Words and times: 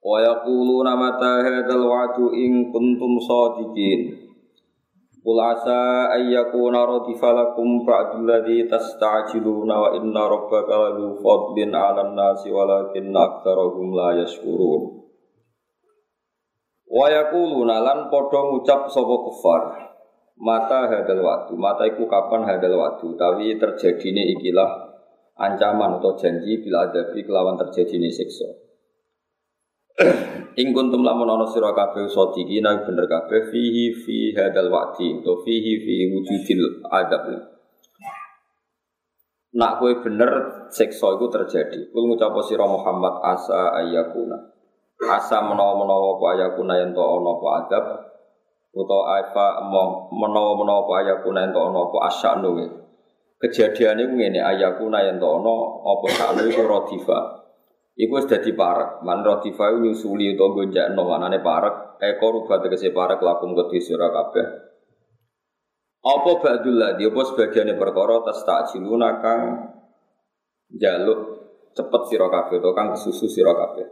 Wa 0.00 0.16
yaquluna 0.24 0.96
mata 0.96 1.44
hadzal 1.44 1.84
wa'du 1.84 2.32
in 2.32 2.72
kuntum 2.72 3.20
shadiqin. 3.20 4.16
Qul 5.20 5.36
asa 5.36 6.08
ay 6.16 6.32
yakuna 6.32 6.88
radifa 6.88 7.36
lakum 7.36 7.84
ba'du 7.84 8.24
alladhi 8.24 8.64
tasta'jiluna 8.64 9.74
wa 9.76 9.88
inna 10.00 10.24
rabbaka 10.24 10.72
ladzu 10.72 11.20
fadlin 11.20 11.76
'alan 11.76 12.16
nasi 12.16 12.48
walakinna 12.48 13.20
aktsarahum 13.20 13.92
la 13.92 14.16
yashkurun. 14.24 15.04
Wa 16.88 17.06
yaquluna 17.12 17.84
lan 17.84 18.08
padha 18.08 18.40
ngucap 18.48 18.88
sapa 18.88 19.16
kufar. 19.28 19.62
Mata 20.40 20.88
hadal 20.88 21.20
waktu, 21.20 21.52
mata 21.60 21.84
iku 21.84 22.08
kapan 22.08 22.48
hadal 22.48 22.80
waktu, 22.80 23.12
tapi 23.20 23.60
terjadine 23.60 24.24
ikilah 24.40 24.88
ancaman 25.36 26.00
atau 26.00 26.16
janji 26.16 26.64
bila 26.64 26.88
adabi 26.88 27.20
kelawan 27.20 27.60
terjadine 27.60 28.08
siksa. 28.08 28.69
Ing 30.56 30.72
kuntum 30.72 31.04
lamun 31.04 31.28
ana 31.28 31.44
sira 31.44 31.76
kabeh 31.76 32.08
sadiqina 32.08 32.80
bener 32.82 33.04
kabeh 33.04 33.52
fihi 33.52 33.92
fi 33.92 34.32
hadal 34.32 34.72
waqti 34.72 35.20
to 35.20 35.44
fihi 35.44 35.72
fi 35.84 35.94
wujudil 36.08 36.88
adab. 36.88 37.28
Nak 39.50 39.76
kowe 39.76 39.92
bener 40.00 40.66
siksa 40.72 41.20
iku 41.20 41.28
terjadi. 41.28 41.92
Kul 41.92 42.08
ngucap 42.08 42.32
sira 42.46 42.64
Muhammad 42.64 43.20
asa 43.20 43.76
ayakuna. 43.76 44.40
Asa 45.00 45.44
menawa-menawa 45.44 46.16
apa 46.16 46.24
ayakuna 46.36 46.76
yen 46.76 46.92
to 46.92 47.00
ana 47.00 47.30
apa 47.36 47.48
adab 47.64 47.84
utawa 48.70 49.16
apa 49.16 49.46
menawa-menawa 50.12 50.86
apa 50.86 50.92
ayakuna 51.02 51.44
yen 51.44 51.52
to 51.52 51.60
ana 51.60 51.78
apa 51.88 51.98
asyanu. 52.08 52.50
Kejadiane 53.40 54.06
ngene 54.06 54.40
ayakuna 54.40 55.04
yen 55.04 55.20
to 55.20 55.28
ana 55.28 55.54
apa 55.84 56.06
sakno 56.08 56.40
iku 56.48 56.64
radifa. 56.64 57.18
Iku 57.98 58.12
wis 58.22 58.26
dadi 58.30 58.54
parek. 58.54 59.02
Man 59.02 59.26
rotifa 59.26 59.74
nyusuli 59.74 60.36
utawa 60.36 60.62
gonjakno 60.62 61.02
manane 61.02 61.42
parek. 61.42 61.98
Eko 62.00 62.26
rubah 62.32 62.62
tegese 62.62 62.94
parek 62.94 63.18
lakum 63.20 63.52
kedhi 63.56 63.82
sira 63.82 64.08
kabeh. 64.08 64.46
Apa 66.00 66.30
ba'dul 66.40 66.80
ladhi, 66.80 67.04
apa 67.04 67.20
sebagiannya 67.28 67.76
perkara 67.76 68.24
tas 68.24 68.40
tak 68.48 68.72
ciluna 68.72 69.20
kang 69.20 69.40
jaluk 70.72 71.20
cepet 71.76 72.02
sira 72.08 72.32
kabeh 72.32 72.56
utawa 72.56 72.72
kang 72.72 72.88
kesusu 72.96 73.28
sira 73.28 73.52
kabeh. 73.52 73.84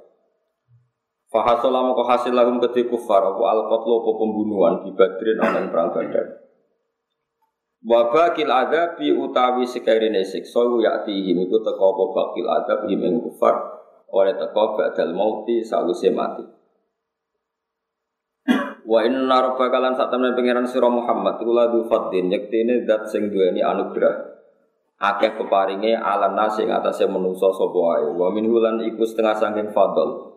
Fahasola 1.29 1.85
moko 1.85 2.09
hasil 2.09 2.33
lahum 2.33 2.57
kedhi 2.65 2.89
kufar 2.89 3.21
apa 3.21 3.43
alqatlu 3.45 3.93
apa 4.01 4.11
pembunuhan 4.17 4.75
di 4.81 4.91
Badrin 4.97 5.37
ana 5.37 5.69
perang 5.69 5.93
Badar. 5.93 6.49
Wabakil 7.85 8.49
adabi 8.49 9.13
utawi 9.13 9.69
sekarine 9.69 10.25
siksa 10.25 10.65
yaktihim 10.65 11.45
iku 11.45 11.61
teka 11.61 11.85
apa 11.85 12.05
bakil 12.17 12.47
adab 12.49 12.79
ing 12.89 13.21
kufar 13.21 13.78
oleh 14.09 14.35
teko 14.37 14.77
badal 14.77 15.13
mauti 15.13 15.61
sawise 15.61 16.09
mati. 16.13 16.45
Wa 18.89 19.05
inna 19.05 19.37
rabbaka 19.45 19.77
lan 19.85 19.93
sak 20.01 20.09
temene 20.09 20.33
pangeran 20.33 20.65
sira 20.65 20.89
Muhammad 20.89 21.37
iku 21.37 21.53
ladu 21.53 21.85
faddin 21.93 22.33
yektene 22.33 22.89
zat 22.89 23.13
sing 23.13 23.29
duweni 23.29 23.61
anugerah. 23.61 24.41
Akeh 24.99 25.37
peparinge 25.37 25.93
ala 25.93 26.33
nasi 26.33 26.65
ing 26.65 26.73
atase 26.73 27.05
menungso 27.05 27.53
sapa 27.53 27.77
wae. 27.77 28.09
Wa 28.17 28.33
min 28.33 28.49
hulan 28.49 28.81
iku 28.81 29.05
setengah 29.05 29.37
saking 29.37 29.77
fadl. 29.77 30.33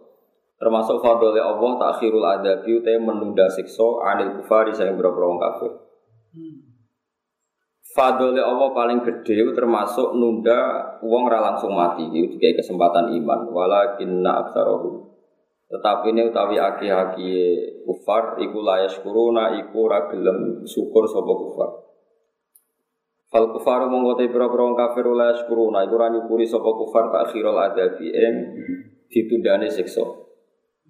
Termasuk 0.60 1.00
fadl 1.00 1.32
ya 1.32 1.48
Allah 1.48 1.72
takhirul 1.80 2.28
adabi 2.28 2.84
te 2.84 3.00
menunda 3.00 3.48
siksa 3.48 4.04
anil 4.04 4.44
kufari 4.44 4.76
sing 4.76 5.00
boro-boro 5.00 5.40
kafir. 5.40 5.72
Fadole 7.92 8.40
Allah 8.40 8.72
paling 8.72 9.04
gede 9.04 9.52
termasuk 9.52 10.16
nunda 10.16 10.96
uang 11.04 11.26
ra 11.28 11.44
langsung 11.44 11.76
mati. 11.76 12.08
Itu 12.08 12.40
kayak 12.40 12.64
kesempatan 12.64 13.12
iman. 13.20 13.52
Walakinna 13.52 14.48
aksarohum 14.48 15.12
tetapi 15.72 16.12
ini 16.12 16.28
utawi 16.28 16.60
aki-aki 16.60 17.32
kufar 17.88 18.36
iku 18.44 18.60
layas 18.60 19.00
kuruna 19.00 19.56
iku 19.56 19.88
ragilem 19.88 20.68
syukur 20.68 21.08
sopo 21.08 21.34
kufar. 21.48 21.70
Fal 23.32 23.48
kufaru 23.56 23.88
mongko 23.88 24.20
te 24.20 24.28
pira-pira 24.28 24.76
kafir 24.76 25.08
layas 25.16 25.48
kuruna 25.48 25.88
iku 25.88 25.96
ra 25.96 26.12
nyukuri 26.12 26.44
sapa 26.44 26.68
kufar 26.76 27.08
takhirul 27.16 27.56
adabi 27.56 28.12
ing 28.12 28.36
ditundane 29.08 29.72
siksa. 29.72 30.04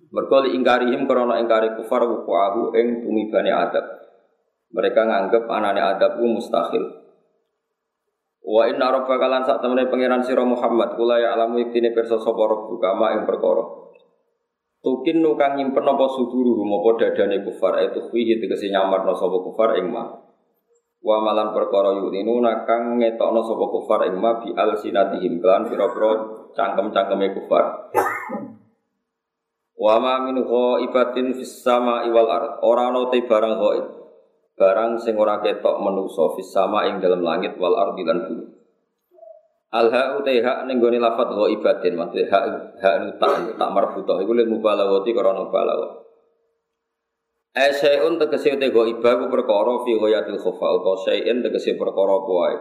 Mergo 0.09 0.49
ingkarihim 0.49 1.05
krana 1.05 1.37
ingkari 1.37 1.77
kufar 1.77 2.01
wuku'ahu 2.09 2.73
ing 2.73 3.05
tumibane 3.05 3.53
adab 3.53 3.85
mereka 4.71 5.03
nganggep 5.03 5.47
anane 5.51 5.79
adabku 5.83 6.23
mustahil. 6.23 7.01
Wa 8.41 8.65
inna 8.65 8.89
rabbaka 8.89 9.29
lan 9.29 9.45
sak 9.45 9.61
temene 9.61 9.85
pangeran 9.87 10.25
sira 10.25 10.41
Muhammad 10.41 10.97
kula 10.97 11.21
ya 11.21 11.37
alamu 11.37 11.61
iktine 11.61 11.93
pirsa 11.93 12.17
sapa 12.17 12.41
rabbuka 12.41 12.97
ma 12.97 13.13
ing 13.13 13.29
perkara. 13.29 13.63
Tukin 14.81 15.21
nu 15.21 15.37
kang 15.37 15.61
nyimpen 15.61 15.85
apa 15.85 16.09
suduru 16.09 16.57
apa 16.57 16.89
dadane 16.97 17.45
kufar 17.45 17.77
itu 17.85 18.09
fihi 18.09 18.41
tegese 18.41 18.73
nyamarno 18.73 19.13
sapa 19.13 19.37
kufar 19.45 19.77
ing 19.77 19.93
ma. 19.93 20.09
Wa 21.05 21.21
malan 21.21 21.53
perkara 21.53 21.93
yuninu 22.01 22.41
kang 22.65 22.97
ngetokno 22.97 23.45
sapa 23.45 23.65
kufar 23.69 24.09
ing 24.09 24.17
ma 24.17 24.41
bi 24.41 24.49
alsinatihim 24.57 25.37
kan 25.37 25.69
pira-pira 25.69 26.11
cangkem-cangkeme 26.57 27.37
kufar. 27.37 27.93
Wa 29.77 30.01
ma 30.01 30.17
min 30.25 30.41
ghaibatin 30.41 31.37
fis 31.37 31.61
sama 31.61 32.09
wal 32.09 32.25
ard. 32.25 32.57
Ora 32.65 32.89
ana 32.89 33.05
te 33.13 33.21
barang 33.21 33.53
ghaib 33.53 34.00
barang 34.61 35.01
sing 35.01 35.17
ora 35.17 35.41
ketok 35.41 35.81
manusa 35.81 36.37
fis 36.37 36.53
sama 36.53 36.85
ing 36.85 37.01
dalam 37.01 37.25
langit 37.25 37.57
wal 37.57 37.73
ardi 37.73 38.05
lan 38.05 38.29
bumi. 38.29 38.45
Al 39.73 39.87
ha 39.89 40.19
utai 40.19 40.43
hak 40.43 40.69
ning 40.69 40.77
gone 40.77 41.01
lafat 41.01 41.33
ghaibatin 41.33 41.97
maksud 41.97 42.29
hak 42.29 42.43
hak 42.77 42.95
nu 43.01 43.09
tak 43.17 43.69
marbutoh 43.73 44.21
iku 44.21 44.37
lil 44.37 44.51
mubalaghati 44.51 45.09
karena 45.15 45.47
balaghah. 45.49 45.91
Asyai'un 47.51 48.15
tegese 48.15 48.55
te 48.59 48.67
ghaibah 48.71 49.13
ku 49.19 49.25
perkara 49.27 49.73
fi 49.83 49.91
ghayatil 49.95 50.39
khofa 50.39 50.67
utawa 50.75 50.95
syai'in 51.03 51.43
tegese 51.43 51.75
perkara 51.75 52.19
apa 52.19 52.31
wae. 52.31 52.57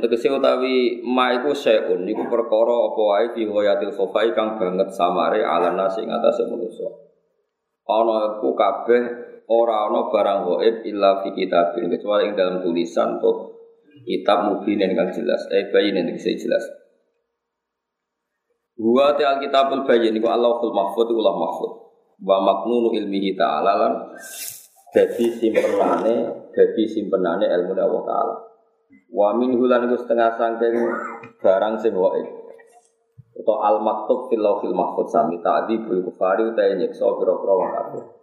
Tegese 0.00 0.28
utawi 0.32 1.00
ma 1.04 1.32
iku 1.36 1.52
syai'un 1.56 2.04
iku 2.08 2.24
perkara 2.28 2.76
apa 2.88 3.00
wae 3.00 3.26
fi 3.36 3.42
ghayatil 3.48 3.92
khofa 3.96 4.32
kang 4.36 4.60
banget 4.60 4.88
samare 4.92 5.40
ala 5.40 5.72
nasi 5.76 6.04
ing 6.04 6.12
atase 6.12 6.44
manusa. 6.48 6.88
Ana 7.88 8.36
iku 8.36 8.52
kabeh 8.52 9.29
ora 9.50 9.90
ana 9.90 10.06
barang 10.06 10.38
gaib 10.46 10.76
illa 10.86 11.26
fi 11.26 11.34
kitabin 11.34 11.90
kecuali 11.90 12.30
ing 12.30 12.38
dalam 12.38 12.62
tulisan 12.62 13.18
tuh 13.18 13.50
kitab 14.06 14.46
mubin 14.46 14.78
yang 14.78 15.10
jelas 15.10 15.42
eh 15.50 15.68
bayin 15.74 15.98
yang 15.98 16.14
jelas. 16.14 16.64
Wa 18.78 19.12
ta 19.18 19.36
alkitabul 19.36 19.84
bayin 19.84 20.14
iku 20.14 20.30
Allahul 20.30 20.72
mahfud 20.72 21.10
ulah 21.10 21.34
mahfud. 21.34 21.72
Wa 22.20 22.38
maknunu 22.40 22.94
ilmihi 22.94 23.32
ta'ala 23.32 23.72
lan 23.80 23.92
dadi 24.92 25.26
simpenane 25.34 26.14
dadi 26.54 26.84
simpenane 26.86 27.50
ilmu 27.50 27.72
Allah 27.74 28.02
taala. 28.06 28.36
Wa 29.10 29.34
min 29.34 29.58
hulan 29.58 29.90
iku 29.90 29.98
setengah 29.98 30.38
sangking 30.38 30.78
barang 31.42 31.74
sing 31.82 31.92
gaib 31.92 32.28
atau 33.40 33.56
al 33.64 33.80
maktub 33.80 34.28
fil 34.28 34.44
lauhil 34.44 34.76
mahfud 34.76 35.08
sami 35.08 35.40
ta'dibul 35.40 36.04
kufari 36.04 36.44
utawa 36.44 36.76
nyiksa 36.76 37.08
pira-pira 37.08 37.54
kafir 37.72 38.19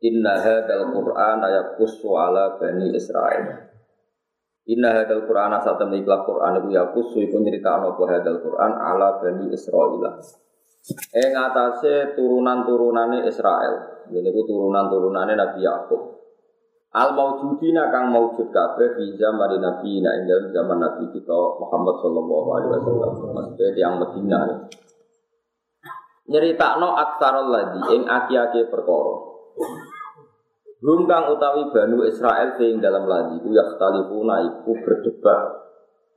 Inna 0.00 0.40
hadal 0.40 0.96
Qur'an 0.96 1.44
yaqussu 1.44 2.08
ala 2.16 2.56
bani 2.56 2.88
Israel. 2.96 3.68
Inna 4.64 4.96
hadal 4.96 5.28
Qur'an 5.28 5.52
saat 5.60 5.76
temen 5.76 6.00
ikhlas 6.00 6.24
Qur'an 6.24 6.56
iku 6.56 6.72
yaqussu 6.72 7.20
iku 7.20 7.36
nyritakno 7.36 7.92
apa 7.92 8.04
hadal 8.08 8.40
Qur'an 8.40 8.72
ala 8.80 9.20
bani 9.20 9.52
Israel. 9.52 10.24
Ing 11.12 11.30
atase 11.36 12.16
turunan-turunane 12.16 13.28
Israel. 13.28 14.08
Ini 14.08 14.28
ku 14.32 14.40
turunan-turunane 14.48 15.36
Nabi 15.36 15.60
Yakub. 15.68 16.00
Al 16.90 17.14
maujudina 17.14 17.92
kang 17.92 18.10
maujud 18.10 18.50
kabeh 18.50 18.98
fi 18.98 19.04
zaman 19.14 19.62
Nabi 19.62 20.02
ina 20.02 20.10
ing 20.16 20.26
zaman 20.50 20.80
Nabi 20.80 21.06
kita 21.12 21.38
Muhammad 21.60 21.94
sallallahu 22.02 22.48
alaihi 22.56 22.70
wasallam. 22.72 23.12
Maksudnya 23.36 23.68
yang 23.76 23.94
Medina. 24.00 24.40
Nyeritakno 26.26 26.88
aksarul 26.98 27.52
ladhi 27.52 27.80
ing 27.94 28.02
aki-aki 28.08 28.66
perkara. 28.72 29.14
Hum 30.80 31.04
utawi 31.04 31.68
Banu 31.76 32.08
Israel 32.08 32.56
sing 32.56 32.80
dalam 32.80 33.04
ladi 33.04 33.36
ku 33.44 33.52
yakhtalifuna 33.52 34.48
iku 34.48 34.72
berdebat 34.80 35.40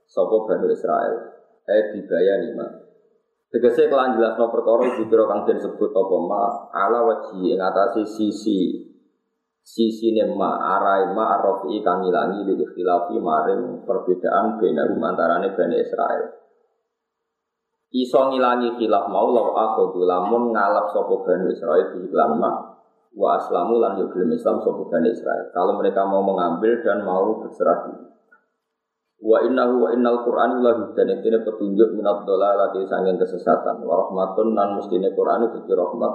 sapa 0.08 0.36
Banu 0.48 0.72
Israel. 0.72 1.36
Eh 1.68 1.92
dibaya 1.92 2.40
lima. 2.48 2.68
Tegese 3.52 3.92
kelan 3.92 4.16
jelasno 4.16 4.48
perkara 4.48 4.88
dikira 4.96 5.28
kang 5.28 5.44
den 5.44 5.60
sebut 5.60 5.92
apa 5.92 6.18
ma 6.24 6.44
ala 6.72 7.06
waji 7.06 7.54
ing 7.54 7.60
atase 7.60 8.08
sisi 8.08 8.88
sisi 9.60 10.16
ma 10.32 10.80
arai 10.80 11.12
ma 11.12 11.38
arrofi 11.38 11.84
kang 11.84 12.02
ngilangi 12.02 12.48
di 12.48 12.64
khilafi 12.64 13.20
maring 13.20 13.84
perbedaan 13.84 14.64
benarum 14.64 15.04
antarane 15.04 15.52
Bani 15.60 15.76
Israel. 15.76 16.40
Iso 17.92 18.32
ngilangi 18.32 18.80
khilaf 18.80 19.12
mau 19.12 19.28
law 19.28 19.60
akhadu 19.60 20.08
lamun 20.08 20.56
ngalap 20.56 20.88
sapa 20.96 21.14
Bani 21.20 21.52
Israel 21.52 21.92
di 21.94 22.08
iklan 22.08 22.32
ma 22.40 22.73
wa 23.14 23.38
aslamu 23.38 23.78
lan 23.78 24.02
yuglim 24.02 24.34
Islam 24.34 24.62
sapa 24.62 24.82
Bani 24.90 25.10
Israel. 25.14 25.54
Kalau 25.54 25.78
mereka 25.78 26.02
mau 26.06 26.26
mengambil 26.26 26.82
dan 26.82 27.06
mau 27.06 27.38
berserah 27.46 27.90
diri. 27.90 28.06
Wa 29.24 29.40
innahu 29.40 29.88
wa 29.88 29.90
innal 29.96 30.20
Qur'an 30.28 30.60
la 30.60 30.76
hudan 30.76 31.16
petunjuk 31.24 31.90
minat 31.96 32.28
dolalati 32.28 32.84
sanging 32.90 33.16
kesesatan. 33.16 33.80
Wa 33.86 33.94
rahmatun 34.04 34.52
nan 34.52 34.76
mestine 34.76 35.14
Qur'an 35.16 35.48
itu 35.48 35.64
rahmat 35.64 36.14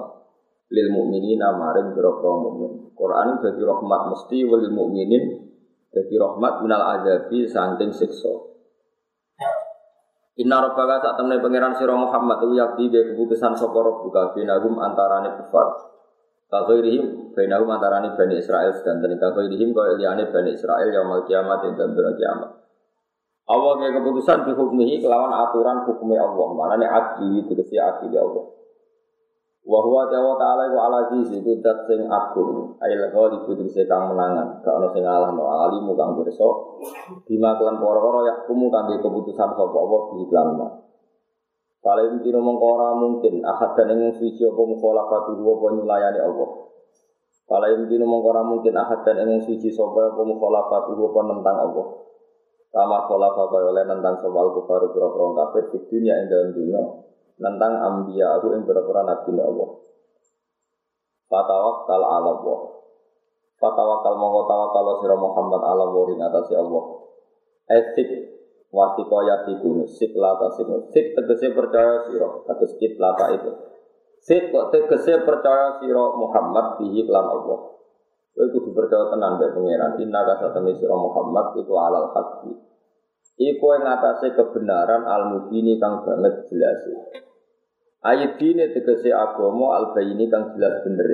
lil 0.68 0.88
mukminin 0.92 1.40
maring 1.40 1.96
biro 1.96 2.20
mukmin. 2.20 2.92
Qur'an 2.92 3.40
dadi 3.40 3.62
rahmat 3.64 4.00
mesti 4.12 4.44
lil 4.44 4.74
mukminin 4.74 5.24
dadi 5.88 6.14
rahmat 6.20 6.60
minal 6.60 6.84
azabi 7.00 7.48
saking 7.48 7.94
siksa. 7.96 8.34
Inna 10.38 10.62
rabbaka 10.62 11.02
sak 11.02 11.14
temne 11.18 11.42
pangeran 11.42 11.74
sira 11.74 11.98
Muhammad 11.98 12.38
ku 12.38 12.54
yakti 12.54 12.86
be 12.92 13.10
keputusan 13.10 13.58
sapa 13.58 13.74
rabbuka 13.74 14.36
binahum 14.36 14.78
antarane 14.78 15.34
kufar. 15.34 15.97
Kaghairihim 16.48 17.36
bainahum 17.36 17.68
antarane 17.68 18.16
Bani 18.16 18.40
Israel 18.40 18.72
sedanten 18.72 19.20
kaghairihim 19.20 19.76
kaya 19.76 20.00
liyane 20.00 20.32
Bani 20.32 20.56
Israel 20.56 20.88
yaumul 20.88 21.28
kiamat 21.28 21.60
ing 21.68 21.76
dalem 21.76 22.16
kiamat. 22.16 22.50
Allah 23.48 23.72
kayak 23.80 24.00
keputusan 24.00 24.48
di 24.48 24.52
hukmihi 24.56 25.00
kelawan 25.04 25.32
aturan 25.32 25.84
hukumnya 25.84 26.24
Allah. 26.24 26.48
Mana 26.52 26.74
nih 26.80 26.88
adli 26.88 27.44
itu 27.44 27.52
kesi 27.52 27.76
adli 27.76 28.16
Allah. 28.16 28.44
Wahwa 29.68 30.08
jawa 30.08 30.32
ta'ala 30.40 30.72
wa 30.72 30.80
ala 30.88 31.00
jizi 31.12 31.44
itu 31.44 31.60
dat 31.60 31.84
sing 31.84 32.08
agung 32.08 32.80
Ail 32.80 33.04
ghali 33.12 33.36
butuh 33.44 33.68
kang 33.84 34.16
menangan 34.16 34.64
Gak 34.64 34.72
ada 34.80 34.88
sing 34.96 35.04
ngalah 35.04 35.28
no 35.36 35.44
alimu 35.44 35.92
kang 35.92 36.16
berso 36.16 36.80
Bima 37.28 37.52
kelan 37.60 37.76
poro-poro 37.76 38.24
kumu 38.48 38.72
kang 38.72 38.88
keputusan 38.88 39.50
sopa 39.52 39.76
Allah 39.76 40.00
di 40.08 40.24
iklan 40.24 40.48
Kalau 41.88 42.04
mungkin 42.12 42.36
mengkora 42.36 42.88
mungkin 43.00 43.40
Ahad 43.48 43.72
dan 43.80 43.96
ingin 43.96 44.12
suci 44.12 44.44
apa 44.44 44.60
mukholafatu 44.60 45.40
Apa 45.40 45.66
nyulayani 45.72 46.20
Allah. 46.20 46.50
Kalau 47.48 47.68
mungkin 47.80 48.04
mengkora 48.04 48.44
mungkin 48.44 48.76
Ahad 48.76 49.08
dan 49.08 49.24
ingin 49.24 49.40
suci 49.40 49.72
sopa 49.72 50.12
apa 50.12 50.20
mukholafatu 50.20 50.92
Apa 50.92 51.20
nentang 51.32 51.56
Allah. 51.56 51.86
Kama 52.68 53.08
kola 53.08 53.32
kaya 53.32 53.72
oleh 53.72 53.84
nentang 53.88 54.20
soal 54.20 54.52
kufaru 54.52 54.92
pura-pura 54.92 55.32
kafir 55.32 55.72
di 55.72 55.78
dunia 55.88 56.12
yang 56.20 56.28
dalam 56.28 56.48
dunia. 56.52 56.82
Nentang 57.40 57.72
ambia 57.80 58.36
aku 58.36 58.52
yang 58.52 58.68
pura-pura 58.68 59.08
nabi 59.08 59.32
Allah. 59.40 59.68
Fatawakal 61.32 62.02
ala 62.04 62.30
Allah. 62.36 62.60
Fatawakal 63.56 64.14
mongko 64.20 64.40
tawakal 64.44 65.00
sira 65.00 65.16
Muhammad 65.16 65.64
ala 65.64 65.88
Allah 65.88 66.04
ing 66.12 66.20
Allah. 66.20 66.84
Etik 67.72 68.37
wasiko 68.68 69.18
yatikun 69.24 69.88
sik 69.88 70.12
lata 70.12 70.52
sik 70.56 70.68
sik 70.92 71.06
tegese 71.16 71.56
percaya 71.56 72.04
sira 72.08 72.28
kados 72.44 72.72
kit 72.76 73.00
lata 73.00 73.32
itu 73.32 73.52
Sik 74.18 74.50
kok 74.50 74.74
tegese 74.74 75.22
percaya 75.22 75.78
sira 75.78 76.04
Muhammad 76.18 76.76
bihi 76.82 77.06
lan 77.06 77.26
Allah 77.32 77.78
Kowe 78.38 78.46
kudu 78.54 78.70
percaya 78.70 79.10
tenan 79.10 79.34
mbek 79.34 79.50
pangeran. 79.50 79.98
Inna 79.98 80.22
ka 80.22 80.34
satene 80.38 80.70
sira 80.78 80.94
Muhammad 80.94 81.58
iku 81.58 81.74
alal 81.74 82.14
haqqi. 82.14 82.54
Iku 83.34 83.66
ing 83.74 83.82
atase 83.82 84.30
kebenaran 84.30 85.02
al 85.10 85.34
mubini 85.34 85.74
kang 85.82 86.06
banget 86.06 86.46
jelas. 86.46 86.86
Ayat 87.98 88.38
dini 88.38 88.70
tegese 88.70 89.10
agama 89.10 89.74
al 89.74 89.90
bayini 89.90 90.30
kang 90.30 90.54
jelas 90.54 90.86
bener. 90.86 91.10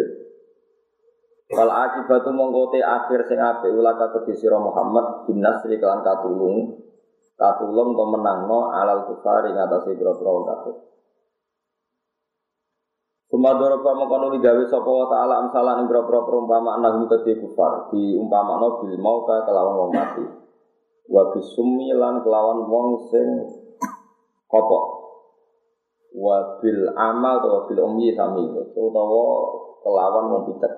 Wal 1.48 1.72
akibatu 1.72 2.28
mongkote 2.28 2.84
akhir 2.84 3.24
sing 3.24 3.40
apik 3.40 3.72
ulaka 3.72 4.20
kedhi 4.20 4.36
Muhammad 4.52 5.24
bin 5.24 5.40
nasri 5.40 5.80
kelan 5.80 6.04
katulung 6.04 6.76
katulung 7.34 7.98
to 7.98 8.04
menangno 8.14 8.70
alal 8.70 9.10
kufar 9.10 9.50
ing 9.50 9.58
atase 9.58 9.98
boro-boro 9.98 10.46
kafir. 10.46 10.75
Sumadoro 13.34 13.82
pa 13.82 13.90
mengkono 13.98 14.31
digawe 14.38 14.62
sapa 14.70 14.86
wa 14.86 15.06
taala 15.10 15.34
amsalan 15.42 15.82
ing 15.82 15.86
boro 15.90 16.06
perumpamaan 16.06 16.86
nahum 16.86 17.10
kedhe 17.10 17.42
kufar 17.42 17.90
diumpamakno 17.90 18.78
bil 18.78 18.94
mauta 19.02 19.42
kelawan 19.42 19.75
wong 19.75 19.90
mati. 19.90 20.25
Wa 21.10 21.34
bisummi 21.34 21.90
lan 21.98 22.22
kelawan 22.22 22.62
wong 22.70 23.10
sing 23.10 23.26
kopok. 24.46 24.84
Wa 26.14 26.62
bil 26.62 26.94
amal 26.94 27.42
atau 27.42 27.66
bil 27.66 27.82
ummi 27.82 28.14
sami 28.14 28.46
utawa 28.54 29.22
kelawan 29.82 30.25
wong 30.30 30.42
picek. 30.54 30.75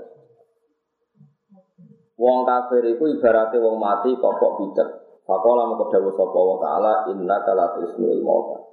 Wong 2.17 2.49
kafir 2.49 2.97
iku 2.97 3.05
ibarate 3.12 3.61
wong 3.61 3.76
mati 3.76 4.17
kopok 4.17 4.64
picek. 4.64 5.06
Fakola 5.26 5.67
mengko 5.67 5.90
dawuh 5.90 6.14
sapa 6.14 6.38
wa 6.38 6.56
taala 6.62 6.93
innaka 7.11 7.50
la 7.58 7.75
tusmi'ul 7.75 8.23
mauta. 8.23 8.67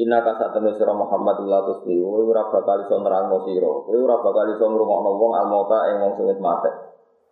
Inna 0.00 0.24
kasat 0.24 0.56
temen 0.56 0.72
sira 0.74 0.96
Muhammad 0.96 1.44
ulatus 1.44 1.84
bi 1.84 1.98
kowe 2.00 2.24
ora 2.24 2.48
bakal 2.48 2.88
iso 2.88 2.98
nerangno 3.04 3.44
sira. 3.44 3.68
Kowe 3.68 3.98
ora 4.00 4.16
bakal 4.18 4.48
iso 4.50 4.64
wong 4.66 5.32
almota 5.36 5.92
ing 5.92 5.96
wong 6.00 6.12
sing 6.16 6.24
wis 6.26 6.40
mate. 6.40 6.72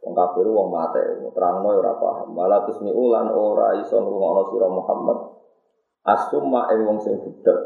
Wong 0.04 0.12
kafir 0.14 0.46
wong 0.46 0.68
mate, 0.68 1.02
terangno 1.32 1.68
ora 1.72 1.96
paham. 1.96 2.36
Malah 2.36 2.68
tusmi 2.68 2.92
ulan 2.92 3.32
ora 3.32 3.72
iso 3.80 3.98
ngrungokno 3.98 4.42
sira 4.52 4.68
Muhammad. 4.68 5.18
Asumma 6.06 6.68
ing 6.76 6.84
wong 6.84 6.98
sing 7.00 7.16
budek. 7.24 7.58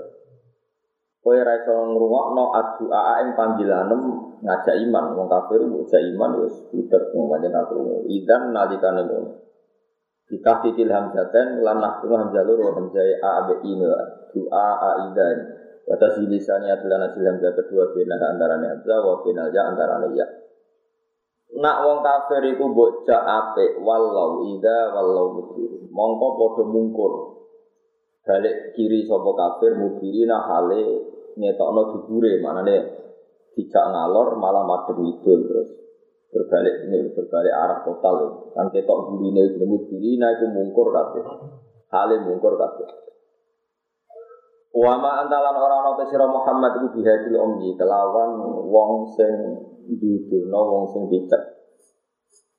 Kowe 1.19 1.35
ora 1.35 1.53
iso 1.59 1.73
ngrungokno 1.73 2.45
addu'a 2.55 3.27
ing 3.27 3.29
panggilanem 3.35 4.03
ngajak 4.41 4.77
iman. 4.87 5.05
Wong 5.19 5.27
kafir 5.27 5.67
ngajak 5.67 6.03
iman 6.15 6.31
wis 6.47 6.55
budek 6.71 7.11
wong 7.11 7.27
aku. 7.43 8.07
Idan 8.07 8.55
nalikane. 8.55 9.03
Kita 10.33 10.65
fikil 10.65 10.89
hamzatan 10.89 11.61
lan 11.61 11.77
nahkunu 11.77 12.17
hamzah 12.17 12.41
loro 12.49 12.73
hamzah 12.73 13.05
a 13.21 13.29
abe 13.45 13.61
ini 13.69 13.85
doa 14.33 14.69
a 14.81 14.91
idan. 15.13 15.39
Kata 15.85 16.17
si 16.17 16.25
lisannya 16.25 16.73
adalah 16.73 17.05
nasil 17.05 17.21
hamzah 17.21 17.53
kedua 17.53 17.93
bina 17.93 18.17
antara 18.17 18.57
hamzah 18.57 18.99
wa 19.05 19.21
bina 19.21 19.53
ya 19.53 19.69
antara 19.69 20.01
ya. 20.17 20.25
Nak 21.53 21.77
wong 21.85 22.01
kafir 22.01 22.49
iku 22.49 22.65
bocah 22.73 23.21
ape 23.29 23.77
walau 23.85 24.57
ida 24.57 24.97
walau 24.97 25.37
mudhir. 25.37 25.85
Mongko 25.93 26.27
padha 26.41 26.65
mungkur. 26.65 27.13
Balik 28.25 28.73
kiri 28.73 29.05
sapa 29.05 29.37
kafir 29.37 29.77
mudhirina 29.77 30.49
hale 30.49 31.13
ngetokno 31.37 31.83
dubure 31.93 32.41
manane 32.41 32.77
dijak 33.53 33.85
ngalor 33.85 34.41
malah 34.41 34.65
madhep 34.65 34.97
idul 34.97 35.41
terus 35.45 35.82
berbalik 36.33 36.89
ini 36.89 37.13
berbalik 37.13 37.53
arah 37.53 37.79
total 37.85 38.49
kan 38.57 38.73
ketok 38.73 38.99
burine 39.13 39.53
jenenge 39.53 39.85
burina 39.85 40.33
itu 40.33 40.49
mungkur 40.49 40.89
kabeh 40.89 41.25
hale 41.93 42.17
mungkur 42.25 42.57
kabeh 42.57 42.89
Wama 44.73 45.21
antalan 45.21 45.53
orang 45.53 45.85
ana 45.85 46.05
sira 46.09 46.25
Muhammad 46.25 46.81
iku 46.81 46.97
bihadil 46.97 47.37
ummi 47.37 47.77
kelawan 47.77 48.41
wong 48.73 49.05
sing 49.13 49.33
didono 49.85 50.61
wong 50.65 50.85
sing 50.97 51.13
picek. 51.13 51.61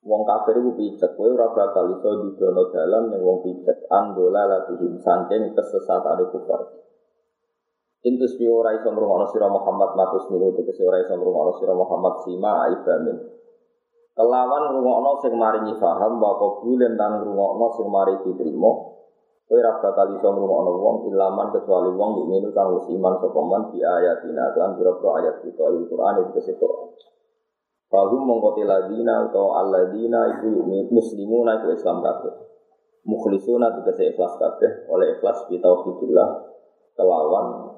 Wong 0.06 0.22
kafir 0.22 0.62
iku 0.62 0.78
picek, 0.78 1.18
kowe 1.18 1.26
ora 1.34 1.50
bakal 1.50 1.90
iso 1.90 2.10
didono 2.22 2.70
dalan 2.70 3.10
ning 3.10 3.18
wong 3.18 3.42
picek. 3.42 3.90
Andola 3.90 4.46
latihim 4.46 5.02
saking 5.02 5.58
kesesatane 5.58 6.30
kufar. 6.30 6.86
Intus 8.06 8.38
bi 8.38 8.46
ora 8.46 8.78
iso 8.78 8.94
Muhammad 8.94 9.98
matus 9.98 10.30
minu 10.30 10.54
tegese 10.54 10.86
ora 10.86 11.02
iso 11.02 11.18
ngrungokno 11.18 11.74
Muhammad 11.74 12.14
sima 12.30 12.70
aibamin. 12.70 13.18
Kelawan 14.14 14.70
ngrungokno 14.70 15.12
sing 15.26 15.34
maringi 15.34 15.74
paham 15.82 16.22
wa 16.22 16.38
qabulen 16.38 16.94
tan 16.94 17.18
ngrungokno 17.18 17.68
sing 17.74 17.88
mari 17.90 18.14
diterima. 18.22 18.72
Kowe 19.50 19.58
ora 19.58 19.82
bakal 19.82 20.14
iso 20.14 20.30
ngrungokno 20.30 20.72
wong 20.78 20.96
ilaman 21.10 21.50
kecuali 21.50 21.90
wong 21.98 22.10
mukmin 22.22 22.46
kang 22.54 22.78
wis 22.78 22.86
iman 22.94 23.18
sapa 23.18 23.42
man 23.42 23.74
bi 23.74 23.82
ayatina 23.82 24.54
lan 24.54 24.78
biro 24.78 25.02
ayat 25.02 25.42
kita 25.42 25.66
Al-Qur'an 25.66 26.30
iki 26.30 26.54
Qur'an. 26.62 26.94
Fahum 27.90 28.22
mongkoti 28.26 28.66
ladina 28.66 29.30
atau 29.30 29.58
alladina 29.58 30.30
itu 30.38 30.62
muslimuna 30.94 31.58
itu 31.58 31.74
Islam 31.74 32.06
kabeh. 32.06 32.34
Mukhlisuna 33.10 33.74
tegese 33.82 34.14
ikhlas 34.14 34.38
kabeh 34.38 34.94
oleh 34.94 35.18
ikhlas 35.18 35.50
bi 35.50 35.58
tauhidillah 35.58 36.30
kelawan 36.94 37.73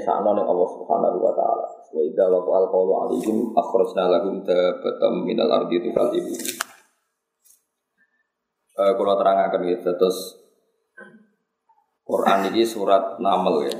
sakno 0.00 0.32
ning 0.32 0.48
Allah 0.48 0.68
Subhanahu 0.72 1.18
wa 1.20 1.32
taala. 1.36 1.66
Wa 1.92 2.00
idza 2.00 2.24
laqa 2.32 2.50
al-qawlu 2.64 2.92
alaihim 3.04 3.52
akhrajna 3.52 4.04
lahum 4.08 4.40
tabatam 4.40 5.24
minal 5.26 5.50
ardi 5.52 5.84
tukal 5.84 6.08
ibu. 6.14 6.32
Uh, 8.74 8.92
kalau 8.98 9.14
terangkan 9.14 9.62
gitu, 9.70 9.90
terus 9.94 10.18
Quran 12.04 12.52
ini 12.52 12.66
surat 12.66 13.16
Naml 13.22 13.56
ya. 13.70 13.76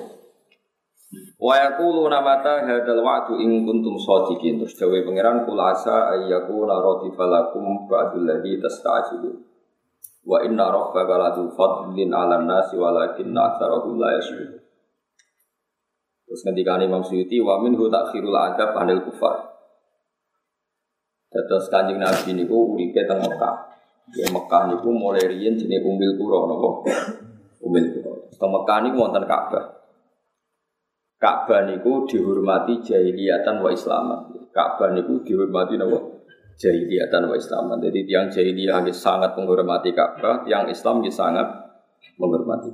Wa 1.38 1.54
yaquluna 1.60 2.24
mata 2.24 2.64
hadzal 2.64 3.02
wa'du 3.04 3.36
in 3.42 3.68
kuntum 3.68 4.00
shadiqin. 4.00 4.62
Terus 4.64 4.74
dawe 4.80 4.98
pangeran 5.04 5.44
kul 5.44 5.60
asa 5.60 6.14
ayyakuna 6.16 6.80
radifalakum 6.80 7.84
ba'dul 7.84 8.24
ladzi 8.24 8.58
tasta'jilun. 8.58 9.36
Wa 10.24 10.40
inna 10.40 10.72
rabbaka 10.72 11.14
ladu 11.20 11.52
fadlin 11.52 12.10
'alan 12.10 12.48
nasi 12.48 12.80
walakinna 12.80 13.54
aktsarahum 13.54 14.00
la 14.00 14.16
yashkurun. 14.16 14.63
Terus 16.24 16.40
ketika 16.40 16.80
Imam 16.80 17.04
Suyuti 17.04 17.36
wa 17.44 17.60
minhu 17.60 17.92
takhirul 17.92 18.36
adab 18.36 18.72
anil 18.80 19.04
kufar. 19.04 19.54
Terus 21.28 21.66
kanjeng 21.66 21.98
Nabi 21.98 22.30
niku 22.32 22.74
uripe 22.74 23.04
teng 23.04 23.18
Mekah. 23.18 23.56
Ya 24.14 24.30
Mekah 24.30 24.70
niku 24.70 24.94
mulai 24.94 25.26
riyen 25.26 25.58
jenenge 25.58 25.82
Umil 25.82 26.14
Qura 26.14 26.46
napa? 26.46 26.68
Umil 27.58 27.86
Qura. 27.90 28.12
Teng 28.30 28.50
Mekah 28.54 28.78
niku 28.86 28.96
wonten 29.02 29.24
Ka'bah. 29.26 29.64
Ka'bah 31.18 31.66
niku 31.66 32.06
dihormati 32.06 32.84
jahiliyatan 32.84 33.58
wa 33.58 33.72
islaman. 33.72 34.20
Ka'bah 34.54 34.94
niku 34.94 35.26
dihormati 35.26 35.74
napa? 35.74 35.98
Jahiliyatan 36.54 37.26
wa 37.26 37.34
islaman. 37.34 37.82
Jadi 37.82 38.06
tiang 38.06 38.30
jahiliyah 38.30 38.86
sangat 38.94 39.34
menghormati 39.34 39.90
Ka'bah, 39.90 40.46
tiang 40.46 40.70
Islam 40.70 41.02
sangat 41.10 41.48
menghormati 42.14 42.70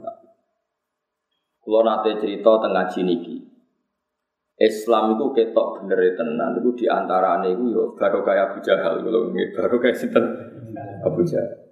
Kalau 1.70 1.86
nate 1.86 2.18
cerita 2.18 2.50
tengah 2.58 2.90
niki. 3.06 3.46
Islam 4.58 5.14
itu 5.14 5.30
ketok 5.30 5.78
bener 5.78 6.02
e 6.02 6.10
tenan. 6.18 6.58
Itu 6.58 6.74
di 6.74 6.90
antara 6.90 7.38
itu 7.46 7.70
yo 7.70 7.94
baru 7.94 8.26
kayak 8.26 8.50
Abu 8.50 8.58
Jahal 8.58 8.98
kalau 8.98 9.30
ini 9.30 9.54
baru 9.54 9.78
kayak 9.78 9.94
sinten 9.94 10.34
Abu 11.06 11.22
Jahal. 11.22 11.70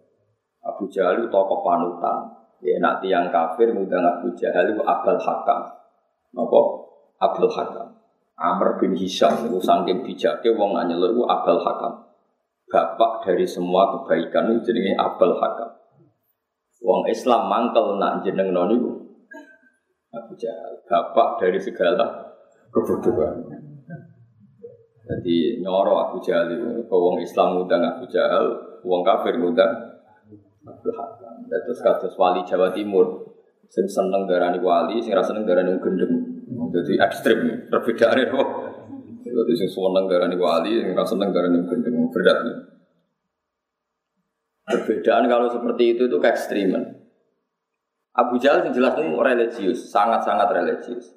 Abu 0.62 0.86
Jahal 0.86 1.18
itu 1.18 1.26
tokoh 1.26 1.66
panutan. 1.66 2.30
Ya 2.62 2.78
nak 2.78 3.02
tiang 3.02 3.26
kafir 3.34 3.74
ngundang 3.74 4.06
Abu 4.06 4.30
Jahal 4.38 4.70
itu 4.70 4.86
Abdul 4.86 5.18
Hakam. 5.18 5.66
Napa? 6.30 6.60
Abdul 7.18 7.50
Hakam. 7.50 7.98
Amr 8.38 8.78
bin 8.78 8.94
Hisham 8.94 9.50
itu 9.50 9.58
saking 9.58 10.06
bijaknya 10.06 10.54
wong 10.54 10.78
nanya 10.78 10.94
itu 10.94 11.26
Abdul 11.26 11.58
Hakam. 11.58 12.06
Bapak 12.70 13.26
dari 13.26 13.42
semua 13.50 13.98
kebaikan 13.98 14.46
itu 14.54 14.70
jenenge 14.70 14.94
Abdul 14.94 15.42
Hakam. 15.42 15.74
Wong 16.86 17.10
Islam 17.10 17.50
mangkel 17.50 17.98
nak 17.98 18.22
jeneng 18.22 18.54
noniku 18.54 19.07
Abu 20.08 20.32
Jahal, 20.40 20.80
bapak 20.88 21.36
dari 21.44 21.60
segala 21.60 22.32
kebodohan. 22.72 23.44
Jadi 25.08 25.60
nyoro 25.60 26.00
Abu 26.00 26.20
Jahal 26.24 26.52
itu, 26.52 26.84
wong 26.88 27.20
Islam 27.20 27.60
ngundang 27.60 27.84
Abu 27.84 28.08
Jahal, 28.08 28.44
wong 28.84 29.04
kafir 29.04 29.36
ngundang 29.36 29.72
Abu 30.64 30.88
Hakam. 30.92 31.44
Terus 31.48 31.80
kados 31.80 32.16
wali 32.16 32.44
Jawa 32.44 32.72
Timur, 32.72 33.36
sing 33.68 33.88
seneng 33.88 34.24
darani 34.24 34.60
wali, 34.60 35.00
sing 35.00 35.12
rasa 35.12 35.32
seneng 35.32 35.48
darani 35.48 35.76
gendeng. 35.80 36.12
Jadi 36.68 37.00
ekstrim, 37.00 37.68
perbedaannya 37.68 38.32
kok. 38.32 38.48
Jadi 39.24 39.52
sing 39.56 39.68
seneng 39.68 40.04
darani 40.08 40.36
wali, 40.36 40.72
sing 40.80 40.92
rasa 40.92 41.16
seneng 41.16 41.32
darani 41.32 41.60
gendeng, 41.68 42.08
berat. 42.12 42.40
Perbedaan 44.68 45.24
kalau 45.32 45.48
seperti 45.48 45.96
itu 45.96 46.12
itu 46.12 46.16
keekstriman. 46.20 47.07
Abu 48.18 48.34
Jahal 48.42 48.66
yang 48.66 48.74
jelas 48.74 48.98
itu 48.98 49.14
religius, 49.14 49.78
sangat-sangat 49.94 50.50
religius. 50.50 51.14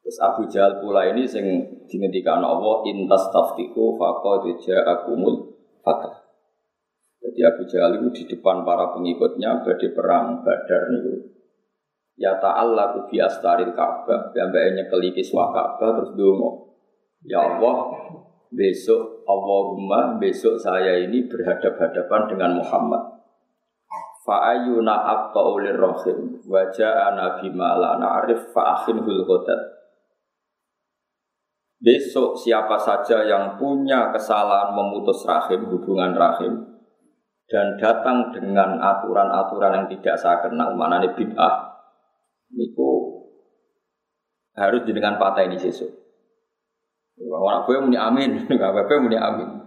Terus 0.00 0.18
Abu 0.24 0.48
Jahal 0.48 0.80
pula 0.80 1.04
ini 1.12 1.28
sing 1.28 1.44
dingendikan 1.84 2.40
Allah 2.40 2.86
intas 2.88 3.28
taftiku 3.28 4.00
faqad 4.00 4.48
ja'akumul 4.64 5.52
fatah. 5.84 6.24
Jadi 7.20 7.40
Abu 7.42 7.62
Jahal 7.68 8.00
itu 8.00 8.08
di 8.22 8.24
depan 8.32 8.64
para 8.64 8.96
pengikutnya 8.96 9.66
berdi 9.66 9.92
perang 9.92 10.46
Badar 10.46 10.94
niku. 10.94 11.36
Ya 12.16 12.38
ta'ala 12.40 12.96
ku 12.96 13.12
bi 13.12 13.20
Ka'bah, 13.20 14.32
piyambake 14.32 14.88
keliki 14.88 15.20
kiswa 15.20 15.52
Ka'bah 15.52 16.00
terus 16.00 16.16
donga. 16.16 16.64
Ya 17.26 17.44
Allah, 17.44 17.76
besok 18.48 19.26
Allahumma 19.26 20.16
besok 20.22 20.56
saya 20.56 21.02
ini 21.02 21.26
berhadap-hadapan 21.28 22.22
dengan 22.30 22.62
Muhammad. 22.62 23.15
Fa'ayuna 24.26 24.94
abta'u 25.06 25.62
lirrahim 25.62 26.42
Wajah 26.42 27.14
nabi 27.14 27.54
ma'la 27.54 28.02
na'rif 28.02 28.50
fa'akhin 28.50 29.06
hulqodat 29.06 29.76
Besok 31.78 32.34
siapa 32.34 32.74
saja 32.74 33.22
yang 33.22 33.54
punya 33.54 34.10
kesalahan 34.10 34.74
memutus 34.74 35.22
rahim, 35.28 35.70
hubungan 35.70 36.16
rahim 36.16 36.76
dan 37.46 37.78
datang 37.78 38.34
dengan 38.34 38.82
aturan-aturan 38.82 39.70
yang 39.70 39.86
tidak 39.86 40.18
saya 40.18 40.42
kenal, 40.42 40.74
mana 40.74 40.98
ini 40.98 41.14
bid'ah, 41.14 41.78
niku 42.50 43.22
harus 44.58 44.82
dengan 44.82 45.14
patah 45.14 45.46
ini 45.46 45.54
sesuk. 45.54 45.90
Orang 47.22 47.62
gue 47.64 47.76
muni 47.78 47.94
amin, 47.94 48.42
nggak 48.50 48.70
apa-apa 48.72 48.94
muni 48.98 49.14
amin. 49.14 49.62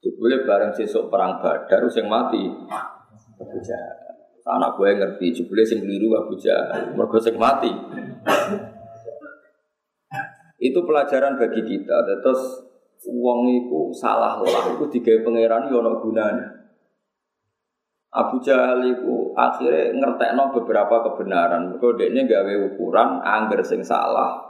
Boleh 0.00 0.44
bareng 0.44 0.76
sesuk 0.76 1.08
perang 1.08 1.40
badar, 1.40 1.88
yang 1.88 2.08
mati. 2.08 2.44
Abu 3.40 3.58
Jahal. 3.64 3.96
Anak 4.40 4.76
gue 4.76 4.88
ngerti, 4.96 5.26
jebule 5.36 5.62
sing 5.64 5.84
keliru 5.84 6.16
Abu 6.16 6.36
Jahal, 6.36 6.92
mergo 6.96 7.16
sing 7.20 7.36
mati. 7.36 7.70
Itu 10.60 10.84
pelajaran 10.84 11.40
bagi 11.40 11.62
kita. 11.64 11.96
Terus 12.20 12.42
uang 13.08 13.40
itu 13.48 13.80
salah 13.96 14.40
lah, 14.44 14.64
itu 14.76 14.84
tiga 14.92 15.24
pangeran 15.24 15.72
yo 15.72 15.80
ono 15.80 16.00
gunanya. 16.04 16.48
Abu 18.10 18.42
Jahal 18.42 18.82
itu 18.84 19.32
akhirnya 19.38 19.94
ngertekno 19.94 20.50
beberapa 20.56 21.00
kebenaran. 21.08 21.72
Mergo 21.72 21.94
gawe 21.94 22.54
ukuran 22.74 23.22
angger 23.22 23.62
sing 23.62 23.80
salah 23.86 24.40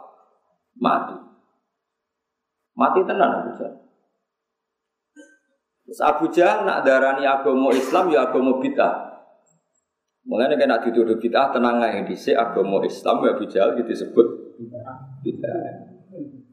mati. 0.81 1.19
Mati 2.75 3.01
tenan 3.05 3.45
Abu 3.45 3.51
Jahal. 3.59 3.90
Terus 5.91 6.07
Abu 6.07 6.31
Jahal 6.31 6.63
nak 6.71 6.87
darani 6.87 7.27
agama 7.27 7.75
Islam 7.75 8.15
ya 8.15 8.31
agama 8.31 8.63
bid'ah. 8.63 9.11
Mulanya 10.23 10.55
kena 10.55 10.79
dituduh 10.79 11.19
bid'ah 11.19 11.51
tenang 11.51 11.83
aja 11.83 12.07
di 12.07 12.15
si 12.15 12.31
agama 12.31 12.79
Islam 12.87 13.27
ya 13.27 13.35
Abu 13.35 13.51
Jahal 13.51 13.75
gitu 13.75 13.91
disebut 13.91 14.27
bid'ah. 15.27 15.67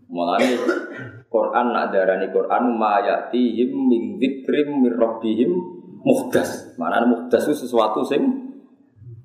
Mulanya 0.09 0.57
Quran 1.29 1.65
nak 1.69 1.93
darani 1.93 2.33
Quran 2.33 2.81
ma 2.81 2.97
yatihim 2.97 3.77
min 3.77 4.17
dzikrim 4.17 4.89
rabbihim 4.97 5.53
muhdas. 6.01 6.73
Mana 6.81 7.05
muhdas 7.05 7.45
itu 7.45 7.61
sesuatu 7.61 8.01
sing 8.01 8.25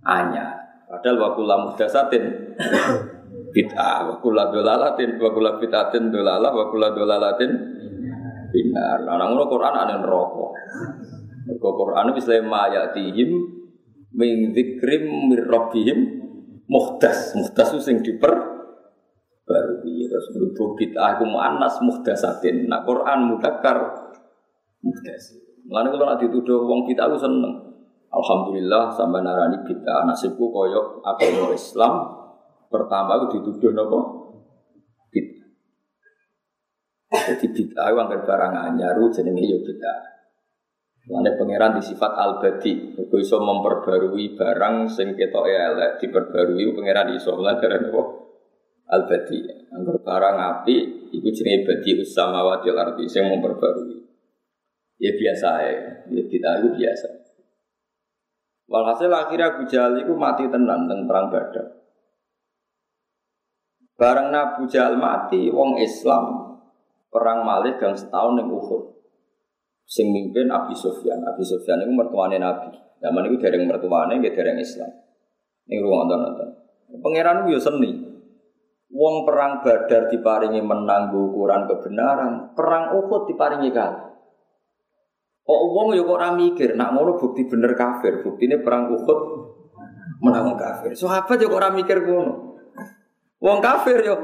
anya. 0.05 0.77
Padahal 0.93 1.25
wa 1.25 1.29
kullu 1.33 1.57
muhdasatin 1.73 2.53
bid'ah 3.49 4.13
wa 4.13 4.21
kullu 4.21 4.45
dolalatin 4.45 5.17
wa 5.17 5.33
kullu 5.33 5.57
bid'atin 5.57 6.13
dolalah 6.13 6.53
wa 6.53 6.69
kullu 6.69 6.93
dolalatin 6.93 7.72
Binar. 8.53 9.09
Nah, 9.09 9.27
ngono 9.33 9.49
Quran 9.49 9.75
ana 9.75 9.97
neraka. 9.97 10.47
Mergo 11.49 11.71
Quran 11.75 12.13
wis 12.15 12.29
le 12.31 12.39
mayatihim 12.45 13.31
min 14.15 14.53
dzikrim 14.53 15.33
mir 15.33 15.49
rabbihim 15.49 15.99
muhdas. 16.69 17.35
Muhdas 17.35 17.75
sing 17.83 18.05
diper 18.05 18.31
baru 19.43 19.83
terus 19.83 20.27
berhubung 20.33 20.79
kita 20.79 21.17
aku 21.17 21.27
muannas 21.27 21.83
muhdasatin. 21.83 22.71
Nah 22.71 22.87
Quran 22.87 23.35
mudzakkar 23.35 23.79
muhdas. 24.85 25.35
Mulane 25.67 25.89
kalau 25.91 26.07
nak 26.15 26.19
dituduh 26.23 26.63
wong 26.69 26.87
kita 26.87 27.11
aku 27.11 27.19
seneng. 27.19 27.75
Alhamdulillah 28.13 28.93
sampai 28.93 29.25
narani 29.25 29.65
kita 29.65 30.05
nasibku 30.05 30.53
koyok 30.53 31.01
agama 31.01 31.49
Islam 31.57 31.93
pertama 32.69 33.17
aku 33.17 33.41
dituduh 33.41 33.73
nopo 33.73 34.22
jadi 37.13 37.47
bid'ah 37.53 37.93
yang 37.93 38.09
barang 38.09 38.55
anyaru 38.57 39.13
jenenge 39.13 39.45
yo 39.45 39.59
bid'ah. 39.61 40.01
Lane 41.13 41.35
pangeran 41.35 41.77
di 41.77 41.83
sifat 41.83 42.15
al-badi, 42.15 42.95
kok 42.95 43.13
iso 43.19 43.43
memperbarui 43.43 44.39
barang 44.39 44.87
sing 44.87 45.19
ketok 45.19 45.45
elek 45.51 45.91
diperbarui 45.99 46.63
pangeran 46.73 47.13
iso 47.13 47.37
lan 47.37 47.59
dereng 47.61 47.93
apa? 47.93 48.03
Al-badi. 48.97 49.39
Barang 50.03 50.37
api 50.41 50.77
iku 51.13 51.29
jenenge 51.35 51.69
badi 51.69 52.01
usamawati 52.01 52.67
wal 52.73 52.81
ardi 52.81 53.05
sing 53.11 53.29
memperbarui. 53.29 53.99
Ya 55.03 55.13
biasa 55.13 55.49
ya, 55.67 55.73
ya 56.07 56.23
bid'ah 56.23 56.55
itu 56.63 56.69
biasa. 56.81 57.09
Walhasil 58.73 59.13
akhirnya 59.13 59.53
Abu 59.53 59.69
Jahal 59.69 60.01
itu 60.01 60.17
mati 60.17 60.49
tenan 60.49 60.89
teng 60.89 61.05
perang 61.05 61.29
Badar. 61.29 61.67
Barang 64.01 64.33
Abu 64.33 64.65
Jahal 64.65 64.97
mati, 64.97 65.53
wong 65.53 65.77
Islam 65.77 66.42
perang 67.13 67.45
Malik 67.45 67.77
gang 67.77 67.93
setahun 67.93 68.41
yang 68.41 68.49
Uhud. 68.49 68.83
Sing 69.85 70.09
mimpin 70.09 70.49
Abi 70.49 70.73
Sufyan. 70.73 71.21
Abi 71.29 71.45
Sufyan 71.45 71.85
itu 71.85 71.93
mertuane 71.93 72.41
Nabi. 72.41 72.73
Zaman 73.05 73.29
itu 73.29 73.37
dereng 73.37 73.69
mertuane, 73.69 74.17
nggih 74.17 74.33
dereng 74.33 74.57
Islam. 74.57 74.89
Ini 75.69 75.85
ruang 75.85 76.09
nonton. 76.09 76.49
Pangeran 77.05 77.45
itu 77.45 77.61
seni. 77.61 77.93
Wong 78.93 79.25
perang 79.25 79.65
Badar 79.65 80.13
diparingi 80.13 80.61
menang 80.61 81.13
ukuran 81.13 81.65
kebenaran, 81.65 82.53
perang 82.53 82.93
Uhud 82.97 83.25
diparingi 83.29 83.73
kalah. 83.73 84.13
Kok 85.43 85.63
wong 85.75 85.97
ya 85.97 86.07
kok 86.07 86.17
ora 86.23 86.31
mikir, 86.37 86.79
nak 86.79 86.95
ngono 86.95 87.19
bukti 87.19 87.49
bener 87.51 87.75
kafir, 87.75 88.23
buktine 88.23 88.63
perang 88.63 88.93
Uhud 88.93 89.19
menang 90.23 90.55
kafir. 90.55 90.95
Sahabat 90.95 91.41
ya 91.41 91.49
kok 91.49 91.59
ora 91.59 91.73
mikir 91.73 92.05
ngono. 92.05 92.61
Wong 93.43 93.59
kafir 93.59 93.99
yo 94.07 94.17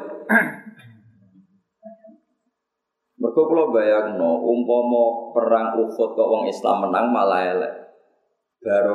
Mereka 3.18 3.40
kalau 3.50 3.74
bayang 3.74 4.14
no, 4.14 4.38
umpomo 4.46 5.34
perang 5.34 5.74
Uhud 5.74 6.10
kok 6.14 6.28
wong 6.30 6.46
Islam 6.46 6.86
menang 6.86 7.10
malah 7.10 7.42
elek. 7.50 7.74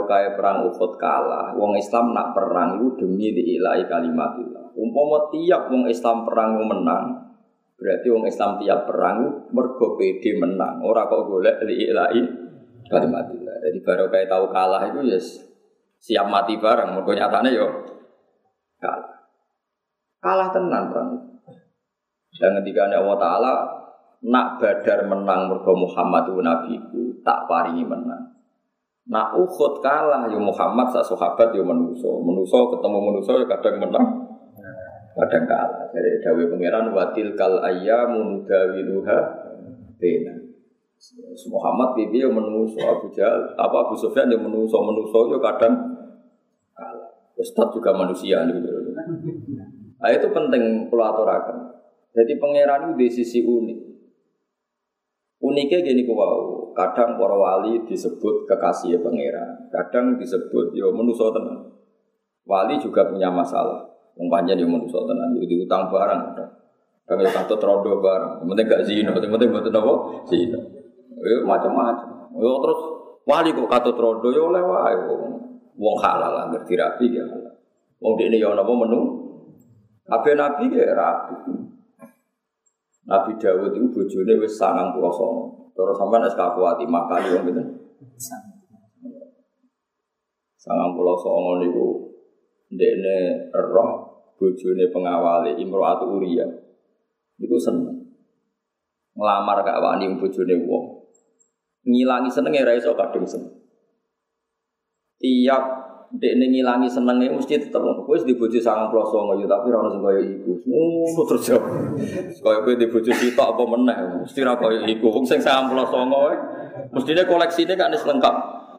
kayak 0.08 0.40
perang 0.40 0.64
Uhud 0.64 0.96
kalah, 0.96 1.52
wong 1.60 1.76
Islam 1.76 2.16
nak 2.16 2.32
perang 2.32 2.80
itu 2.80 3.04
demi 3.04 3.36
diilai 3.36 3.84
kalimatillah. 3.84 4.72
Umpama 4.80 5.28
tiap 5.28 5.68
wong 5.68 5.92
Islam 5.92 6.24
perang 6.24 6.56
menang, 6.56 7.36
berarti 7.76 8.08
wong 8.16 8.24
Islam 8.24 8.64
tiap 8.64 8.88
perang 8.88 9.48
mergo 9.52 10.00
pede 10.00 10.40
menang. 10.40 10.80
Ora 10.80 11.04
kok 11.04 11.28
golek 11.28 11.60
diilai 11.68 12.20
kalimatillah. 12.88 13.56
Jadi 13.60 13.80
baru 13.84 14.08
kayak 14.08 14.32
tahu 14.32 14.46
kalah 14.56 14.88
itu 14.88 15.00
ya 15.04 15.20
siap 16.00 16.32
mati 16.32 16.56
bareng. 16.56 16.96
Mergo 16.96 17.12
nyatane 17.12 17.50
yo 17.52 17.68
kalah. 18.80 19.20
Kalah 20.24 20.48
tenan 20.56 20.84
perang. 20.88 21.12
Dan 22.40 22.64
ketika 22.64 22.88
Allah 22.88 23.20
Ta'ala 23.20 23.83
nak 24.24 24.56
badar 24.60 25.04
menang 25.04 25.52
mergo 25.52 25.76
Muhammad 25.76 26.32
itu 26.32 26.40
nabiku 26.40 27.02
tak 27.28 27.44
paringi 27.48 27.84
menang. 27.84 28.32
Nak 29.04 29.36
Uhud 29.36 29.84
kalah 29.84 30.32
ya 30.32 30.40
Muhammad 30.40 30.88
sak 30.96 31.04
sahabat 31.12 31.52
ya 31.52 31.60
menuso. 31.60 32.24
Menuso 32.24 32.72
ketemu 32.72 33.00
menuso 33.04 33.36
ya 33.36 33.46
kadang 33.52 33.84
menang. 33.84 34.08
Kadang 35.14 35.44
kalah. 35.44 35.92
Jadi 35.92 36.24
dawuh 36.24 36.48
pangeran 36.56 36.88
watil 36.96 37.36
kal 37.36 37.60
ayyamu 37.68 38.40
nudawiluha 38.40 39.18
bena. 40.00 40.36
Muhammad 41.52 42.00
pipi 42.00 42.24
yang 42.24 42.32
menuso 42.32 42.80
Abu 42.80 43.12
Jahal 43.12 43.60
apa 43.60 43.76
Abu 43.76 44.00
Sufyan 44.00 44.32
yang 44.32 44.40
menuso 44.40 44.80
menuso 44.80 45.36
ya 45.36 45.38
kadang 45.52 46.00
kalah. 46.72 47.12
Ustaz 47.36 47.76
juga 47.76 47.92
manusia 47.92 48.40
nih. 48.48 48.56
Nah, 50.00 50.10
itu 50.16 50.28
penting 50.32 50.88
kalau 50.88 51.06
aturakan. 51.12 51.76
Jadi 52.14 52.40
pangeran 52.40 52.94
itu 52.94 53.04
di 53.04 53.08
sisi 53.10 53.40
unik. 53.44 53.80
Uniknya 55.44 55.84
gini 55.84 56.08
kau 56.08 56.72
kadang 56.72 57.20
para 57.20 57.36
wali 57.36 57.84
disebut 57.84 58.48
kekasih 58.48 59.04
pangeran, 59.04 59.68
kadang 59.68 60.16
disebut 60.16 60.72
yo 60.72 60.96
menuso 60.96 61.36
tenan. 61.36 61.68
Wali 62.48 62.80
juga 62.80 63.12
punya 63.12 63.28
masalah. 63.28 63.84
Wong 64.16 64.32
yo 64.32 64.64
menuso 64.64 65.04
tenan, 65.04 65.36
yo 65.36 65.44
diutang 65.44 65.92
barang 65.92 66.32
kadang. 66.32 66.52
Kadang 67.04 67.28
yo 67.28 67.32
katut 67.36 67.60
rodo 67.60 68.00
barang, 68.00 68.40
yang 68.40 68.48
penting 68.56 68.68
gak 68.72 68.84
zina, 68.88 69.12
yang 69.12 69.32
penting 69.36 69.52
mboten 69.52 69.76
apa? 69.76 69.94
Zina. 70.32 70.60
Yo 71.20 71.44
macam-macam. 71.44 72.40
Yo 72.40 72.52
terus 72.64 72.80
wali 73.28 73.52
kok 73.52 73.68
katut 73.68 74.00
rodo 74.00 74.32
yo 74.32 74.48
oleh 74.48 74.64
wae 74.64 74.96
wong 75.76 75.98
halal 76.00 76.32
lah 76.32 76.46
ngerti 76.56 76.80
rapi 76.80 77.20
ya 77.20 77.28
halal. 77.28 77.52
Wong 78.00 78.16
dekne 78.16 78.40
yo 78.40 78.56
napa 78.56 78.72
menu? 78.72 79.00
Kabeh 80.08 80.40
nabi 80.40 80.72
ya 80.72 80.96
rapi. 80.96 81.36
Nabi 83.04 83.36
Dawud 83.36 83.76
itu 83.76 83.88
bojone 83.92 84.34
wis 84.40 84.56
99. 84.56 85.74
Terus 85.74 85.96
sampai 85.98 86.24
es 86.24 86.38
kakuati 86.38 86.86
makali. 86.88 87.36
Sangang 90.56 90.96
pulau 90.96 91.20
songo 91.20 91.60
niku 91.60 91.88
ndekne 92.72 93.50
roh 93.52 93.92
bojone 94.40 94.88
pengawale 94.88 95.60
Imro'atu 95.60 96.08
Uriya. 96.08 96.48
Niku 97.42 97.60
seneng. 97.60 98.16
Ngelamar 99.14 99.60
kak 99.68 99.84
wani 99.84 100.16
bojone 100.16 100.56
wong. 100.64 100.86
Ngilangi 101.84 102.32
senenge 102.32 102.64
ra 102.64 102.72
iso 102.80 102.96
kadung 102.96 103.28
seneng. 103.28 103.52
Tiap 105.20 105.64
dekne 106.14 106.46
ngilangi 106.46 106.86
senenge 106.86 107.26
mesti 107.34 107.58
tetep 107.58 107.82
kowe 107.82 108.14
di 108.22 108.38
bojo 108.38 108.62
99 108.62 109.42
ya 109.42 109.48
tapi 109.50 109.66
ora 109.74 109.78
ono 109.82 109.90
sing 109.90 110.02
kaya 110.06 110.22
iku. 110.22 110.52
Ngono 110.62 111.22
terus 111.26 111.42
jawab. 111.50 111.66
Kaya 112.38 112.58
kowe 112.62 112.74
di 112.78 112.86
bojo 112.86 113.10
sitok 113.10 113.48
apa 113.58 113.64
meneh 113.66 113.98
mesti 114.22 114.40
ora 114.46 114.54
kaya 114.54 114.86
iku. 114.86 115.10
Wong 115.10 115.26
sing 115.26 115.42
99 115.42 115.74
wae 116.14 116.36
mestine 116.94 117.24
koleksine 117.26 117.74
kan 117.74 117.90
lengkap 117.90 118.36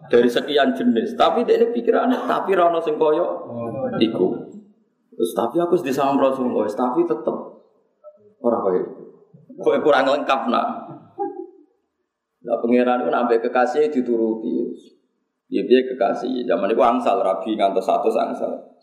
dari 0.07 0.31
sekian 0.31 0.79
jenis. 0.79 1.19
Tapi 1.19 1.43
dekne 1.43 1.75
pikirane 1.75 2.17
tapi 2.31 2.55
ora 2.55 2.71
ono 2.71 2.79
sing 2.79 2.95
kaya 2.95 3.27
iku. 3.99 4.27
Terus 5.15 5.31
tapi 5.35 5.59
aku 5.59 5.75
di 5.83 5.91
99 5.91 6.55
wis 6.63 6.75
tapi 6.79 7.03
tetep 7.03 7.37
ora 8.47 8.59
kaya 8.63 8.79
iku. 8.79 9.03
Kowe 9.59 9.79
kurang 9.83 10.07
lengkap 10.07 10.41
nak. 10.55 10.67
Nah, 12.45 12.61
pangeran 12.61 13.01
itu 13.01 13.09
nambah 13.09 13.41
kekasih 13.41 13.89
dituruti. 13.89 14.69
Ya 15.55 15.63
dia 15.63 15.87
kekasih. 15.87 16.43
Zaman 16.51 16.67
itu 16.67 16.83
angsal 16.83 17.23
rabi 17.23 17.55
ngantos 17.55 17.87
satu 17.87 18.11
angsal. 18.11 18.75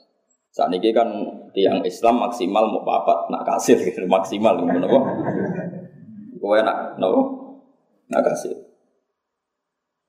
Saat 0.56 0.72
ini 0.72 0.96
kan 0.96 1.08
tiang 1.52 1.84
Islam 1.84 2.24
maksimal 2.24 2.72
mau 2.72 2.88
papat 2.88 3.28
nak 3.28 3.44
kasih 3.44 3.76
gitu 3.92 4.08
maksimal 4.08 4.56
gitu 4.56 4.80
nopo. 4.80 5.00
Kowe 6.40 6.60
nak 6.64 6.96
nopo 6.96 7.22
nak 8.08 8.24
kasih. 8.24 8.56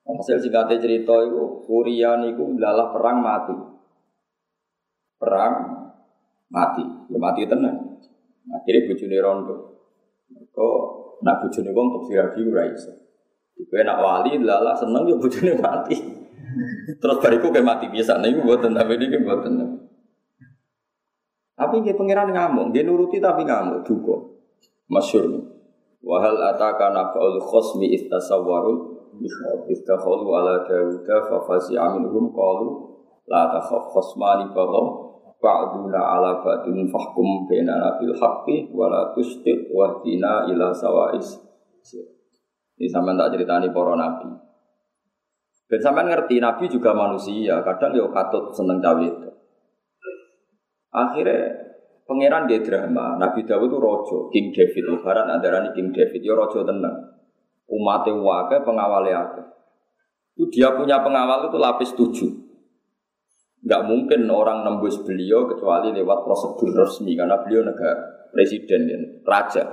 Hasil 0.03 0.39
singkatnya 0.39 0.79
cerita 0.79 1.15
itu 1.23 1.63
Furian 1.67 2.27
itu 2.27 2.43
adalah 2.59 2.95
perang 2.95 3.17
mati. 3.23 3.55
Perang 5.19 5.53
mati, 6.51 6.83
ya 7.11 7.17
mati 7.19 7.47
tenang. 7.47 7.99
Akhirnya 8.51 8.87
bujuni 8.87 9.19
rondo. 9.19 9.55
Kok 10.51 10.79
nak 11.27 11.43
bujuni 11.43 11.71
wong 11.75 11.87
untuk 11.91 12.03
sirabi 12.07 12.39
ora 12.47 12.67
iso. 12.71 12.91
Kowe 13.67 13.83
nak 13.83 13.99
wali 13.99 14.39
lala 14.39 14.75
seneng 14.75 15.11
ya 15.11 15.15
bujuni 15.19 15.55
mati. 15.59 16.22
Terus 17.01 17.17
bariku 17.19 17.49
kayak 17.49 17.67
mati 17.67 17.85
biasa, 17.89 18.21
nih 18.21 18.37
gue 18.37 18.45
buatan 18.45 18.73
tapi 18.73 18.95
ini 18.99 19.19
buatan. 19.21 19.53
Tapi 21.53 21.75
dia 21.85 21.93
pangeran 21.93 22.33
ngamuk, 22.33 22.73
dia 22.73 22.83
nuruti 22.83 23.21
tapi 23.21 23.45
ngamuk 23.45 23.85
juga. 23.85 24.17
Masyur 24.89 25.29
nih. 25.29 25.43
Wahal 26.03 26.35
ataka 26.35 26.91
nafa'ul 26.91 27.39
khosmi 27.39 27.95
istasawwaru 27.95 28.91
Istakhalu 29.71 30.27
ala 30.35 30.67
Dawuda 30.67 31.31
fafasi 31.31 31.79
aminhum 31.79 32.27
qalu 32.35 32.91
La 33.31 33.47
takhaf 33.47 33.87
khosmani 33.87 34.51
baghaw 34.51 34.99
Ba'duna 35.39 35.99
ala 35.99 36.43
ba'dun 36.43 36.91
fahkum 36.91 37.47
bainana 37.47 37.95
bil 37.95 38.11
haqqi 38.19 38.67
Wa 38.75 38.91
la 38.91 39.15
tustit 39.15 39.71
wahdina 39.71 40.43
ila 40.51 40.75
sawa'is 40.75 41.39
Ini 42.75 42.87
sama 42.91 43.15
tak 43.15 43.39
ceritani 43.39 43.71
para 43.71 43.95
nabi 43.95 44.27
dan 45.73 45.81
sampai 45.81 46.05
ngerti 46.05 46.37
Nabi 46.37 46.69
juga 46.69 46.93
manusia, 46.93 47.57
kadang 47.65 47.97
ya 47.97 48.05
katut 48.13 48.53
seneng 48.53 48.77
cawe 48.77 49.01
itu. 49.01 49.29
Akhirnya 50.93 51.49
pangeran 52.05 52.45
dia 52.45 52.61
drama. 52.61 53.17
Nabi 53.17 53.41
Dawud 53.41 53.73
itu 53.73 53.81
rojo, 53.81 54.29
King 54.29 54.53
David. 54.53 54.85
Lebaran 54.85 55.33
antara 55.33 55.65
ini 55.65 55.73
King 55.73 55.89
David, 55.89 56.21
ya 56.21 56.37
rojo 56.37 56.61
tenang. 56.61 56.93
Umatnya 57.65 58.13
wakil, 58.13 58.61
pengawalnya 58.61 59.17
ada. 59.17 59.43
Itu 60.37 60.45
dia 60.53 60.77
punya 60.77 61.01
pengawal 61.01 61.49
itu 61.49 61.57
lapis 61.57 61.97
tujuh. 61.97 62.31
Gak 63.65 63.89
mungkin 63.89 64.29
orang 64.29 64.61
nembus 64.61 65.01
beliau 65.01 65.49
kecuali 65.49 65.89
lewat 65.89 66.19
prosedur 66.21 66.69
resmi 66.85 67.17
karena 67.17 67.41
beliau 67.41 67.65
negara 67.65 68.29
presiden 68.29 68.85
dan 68.85 69.01
raja. 69.25 69.65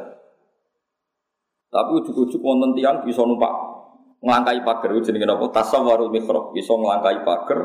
Tapi 1.68 1.90
ujuk-ujuk 1.92 2.40
wonten 2.40 2.72
tiang 2.72 3.04
bisa 3.04 3.20
numpak 3.20 3.69
ngelangkai 4.20 4.60
pagar 4.64 4.90
itu 4.92 5.10
jenenge 5.10 5.28
apa? 5.28 5.48
Tasawwarul 5.48 6.12
mikrob 6.12 6.52
bisa 6.52 6.76
ngelangkai 6.76 7.24
pagar. 7.24 7.60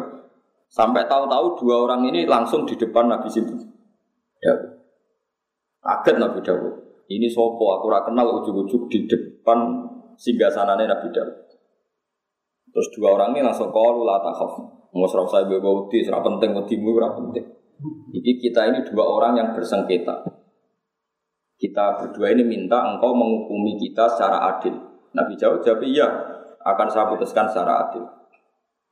Sampai 0.72 1.06
tahu-tahu 1.06 1.62
dua 1.62 1.76
orang 1.88 2.10
ini 2.10 2.26
langsung 2.26 2.66
di 2.66 2.76
depan 2.76 3.08
Nabi 3.08 3.30
situ 3.30 3.54
ya. 4.42 4.54
Kaget 5.86 6.18
Nabi 6.18 6.42
Dawud. 6.42 6.74
Ini 7.06 7.30
sopo? 7.30 7.78
Aku 7.78 7.86
ora 7.94 8.02
kenal 8.02 8.42
ujuk-ujuk 8.42 8.90
di 8.90 9.06
depan 9.06 9.86
singgah 10.18 10.50
sananya 10.50 10.98
Nabi 10.98 11.14
Dawud. 11.14 11.46
Terus 12.74 12.88
dua 12.98 13.14
orang 13.16 13.38
ini 13.38 13.46
langsung 13.46 13.70
kalu 13.70 14.02
la 14.04 14.18
takhaf. 14.20 14.58
Mau 14.96 15.08
serap 15.12 15.28
saya 15.28 15.46
bawa 15.46 15.86
uti 15.86 16.02
serap 16.02 16.24
penting 16.24 16.56
utimu 16.56 16.96
serap 16.98 17.14
penting. 17.20 17.46
Jadi 18.16 18.32
kita 18.40 18.62
ini 18.72 18.80
dua 18.88 19.04
orang 19.04 19.38
yang 19.38 19.50
bersengketa. 19.54 20.24
Kita 21.56 21.86
berdua 22.00 22.36
ini 22.36 22.44
minta 22.44 22.84
engkau 22.84 23.16
menghukumi 23.16 23.80
kita 23.80 24.12
secara 24.12 24.56
adil. 24.56 24.76
Nabi 25.16 25.40
jawab 25.40 25.64
jawab 25.64 25.84
iya 25.88 26.08
akan 26.66 26.88
saya 26.90 27.06
putuskan 27.14 27.46
secara 27.46 27.86
adil. 27.88 28.02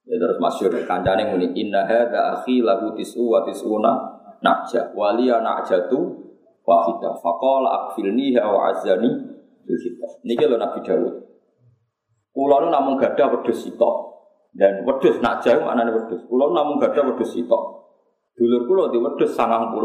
Ya 0.06 0.20
terus 0.20 0.38
masyur 0.38 0.70
kancane 0.86 1.26
muni 1.34 1.50
inna 1.58 1.88
hadza 1.90 2.38
akhi 2.38 2.62
lahu 2.62 2.94
tis'u 2.94 3.24
wa 3.26 3.42
tis'una 3.42 3.92
nakja 4.46 4.94
waliya 4.94 5.42
nakjatu 5.42 6.22
wahida 6.62 7.16
faqala 7.18 7.90
akfilniha 7.90 8.44
wa 8.44 8.70
azani 8.70 9.10
bil 9.64 9.80
kitab. 9.80 10.12
Niki 10.28 10.46
lho 10.46 10.60
Nabi 10.60 10.86
Dawud. 10.86 11.16
Kula 12.34 12.56
nu 12.62 12.68
namung 12.70 13.00
gadah 13.00 13.32
wedhus 13.34 13.66
sitok. 13.66 13.96
Dan 14.54 14.86
wedhus 14.86 15.18
nakja 15.24 15.58
maknane 15.58 15.96
wedhus. 15.96 16.22
Kula 16.30 16.54
namung 16.54 16.78
gadah 16.78 17.10
wedhus 17.10 17.34
sitok. 17.34 17.64
Dulur 18.38 18.70
kula 18.70 18.84
di 18.94 19.00
wedhus 19.02 19.34
90. 19.34 19.82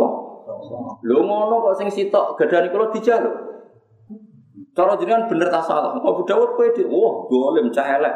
Lho 1.09 1.19
ngono 1.25 1.55
kok 1.63 1.75
sing 1.79 1.89
sitok 1.89 2.37
gadani 2.37 2.69
kula 2.69 2.91
dijaluk. 2.93 3.48
Cara 4.77 4.95
jenengan 4.95 5.27
bener 5.27 5.51
tak 5.51 5.65
salah. 5.67 5.95
Abu 5.99 6.23
Dawud 6.23 6.55
pede. 6.55 6.87
Wah, 6.87 7.27
dolim 7.27 7.71
cah 7.75 7.99
elek. 7.99 8.15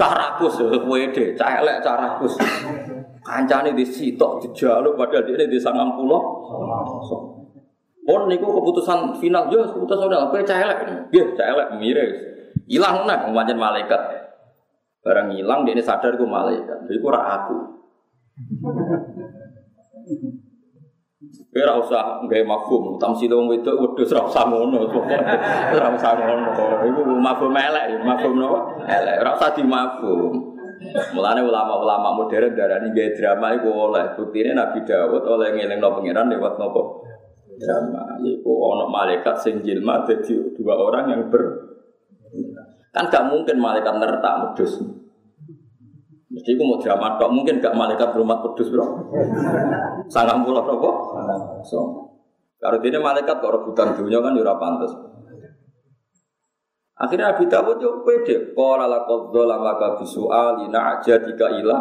Cah 0.00 0.12
rakus 0.16 0.60
pede, 0.60 1.36
cah 1.36 1.60
elek 1.60 1.84
cah 1.84 1.94
rakus. 1.96 2.34
Kancane 3.20 3.76
di 3.76 3.84
dijaluk 3.84 4.96
padahal 4.96 5.28
dia 5.28 5.44
di 5.44 5.58
sangang 5.60 5.92
pulau. 5.92 6.48
Pon 8.08 8.24
niku 8.24 8.48
keputusan 8.48 9.20
final 9.20 9.52
yo 9.52 9.68
keputusan 9.68 10.08
udah 10.08 10.32
kowe 10.32 10.40
cah 10.40 10.58
elek. 10.64 10.78
Nggih, 11.12 11.36
cah 11.36 11.46
elek 11.52 11.68
mire. 11.76 12.06
Ilang 12.68 13.04
nah 13.04 13.28
pancen 13.28 13.60
malaikat. 13.60 14.00
Barang 15.04 15.32
hilang 15.32 15.68
dia 15.68 15.80
sadar 15.80 16.16
gue 16.16 16.28
malaikat. 16.28 16.88
Jadi 16.88 16.98
gue 17.00 17.12
aku. 17.12 17.58
Kowe 21.58 21.66
ora 21.66 21.74
usah 21.82 22.22
gawe 22.22 22.44
mafhum, 22.46 22.94
tamsil 23.02 23.34
wong 23.34 23.50
wedok 23.50 23.82
wedhus 23.82 24.14
ora 24.14 24.30
usah 24.30 24.46
ngono. 24.46 24.78
Ora 25.74 25.90
usah 25.90 26.14
ngono. 26.14 26.54
Iku 26.86 27.18
mafhum 27.18 27.50
elek, 27.50 27.98
mafhum 28.06 28.38
napa? 28.38 28.78
Elek, 28.86 29.26
ora 29.26 29.34
usah 29.34 29.50
dimafhum. 29.58 30.54
Mulane 31.18 31.42
ulama-ulama 31.42 32.14
modern 32.14 32.54
darani 32.54 32.94
gawe 32.94 33.10
drama 33.10 33.58
iku 33.58 33.74
oleh. 33.74 34.14
Buktine 34.14 34.54
Nabi 34.54 34.86
Dawud 34.86 35.26
oleh 35.26 35.58
ngelingno 35.58 35.98
pangeran 35.98 36.30
lewat 36.30 36.62
napa? 36.62 36.82
Drama. 37.58 38.22
Iku 38.22 38.52
ana 38.78 38.86
malaikat 38.86 39.34
sing 39.42 39.58
jilma 39.58 40.06
dadi 40.06 40.38
dua 40.54 40.78
orang 40.78 41.10
yang 41.10 41.26
ber 41.26 41.42
Kan 42.94 43.10
gak 43.10 43.34
mungkin 43.34 43.58
malaikat 43.58 43.98
nertak 43.98 44.34
medus. 44.46 44.78
Mesti 46.28 46.54
aku 46.54 46.62
mau 46.62 46.78
drama 46.78 47.18
tok, 47.18 47.34
mungkin 47.34 47.58
gak 47.58 47.72
malaikat 47.72 48.14
rumah 48.14 48.38
kudus 48.44 48.68
bro. 48.68 48.84
Sangat 50.12 50.44
pulau 50.44 50.60
apa? 50.60 50.90
So. 51.64 52.08
Kalau 52.58 52.82
ini 52.82 52.98
malaikat 52.98 53.38
kok 53.38 53.54
rebutan 53.54 53.94
dunia 53.94 54.18
kan 54.18 54.34
jurah 54.34 54.58
pantas. 54.58 54.90
Akhirnya 56.98 57.30
Abi 57.30 57.46
Dawud 57.46 57.78
yo 57.78 58.02
pede. 58.02 58.50
Qala 58.58 58.90
laqad 58.90 59.30
dzalamaka 59.30 60.02
bisu'ali 60.02 60.66
na'jadika 60.66 61.46
ila 61.62 61.78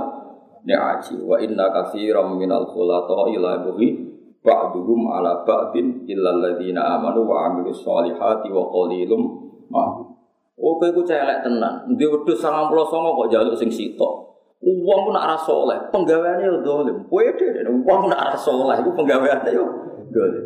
ni'aji 0.61 1.25
wa 1.25 1.41
inna 1.41 1.73
katsiran 1.73 2.37
minal 2.37 2.69
khulata 2.69 3.25
ila 3.33 3.65
buhi 3.65 4.05
ba'duhum 4.45 5.09
ala 5.09 5.41
ba'din 5.41 6.05
illa 6.05 6.29
alladziina 6.37 6.85
amanu 7.01 7.25
wa 7.25 7.49
'amilus 7.49 7.81
solihati 7.81 8.53
wa 8.53 8.69
qalilum 8.69 9.21
ma. 9.73 10.05
Oh 10.61 10.77
kowe 10.77 10.89
ku 10.93 11.01
celek 11.01 11.41
tenan. 11.41 11.89
Ndi 11.89 12.05
wedhus 12.05 12.37
99 12.37 12.77
kok 12.93 13.27
jaluk 13.33 13.57
sing 13.57 13.73
sitok. 13.73 14.36
Uang 14.57 14.99
pun 15.05 15.13
nak 15.13 15.37
soleh, 15.45 15.77
penggaweannya 15.93 16.49
yo 16.49 16.57
dolim. 16.65 17.05
Pede 17.05 17.61
uang 17.61 18.09
nak 18.09 18.33
soleh, 18.41 18.81
itu 18.81 18.89
penggaweannya 18.89 19.53
yo 19.53 19.65
dolim. 20.09 20.45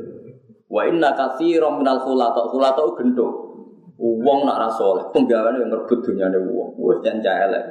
Wa 0.67 0.83
inna 0.83 1.15
katsiran 1.15 1.79
minal 1.79 2.03
khulata, 2.03 2.43
khulata 2.51 2.83
gendo. 2.99 3.27
Uang 3.95 4.43
nak 4.43 4.67
soleh, 4.75 5.07
penggaweannya 5.15 5.63
yang 5.63 5.71
ngerebut 5.71 5.99
dunyane 6.03 6.37
uang. 6.43 6.69
Wes 6.75 6.99
jan 7.07 7.23
elek. 7.23 7.63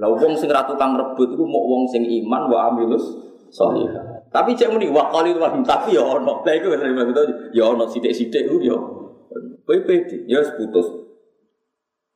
Lah 0.00 0.08
uang 0.08 0.32
sing 0.40 0.48
ra 0.48 0.64
tukang 0.64 0.96
rebut 0.96 1.36
iku 1.36 1.44
mau 1.44 1.68
uang 1.68 1.84
sing 1.84 2.00
iman 2.24 2.48
wa 2.48 2.72
amilus 2.72 3.04
soleh. 3.52 3.92
Tapi 4.32 4.56
cek 4.56 4.72
muni 4.72 4.88
wa 4.88 5.12
qalil 5.12 5.36
wa 5.36 5.52
tapi 5.60 6.00
ya 6.00 6.00
ono. 6.00 6.40
Lah 6.40 6.54
iku 6.56 6.72
wis 6.72 6.80
ya 7.52 7.68
ono 7.68 7.84
sithik-sithik 7.84 8.48
ku 8.48 8.56
yo. 8.64 8.78
Kowe 9.68 9.76
pede, 9.84 10.24
ya 10.24 10.40
putus. 10.56 10.88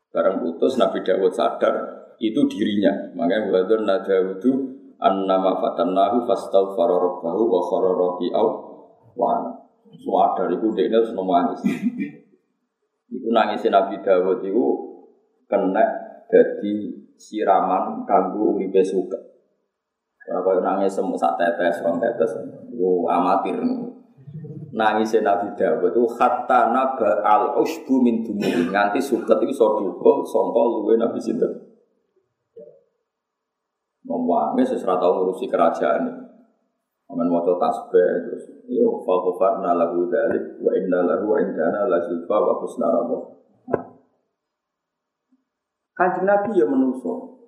Barang 0.09 0.41
putus 0.41 0.81
Nabi 0.81 1.05
Dawud 1.05 1.37
sadar 1.37 2.04
itu 2.19 2.41
dirinya. 2.51 2.93
Makanya 3.17 3.51
wadur 3.51 3.81
nadawudu 3.83 4.51
annama 4.99 5.59
fatannahu 5.61 6.25
fastaghfara 6.25 6.97
rabbahu 6.97 7.43
wa 7.51 7.61
khara 7.61 7.91
raki'au 7.93 8.49
wa 9.15 9.63
Suadar 9.95 10.51
itu 10.51 10.75
dia 10.75 10.91
itu 10.91 11.15
nangis. 11.15 11.61
Itu 13.15 13.29
nangisin 13.31 13.71
Nabi 13.71 14.03
Dawud 14.03 14.43
itu 14.43 14.65
kena 15.47 15.85
jadi 16.27 16.73
siraman 17.15 18.03
kanggo 18.03 18.59
uripe 18.59 18.83
suka. 18.83 19.15
Ora 20.25 20.59
nangis 20.59 20.97
semua 20.97 21.21
sak 21.21 21.37
tetes, 21.39 21.85
rong 21.85 22.01
tetes. 22.03 22.33
Iku 22.75 23.07
amatir. 23.07 23.55
Nangisin 24.75 25.23
Nabi 25.23 25.55
Dawud 25.55 25.95
itu 25.95 26.05
hatta 26.19 26.75
naba 26.75 27.23
al 27.23 27.63
usbu 27.63 28.03
min 28.03 28.27
dumuri 28.27 28.67
nganti 28.75 28.99
suket 28.99 29.39
itu 29.47 29.55
iso 29.55 29.79
sangka 30.27 30.63
luwe 30.75 30.99
Nabi 30.99 31.23
sinten. 31.23 31.64
Memwangi 34.05 34.63
seserah 34.69 35.01
tahu 35.01 35.13
ngurusi 35.25 35.49
kerajaan. 35.49 36.29
Aman 37.09 37.29
wato 37.29 37.57
tasbih 37.57 38.29
terus. 38.29 38.45
Yo 38.69 39.01
faghfarna 39.05 39.77
lahu 39.77 40.09
dzalik 40.09 40.61
wa 40.61 40.73
inna 40.73 41.05
lahu 41.05 41.37
indana 41.41 41.89
la 41.89 42.01
zulfa 42.05 42.37
wa 42.37 42.53
husna 42.61 42.89
rabbah. 42.89 43.23
Kanjeng 45.95 46.27
Nabi 46.27 46.59
ya 46.59 46.67
menuso. 46.69 47.39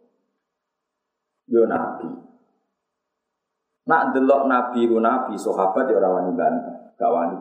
Yo 1.48 1.68
Nabi. 1.68 2.08
Nak 3.86 4.16
delok 4.16 4.50
Nabi 4.50 4.90
ku 4.90 4.98
Nabi, 4.98 5.38
sahabat 5.38 5.86
ya 5.86 5.94
ora 6.02 6.10
wani 6.10 6.34
bantah, 6.34 6.90
gak 6.98 7.10
wani. 7.10 7.36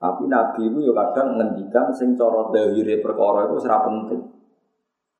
Tapi 0.00 0.22
Nabi 0.30 0.62
itu 0.70 0.78
ya 0.86 0.92
kadang 0.94 1.34
ngendikan 1.34 1.90
sing 1.90 2.14
cara 2.14 2.46
dahire 2.54 3.02
perkara 3.02 3.50
itu 3.50 3.58
ora 3.58 3.78
penting. 3.84 4.22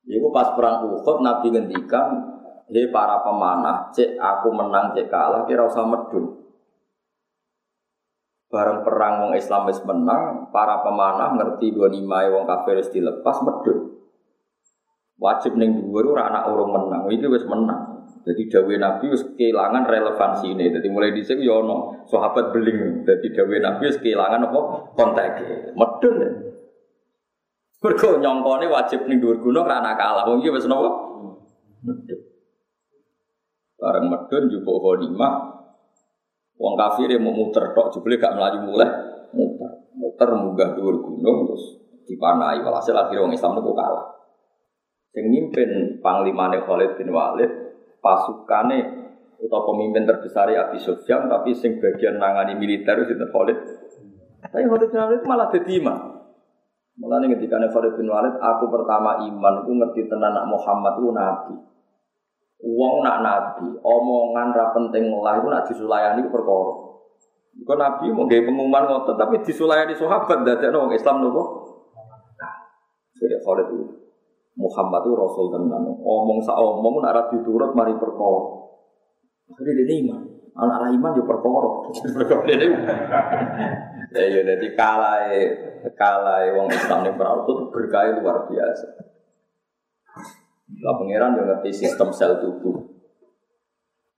Iku 0.08 0.30
pas 0.32 0.56
perang 0.56 0.88
Uhud 0.88 1.18
Nabi 1.20 1.52
ngendikan 1.52 2.39
Hei 2.70 2.86
para 2.94 3.18
pemanah, 3.26 3.90
cek 3.90 4.14
aku 4.14 4.54
menang, 4.54 4.94
cek 4.94 5.10
kalah, 5.10 5.42
kira 5.42 5.66
usah 5.66 5.82
medun. 5.82 6.38
Bareng 8.46 8.86
perang 8.86 9.26
wong 9.26 9.32
Islam 9.34 9.66
wis 9.66 9.82
menang, 9.82 10.54
para 10.54 10.78
pemanah 10.78 11.34
ngerti 11.34 11.74
dua 11.74 11.90
lima 11.90 12.30
wong 12.30 12.46
kafir 12.46 12.78
wis 12.78 12.94
dilepas 12.94 13.42
medun. 13.42 13.98
Wajib 15.18 15.58
ning 15.58 15.82
dhuwur 15.82 16.14
ora 16.14 16.30
anak 16.30 16.46
urung 16.46 16.70
menang, 16.70 17.10
iki 17.10 17.26
wis 17.26 17.42
menang. 17.42 18.06
Jadi 18.22 18.46
dawe 18.46 18.74
Nabi 18.78 19.04
wis 19.18 19.26
kehilangan 19.34 19.90
relevansi 19.90 20.54
ini. 20.54 20.70
Jadi 20.70 20.86
mulai 20.94 21.10
dhisik 21.10 21.42
yo 21.42 21.66
ono 21.66 22.06
sahabat 22.06 22.54
beling. 22.54 23.02
Jadi 23.02 23.34
dawe 23.34 23.56
Nabi 23.66 23.82
wis 23.90 23.98
kehilangan 23.98 24.46
apa 24.46 24.60
konteke. 24.94 25.74
Medun. 25.74 26.16
Mergo 27.82 28.08
nyongkone 28.22 28.70
wajib 28.70 29.10
ning 29.10 29.18
dhuwur 29.18 29.42
gunung 29.42 29.66
anak 29.66 29.98
kalah. 29.98 30.22
Wong 30.30 30.38
iki 30.38 30.54
wis 30.54 30.70
napa? 30.70 30.90
Medun. 31.82 32.29
Bareng 33.80 34.12
medun 34.12 34.52
jupuk 34.52 34.76
ghanimah. 34.84 35.56
Wong 36.60 36.76
kafir 36.76 37.16
mau 37.16 37.32
muter 37.32 37.72
tok 37.72 37.88
jebule 37.96 38.20
gak 38.20 38.36
melaju 38.36 38.58
mulai 38.68 38.90
muter. 39.32 39.88
Muter 39.96 40.28
munggah 40.36 40.76
dhuwur 40.76 41.00
gunung 41.00 41.48
terus 41.48 41.80
dipanai 42.04 42.60
walhasil 42.60 42.92
akhirnya 42.92 43.24
wong 43.24 43.32
Islam 43.32 43.56
itu 43.56 43.72
kalah. 43.72 44.06
Sing 45.10 45.24
mimpin 45.32 45.98
panglimane 46.04 46.60
Khalid 46.62 47.00
bin 47.00 47.10
Walid 47.10 47.50
pasukane 48.04 48.78
atau 49.40 49.60
pemimpin 49.72 50.04
terbesar 50.04 50.52
Abi 50.52 50.76
Sufyan 50.76 51.26
tapi 51.32 51.56
sing 51.56 51.80
bagian 51.80 52.20
nangani 52.20 52.60
militer 52.60 53.00
itu 53.00 53.16
Khalid. 53.16 53.58
Tapi 54.44 54.68
Khalid 54.68 54.88
bin 54.92 55.00
Walid 55.00 55.22
malah 55.24 55.48
jadi 55.48 55.72
imam. 55.80 55.98
Malah 57.00 57.16
nih 57.24 57.32
ketika 57.32 57.56
Khalid 57.56 57.96
bin 57.96 58.12
Walid, 58.12 58.36
aku 58.36 58.68
pertama 58.68 59.16
iman, 59.24 59.64
aku 59.64 59.72
ngerti 59.72 60.04
tenan 60.04 60.36
Muhammad 60.44 61.00
itu 61.00 61.08
nabi. 61.16 61.54
Uang 62.60 63.00
nak 63.00 63.24
nabi, 63.24 63.72
omongan 63.80 64.52
ra 64.52 64.68
penting 64.76 65.08
lah 65.16 65.40
itu 65.40 65.48
nak 65.48 65.64
disulayani 65.64 66.28
perkara. 66.28 66.92
Kau 67.64 67.76
nabi 67.76 68.12
mau 68.12 68.28
gaya 68.28 68.44
pengumuman 68.44 68.84
ngotot, 68.84 69.16
tapi 69.16 69.40
disulayani 69.40 69.96
sahabat 69.96 70.44
dari 70.44 70.68
orang 70.68 70.92
Islam 70.92 71.24
nopo. 71.24 71.42
Jadi 73.20 73.36
Khalid 73.44 73.68
itu 73.76 73.84
Muhammad 74.56 75.04
itu 75.04 75.12
Rasul 75.16 75.46
tenan. 75.52 75.84
Omong 76.00 76.40
sa 76.44 76.56
omong 76.56 77.00
nak 77.00 77.12
ra 77.16 77.22
diturut 77.32 77.72
mari 77.72 77.96
perkara. 77.96 78.40
Akhirnya 79.52 79.84
dia 79.84 79.96
iman. 80.04 80.20
Anak 80.56 80.76
ra 80.84 80.88
iman 80.92 81.16
yo 81.16 81.24
perkara. 81.24 81.70
Ya 84.10 84.26
ya 84.26 84.42
jadi 84.42 84.74
kalah 84.74 85.22
kalah 85.94 86.42
wong 86.58 86.66
Islam 86.66 87.06
yang 87.06 87.14
perang 87.14 87.46
itu 87.46 87.70
berkah 87.70 88.10
luar 88.18 88.42
biasa. 88.50 89.09
Lah 90.78 90.94
pangeran 90.94 91.34
yang 91.34 91.46
ngerti 91.50 91.70
sistem 91.74 92.14
sel 92.14 92.38
tubuh. 92.38 92.78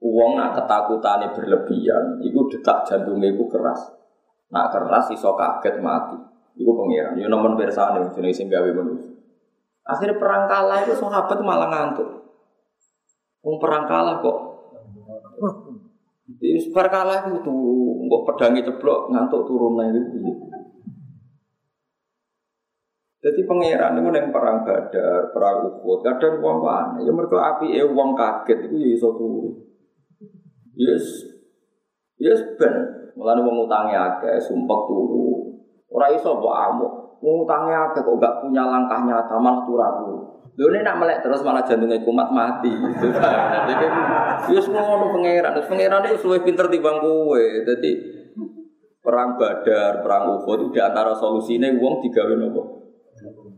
Uang 0.03 0.37
nak 0.37 0.59
ketakutan 0.59 1.31
berlebihan, 1.33 2.21
itu 2.21 2.37
detak 2.53 2.85
jantungnya 2.85 3.33
itu 3.33 3.49
keras. 3.49 3.89
Nak 4.53 4.69
keras 4.75 5.09
iso 5.15 5.33
kaget 5.33 5.81
mati. 5.81 6.19
Itu 6.59 6.77
pangeran. 6.77 7.17
Yo 7.17 7.33
nomor 7.33 7.57
bersane 7.57 8.13
jenis 8.13 8.37
sing 8.37 8.53
gawe 8.53 8.69
manusia. 8.69 9.17
Akhirnya 9.83 10.21
perang 10.21 10.47
kalah 10.47 10.79
itu 10.87 10.95
sahabat 10.95 11.39
malah 11.43 11.69
ngantuk. 11.73 12.09
Wong 13.43 13.59
perang 13.59 13.91
kalah 13.91 14.23
kok. 14.23 14.39
Di 16.39 16.55
perang 16.71 16.93
kalah 16.95 17.19
itu 17.27 17.43
turu, 17.43 18.07
kok 18.07 18.23
pedangi 18.31 18.63
ceblok 18.63 19.11
ngantuk 19.11 19.43
turun 19.43 19.75
lagi. 19.75 19.99
Jadi 23.23 23.47
pangeran 23.47 24.03
itu 24.03 24.11
yang 24.11 24.35
perang 24.35 24.67
badar, 24.67 25.31
perang 25.31 25.63
ukut, 25.63 26.03
kadang 26.03 26.43
uang 26.43 26.59
mana? 26.59 26.99
Ya 27.07 27.15
mereka 27.15 27.39
api 27.55 27.71
eh 27.71 27.87
uang 27.87 28.19
kaget 28.19 28.67
itu 28.67 28.77
ya 28.83 28.89
iso 28.99 29.15
turu. 29.15 29.63
Yes, 30.75 31.31
yes 32.19 32.43
ben. 32.59 32.75
Mulane 33.15 33.47
wong 33.47 33.71
utange 33.71 33.95
akeh, 33.95 34.43
sumpah 34.43 34.81
turu. 34.91 35.55
Ora 35.95 36.11
iso 36.11 36.35
mbok 36.35 36.51
amuk. 36.51 36.93
Wong 37.23 37.47
utange 37.47 37.71
akeh 37.71 38.03
kok 38.03 38.19
gak 38.19 38.43
punya 38.43 38.67
langkah 38.67 39.07
nyata 39.07 39.39
malah 39.39 39.63
turu 39.71 39.87
turu. 40.03 40.19
Lho 40.59 40.69
ini 40.75 40.83
nak 40.83 40.99
melek 40.99 41.23
terus 41.23 41.47
malah 41.47 41.63
jantungnya 41.63 42.03
kumat 42.03 42.27
mati. 42.35 42.75
Jadi 43.71 43.87
yes 44.51 44.67
ngono 44.67 45.15
pangeran. 45.15 45.55
Terus 45.55 45.71
pangeran 45.71 46.11
itu 46.11 46.27
suwe 46.27 46.43
pinter 46.43 46.67
timbang 46.67 46.99
kowe. 46.99 47.39
Jadi 47.71 47.91
perang 48.99 49.39
badar, 49.39 50.03
perang 50.03 50.43
ukut 50.43 50.67
itu 50.67 50.75
di 50.75 50.81
antara 50.83 51.15
solusinya 51.15 51.71
uang 51.71 52.03
digawe 52.03 52.35
nopo 52.35 52.82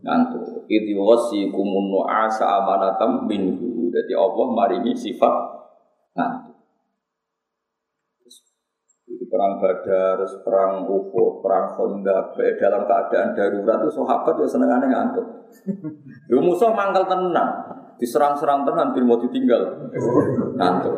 ngantuk. 0.04 0.68
Idhi 0.68 0.92
wasikumun 0.92 1.90
nu'asa 1.90 2.44
amanatam 2.60 3.24
minhu. 3.24 3.88
Jadi 3.88 4.12
Allah 4.12 4.46
maringi 4.52 4.92
sifat 4.92 5.34
ngantuk. 6.14 6.54
Itu 9.04 9.28
perang 9.28 9.60
Badar, 9.60 10.16
perang 10.42 10.88
Uhud, 10.88 11.44
perang 11.44 11.76
Khandaq, 11.76 12.40
dalam 12.56 12.82
keadaan 12.88 13.36
darurat 13.36 13.78
itu 13.84 14.00
sahabat 14.00 14.34
ya 14.40 14.46
senengannya 14.48 14.88
ngantuk. 14.88 15.26
Yo 16.32 16.40
musuh 16.40 16.72
mangkal 16.72 17.04
tenang, 17.04 17.50
diserang-serang 18.00 18.64
tenan 18.64 18.96
bil 18.96 19.04
mau 19.04 19.20
ditinggal. 19.20 19.92
Ngantuk. 20.58 20.94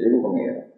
Iku 0.00 0.16
pengira. 0.24 0.69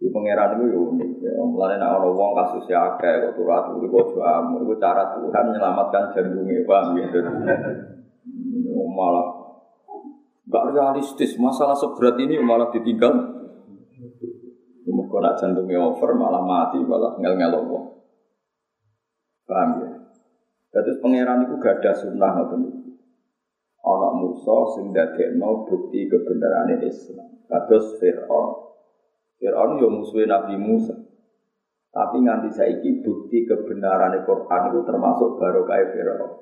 Di 0.00 0.08
pangeran 0.08 0.56
itu 0.56 0.64
ya 0.72 0.78
unik. 0.80 1.10
Ya, 1.20 1.32
mulai 1.44 1.76
nak 1.76 2.00
orang 2.00 2.16
wong 2.16 2.32
kasus 2.32 2.64
ya 2.72 2.96
akeh 2.96 3.20
kok 3.20 3.36
turu 3.36 3.84
kok 3.84 4.16
jamu. 4.16 4.64
Itu 4.64 4.74
cara 4.80 5.12
Tuhan 5.12 5.44
menyelamatkan 5.52 6.16
jantungnya 6.16 6.64
paham 6.64 6.96
ya. 6.96 7.20
Malah 8.96 9.26
gak 10.48 10.64
realistis. 10.72 11.36
Masalah 11.36 11.76
seberat 11.76 12.16
ini 12.16 12.40
malah 12.40 12.72
ditinggal. 12.72 13.12
Mereka 14.88 15.16
nak 15.20 15.36
jantungnya 15.36 15.84
over 15.84 16.16
malah 16.16 16.40
mati 16.48 16.80
malah 16.80 17.20
ngel-ngel 17.20 17.60
wong. 17.60 17.84
Paham 19.44 19.70
ya? 19.84 19.90
Jadi 20.72 20.96
pangeran 21.04 21.44
itu 21.44 21.60
gak 21.60 21.84
ada 21.84 21.92
sunnah 21.92 22.30
ngoten 22.40 22.62
Anak 23.80 24.12
Musa 24.16 24.56
sing 24.76 24.92
dadekno 24.92 25.68
bukti 25.68 26.08
kebenaran 26.08 26.78
Islam. 26.84 27.44
Kados 27.48 27.96
Fir'aun. 28.00 28.69
Fir'aun 29.40 29.80
yo 29.80 29.88
musuh 29.88 30.20
Nabi 30.28 30.60
Musa. 30.60 30.92
Tapi 31.90 32.22
nganti 32.22 32.54
saiki 32.54 33.02
bukti 33.02 33.48
kebenaran 33.48 34.14
Quran 34.22 34.62
itu 34.70 34.80
termasuk 34.84 35.40
baru 35.40 35.64
kayak 35.64 35.90
Fir'aun. 35.96 36.32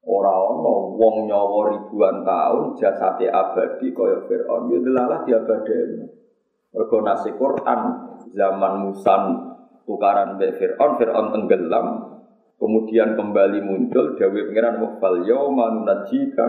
Orang 0.00 0.40
ono 0.56 0.96
wong 1.00 1.16
nyawa 1.28 1.60
ribuan 1.74 2.22
tahun 2.22 2.76
jasate 2.76 3.26
abadi 3.32 3.88
kaya 3.96 4.20
Fir'aun 4.28 4.68
yo 4.68 4.78
delalah 4.84 5.24
diabadeni. 5.24 6.06
Mergo 6.70 6.98
nasi 7.02 7.34
Quran 7.34 7.80
zaman 8.36 8.72
Musa 8.86 9.16
tukaran 9.88 10.38
be 10.38 10.54
Fir'aun, 10.54 11.00
Fir'aun 11.00 11.34
tenggelam, 11.34 11.86
kemudian 12.60 13.18
kembali 13.18 13.58
muncul 13.64 14.14
Dewi 14.14 14.46
Pengiran 14.52 14.78
fal 15.00 15.24
yauma 15.24 15.72
nunajjika 15.72 16.46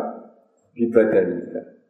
bi 0.76 0.92
badanika 0.92 1.81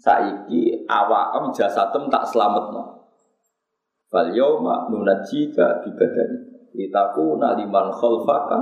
saiki 0.00 0.84
awam 0.88 1.52
jasadem 1.52 2.08
tak 2.12 2.28
selametno. 2.28 3.04
Fal 4.06 4.30
yauma 4.30 4.86
nunajjika 4.92 5.82
bi 5.82 5.90
badani 5.98 6.38
litaku 6.76 7.40
naliman 7.40 7.90
khalfaka 7.90 8.58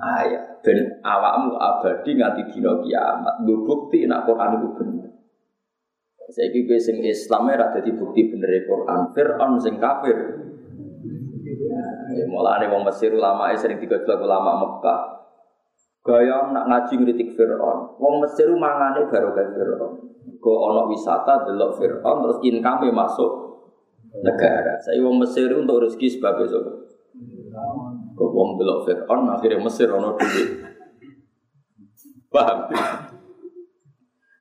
ayat 0.00 0.64
ben 0.64 0.98
awakmu 1.04 1.54
abadi 1.54 2.18
nganti 2.18 2.42
dina 2.50 2.72
kiamat. 2.82 3.34
Nggo 3.46 3.62
bukti 3.62 4.08
nek 4.08 4.26
Quran 4.26 4.58
iku 4.58 4.68
bener. 4.74 5.10
Saiki 6.32 6.64
kowe 6.64 6.80
sing 6.80 6.96
Islam 7.04 7.52
ora 7.52 7.68
dadi 7.70 7.92
bukti 7.92 8.32
bener 8.32 8.50
Quran. 8.64 9.12
Fir'aun 9.12 9.60
sing 9.60 9.76
kafir. 9.78 10.16
Ya 12.12 12.24
mulane 12.28 12.68
wong 12.68 12.84
Mesir 12.84 13.14
ulama 13.14 13.52
sering 13.54 13.80
digojlok 13.80 14.20
ulama 14.20 14.60
Mekah. 14.60 15.00
Gaya 16.02 16.50
nak 16.50 16.66
ngaji 16.66 16.94
ngritik 16.98 17.38
Fir'aun. 17.38 17.96
Wong 18.02 18.14
Mesir 18.24 18.50
mangane 18.58 19.06
baru 19.06 19.30
kayak 19.30 19.54
Fir'aun. 19.54 20.11
Go 20.42 20.52
ono 20.70 20.90
wisata 20.90 21.46
delok 21.46 21.78
Fir'aun 21.78 22.18
terus 22.26 22.38
income 22.42 22.90
masuk 22.90 23.30
negara. 24.20 24.74
Saya 24.82 24.98
wong 25.00 25.22
Mesir 25.22 25.48
untuk 25.54 25.86
rezeki 25.86 26.18
sebab 26.18 26.42
itu. 26.42 26.60
Go 28.18 28.24
wong 28.34 28.58
delok 28.58 28.86
Fir'aun 28.86 29.30
akhirnya 29.30 29.62
Mesir 29.62 29.86
ono 29.90 30.18
duit. 30.18 30.48
Paham? 32.32 32.58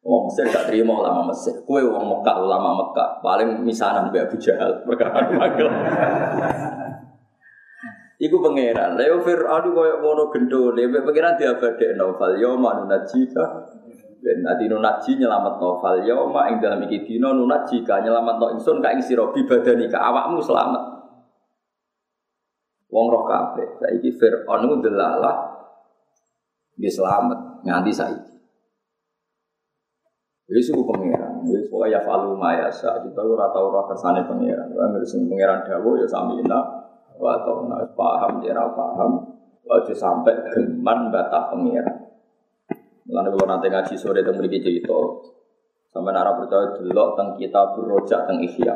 Wong 0.02 0.22
Mesir 0.26 0.50
gak 0.50 0.74
terima 0.74 0.98
ulama 0.98 1.30
Mesir. 1.30 1.54
Kue 1.64 1.86
wong 1.86 2.06
Mekah 2.10 2.38
ulama 2.42 2.70
Mekah 2.82 3.22
paling 3.22 3.62
misanan 3.62 4.10
be 4.10 4.18
Abu 4.18 4.42
Jahal 4.42 4.82
perkara 4.82 5.30
magel. 5.30 5.70
Iku 8.22 8.38
pangeran. 8.38 8.98
Leo 9.02 9.22
Fir'aun 9.26 9.74
koyo 9.74 9.98
ngono 10.02 10.30
gendone, 10.30 10.82
pangeran 10.90 11.38
diabadekno 11.42 12.18
fal 12.22 12.38
yauma 12.38 12.78
nunajika 12.78 13.46
Ben 14.22 14.46
nanti 14.46 14.70
nunaji 14.70 15.18
nyelamat 15.18 15.58
novel 15.58 16.06
yauma 16.06 16.46
ing 16.54 16.62
dalam 16.62 16.86
iki 16.86 17.02
dino 17.10 17.34
nunaji 17.34 17.82
ka 17.82 18.06
nyelamat 18.06 18.38
no 18.38 18.48
insun 18.54 18.78
ka 18.78 18.94
ing 18.94 19.02
sira 19.02 19.26
bibadani 19.34 19.90
ka 19.90 19.98
awakmu 19.98 20.38
selamat. 20.38 20.84
Wong 22.94 23.08
roh 23.10 23.26
kabeh 23.26 23.82
saiki 23.82 24.14
Firaun 24.14 24.62
ku 24.70 24.76
delalah 24.78 25.36
dia 26.78 26.92
selamat 26.92 27.66
nganti 27.66 27.92
saiki. 27.92 28.32
Jadi 30.52 30.62
suku 30.68 30.84
pangeran, 30.84 31.48
jadi 31.48 31.64
pokoknya 31.72 31.96
ya 31.96 32.00
falu 32.04 32.36
mayasa 32.36 33.00
kita 33.08 33.24
ora 33.24 33.48
tau 33.56 33.72
ora 33.72 33.88
kersane 33.88 34.28
pangeran. 34.28 34.68
Kan 34.76 35.00
sing 35.08 35.32
pangeran 35.32 35.64
dawuh 35.64 35.96
ya 35.96 36.04
samina 36.04 36.60
wa 37.16 37.40
tauna 37.42 37.80
paham 37.96 38.44
ya 38.44 38.60
paham. 38.76 39.12
Aja 39.72 39.96
sampai 39.96 40.36
geman 40.52 41.08
batah 41.08 41.56
pangeran. 41.56 42.01
Lalu 43.12 43.36
kalau 43.36 43.48
nanti 43.52 43.68
ngaji 43.68 43.96
sore 44.00 44.24
tentang 44.24 44.40
beri 44.40 44.64
cerita, 44.64 44.96
sampai 45.92 46.16
nara 46.16 46.32
percaya 46.40 46.72
delok 46.80 47.20
tentang 47.20 47.36
kitab 47.36 47.76
berojak 47.76 48.24
tentang 48.24 48.40
ihya, 48.40 48.76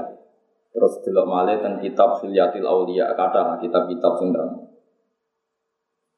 terus 0.75 0.99
delok 1.07 1.23
malih 1.23 1.55
tentang 1.63 1.79
kitab 1.79 2.19
filiatil 2.19 2.67
aulia 2.67 3.15
kata 3.15 3.63
kitab-kitab 3.63 4.13
sing 4.19 4.35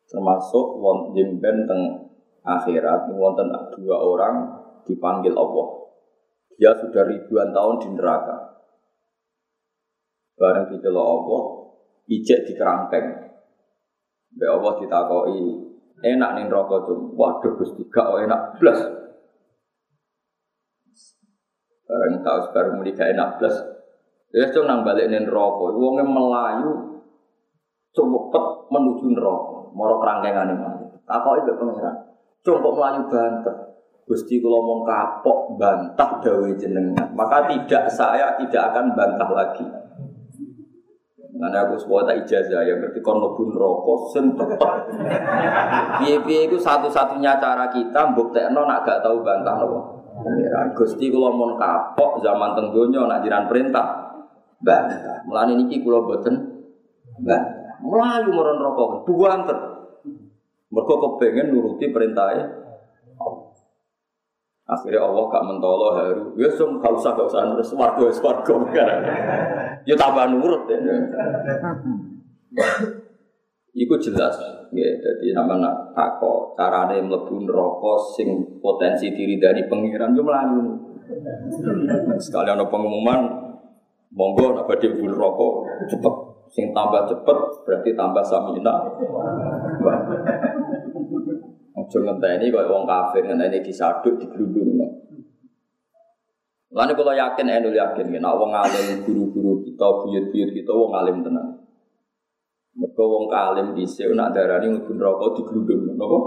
termasuk 0.08 0.66
wonten 0.82 1.14
jemben 1.14 1.68
tentang 1.68 2.10
akhirat 2.42 3.12
wonten 3.14 3.54
dua 3.78 4.02
orang 4.02 4.36
dipanggil 4.88 5.38
Allah. 5.38 5.68
Dia 6.58 6.74
sudah 6.74 7.06
ribuan 7.06 7.54
tahun 7.54 7.76
di 7.86 7.88
neraka. 7.94 8.66
Bareng 10.42 10.74
dicelok 10.74 11.06
Allah, 11.06 11.44
ijek 12.10 12.50
di 12.50 12.54
kerangkeng. 12.58 13.08
Be 14.34 14.46
Allah 14.50 14.74
ditakoi 14.82 15.67
enak 16.04 16.30
nih 16.38 16.46
rokok 16.50 16.80
tuh. 16.86 17.00
Waduh 17.14 17.54
Gusti 17.58 17.82
gak 17.90 18.08
enak 18.28 18.58
plus. 18.58 18.80
Barang 21.88 22.20
tahu 22.22 22.40
sekarang 22.52 22.74
muni 22.78 22.92
gak 22.94 23.16
enak 23.16 23.40
plus. 23.40 23.56
Ya 24.36 24.46
so 24.52 24.68
nang 24.68 24.86
balik 24.86 25.10
nih 25.10 25.26
rokok. 25.26 25.74
Wongnya 25.78 26.06
melayu 26.06 26.72
cepet 27.96 28.46
menuju 28.70 29.06
neraka. 29.14 29.58
Moro 29.74 30.02
kerangkengan 30.02 30.54
ini. 30.54 30.68
Apa 31.08 31.30
itu 31.40 31.54
pengiran? 31.56 31.96
Coba 32.44 32.70
melayu 32.74 33.02
banter. 33.10 33.56
Gusti 34.08 34.40
kalau 34.40 34.64
mau 34.64 34.80
kapok 34.88 35.60
bantah 35.60 36.24
dawe 36.24 36.50
jenengan, 36.56 37.12
maka 37.12 37.44
tidak 37.52 37.92
saya 37.92 38.40
tidak 38.40 38.72
akan 38.72 38.96
bantah 38.96 39.30
lagi. 39.36 39.68
Nanti 41.38 41.58
aku 41.58 41.78
sebuah 41.78 42.10
tak 42.10 42.26
ijazah 42.26 42.66
ya 42.66 42.74
berarti 42.82 42.98
kon 43.06 43.22
lebih 43.22 43.54
rokok 43.54 44.10
sen 44.10 44.34
Biaya 44.34 46.18
itu 46.50 46.58
satu-satunya 46.58 47.38
cara 47.38 47.70
kita 47.70 48.18
buktekno 48.18 48.66
nak 48.66 48.82
gak 48.82 49.06
tahu 49.06 49.22
bantah 49.22 49.54
nopo. 49.62 49.80
Pangeran 50.18 50.74
Gusti 50.74 51.14
kula 51.14 51.30
mon 51.30 51.54
kapok 51.62 52.26
zaman 52.26 52.58
tenggonya 52.58 53.06
nak 53.06 53.22
jiran 53.22 53.46
perintah 53.46 54.18
bantah. 54.66 55.22
Mulane 55.30 55.54
niki 55.62 55.86
kula 55.86 56.02
boten 56.02 56.36
bantah. 57.22 57.78
Melayu 57.86 58.34
rokok 58.34 59.06
buanter. 59.06 59.60
Mergo 60.68 60.96
kepengen 61.00 61.54
nuruti 61.54 61.94
perintahnya 61.94 62.68
Akhirnya 64.68 65.00
Allah 65.00 65.24
gak 65.32 65.46
mentolo 65.48 65.96
haru. 65.96 66.26
Ya 66.36 66.52
sum 66.52 66.84
kalau 66.84 67.00
usah 67.00 67.16
gak 67.16 67.32
usah 67.32 67.56
terus 67.56 67.72
warga 67.72 68.04
warga 68.20 68.54
Ya 69.88 69.96
tambah 69.96 70.28
nurut 70.28 70.68
ya. 70.68 70.76
Iku 73.72 73.96
jelas 74.04 74.36
ya. 74.76 74.90
Jadi 75.00 75.32
nama 75.32 75.56
nak 75.64 75.96
tako 75.96 76.52
carane 76.60 77.00
mlebu 77.00 77.48
neraka 77.48 77.94
sing 78.20 78.60
potensi 78.60 79.16
diri 79.16 79.40
dari 79.40 79.64
pengiran 79.72 80.12
yo 80.12 80.28
melayu. 80.28 80.76
Sekali 82.20 82.52
ana 82.52 82.68
pengumuman 82.68 83.32
monggo 84.12 84.60
nak 84.60 84.68
badhe 84.68 84.92
mlebu 84.92 85.08
neraka 85.08 85.48
cepet 85.88 86.16
sing 86.52 86.76
tambah 86.76 87.08
cepet 87.08 87.38
berarti 87.64 87.96
tambah 87.96 88.24
samina. 88.28 88.76
Ojo 91.78 91.98
ngenteni 92.04 92.52
kaya 92.52 92.68
wong 92.68 92.84
kafir 92.84 93.24
ngenteni 93.24 93.64
disaduk 93.64 94.20
diglundung. 94.20 95.07
Lalu 96.68 96.94
kalau 97.00 97.16
yakin, 97.16 97.48
enul 97.48 97.76
yakin, 97.76 98.12
nek 98.12 98.36
wong 98.36 98.52
alim 98.52 99.08
guru-guru 99.08 99.64
kita, 99.64 99.88
buyut-buyut 100.04 100.52
kita 100.52 100.72
wong 100.76 100.92
alim 100.92 101.24
tenan. 101.24 101.64
Mereka 102.78 103.04
wong 103.04 103.32
alim 103.32 103.74
dhisik 103.74 104.12
nak 104.14 104.36
darani 104.38 104.70
mlebu 104.70 104.92
neraka 104.94 105.34
diglundung, 105.40 105.98
napa? 105.98 106.20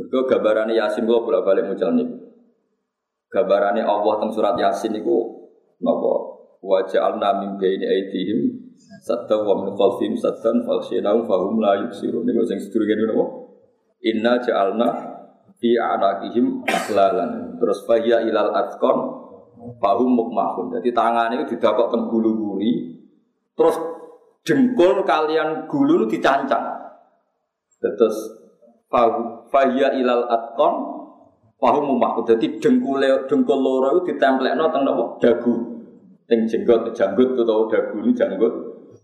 Mereka 0.00 0.18
gambarane 0.24 0.72
Yasin 0.72 1.04
kula 1.04 1.20
bolak-balik 1.20 1.68
mucal 1.68 1.92
niku. 1.92 2.16
Gambarane 3.28 3.84
Allah 3.84 4.14
teng 4.24 4.32
surat 4.32 4.56
Yasin 4.56 4.96
niku 4.96 5.50
napa? 5.84 6.12
Wa 6.64 6.86
ja'alna 6.88 7.42
min 7.42 7.50
baini 7.60 7.84
aydihim 7.84 8.72
sadda 9.04 9.44
wa 9.44 9.60
min 9.60 9.76
khalfihim 9.76 10.16
saddan 10.16 10.64
faghshaynahum 10.64 11.28
fahum 11.28 11.60
la 11.60 11.76
yubsirun. 11.84 12.24
Niku 12.24 12.40
sing 12.48 12.56
sedurunge 12.56 13.04
napa? 13.04 13.24
Inna 14.08 14.40
ja'alna 14.40 14.88
fi 15.60 15.76
anaqihim 15.76 16.64
ahlalan. 16.64 17.60
Terus 17.60 17.84
fahya 17.84 18.24
ilal 18.24 18.56
atqan 18.56 18.98
fahum 19.78 20.10
mukmahun. 20.12 20.78
Jadi 20.78 20.90
tangannya 20.90 21.42
itu 21.42 21.56
didakok 21.56 21.90
teng. 21.92 22.04
Terus 23.52 23.76
jengkol 24.42 25.06
kalian 25.06 25.70
gulu 25.70 26.06
dicancang. 26.08 26.64
Terus 27.78 28.16
fahya 29.50 29.94
ilal 29.98 30.26
atqan 30.26 30.74
fahum 31.58 31.84
mukmahun. 31.94 32.24
Jadi 32.26 32.58
dengkul 32.62 33.02
dengkul 33.30 33.58
loro 33.58 33.98
itu 33.98 34.14
ditemplekno 34.14 34.70
teng 34.72 34.82
napa? 34.82 35.18
Dagu 35.20 35.72
yang 36.32 36.48
jenggot 36.48 36.88
janggut 36.96 37.36
atau 37.36 37.68
dagu 37.68 37.96
ini 38.00 38.16
janggut 38.16 38.52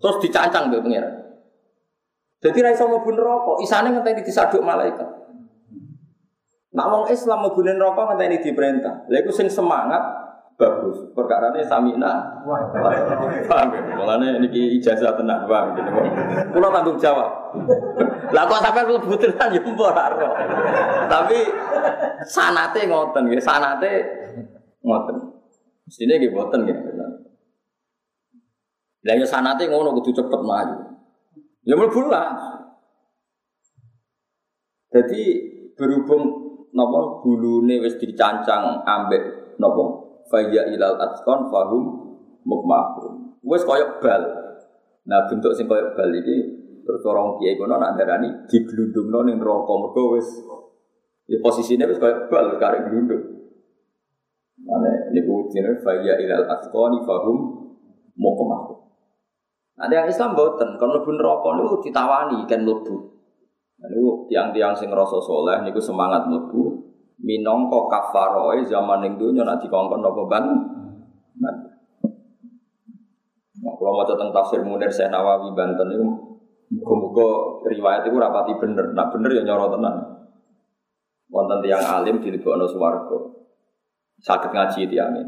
terus 0.00 0.16
dicancang 0.24 0.72
ke 0.72 0.80
pengiran 0.80 1.12
jadi 2.40 2.58
ra 2.64 2.70
iso 2.72 2.88
mlebu 2.88 3.10
neraka 3.12 3.52
isane 3.60 3.92
ngenteni 3.92 4.22
disaduk 4.24 4.64
malaikat 4.64 5.08
Nak 6.68 6.86
wong 6.94 7.04
Islam 7.10 7.42
mlebu 7.44 7.60
neraka 7.66 8.02
ngenteni 8.14 8.40
diperintah 8.40 9.10
lha 9.12 9.18
iku 9.20 9.30
semangat 9.34 10.02
bagus. 10.58 11.06
Perkara 11.14 11.54
ini 11.54 11.62
samina 11.62 12.42
paham 13.46 13.68
ya? 13.70 13.80
Mulane 13.94 14.42
niki 14.42 14.74
ijazah 14.82 15.14
tenang 15.14 15.46
paham 15.46 15.78
gitu 15.78 15.90
kula 16.50 16.68
tanggung 16.74 16.98
jawab. 16.98 17.54
Lah 18.34 18.42
kok 18.44 18.60
sampai 18.60 18.82
mlebu 18.84 19.14
tenan 19.22 19.54
ya 19.54 19.62
ora 19.62 20.06
tapi 21.06 21.38
sanate 22.26 22.90
ngoten 22.90 23.30
nggih 23.30 23.38
sanate 23.38 23.92
ngoten. 24.82 25.16
Mestine 25.86 26.18
nggih 26.18 26.34
boten 26.34 26.66
nggih. 26.66 26.76
Lah 29.06 29.14
ya 29.14 29.24
sanate 29.24 29.70
ngono 29.70 29.94
kudu 30.02 30.10
cepet 30.10 30.40
maju. 30.42 30.76
Ya 31.62 31.78
mlebu 31.78 32.10
lah. 32.10 32.34
Jadi 34.90 35.22
berhubung 35.78 36.50
napa 36.74 37.22
gulune 37.22 37.78
wis 37.78 37.94
dicancang 38.02 38.82
ambek 38.82 39.54
napa 39.62 39.97
faya 40.28 40.68
ilal 40.70 40.96
atqan 41.00 41.48
fahum 41.48 41.84
mukmahum. 42.44 43.36
Wis 43.44 43.64
koyo 43.64 43.98
bal. 44.00 44.22
Nah 45.08 45.24
bentuk 45.28 45.56
sing 45.56 45.64
koyo 45.64 45.96
bal 45.96 46.12
iki 46.12 46.36
terus 46.84 47.04
orang 47.04 47.36
kiai 47.36 47.56
kono 47.56 47.76
nak 47.76 47.96
darani 48.00 48.48
diglundungno 48.48 49.28
ning 49.28 49.36
neraka 49.36 49.72
mergo 49.76 50.16
wis 50.16 50.28
ya 51.28 51.36
posisine 51.40 51.84
wis 51.88 52.00
koyo 52.00 52.28
bal 52.28 52.56
karek 52.60 52.88
glundung. 52.88 53.24
Ini 55.08 55.20
buktinya 55.24 55.72
faya 55.80 56.20
ilal 56.20 56.44
asqani 56.44 57.00
fahum 57.04 57.38
mukmah. 58.18 58.78
Ada 59.78 60.02
yang 60.02 60.08
Islam 60.10 60.34
boten, 60.34 60.74
kalau 60.74 60.98
lebih 60.98 61.14
rokok 61.22 61.54
itu 61.54 61.76
ditawani 61.88 62.42
kan 62.50 62.66
lebu. 62.66 62.98
Lalu 63.78 64.26
tiang-tiang 64.26 64.74
sing 64.74 64.90
rasa 64.90 65.22
soleh 65.22 65.62
niku 65.62 65.78
semangat 65.78 66.26
lebu. 66.26 66.87
Minongko 67.18 67.90
kafaroe 67.90 68.62
zaman 68.62 69.02
yang 69.02 69.14
dunia 69.18 69.42
nak 69.42 69.58
dikongkon 69.58 70.06
apa 70.06 70.22
ban? 70.30 70.44
Nah, 71.42 71.54
kalau 73.58 73.98
mau 73.98 74.06
tentang 74.06 74.30
tafsir 74.30 74.62
Munir 74.62 74.86
saya 74.86 75.10
Nawawi 75.10 75.50
Banten 75.50 75.90
itu 75.90 76.06
muga 76.78 77.30
riwayat 77.66 78.06
itu 78.06 78.14
rapati 78.14 78.54
bener, 78.62 78.94
nak 78.94 79.10
bener 79.10 79.34
ya 79.34 79.42
nyoro 79.42 79.66
tenan. 79.74 79.96
Wonten 81.28 81.58
tiang 81.58 81.82
alim 81.82 82.22
di 82.22 82.30
dilebokno 82.30 82.70
swarga. 82.70 83.18
Sakit 84.22 84.50
ngaji 84.54 84.86
amin. 84.98 85.26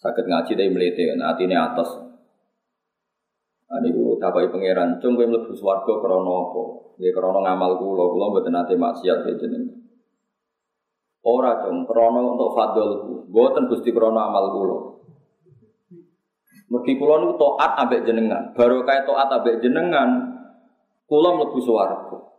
Sakit 0.00 0.24
ngaji 0.28 0.52
dari 0.52 0.68
melete 0.68 1.16
kan 1.16 1.20
ini 1.40 1.56
atas. 1.56 1.96
Nah, 3.70 3.78
bu 3.86 4.18
tapai 4.18 4.50
pangeran, 4.50 4.98
cung 4.98 5.14
kowe 5.14 5.24
mlebu 5.24 5.54
swarga 5.54 5.94
krana 6.02 6.34
apa? 6.44 6.62
Nggih 6.98 7.12
krana 7.14 7.38
ngamal 7.38 7.78
kula, 7.78 8.04
kula 8.10 8.26
mboten 8.34 8.52
nate 8.52 8.74
maksiat 8.74 9.24
ya. 9.24 9.48
Ora 11.20 11.60
cung 11.60 11.84
krana 11.84 12.20
untuk 12.24 12.56
fadlku, 12.56 13.28
mboten 13.28 13.68
Gusti 13.68 13.92
krana 13.92 14.32
amal 14.32 14.56
kula. 14.56 14.76
Mergi 16.70 16.96
kula 16.96 17.20
niku 17.20 17.34
taat 17.36 17.76
ambek 17.82 18.08
jenengan, 18.08 18.56
baru 18.56 18.86
kaya 18.88 19.04
taat 19.04 19.28
ambek 19.28 19.60
jenengan, 19.60 20.32
kula 21.04 21.36
mlebu 21.36 21.58
swarga. 21.60 22.30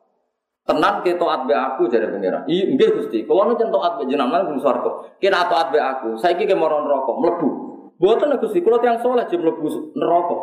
Tenan 0.62 1.02
ke 1.02 1.18
toat 1.18 1.50
be 1.50 1.54
aku 1.58 1.90
jadi 1.90 2.06
pangeran. 2.06 2.46
Iya, 2.46 2.70
enggak 2.70 2.94
gusti. 2.94 3.26
Kalau 3.26 3.50
nu 3.50 3.58
toat 3.58 3.94
be 3.98 4.04
jenengan 4.06 4.46
pun 4.46 4.62
swarga. 4.62 5.18
Kira 5.18 5.50
toat 5.50 5.74
be 5.74 5.82
aku. 5.82 6.16
Saya 6.22 6.38
kira 6.38 6.54
mau 6.54 6.70
neraka, 6.70 7.12
melebu. 7.18 7.50
Buatan 7.98 8.38
gusti. 8.38 8.62
Kalau 8.62 8.78
tiang 8.78 9.02
soleh 9.02 9.26
jadi 9.26 9.42
melebu 9.42 9.68
neraka. 9.98 10.36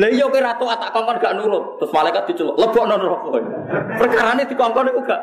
Lah 0.00 0.08
iya 0.08 0.26
kira 0.32 0.56
toat 0.56 0.80
tak 0.80 0.90
kongkon 0.96 1.20
gak 1.20 1.36
nurut. 1.36 1.76
Terus 1.76 1.92
malaikat 1.92 2.24
diceluk. 2.24 2.56
Lebok 2.56 2.84
non 2.88 2.98
neraka. 3.04 3.28
Perkara 4.00 4.32
ini 4.32 4.48
dikongkon 4.48 4.88
itu 4.88 5.00
gak. 5.04 5.20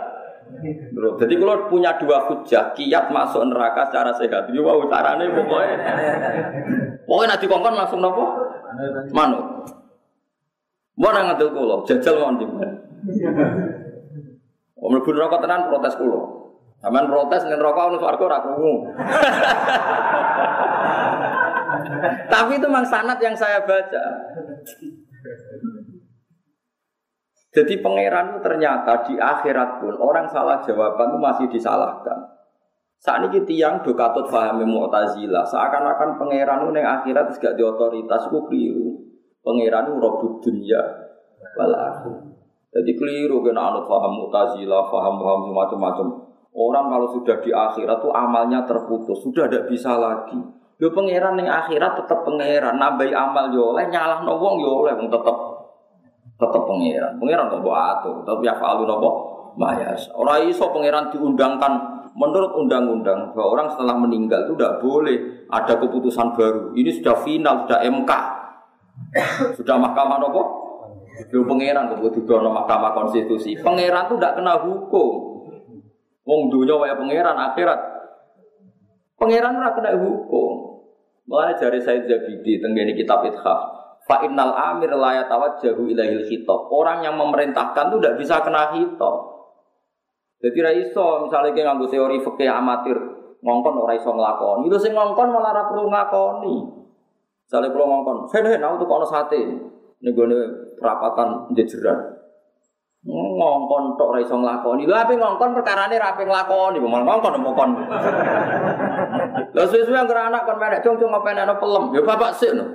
Nurut. 0.93 1.21
Jadi 1.21 1.33
kalau 1.37 1.69
punya 1.69 1.93
dua 2.01 2.25
hujah, 2.25 2.73
kiat 2.73 3.13
masuk 3.13 3.45
neraka 3.45 3.87
secara 3.91 4.11
sehat. 4.17 4.49
Iya 4.49 4.61
wow 4.63 4.81
caranya 4.89 5.29
pokoknya. 5.29 5.77
Pokoknya 7.05 7.27
nanti 7.35 7.45
kongkon 7.45 7.75
langsung 7.77 8.01
nopo. 8.01 8.25
Manut. 9.13 9.45
Mau 10.97 11.13
ngadil 11.13 11.53
kulo, 11.53 11.85
jajal 11.85 12.17
mau 12.17 12.33
Om 14.77 14.89
mlebu 14.93 15.09
neraka 15.13 15.37
tenan 15.41 15.69
protes 15.69 15.93
kulo. 15.97 16.21
Sampeyan 16.81 17.09
protes 17.09 17.45
ning 17.45 17.57
neraka 17.57 17.89
ono 17.89 17.97
swarga 17.97 18.23
ora. 18.25 18.37
Tapi 22.29 22.51
itu 22.57 22.65
memang 22.69 22.85
sanat 22.85 23.17
yang 23.21 23.33
saya 23.37 23.61
baca. 23.65 24.03
Jadi 27.57 27.81
pangeran 27.81 28.37
ternyata 28.37 29.01
di 29.09 29.17
akhirat 29.17 29.81
pun 29.81 29.97
orang 29.97 30.29
salah 30.29 30.61
jawaban 30.61 31.09
itu 31.09 31.17
masih 31.17 31.45
disalahkan. 31.49 32.37
Saat 33.01 33.25
ini 33.25 33.41
tiang 33.49 33.81
do 33.81 33.97
katut 33.97 34.29
pahami 34.29 34.61
mu'tazilah. 34.61 35.41
Seakan-akan 35.41 36.21
pangeran 36.21 36.69
itu 36.69 36.77
yang 36.77 37.01
akhirat 37.01 37.33
gak 37.33 37.57
di 37.57 37.65
otoritas 37.65 38.29
keliru. 38.29 39.01
Pangeran 39.41 39.89
itu 39.89 39.97
robot 39.97 40.37
dunia 40.45 40.81
wal 41.57 41.73
jadi 42.77 42.91
keliru 42.93 43.41
kena 43.41 43.73
anut 43.73 43.87
faham 43.87 44.21
mutazila, 44.21 44.85
faham 44.91 45.17
faham 45.17 45.49
macam-macam. 45.49 46.07
Orang 46.53 46.93
kalau 46.93 47.07
sudah 47.09 47.41
di 47.41 47.49
akhirat 47.53 47.97
tuh 48.01 48.13
amalnya 48.13 48.65
terputus, 48.69 49.23
sudah 49.23 49.49
tidak 49.49 49.71
bisa 49.71 49.97
lagi. 49.97 50.37
Yo 50.77 50.93
pangeran 50.93 51.41
yang 51.41 51.49
akhirat 51.49 51.97
tetap 51.97 52.21
pangeran, 52.21 52.77
nabai 52.77 53.09
amal 53.15 53.49
yo 53.49 53.73
oleh 53.73 53.89
nyalah 53.89 54.21
nobong 54.21 54.61
yo 54.61 54.85
oleh 54.85 54.93
tetap 55.09 55.37
tetap 56.37 56.63
pangeran. 56.69 57.17
Pangeran 57.17 57.49
kok 57.49 57.65
atur, 57.65 58.15
tapi 58.23 58.45
ya 58.45 58.53
falu 58.55 58.85
nopo 58.85 59.09
mayas. 59.57 60.07
Orang 60.13 60.45
iso 60.45 60.69
pangeran 60.69 61.09
diundangkan 61.09 61.73
menurut 62.13 62.53
undang-undang 62.57 63.33
bahwa 63.33 63.57
orang 63.57 63.67
setelah 63.73 63.97
meninggal 63.97 64.45
itu 64.45 64.53
tidak 64.57 64.77
boleh 64.81 65.17
ada 65.49 65.73
keputusan 65.77 66.37
baru. 66.37 66.73
Ini 66.77 66.89
sudah 67.01 67.15
final, 67.25 67.65
sudah 67.65 67.79
MK, 67.85 68.11
sudah 69.57 69.75
mahkamah 69.81 70.17
nopo 70.21 70.67
Lu 71.33 71.49
pangeran 71.49 71.89
didono 71.97 72.53
Mahkamah 72.53 72.93
Konstitusi. 72.93 73.57
Pangeran 73.57 74.05
tuh 74.05 74.21
tidak 74.21 74.37
kena 74.37 74.61
hukum. 74.61 75.09
Wong 76.27 76.41
dunia 76.53 76.77
wae 76.77 76.93
pangeran 76.93 77.33
akhirat. 77.33 77.79
Pangeran 79.17 79.57
ora 79.57 79.73
kena 79.73 79.97
hukum. 79.97 80.77
Mulane 81.25 81.57
jari 81.57 81.81
Said 81.81 82.05
Zabidi 82.05 82.61
tenggene 82.61 82.93
kitab 82.93 83.25
Ithaf. 83.25 83.86
Fa 84.07 84.23
innal 84.23 84.55
amir 84.55 84.95
la 84.95 85.19
yatawajjahu 85.21 85.83
ilahil 85.91 86.23
khitab. 86.23 86.71
Orang 86.71 87.03
yang 87.03 87.19
memerintahkan 87.19 87.91
tuh 87.91 87.99
tidak 87.99 88.15
bisa 88.23 88.39
kena 88.39 88.71
khitab. 88.71 89.15
Jadi 90.37 90.57
ra 90.63 90.71
iso 90.71 91.27
misalnya 91.27 91.51
kayak 91.51 91.65
nganggo 91.65 91.87
teori 91.89 92.17
fikih 92.21 92.47
amatir 92.47 92.97
ngongkon 93.41 93.75
ora 93.77 93.93
iso 93.97 94.13
nglakoni. 94.13 94.69
Itu 94.69 94.77
sing 94.79 94.93
ngongkon 94.93 95.27
malah 95.33 95.51
ora 95.51 95.63
perlu 95.67 95.89
ngakoni. 95.89 96.55
Misalnya 97.47 97.69
kalau 97.73 97.87
ngongkon, 97.89 98.17
"Saya 98.27 98.43
nek 98.43 98.79
tuh 98.79 98.87
kono 98.87 99.05
sate." 99.07 99.41
Nego 99.97 100.29
perapatan 100.77 101.49
jejeran. 101.57 101.97
Ngongkon 103.07 103.97
tok 103.97 104.13
ora 104.13 104.19
iso 104.21 104.37
nglakoni. 104.37 104.85
Lha 104.85 105.09
ape 105.09 105.17
ngongkon 105.17 105.57
perkarane 105.57 105.95
ra 105.97 106.13
ape 106.13 106.21
nglakoni, 106.21 106.77
malah 106.77 107.05
ngongkon 107.07 107.33
ngongkon. 107.41 107.69
Lah 109.57 109.65
suwe-suwe 109.65 109.97
anggere 109.97 110.21
anak 110.21 110.45
kon 110.45 110.61
menek 110.61 110.85
cung-cung 110.85 111.09
apa 111.09 111.33
enek 111.33 111.57
pelem. 111.57 111.97
Ya 111.97 112.01
bapak 112.05 112.35
sik 112.37 112.53
no. 112.53 112.65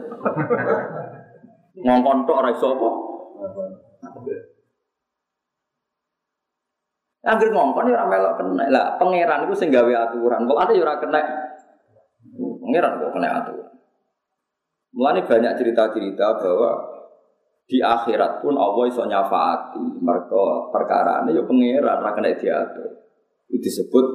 Ngongkon 1.72 2.28
tok 2.28 2.40
ora 2.44 2.50
iso 2.52 2.76
apa? 2.76 2.88
Angger 7.22 7.48
ngongkon 7.54 7.88
ya 7.88 7.96
ora 7.96 8.06
melok 8.10 8.34
kena. 8.36 8.64
Lah 8.68 8.86
pangeran 9.00 9.48
iku 9.48 9.54
sing 9.56 9.72
gawe 9.72 9.92
aturan. 10.08 10.44
Kok 10.44 10.60
ada 10.60 10.72
ya 10.76 10.82
ora 10.84 10.96
kena. 11.00 11.20
Pangeran 12.60 13.00
kok 13.00 13.12
kena 13.16 13.28
aturan. 13.40 13.72
Mulane 14.92 15.20
banyak 15.24 15.52
cerita-cerita 15.56 16.36
bahwa 16.36 16.70
di 17.64 17.80
akhirat 17.80 18.44
pun 18.44 18.52
Allah 18.58 18.84
iso 18.84 19.08
nyafaati 19.08 20.02
mereka 20.04 20.68
perkara 20.68 21.24
ini 21.24 21.40
ya 21.40 21.42
pangeran 21.46 22.04
ra 22.04 22.10
kena 22.12 22.36
diatur 22.36 22.90
itu 23.48 23.64
disebut 23.64 24.06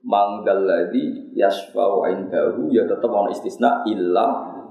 manggal 0.00 0.64
ladzi 0.64 1.32
yasfa'u 1.36 2.08
indahu 2.08 2.72
ya 2.72 2.88
tetep 2.88 3.10
ana 3.10 3.28
istisna 3.28 3.84
illa 3.84 4.61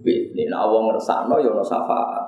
bi. 0.00 0.32
Nek 0.34 0.66
wong 0.68 0.92
ngersakno 0.92 1.38
ya 1.40 1.52
ana 1.52 1.64
syafaat. 1.64 2.26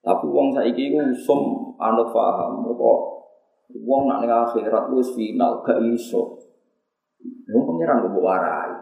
Tapi 0.00 0.26
wong 0.32 0.56
saiki 0.56 0.90
iku 0.90 1.12
usum 1.12 1.40
anut 1.76 2.08
paham 2.08 2.64
kok 2.64 3.00
wong 3.76 4.08
nak 4.08 4.24
ning 4.24 4.32
akhirat 4.32 4.88
wis 4.96 5.12
final 5.12 5.60
gak 5.60 5.78
iso. 5.92 6.40
Wong 7.52 7.62
pangeran 7.68 8.08
kok 8.08 8.16
warai. 8.16 8.72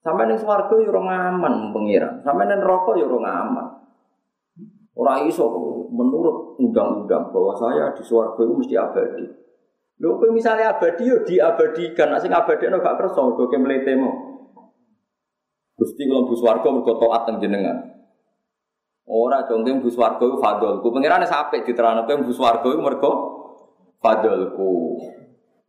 Sampai 0.00 0.28
ning 0.28 0.36
swarga 0.36 0.76
yo 0.76 0.92
ora 0.92 1.32
aman 1.32 1.72
pangeran. 1.72 2.20
Sampai 2.20 2.48
ning 2.48 2.60
neraka 2.60 2.92
yo 3.00 3.08
ora 3.08 3.32
aman. 3.48 3.66
Ora 4.92 5.24
iso 5.24 5.48
menurut 5.88 6.60
undang-undang 6.60 7.32
bahwa 7.32 7.56
saya 7.56 7.96
di 7.96 8.04
swarga 8.04 8.44
itu 8.44 8.52
mesti 8.52 8.76
abadi. 8.76 9.26
Lho 10.00 10.16
misalnya 10.32 10.76
abadi 10.76 11.08
yo 11.08 11.20
diabadikan, 11.24 12.12
nek 12.12 12.20
sing 12.20 12.32
abadine 12.32 12.76
gak 12.80 12.96
kersa 13.00 13.20
mletemu. 13.56 14.29
Gusti 15.80 16.04
kula 16.04 16.28
mlebu 16.28 16.36
swarga 16.36 16.68
mergo 16.68 16.92
taat 17.00 17.24
teng 17.24 17.40
jenengan. 17.40 17.80
Ora 19.08 19.48
jongke 19.48 19.80
mlebu 19.80 19.88
swarga 19.88 20.20
iku 20.20 20.36
fadolku. 20.36 20.92
Pangerane 20.92 21.24
sampe 21.24 21.64
diterangno 21.64 22.04
kowe 22.04 22.20
mlebu 22.20 22.36
swarga 22.36 22.68
iku 22.68 22.82
mergo 22.84 23.12
fadolku. 24.04 25.00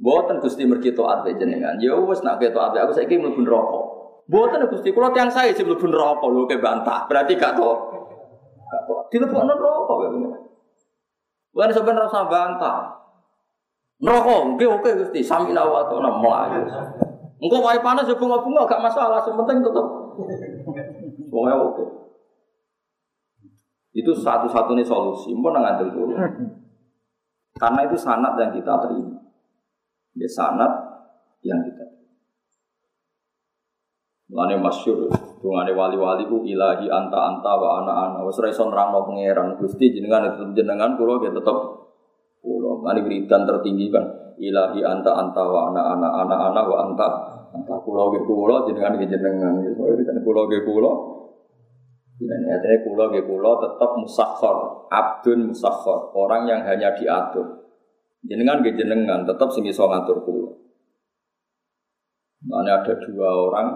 Mboten 0.03 0.43
Gusti 0.43 0.67
mergi 0.67 0.91
taat 0.91 1.23
jenengan. 1.39 1.79
Ya 1.79 1.95
wis 1.95 2.19
nak 2.27 2.43
taat 2.43 2.75
aku 2.75 2.91
saiki 2.91 3.15
mlebu 3.15 3.39
neraka. 3.39 3.79
Mboten 4.27 4.67
Gusti 4.67 4.91
kula 4.91 5.15
tiyang 5.15 5.31
sae 5.31 5.55
sing 5.55 5.63
mlebu 5.63 5.87
neraka 5.87 6.27
lho 6.27 6.43
ke 6.43 6.59
bantah. 6.59 7.07
Berarti 7.07 7.39
gak 7.39 7.55
to 7.55 7.71
Dilebokno 9.11 9.55
neraka. 9.55 9.93
Bukan 11.51 11.71
sebenarnya 11.71 12.07
rasa 12.07 12.27
bantah. 12.27 12.79
Neraka, 14.01 14.33
oke 14.49 14.65
oke 14.65 14.89
Gusti, 14.97 15.21
sami 15.21 15.53
wa 15.53 15.85
ta'ala 15.85 16.09
melayu. 16.17 16.65
Engko 17.41 17.57
wae 17.61 17.77
panas 17.81 18.09
ya 18.09 18.17
bunga-bunga 18.17 18.65
gak 18.65 18.81
masalah, 18.81 19.21
yang 19.21 19.37
penting. 19.45 19.61
Pokoknya 21.31 21.55
oke. 21.57 21.85
Itu 23.91 24.11
satu-satunya 24.15 24.87
solusi, 24.87 25.35
mau 25.35 25.51
ngandel 25.51 25.91
dulu. 25.91 26.15
Karena 27.59 27.79
itu 27.85 27.97
sanat 27.99 28.39
yang 28.39 28.55
kita 28.55 28.73
terima. 28.87 29.19
Ya 30.15 30.27
sanat 30.31 30.71
yang 31.43 31.59
kita 31.67 31.83
terima. 31.83 32.09
Mulane 34.31 34.55
masyhur 34.63 35.11
dungane 35.41 35.73
wali-wali 35.73 36.23
ku 36.29 36.45
ilahi 36.45 36.87
anta 36.87 37.19
anta 37.19 37.51
wa 37.57 37.81
ana 37.81 37.93
ana 38.07 38.19
wis 38.23 38.37
ra 38.37 38.47
iso 38.47 38.69
nerangno 38.69 39.03
Gusti 39.57 39.89
jenengan 39.91 40.37
itu 40.37 40.53
jenengan 40.53 40.95
kula 40.95 41.17
ya 41.25 41.33
tetep 41.33 41.57
kula 42.39 42.71
mari 42.79 43.01
wiridan 43.01 43.43
tertinggi 43.49 43.89
kan 43.89 44.05
ilahi 44.37 44.85
anta 44.85 45.11
anta 45.17 45.41
wa 45.41 45.73
ana 45.73 45.81
ana 45.97 46.07
ana 46.23 46.35
ana 46.47 46.61
wa 46.61 46.77
anta 46.85 47.07
anta 47.51 47.75
kula 47.83 48.03
ge 48.15 48.19
kula 48.23 48.55
jenengan 48.67 48.95
ge 48.95 49.07
jenengan 49.11 49.53
wis 49.63 49.75
wiridan 49.75 50.17
kula 50.23 50.47
ge 50.47 50.59
kula 50.63 50.93
dan 52.21 52.41
artinya 52.47 52.77
kula 52.85 53.05
ge 53.11 53.21
kula 53.27 53.51
tetep 53.59 53.91
musakhor 53.99 54.87
abdun 54.87 55.51
musakhor 55.51 56.15
orang 56.15 56.47
yang 56.47 56.61
hanya 56.63 56.95
diatur 56.95 57.67
jenengan 58.23 58.63
ge 58.63 58.75
jenengan 58.79 59.27
tetep 59.27 59.49
sing 59.51 59.67
iso 59.67 59.85
ngatur 59.87 60.23
kula 60.23 60.61
Mana 62.41 62.81
ada 62.81 62.93
dua 62.97 63.29
orang 63.29 63.69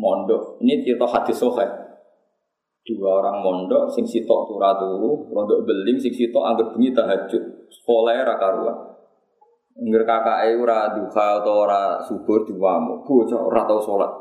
mondok. 0.00 0.56
Ini 0.64 0.80
cerita 0.80 1.04
hadis 1.04 1.36
sohe. 1.36 1.66
Dua 2.80 3.20
orang 3.20 3.44
mondok, 3.44 3.92
sing 3.92 4.08
sitok 4.08 4.48
turah 4.48 4.80
turu, 4.80 5.28
mondok 5.28 5.68
beling, 5.68 6.00
sing 6.00 6.08
sitok 6.08 6.40
anggap 6.40 6.72
bengi 6.72 6.96
tahajud. 6.96 7.68
Sekolah 7.68 8.12
era 8.16 8.40
karuan. 8.40 8.89
Ngger 9.78 10.02
kakak 10.02 10.50
ora 10.58 10.90
duha 10.92 11.26
atau 11.40 11.54
ora 11.66 12.02
subur 12.02 12.42
diwamu, 12.42 13.06
bocah 13.06 13.38
ora 13.38 13.62
tau 13.68 13.80
sholat. 13.80 14.12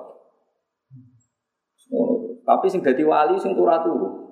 Tapi 2.45 2.65
sing 2.69 2.81
dadi 2.85 3.01
wali 3.05 3.37
sing 3.41 3.57
turu. 3.57 4.29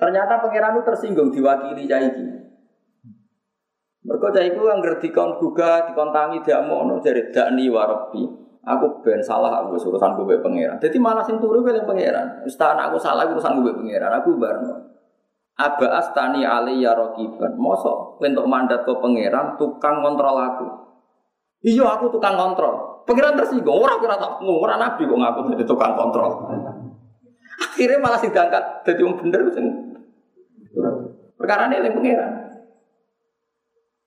Ternyata 0.00 0.40
pangeran 0.40 0.80
itu 0.80 0.82
tersinggung 0.86 1.30
diwakili 1.30 1.84
cah 1.84 2.00
mereka 4.00 4.32
cah 4.32 4.44
iku 4.48 4.64
angger 4.72 4.96
dikon 4.96 5.36
gugat, 5.36 5.92
dikon 5.92 6.08
tangi 6.08 6.40
diamono 6.40 7.04
dari 7.04 7.28
dakni 7.28 7.68
warobi. 7.68 8.24
Aku 8.60 9.00
ben 9.00 9.20
salah 9.24 9.64
aku 9.64 9.76
urusan 9.76 10.20
gue 10.20 10.40
pangeran. 10.40 10.76
Jadi 10.80 10.96
malah 11.00 11.24
sing 11.24 11.40
turu 11.40 11.64
gue 11.64 11.80
pangeran. 11.84 12.44
Ustaz 12.44 12.76
aku 12.76 12.96
salah 12.96 13.28
urusan 13.28 13.60
gue 13.60 13.72
pangeran. 13.72 14.12
Aku 14.20 14.36
barno. 14.36 14.89
Aba 15.60 16.00
astani 16.00 16.40
ya 16.80 16.96
rokiban. 16.96 17.52
Mosok 17.60 18.16
untuk 18.16 18.48
mandat 18.48 18.88
ke 18.88 18.92
pangeran 18.96 19.60
tukang 19.60 20.00
kontrol 20.00 20.40
aku. 20.40 20.66
Iya 21.60 22.00
aku 22.00 22.08
tukang 22.08 22.40
kontrol. 22.40 23.04
Pangeran 23.04 23.36
tersinggung. 23.36 23.76
Orang 23.76 24.00
kira 24.00 24.16
tak 24.16 24.40
orang 24.40 24.80
nabi 24.80 25.04
kok 25.04 25.18
ngaku 25.20 25.38
jadi 25.52 25.64
tukang 25.68 25.92
kontrol. 25.92 26.48
Akhirnya 27.60 28.00
malah 28.00 28.16
sidangkat 28.16 28.88
jadi 28.88 29.00
orang 29.04 29.20
bener 29.20 29.40
sing. 29.52 29.66
Perkara 31.36 31.68
ini 31.68 31.84
yang 31.84 31.92
pangeran. 31.92 32.32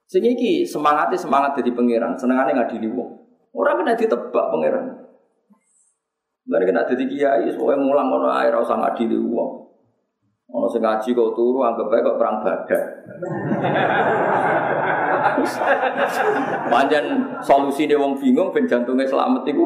Sing 0.09 0.21
semangatnya 0.69 1.17
semangat 1.17 1.57
jadi 1.57 1.73
pangeran, 1.73 2.13
senengane 2.13 2.53
ngadili 2.53 2.85
wong. 2.85 3.17
Orang 3.53 3.81
kena 3.81 3.97
ditebak 3.97 4.45
pangeran. 4.53 4.85
Lalu 6.49 6.63
kena 6.69 6.85
jadi 6.85 7.03
kiai, 7.09 7.47
soalnya 7.49 7.81
mulang 7.81 8.13
ngono 8.13 8.29
air, 8.29 8.53
usah 8.53 8.77
ngadili 8.77 9.17
wong. 9.17 9.62
Ono 10.53 10.69
sing 10.69 10.85
ngaji 10.85 11.17
kok 11.17 11.33
turu 11.33 11.65
anggap 11.65 11.89
bae 11.89 12.05
kok 12.05 12.17
perang 12.21 12.45
badak. 12.45 12.83
Panjen 16.69 17.05
solusi 17.41 17.89
de 17.89 17.97
wong 17.97 18.13
bingung 18.21 18.53
ben 18.53 18.69
jantunge 18.69 19.01
selamat 19.09 19.49
iku. 19.49 19.65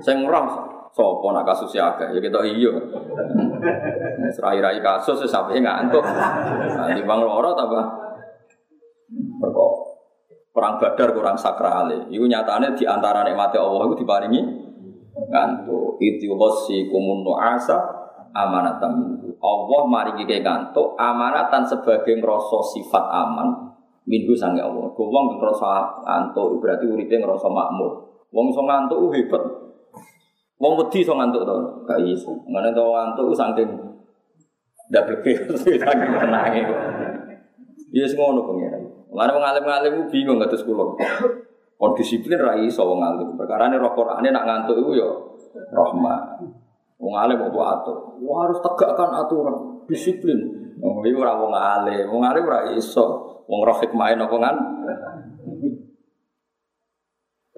Sing 0.00 0.24
roh 0.24 0.48
sapa 0.96 1.26
nak 1.36 1.44
kasus 1.44 1.76
ya 1.76 1.92
akeh 1.92 2.08
ya 2.16 2.20
kita 2.24 2.40
iya. 2.40 2.72
Wis 4.24 4.40
rai-rai 4.40 4.80
kasus 4.80 5.20
sampe 5.28 5.60
ngantuk. 5.60 6.08
Nanti 6.88 7.04
bang 7.04 7.20
loro 7.20 7.52
tambah 7.52 7.84
mereka 9.12 9.64
perang 10.56 10.74
badar 10.80 11.08
kurang 11.12 11.36
sakral. 11.36 11.92
Iku 12.08 12.24
nyatanya 12.24 12.72
di 12.72 12.88
antara 12.88 13.28
nikmati 13.28 13.60
Allah 13.60 13.92
itu 13.92 14.08
diparingi 14.08 14.40
ngantuk. 15.28 16.00
Itu 16.00 16.32
wasi 16.32 16.88
kumun 16.88 17.28
nuasa 17.28 17.97
amanatan 18.34 18.92
Allah 19.38 19.80
maringi 19.86 20.26
kayak 20.26 20.42
ngantuk 20.42 20.98
amanatan 20.98 21.62
sebagai 21.62 22.18
ngerasa 22.18 22.58
sifat 22.74 23.04
aman 23.06 23.68
minggu 24.08 24.32
sange 24.34 24.58
Allah. 24.58 24.88
Wong 24.90 25.26
ngerasa 25.38 26.02
ngantuk 26.02 26.58
berarti 26.58 26.88
uripnya 26.88 27.22
ngerasa 27.22 27.46
makmur. 27.46 28.08
Wong 28.32 28.50
iso 28.50 28.64
ngantuk 28.64 28.98
hebat. 29.14 29.44
Wong 30.58 30.72
wedi 30.74 31.06
iso 31.06 31.14
ngantuk 31.14 31.44
to. 31.46 31.54
Gak 31.86 32.00
iso. 32.02 32.34
Ngene 32.48 32.74
to 32.74 32.82
ngantuk 32.82 33.30
saking 33.36 33.70
ndak 34.88 35.04
berkeh 35.04 35.36
saking 35.84 36.12
tenange. 36.18 36.62
Iya 37.92 38.04
semua 38.08 38.32
ngono 38.32 38.42
pengiran. 38.48 38.82
Mana 39.12 39.32
mengalim-ngalim 39.32 39.92
itu 39.96 40.04
bingung 40.12 40.36
nggak 40.40 40.50
terus 40.52 40.66
kulo. 40.66 40.96
On 41.78 41.94
disiplin 41.94 42.42
rai 42.42 42.66
so 42.66 42.90
wong 42.90 43.00
alim. 43.04 43.38
Ini 43.38 43.78
Quran 43.78 44.24
nak 44.34 44.44
ngantuk 44.44 44.82
itu 44.82 44.98
yo 44.98 45.38
rahmat. 45.70 46.42
Wong 46.98 47.14
alim 47.14 47.38
mau 47.38 47.62
atur. 47.62 48.18
Wah 48.18 48.50
harus 48.50 48.58
tegakkan 48.58 49.14
aturan, 49.14 49.86
disiplin. 49.86 50.38
Wong 50.82 51.06
iki 51.06 51.14
ora 51.14 51.38
wong 51.38 51.54
alim, 51.54 52.10
wong 52.10 52.22
alim 52.26 52.42
ora 52.42 52.74
iso. 52.74 53.38
Wong 53.46 53.62
roh 53.62 53.78
hikmah 53.78 54.18
napa 54.18 54.36
kan? 54.36 54.56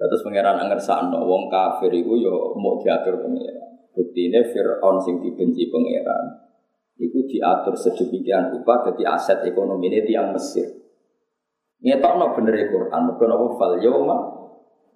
Terus 0.01 0.21
pangeran 0.25 0.57
angersakno 0.57 1.25
wong 1.25 1.49
kafir 1.49 1.93
iku 1.93 2.17
yo 2.17 2.57
mau 2.57 2.77
diatur 2.81 3.21
pangeran. 3.21 3.69
Buktine 3.91 4.45
Fir'aun 4.49 4.97
sing 5.01 5.21
dibenci 5.21 5.69
pangeran. 5.69 6.25
Iku 7.01 7.25
diatur 7.25 7.73
sedemikian 7.73 8.53
rupa 8.53 8.85
jadi 8.85 9.17
aset 9.17 9.41
ekonomi 9.45 9.89
ini 9.89 10.05
tiang 10.05 10.33
Mesir. 10.33 10.69
Ngetokno 11.81 12.37
bener 12.37 12.55
e 12.61 12.65
Quran, 12.69 13.01
mergo 13.09 13.25
napa 13.25 13.45
fal 13.57 13.73
yauma 13.81 14.17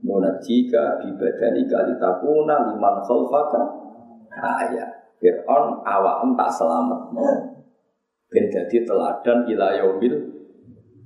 munajika 0.05 1.01
bi 1.01 1.17
badanika 1.17 1.81
litakuna 1.81 2.73
liman 2.73 2.95
khalfaka 3.01 3.84
ayat. 4.35 5.05
Fir'aun 5.19 5.81
awakmu 5.81 6.35
tak 6.35 6.51
selamat. 6.51 7.01
Ben 8.29 8.45
dadi 8.51 8.83
teladan 8.83 9.47
ila 9.47 9.67
yaumil 9.79 10.15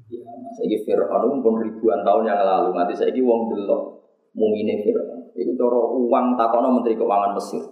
ya 0.10 0.26
saiki 0.58 0.82
Fir'aun 0.82 1.46
pun 1.46 1.62
ribuan 1.62 2.02
tahun 2.02 2.26
yang 2.26 2.42
lalu 2.42 2.74
nanti 2.74 2.98
saiki 2.98 3.22
wong 3.22 3.54
delok 3.54 4.02
mumine 4.34 4.82
Fir'aun. 4.82 5.30
Iku 5.38 5.52
cara 5.56 5.80
uang 5.94 6.26
takono 6.36 6.68
menteri 6.74 6.98
keuangan 6.98 7.38
Mesir. 7.38 7.64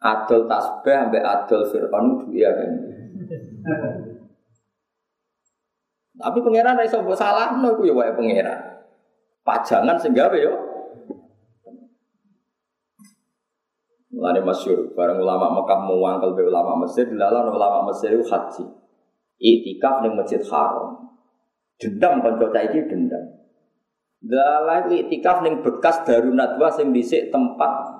Adol 0.00 0.48
tasbih 0.48 0.96
ambek 0.96 1.24
adol 1.24 1.62
Fir'aun 1.68 2.06
duwe 2.24 2.48
kan. 2.48 2.72
Tapi 6.14 6.38
pangeran 6.40 6.80
iso 6.86 7.02
mbok 7.02 7.18
salahno 7.18 7.76
iku 7.76 7.82
ya 7.86 7.94
wae 7.94 8.12
pangeran. 8.16 8.60
Pajangan 9.44 10.00
sing 10.00 10.16
gawe 10.16 10.38
yo. 10.40 10.73
Mulane 14.14 14.46
masyhur 14.46 14.94
bareng 14.94 15.18
ulama 15.18 15.50
Mekah 15.58 15.80
muangkel 15.90 16.38
be 16.38 16.46
ulama 16.46 16.86
Mesir 16.86 17.10
dilalah 17.10 17.50
ulama 17.50 17.90
Mesir 17.90 18.14
itu 18.14 18.22
haji. 18.30 18.62
Iktikaf 19.42 20.06
ning 20.06 20.14
Masjid 20.14 20.38
Haram. 20.46 21.10
Dendam 21.82 22.22
kanca 22.22 22.62
iki 22.62 22.86
dendam. 22.86 23.42
Dalah 24.22 24.86
iktikaf 24.86 25.42
ning 25.42 25.66
bekas 25.66 26.06
Darun 26.06 26.38
Nadwa 26.38 26.70
sing 26.70 26.94
dhisik 26.94 27.34
tempat 27.34 27.90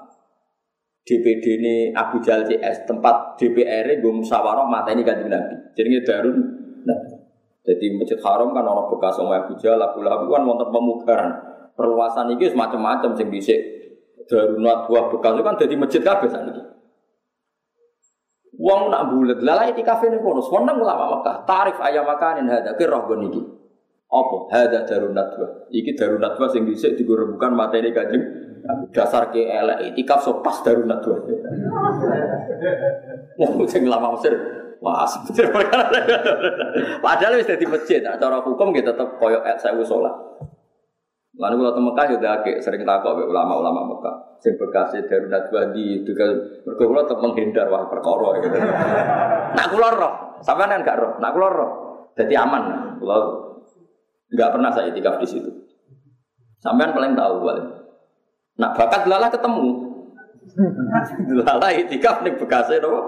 DPD 1.05 1.61
ini 1.61 1.75
Abu 1.93 2.23
Jal 2.23 2.47
CS 2.47 2.89
tempat 2.89 3.37
DPR 3.37 4.01
gue 4.01 4.15
musyawarah 4.15 4.65
mata 4.71 4.95
ini 4.95 5.03
kanjeng 5.03 5.29
Nabi. 5.29 5.75
Jadi 5.75 5.99
Darun 6.07 6.39
Nadwa. 6.87 7.19
Jadi 7.67 7.87
Masjid 7.99 8.21
Haram 8.23 8.55
kan 8.55 8.63
orang 8.63 8.87
bekas 8.93 9.19
Umar 9.19 9.49
Abu 9.49 9.59
Jal, 9.59 9.81
Abu 9.83 10.05
Lahab 10.05 10.31
kan 10.31 10.47
wonten 10.47 10.69
pemugaran. 10.71 11.33
Perluasan 11.75 12.31
ini 12.31 12.47
semacam-macam 12.47 13.19
sing 13.19 13.35
dhisik 13.35 13.74
Darun 14.31 14.65
Nadwa 14.65 15.13
itu 15.13 15.17
kan 15.21 15.55
jadi 15.61 15.75
masjid 15.77 16.01
kabeh 16.01 16.33
saniki. 16.33 16.75
Wong 18.55 18.87
nak 18.87 19.11
bulet, 19.11 19.43
lalai 19.43 19.75
di 19.75 19.83
kafe 19.83 20.07
ini 20.07 20.23
kono, 20.23 20.39
seneng 20.39 20.79
ulama 20.79 21.19
Mekah. 21.19 21.43
Tarif 21.43 21.75
ayam 21.83 22.07
makanin 22.07 22.47
hada, 22.47 22.79
kira 22.79 23.03
roh 23.03 23.19
niki. 23.19 23.43
Apa? 24.15 24.37
Hada 24.55 24.87
darun 24.87 25.11
nadwa. 25.11 25.67
Iki 25.75 25.99
darun 25.99 26.23
nadwa 26.23 26.47
sing 26.47 26.63
dhisik 26.63 26.95
digorebukan 26.95 27.51
materi 27.51 27.91
kanjeng. 27.91 28.23
Dasar 28.95 29.35
ke 29.35 29.45
elek 29.45 29.93
itikaf 29.93 30.23
so 30.23 30.39
pas 30.39 30.63
darun 30.63 30.87
nadwa. 30.87 31.19
Wong 33.43 33.67
sing 33.67 33.91
lama 33.91 34.15
Mesir. 34.15 34.39
Wah, 34.79 35.03
sebenarnya. 35.09 35.81
Padahal 37.05 37.41
wis 37.41 37.49
dadi 37.49 37.65
masjid, 37.65 38.05
cara 38.05 38.37
hukum 38.45 38.69
gitu 38.77 38.93
tetep 38.93 39.17
koyo 39.17 39.41
saya 39.57 39.81
sholat. 39.81 40.13
Lalu 41.35 41.67
kalau 41.67 41.83
Mekah 41.91 42.05
ya 42.07 42.17
udah 42.23 42.35
sering 42.63 42.87
takut 42.87 43.27
ulama-ulama 43.27 43.91
Mekah. 43.91 44.39
Sing 44.39 44.55
bekas 44.55 44.95
dari 44.95 45.27
Najwa 45.27 45.75
di 45.75 46.07
kan 46.15 46.31
mergo 46.63 46.85
kula 46.87 47.03
tetep 47.03 47.19
menghindar 47.19 47.67
wah 47.73 47.91
perkara 47.91 48.39
gitu. 48.39 48.55
Nak 49.59 49.67
kula 49.73 49.89
roh, 49.99 50.15
sampean 50.45 50.71
kan 50.71 50.87
gak 50.87 50.99
roh. 51.01 51.13
Nak 51.19 51.31
kula 51.35 51.49
roh. 51.51 51.71
Jadi 52.15 52.35
aman. 52.39 52.63
Kula 53.03 53.17
enggak 54.31 54.51
pernah 54.55 54.71
saya 54.71 54.95
itikaf 54.95 55.19
di 55.19 55.27
situ. 55.27 55.51
Sampean 56.63 56.95
paling 56.95 57.19
tahu 57.19 57.35
paling. 57.43 57.67
Nak 58.63 58.71
bakat 58.79 59.03
lala 59.11 59.27
ketemu. 59.27 59.67
Lala 61.43 61.69
itikaf 61.75 62.23
ning 62.23 62.39
bekasnya 62.39 62.79
napa? 62.79 63.01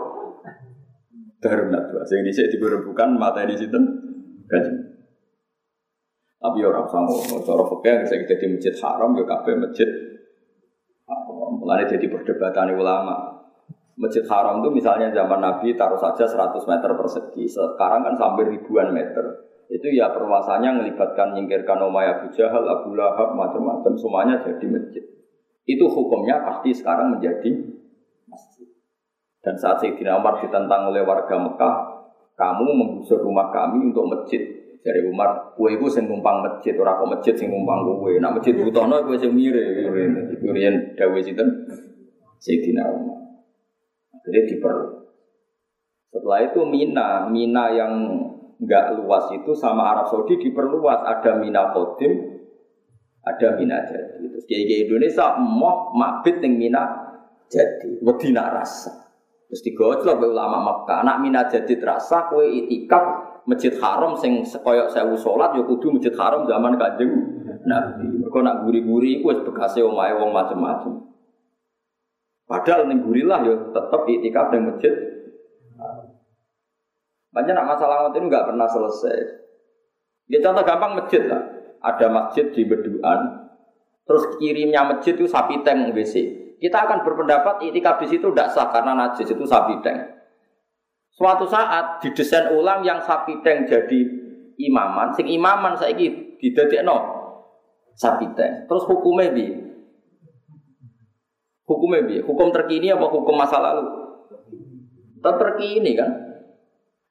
Darun 1.38 1.68
Najwa. 1.70 2.02
Sing 2.10 2.26
dhisik 2.26 2.50
diburebukan 2.58 3.14
mata 3.14 3.46
di 3.46 3.54
situ. 3.54 3.78
Kaji. 4.50 4.85
Tapi 6.36 6.58
orang 6.62 6.86
sama, 6.86 7.12
cara 7.40 7.64
fakir 7.64 8.04
saya 8.04 8.22
jadi 8.28 8.44
masjid 8.52 8.74
haram, 8.84 9.16
ya 9.16 9.24
kafe 9.24 9.56
masjid 9.56 9.88
Mulai 11.66 11.86
jadi 11.86 12.06
perdebatan 12.10 12.78
ulama. 12.78 13.42
Masjid 13.96 14.22
haram 14.28 14.60
itu 14.60 14.70
misalnya 14.70 15.08
zaman 15.10 15.40
Nabi 15.40 15.74
taruh 15.74 15.98
saja 15.98 16.22
100 16.22 16.62
meter 16.62 16.90
persegi. 16.94 17.42
Sekarang 17.48 18.06
kan 18.06 18.14
sampai 18.14 18.54
ribuan 18.54 18.92
meter. 18.92 19.24
Itu 19.66 19.90
ya 19.90 20.14
perluasannya 20.14 20.78
melibatkan 20.78 21.34
nyingkirkan 21.34 21.80
Umayyah 21.82 22.22
Abu 22.22 22.30
Jahal, 22.30 22.62
Abu 22.62 22.94
Lahab, 22.94 23.34
macam-macam. 23.34 23.98
Semuanya 23.98 24.38
jadi 24.44 24.62
masjid. 24.68 25.02
Itu 25.66 25.90
hukumnya 25.90 26.38
pasti 26.46 26.70
sekarang 26.70 27.18
menjadi 27.18 27.50
masjid. 28.30 28.70
Dan 29.42 29.58
saat 29.58 29.82
Sayyidina 29.82 30.22
Umar 30.22 30.38
ditentang 30.38 30.86
oleh 30.92 31.02
warga 31.02 31.34
Mekah, 31.34 31.74
kamu 32.38 32.66
menggusur 32.78 33.18
rumah 33.26 33.50
kami 33.50 33.90
untuk 33.90 34.06
masjid. 34.06 34.55
Dari 34.86 35.02
Umar, 35.02 35.58
kue 35.58 35.74
itu 35.74 35.90
sing 35.90 36.06
numpang 36.06 36.46
masjid, 36.46 36.70
ora 36.78 36.94
kok 36.94 37.10
masjid 37.10 37.34
sing 37.34 37.50
numpang 37.50 37.82
kue. 37.98 38.22
Nak 38.22 38.38
masjid 38.38 38.54
butono 38.54 39.02
kue 39.02 39.18
sing 39.18 39.34
mire. 39.34 39.82
Iku 40.38 40.46
riyen 40.54 40.94
dawuh 40.94 41.18
sinten? 41.18 41.66
Sayyidina 42.38 42.86
Umar. 42.86 43.18
Jadi 44.22 44.54
diperlu. 44.54 45.10
Setelah 46.14 46.38
itu 46.46 46.62
Mina, 46.62 47.26
Mina 47.26 47.74
yang 47.74 47.92
enggak 48.62 48.94
luas 48.94 49.26
itu 49.34 49.58
sama 49.58 49.90
Arab 49.90 50.06
Saudi 50.06 50.38
diperluas. 50.38 51.02
Ada 51.02 51.42
Mina 51.42 51.74
Kodim, 51.74 52.38
ada 53.26 53.58
Mina 53.58 53.82
jadi. 53.90 54.22
Terus 54.22 54.46
kayak 54.46 54.86
Indonesia 54.86 55.34
mau 55.34 55.90
mabit 55.98 56.38
yang 56.46 56.54
Mina 56.54 56.82
jadi. 57.50 57.98
Wedina 58.06 58.54
rasa. 58.54 59.02
Terus 59.50 59.62
digojlok 59.66 60.22
ulama 60.22 60.62
Mekah. 60.62 61.02
Anak 61.02 61.26
Mina 61.26 61.50
jadi 61.50 61.74
terasa 61.74 62.30
kue 62.30 62.46
itikaf 62.46 63.25
masjid 63.46 63.72
haram 63.78 64.12
sing 64.18 64.42
sekoyok 64.42 64.90
sewu 64.90 65.14
sholat 65.14 65.54
ya 65.54 65.62
kudu 65.62 65.94
masjid 65.94 66.12
haram 66.18 66.44
zaman 66.44 66.74
kanjeng 66.76 67.10
Nabi. 67.66 68.06
Mereka 68.22 68.38
nak 68.42 68.62
guri-guri 68.66 69.22
itu 69.22 69.42
bekasnya 69.42 69.86
omae 69.86 70.14
wong 70.14 70.30
macem-macem. 70.30 71.02
Padahal 72.46 72.86
ning 72.86 73.02
gurilah 73.02 73.42
ya 73.42 73.54
tetep 73.74 74.00
itikaf 74.06 74.54
ning 74.54 74.70
masjid. 74.70 74.94
Banyak 77.34 77.52
nak 77.52 77.68
masalah 77.74 78.06
ngoten 78.06 78.30
nggak 78.30 78.46
pernah 78.48 78.66
selesai. 78.70 79.18
Ya 80.30 80.38
contoh 80.42 80.62
gampang 80.62 80.94
masjid 80.98 81.26
lah. 81.26 81.42
Ada 81.82 82.08
masjid 82.10 82.50
di 82.50 82.66
Beduan, 82.66 83.46
terus 84.08 84.26
kirimnya 84.40 84.82
masjid 84.82 85.14
itu 85.14 85.28
sapi 85.28 85.60
tank 85.62 85.94
WC. 85.94 86.14
Kita 86.56 86.88
akan 86.88 87.04
berpendapat 87.04 87.62
itikaf 87.68 88.00
di 88.00 88.10
situ 88.10 88.32
tidak 88.32 88.50
sah 88.50 88.72
karena 88.72 88.96
najis 88.96 89.28
itu 89.28 89.44
sapi 89.44 89.78
tank. 89.84 90.15
Suatu 91.16 91.48
saat 91.48 92.04
didesain 92.04 92.52
ulang 92.52 92.84
yang 92.84 93.00
sapi 93.00 93.40
teng 93.40 93.64
jadi 93.64 94.00
imaman, 94.60 95.16
sing 95.16 95.24
imaman 95.24 95.72
saya 95.72 95.96
ini 95.96 96.36
no 96.84 96.96
sapi 97.96 98.28
teng. 98.36 98.68
Terus 98.68 98.84
hukumnya 98.84 99.32
bi, 99.32 99.48
hukumnya 101.64 102.04
bi, 102.04 102.16
hukum 102.20 102.52
terkini 102.52 102.92
apa 102.92 103.08
hukum 103.08 103.32
masa 103.32 103.56
lalu? 103.64 103.88
Tetap 105.16 105.40
terkini 105.40 105.96
kan? 105.96 106.12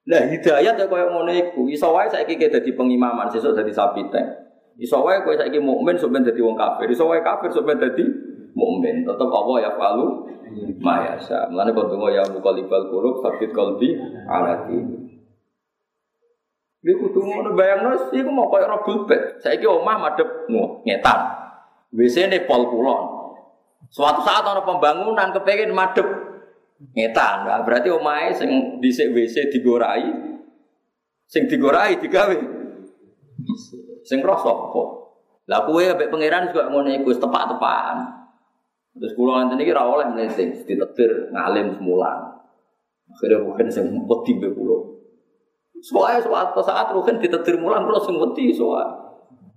Nah 0.05 0.21
hidayat 0.29 0.77
ya 0.77 0.85
kaya 0.85 1.09
ngono 1.09 1.33
iku. 1.33 1.65
Iso 1.65 1.89
wae 1.89 2.05
saiki 2.05 2.37
dadi 2.37 2.77
pengimaman, 2.77 3.25
sesuk 3.33 3.57
dadi 3.57 3.73
sapi 3.73 4.05
teng. 4.13 4.29
Iso 4.77 5.01
wae 5.01 5.25
kowe 5.25 5.33
saiki 5.33 5.57
mukmin 5.57 5.97
sampeyan 5.97 6.29
dadi 6.29 6.45
wong 6.45 6.53
kafir. 6.53 6.93
Iso 6.93 7.09
wae 7.09 7.25
kafir 7.25 7.49
sampeyan 7.49 7.81
dadi 7.81 8.05
mukmin. 8.65 9.05
Tetap 9.05 9.29
Allah 9.29 9.57
ya 9.61 9.71
falu 9.77 10.25
mayasa. 10.81 11.53
Mulane 11.53 11.69
kok 11.77 11.87
donga 11.93 12.09
ya 12.09 12.23
muqallibal 12.25 12.89
qulub 12.89 13.21
sabit 13.21 13.53
qalbi 13.53 13.93
ala 14.25 14.65
dini. 14.65 15.05
Iku 16.85 17.09
kudu 17.09 17.19
ngono 17.25 17.57
bayangno 17.57 17.97
iku 18.13 18.29
mau 18.29 18.49
koyo 18.49 18.69
robul 18.69 19.09
bet. 19.09 19.41
Saiki 19.41 19.65
omah 19.65 19.97
madhep 19.97 20.49
ngetan. 20.85 21.19
WC 21.93 22.29
ne 22.29 22.45
pol 22.45 22.69
kulon. 22.69 23.01
Suatu 23.89 24.21
saat 24.21 24.45
ana 24.45 24.61
pembangunan 24.61 25.33
kepengin 25.33 25.73
madhep 25.73 26.05
ngetan. 26.93 27.49
Nah, 27.49 27.61
berarti 27.65 27.89
omahe 27.89 28.33
sing 28.33 28.81
dhisik 28.81 29.13
WC 29.13 29.49
digorai 29.49 30.35
sing 31.25 31.49
digorai 31.49 31.97
digawe 31.97 32.37
sing 34.05 34.21
roh 34.21 34.37
sapa? 34.37 34.83
Lah 35.45 35.65
ambek 35.65 36.09
pangeran 36.09 36.49
juga 36.49 36.69
ngono 36.69 36.89
iku 36.89 37.13
tepak-tepakan. 37.17 38.24
Terus 38.95 39.11
pulau 39.11 39.35
nanti 39.35 39.59
ini 39.59 39.67
kira 39.67 39.83
oleh 39.83 40.07
meleting, 40.07 40.55
ditetir 40.63 41.27
ngalim 41.35 41.75
semula. 41.75 42.31
Akhirnya 43.11 43.43
mungkin 43.43 43.67
saya 43.67 43.91
wedi 43.91 44.33
be 44.39 44.49
pulau. 44.55 44.95
Soalnya 45.83 46.23
suatu 46.23 46.63
saat 46.63 46.95
mungkin 46.95 47.19
ditetir 47.19 47.59
mulan 47.59 47.83
pulau 47.83 47.99
sing 47.99 48.15
soal. 48.55 48.87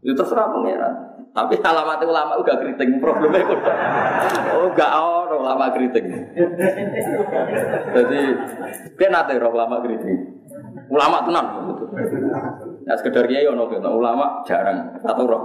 Itu 0.02 0.14
terserah 0.14 0.50
pangeran. 0.50 0.94
Tapi 1.30 1.54
alamat 1.60 2.02
ulama 2.02 2.34
juga 2.40 2.58
keriting 2.58 2.98
problemnya 2.98 3.46
udah. 3.46 3.76
Oh 4.58 4.68
gak 4.74 4.90
ono 4.90 5.36
ulama 5.38 5.70
keriting. 5.70 6.06
Jadi 7.94 8.20
nanti 9.06 9.32
roh 9.38 9.52
ulama 9.54 9.78
keriting. 9.84 10.18
Ulama 10.90 11.22
tenan. 11.22 11.46
Nah 12.82 12.94
sekedar 12.98 13.28
kiai 13.30 13.46
ono 13.46 13.70
ulama 13.70 14.42
jarang 14.42 14.98
atau 14.98 15.24
roh. 15.30 15.42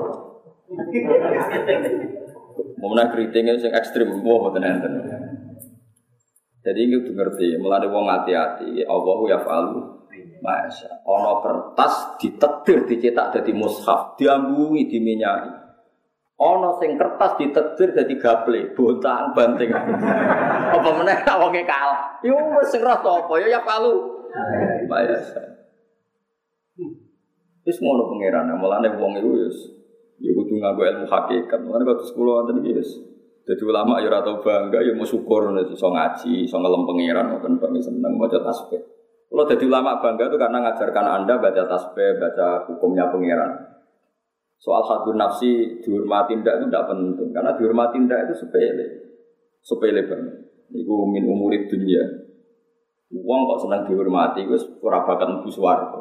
Mau 2.84 2.92
keritingnya 2.92 3.56
yang 3.58 3.74
ekstrim, 3.80 4.12
wah 4.22 4.52
betul 4.52 4.64
enten. 4.64 4.94
Jadi 6.64 6.80
ini 6.80 6.96
tuh 7.04 7.16
ngerti, 7.16 7.60
melalui 7.60 7.92
wong 7.92 8.08
hati-hati, 8.08 8.88
Allah 8.88 9.18
ya 9.28 9.40
falu. 9.44 10.04
Masya, 10.44 11.08
ono 11.08 11.40
kertas 11.40 12.20
ditetir 12.20 12.84
dicetak 12.84 13.32
jadi 13.32 13.52
mushaf, 13.56 14.20
diambungi, 14.20 14.92
diminyai. 14.92 15.48
Ono 16.36 16.76
sing 16.84 17.00
kertas 17.00 17.40
ditetir 17.40 17.96
jadi 17.96 18.14
gaple, 18.20 18.76
bontang 18.76 19.32
banting. 19.32 19.72
apa 20.76 20.90
meneh 21.00 21.24
wonge 21.24 21.64
kalah. 21.64 22.20
Yo 22.20 22.36
wis 22.60 22.76
sing 22.76 22.84
rasa 22.84 23.24
apa 23.24 23.34
ya 23.40 23.56
ya 23.56 23.62
falu. 23.64 24.28
Masya. 24.92 25.42
Wis 27.64 27.80
ngono 27.80 28.12
pangeran, 28.12 28.52
mulane 28.60 28.92
wong 29.00 29.24
iku 29.24 29.30
wis 29.48 29.83
Ya 30.24 30.32
kudu 30.32 30.56
nganggo 30.56 30.88
ilmu 30.88 31.06
hakikat. 31.12 31.60
Mulane 31.68 31.84
kok 31.84 32.08
sekolah 32.08 32.48
wonten 32.48 32.64
iki 32.64 32.80
wis. 32.80 32.90
Dadi 33.44 33.64
ulama 33.68 34.00
ya 34.00 34.08
ora 34.08 34.24
bangga 34.24 34.80
ya 34.80 34.96
mau 34.96 35.04
syukur 35.04 35.52
iso 35.52 35.92
ngaji, 35.92 36.48
iso 36.48 36.56
ngelem 36.64 36.88
pangeran 36.88 37.28
ngoten 37.28 37.60
kok 37.60 37.76
seneng 37.84 38.16
maca 38.16 38.40
tasbih. 38.40 38.80
Kalau 39.28 39.44
jadi 39.44 39.68
ulama 39.68 40.00
bangga 40.00 40.32
itu 40.32 40.40
karena 40.40 40.64
ngajarkan 40.64 41.06
Anda 41.12 41.44
baca 41.44 41.68
tasbih, 41.68 42.24
baca 42.24 42.64
hukumnya 42.72 43.12
pangeran. 43.12 43.52
Soal 44.64 44.80
satu 44.88 45.12
nafsi 45.12 45.84
dihormati 45.84 46.40
tidak 46.40 46.64
itu 46.64 46.66
tidak 46.72 46.88
penting 46.88 47.30
karena 47.36 47.52
dihormati 47.60 48.00
tidak 48.00 48.32
itu 48.32 48.48
sepele, 48.48 48.86
sepele 49.60 50.08
banget. 50.08 50.36
Itu 50.72 51.04
min 51.04 51.28
umurid 51.28 51.68
dunia. 51.68 52.00
Uang 53.12 53.42
kok 53.44 53.68
senang 53.68 53.84
dihormati, 53.84 54.48
gue 54.48 54.56
ora 54.80 55.04
bakat 55.04 55.28
mlebu 55.28 55.52
swarga. 55.52 56.00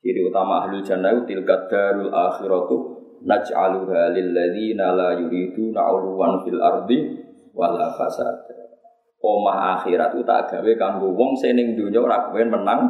Ciri 0.00 0.24
utama 0.24 0.64
ahli 0.64 0.80
jannah 0.80 1.12
itu 1.12 1.28
tilkat 1.28 1.68
darul 1.68 2.08
akhiratu 2.08 2.93
naj'aluha 3.24 4.12
lil 4.12 4.36
ladzina 4.36 4.92
la 4.92 5.16
yuriduna 5.16 5.80
'uluwan 5.80 6.44
fil 6.44 6.60
ardi 6.60 6.98
wala 7.56 7.92
fasad. 7.96 8.44
Omah 9.24 9.80
akhirat 9.80 10.12
itu 10.12 10.22
tak 10.28 10.52
gawe 10.52 10.72
kanggo 10.76 11.16
wong 11.16 11.32
sing 11.32 11.56
ning 11.56 11.72
donya 11.72 12.04
ora 12.04 12.28
menang 12.30 12.80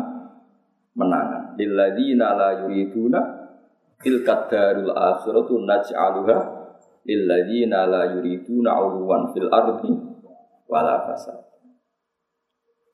menangan. 0.99 1.55
Lil 1.55 1.73
ladzina 1.79 2.35
la 2.35 2.51
yuriduna 2.67 3.21
tilkat 4.03 4.51
darul 4.51 4.91
akhiratu 4.91 5.63
naj'aluha 5.63 6.39
lil 7.07 7.21
ladzina 7.31 7.87
la 7.87 8.03
yuriduna 8.19 8.71
'uluwan 8.75 9.31
fil 9.31 9.47
ardi 9.47 9.95
wala 10.67 11.07
fasad. 11.07 11.39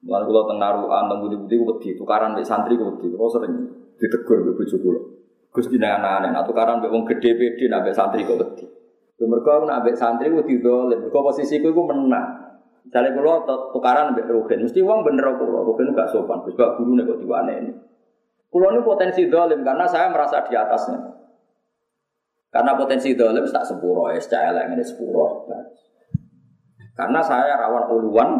Mulai 0.00 0.24
kalau 0.24 0.48
tenaruan, 0.48 1.12
tunggu 1.12 1.28
di 1.28 1.36
budi, 1.36 1.56
wedi 1.60 1.90
tukaran 1.92 2.32
di 2.32 2.40
santri 2.40 2.72
wedi. 2.72 3.12
Kalau 3.12 3.28
sering 3.28 3.52
ditegur 4.00 4.48
di 4.48 4.52
bujuk. 4.56 5.19
Gus 5.50 5.66
di 5.66 5.82
aneh-aneh, 5.82 6.30
nah 6.30 6.46
tukaran 6.46 6.78
di 6.78 6.86
wong 6.86 7.02
gede 7.10 7.34
pede, 7.34 7.66
nabe 7.66 7.90
santri 7.90 8.22
kok 8.22 8.38
wedi. 8.38 8.66
Mereka 9.18 9.66
nabe 9.66 9.90
santri 9.98 10.30
wedi 10.30 10.62
dolim, 10.62 11.02
mereka 11.02 11.18
posisiku 11.26 11.74
itu 11.74 11.82
menang. 11.82 12.54
Misalnya 12.86 13.18
kulo 13.18 13.32
tukaran 13.74 14.14
nabe 14.14 14.22
rugen, 14.30 14.62
mesti 14.62 14.78
uang 14.78 15.02
bener 15.02 15.26
kulo, 15.34 15.66
rugen 15.66 15.90
gak 15.90 16.06
sopan. 16.14 16.46
Gus 16.46 16.54
gak 16.54 16.78
guru 16.78 17.02
kok 17.02 17.18
diwane 17.18 17.52
ini. 17.66 17.72
Kulo 18.46 18.70
ini 18.70 18.80
potensi 18.86 19.26
dolim 19.26 19.66
karena 19.66 19.90
saya 19.90 20.06
merasa 20.14 20.46
di 20.46 20.54
atasnya. 20.54 20.98
Karena 22.50 22.74
potensi 22.74 23.14
dolim 23.14 23.46
tak 23.46 23.62
sepuro, 23.62 24.10
ya, 24.10 24.18
secara 24.18 24.66
ini 24.66 24.82
sepuro. 24.82 25.46
Karena 26.94 27.22
saya 27.22 27.58
rawan 27.58 27.90
uluan, 27.94 28.30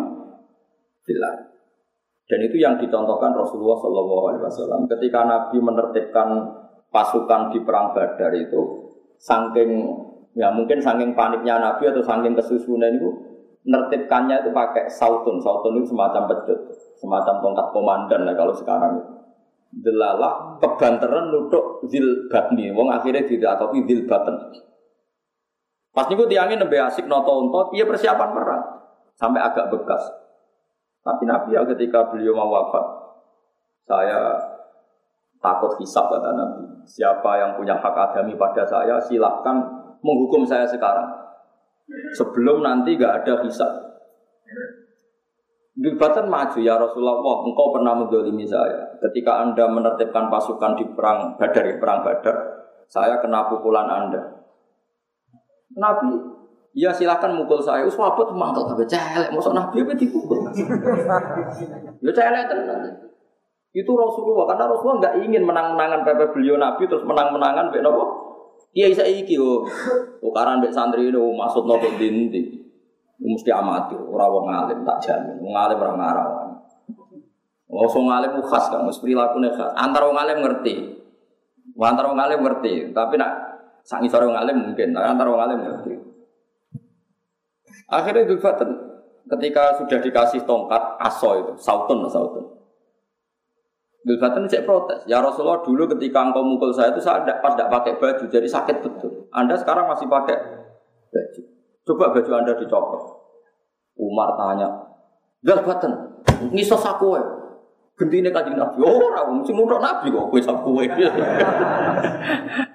bilang. 1.07 1.39
Dan 2.31 2.47
itu 2.47 2.63
yang 2.63 2.79
dicontohkan 2.79 3.35
Rasulullah 3.35 3.79
Shallallahu 3.83 4.25
Alaihi 4.31 4.43
Wasallam 4.47 4.87
ketika 4.87 5.27
Nabi 5.27 5.59
menertibkan 5.59 6.29
pasukan 6.91 7.55
di 7.55 7.63
perang 7.63 7.95
Badar 7.95 8.35
itu, 8.35 8.91
saking 9.17 9.71
ya 10.35 10.51
mungkin 10.51 10.83
saking 10.83 11.15
paniknya 11.15 11.59
Nabi 11.59 11.91
atau 11.91 12.03
saking 12.03 12.35
kesusunan 12.35 12.91
itu 12.95 13.09
menertibkannya 13.67 14.43
itu 14.43 14.51
pakai 14.51 14.91
sautun, 14.91 15.39
sautun 15.39 15.79
itu 15.79 15.95
semacam 15.95 16.27
pecut, 16.31 16.59
semacam 16.99 17.35
tongkat 17.39 17.67
komandan 17.71 18.21
lah 18.27 18.35
kalau 18.35 18.55
sekarang 18.55 18.99
itu. 18.99 19.13
Delalah 19.71 20.59
kebanteran 20.59 21.31
nuduk 21.31 21.87
zil 21.87 22.27
batni, 22.27 22.75
wong 22.75 22.91
akhirnya 22.91 23.23
tidak 23.23 23.55
tapi 23.55 23.87
zil 23.87 24.03
baten. 24.11 24.35
Pas 25.95 26.07
niku 26.11 26.27
tiangin 26.27 26.59
lebih 26.59 26.83
asik 26.91 27.07
noto 27.07 27.39
untot, 27.39 27.71
iya 27.75 27.87
persiapan 27.87 28.31
perang 28.35 28.65
sampai 29.15 29.39
agak 29.43 29.71
bekas. 29.71 30.03
Tapi 31.07 31.23
Nabi 31.23 31.55
ya 31.55 31.63
ketika 31.71 32.11
beliau 32.11 32.35
mau 32.35 32.51
wafat, 32.51 32.87
saya 33.87 34.50
takut 35.41 35.73
hisap 35.81 36.07
kata 36.07 36.31
Nabi. 36.37 36.65
Siapa 36.85 37.31
yang 37.41 37.51
punya 37.57 37.77
hak 37.81 37.97
adami 37.97 38.37
pada 38.37 38.63
saya, 38.65 39.01
silahkan 39.01 39.57
menghukum 40.05 40.45
saya 40.45 40.69
sekarang. 40.69 41.09
Sebelum 42.15 42.63
nanti 42.63 42.95
gak 42.95 43.25
ada 43.25 43.43
hisap. 43.43 43.69
Dibatan 45.81 46.29
maju 46.29 46.59
ya 46.61 46.77
Rasulullah, 46.77 47.19
engkau 47.19 47.73
pernah 47.73 47.97
mendolimi 47.97 48.45
saya. 48.45 48.95
Ketika 49.01 49.43
anda 49.43 49.65
menertibkan 49.67 50.29
pasukan 50.29 50.77
di 50.77 50.85
perang 50.93 51.35
badar, 51.41 51.65
ya, 51.65 51.75
perang 51.81 52.05
badar, 52.05 52.37
saya 52.87 53.19
kena 53.19 53.49
pukulan 53.49 53.89
anda. 53.89 54.21
Nabi 55.75 56.41
Ya 56.71 56.95
silahkan 56.95 57.35
mukul 57.35 57.59
saya. 57.59 57.83
Us 57.83 57.99
tuh 57.99 58.31
mangkel 58.31 58.63
kabeh 58.63 58.87
celek. 58.87 59.35
Mosok 59.35 59.59
Nabi 59.59 59.83
apa 59.83 59.91
dipukul? 59.99 60.47
ya 62.07 62.11
celek 62.15 62.47
tenan. 62.47 63.10
Itu 63.71 63.95
Rasulullah 63.95 64.51
karena 64.51 64.67
Rasulullah 64.67 64.99
nggak 64.99 65.15
ingin 65.31 65.43
menang-menangan 65.47 66.03
pepe 66.03 66.35
beliau 66.35 66.59
Nabi 66.59 66.91
terus 66.91 67.07
menang-menangan 67.07 67.71
mbek? 67.71 67.87
Iya 68.75 68.87
isa 68.91 69.05
iki 69.07 69.39
oh. 69.39 69.63
Tukaran 70.19 70.59
mbek 70.59 70.75
santri 70.75 71.07
itu 71.07 71.19
oh, 71.19 71.31
maksud 71.35 71.67
nopo 71.67 71.87
dinti. 71.95 72.59
Mesti 73.21 73.51
amati 73.53 73.95
ora 73.95 74.27
wong 74.27 74.49
tak 74.83 74.99
jamin. 75.05 75.39
Wong 75.39 75.55
alim 75.55 75.79
ora 75.79 75.93
ngarawan. 75.95 76.51
Wong 77.71 78.11
alim 78.11 78.43
khas 78.43 78.67
kan, 78.67 78.83
mesti 78.83 78.99
prilakune 79.07 79.55
khas. 79.55 79.71
Antara 79.79 80.11
wong 80.11 80.19
alim 80.19 80.43
ngerti. 80.43 80.75
Antara 81.79 82.11
wong 82.11 82.19
alim 82.19 82.43
ngerti, 82.43 82.91
tapi 82.91 83.15
nak 83.15 83.31
sak 83.87 84.03
ngisor 84.03 84.27
wong 84.27 84.35
alim 84.35 84.57
mungkin, 84.59 84.91
tapi 84.91 85.07
antara 85.07 85.29
wong 85.31 85.43
alim 85.47 85.59
ngerti. 85.63 85.95
Akhirnya 87.87 88.27
Fitri 88.27 88.71
ketika 89.31 89.79
sudah 89.79 89.99
dikasih 90.03 90.43
tongkat 90.43 90.83
aso 90.99 91.31
itu, 91.39 91.53
sautun 91.63 92.07
sautun. 92.11 92.60
Idul 94.01 94.17
Fitri 94.17 94.49
cek 94.49 94.65
protes. 94.65 95.05
Ya 95.05 95.21
Rasulullah 95.21 95.61
dulu 95.61 95.85
ketika 95.97 96.25
engkau 96.25 96.41
mukul 96.41 96.73
saya 96.73 96.93
itu 96.93 97.05
saya 97.05 97.21
pas 97.41 97.53
tidak 97.53 97.69
pakai 97.69 98.01
baju 98.01 98.25
jadi 98.29 98.49
sakit 98.49 98.81
betul. 98.81 99.29
Anda 99.33 99.57
sekarang 99.61 99.89
masih 99.89 100.09
pakai 100.09 100.37
baju. 101.13 101.41
Coba 101.85 102.05
baju 102.17 102.31
Anda 102.33 102.53
dicopot. 102.57 103.03
Umar 104.01 104.33
tanya, 104.41 104.69
Idul 105.45 105.61
Fitri, 105.61 105.93
ngisos 106.57 106.81
aku 106.81 107.21
ya. 107.21 107.25
Gentine 108.01 108.33
kanjeng 108.33 108.57
Nabi, 108.57 108.81
oh 108.81 108.97
ora 108.97 109.29
mesti 109.29 109.53
nutuk 109.53 109.77
Nabi 109.77 110.09
kok 110.09 110.33
kowe 110.33 110.41
sak 110.41 110.65
kowe. 110.65 110.81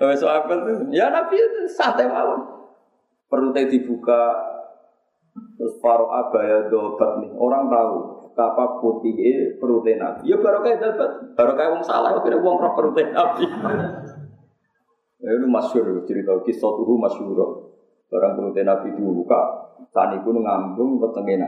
Wes 0.05 0.21
apa 0.21 0.53
Ya 0.93 1.09
Nabi 1.09 1.41
santai 1.65 2.05
mawon. 2.05 2.45
Perutnya 3.25 3.65
dibuka, 3.65 4.37
Terus 5.35 5.75
faro 5.83 6.07
abaya 6.07 6.71
dobat 6.71 7.19
nih 7.19 7.31
orang 7.35 7.67
tahu 7.67 8.14
betapa 8.35 8.83
putih 8.83 9.15
perutnya 9.55 9.95
nabi. 9.95 10.27
Ya 10.27 10.35
baru 10.35 10.59
kayak 10.59 10.83
dapat, 10.83 11.09
baru 11.39 11.55
kayak 11.55 11.71
wong 11.79 11.83
salah, 11.87 12.19
kira 12.19 12.35
wong 12.35 12.59
roh 12.59 12.75
perutnya 12.75 13.15
nabi. 13.15 13.47
Ya 15.23 15.29
itu 15.39 15.47
masyur 15.47 16.03
cerita 16.03 16.35
kisah 16.43 16.71
tuh 16.75 16.99
masyur. 16.99 17.39
Orang 18.11 18.35
perutnya 18.35 18.75
nabi 18.75 18.91
dulu 18.91 19.23
kak, 19.23 19.45
tani 19.95 20.19
pun 20.19 20.43
ngambung 20.43 20.99
petengin 20.99 21.47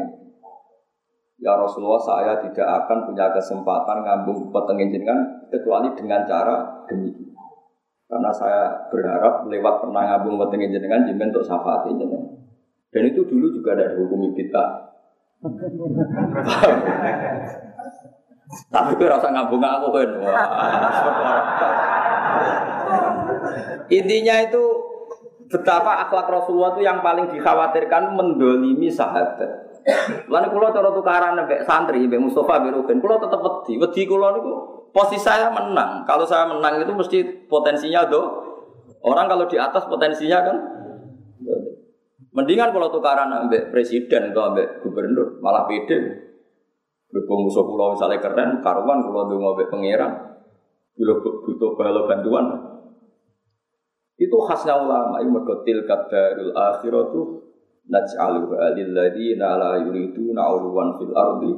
Ya 1.38 1.54
Rasulullah 1.54 2.02
saya 2.02 2.34
tidak 2.42 2.66
akan 2.66 3.12
punya 3.12 3.30
kesempatan 3.36 4.02
ngambung 4.02 4.50
petengin 4.50 4.90
jenengan 4.90 5.22
kecuali 5.52 5.92
dengan 5.94 6.24
cara 6.24 6.88
demikian. 6.88 7.36
Karena 8.08 8.32
saya 8.32 8.90
berharap 8.90 9.46
lewat 9.46 9.76
pernah 9.84 10.08
ngambung 10.08 10.40
petengin 10.40 10.72
jenengan 10.72 11.04
jimin 11.04 11.30
untuk 11.36 11.44
syafaat 11.44 11.92
jenengan. 11.92 12.48
Dan 12.90 13.04
itu 13.12 13.28
dulu 13.28 13.52
juga 13.52 13.76
ada 13.76 13.94
hukum 14.00 14.32
kita. 14.34 14.88
Tapi 18.74 18.92
gue 18.98 19.08
rasa 19.08 19.28
ngabung 19.30 19.62
aku 19.62 19.88
kan. 19.94 20.10
Intinya 23.88 24.36
itu 24.42 24.64
betapa 25.48 26.08
akhlak 26.08 26.28
Rasulullah 26.28 26.76
itu 26.76 26.84
yang 26.84 27.00
paling 27.06 27.30
dikhawatirkan 27.32 28.18
mendolimi 28.18 28.90
sahabat. 28.92 29.68
Lalu 30.28 30.48
kalau 30.52 30.76
cara 30.76 30.90
tukaran 30.92 31.40
sampai 31.40 31.64
santri, 31.64 32.04
sampai 32.04 32.20
Mustafa, 32.20 32.60
sampai 32.60 32.76
Ruben, 32.76 33.00
kalau 33.00 33.24
tetap 33.24 33.40
wedi, 33.40 33.80
wedi 33.80 34.02
kalau 34.04 34.36
itu 34.36 34.52
posisi 34.92 35.24
saya 35.24 35.48
menang. 35.48 36.04
Kalau 36.04 36.28
saya 36.28 36.44
menang 36.52 36.84
itu 36.84 36.92
mesti 36.92 37.48
potensinya 37.48 38.04
do. 38.04 38.44
Orang 39.00 39.32
kalau 39.32 39.48
di 39.48 39.56
atas 39.56 39.88
potensinya 39.88 40.44
kan 40.44 40.58
Mendingan 42.38 42.70
kalau 42.70 42.94
tukaran 42.94 43.34
ambek 43.34 43.74
presiden 43.74 44.30
atau 44.30 44.54
ambek 44.54 44.86
gubernur, 44.86 45.42
malah 45.42 45.66
pede. 45.66 46.30
Berhubung 47.10 47.50
musuh 47.50 47.66
pulau 47.66 47.98
misalnya 47.98 48.22
keren, 48.22 48.62
karuan 48.62 49.02
kalau 49.02 49.26
dulu 49.26 49.58
ambek 49.58 49.74
pangeran, 49.74 50.38
butuh 50.94 51.74
balo 51.74 52.06
bantuan. 52.06 52.46
Itu 54.22 54.38
khasnya 54.46 54.78
ulama, 54.78 55.18
itu 55.18 55.34
mergotil 55.34 55.82
kadarul 55.90 56.54
akhiratu 56.54 57.42
naj'alu 57.90 58.54
alil 58.54 58.92
ladina 58.94 59.58
la 59.58 59.82
yuridu 59.82 60.30
na'uluwan 60.30 60.94
fil 61.02 61.18
ardi 61.18 61.54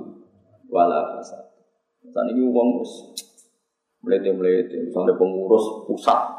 wala 0.72 1.12
fasad. 1.12 1.44
Saat 2.08 2.32
ini 2.32 2.40
uang 2.40 2.80
melete-melete, 4.08 4.80
misalnya 4.88 5.20
pengurus 5.20 5.84
pusat 5.92 6.39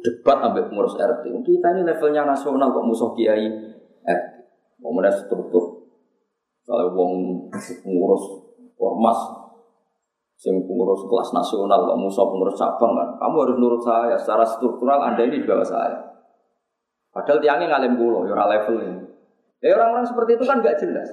debat 0.00 0.36
sampai 0.40 0.64
pengurus 0.66 0.96
RT. 0.96 1.24
Kita 1.44 1.66
ini 1.76 1.82
levelnya 1.84 2.24
nasional 2.24 2.72
kok 2.72 2.86
musuh 2.86 3.12
kiai 3.16 3.46
RT. 4.04 4.32
Kemudian 4.80 5.12
struktur. 5.12 5.92
Kalau 6.64 6.92
wong 6.96 7.12
pengurus 7.84 8.24
ormas, 8.80 9.20
sing 10.40 10.64
pengurus 10.64 11.04
kelas 11.04 11.30
nasional 11.36 11.84
kok 11.84 11.98
musuh 12.00 12.26
pengurus 12.32 12.56
cabang 12.56 12.96
kan, 12.96 13.08
kamu 13.20 13.36
harus 13.44 13.56
nurut 13.60 13.82
saya. 13.84 14.16
Secara 14.16 14.44
struktural 14.48 15.04
anda 15.04 15.20
ini 15.24 15.44
di 15.44 15.48
bawah 15.48 15.66
saya. 15.66 15.98
Padahal 17.10 17.42
tiangnya 17.42 17.74
ngalim 17.74 17.98
pulau, 17.98 18.22
ya 18.24 18.38
level 18.38 18.76
ini. 18.86 19.02
Ya 19.60 19.76
orang-orang 19.76 20.06
seperti 20.06 20.40
itu 20.40 20.44
kan 20.46 20.62
nggak 20.62 20.78
jelas. 20.78 21.08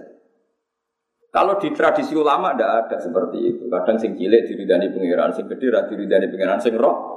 Kalau 1.33 1.59
di 1.59 1.73
tradisi 1.75 2.15
ulama 2.15 2.55
tidak 2.55 2.87
ada 2.87 2.97
seperti 3.01 3.37
itu. 3.43 3.63
Kadang 3.67 3.97
sing 3.99 4.15
cilik 4.15 4.47
diridani 4.47 4.87
pengiran, 4.93 5.33
sing 5.35 5.49
gede 5.49 5.73
diridani 5.91 6.31
pengiran, 6.31 6.61
sing 6.61 6.77
roh 6.77 7.16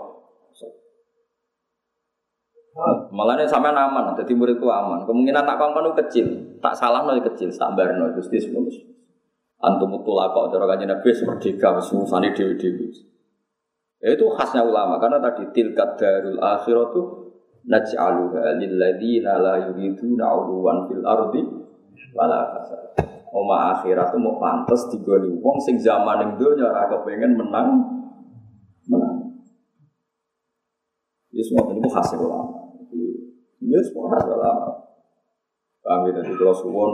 Malah 3.10 3.34
ini 3.34 3.50
sampai 3.50 3.74
aman, 3.74 4.14
jadi 4.14 4.32
muridku 4.32 4.70
aman. 4.70 5.02
Kemungkinan 5.02 5.42
tak 5.42 5.58
kongkon 5.58 5.90
kecil, 5.98 6.26
tak 6.62 6.78
salah 6.78 7.02
no 7.02 7.18
kecil, 7.18 7.50
sabar 7.50 7.98
no, 7.98 8.14
gusti 8.14 8.38
semuanya. 8.38 8.90
Antum 9.60 9.92
kok 10.00 10.48
cara 10.54 10.64
kanjeng 10.64 10.88
Nabi 10.88 11.12
merdeka 11.12 11.68
wis 11.76 11.92
ngusane 11.92 12.32
dhewe-dhewe. 12.32 12.88
Itu 14.00 14.32
khasnya 14.32 14.64
ulama 14.64 14.96
karena 14.96 15.20
tadi 15.20 15.44
tilkat 15.52 16.00
darul 16.00 16.40
akhiratu 16.40 17.28
naj'aluha 17.68 18.56
lil 18.56 18.80
ladzina 18.80 19.36
la 19.36 19.60
yuriduna 19.68 20.32
'uluwan 20.32 20.88
fil 20.88 21.04
ardi 21.04 21.44
wala 22.16 22.48
fasad. 22.56 23.04
Oma 23.30 23.76
akhirat 23.76 24.16
mau 24.16 24.40
pantas 24.40 24.88
digoni 24.88 25.36
wong 25.38 25.60
sing 25.60 25.76
zaman 25.76 26.18
ning 26.24 26.30
donya 26.40 26.72
ora 26.72 26.88
kepengen 26.88 27.36
menang 27.36 27.68
menang. 28.88 29.36
Ya 31.30 31.44
semua 31.44 31.68
ini 31.68 31.84
khas 31.84 32.16
ulama. 32.16 32.49
Ya 33.70 33.78
semua 33.86 34.10
khas 34.10 34.26
ulama. 34.26 34.82
Kami 35.86 36.10
tadi 36.10 36.34
kalau 36.34 36.50
suwon 36.50 36.92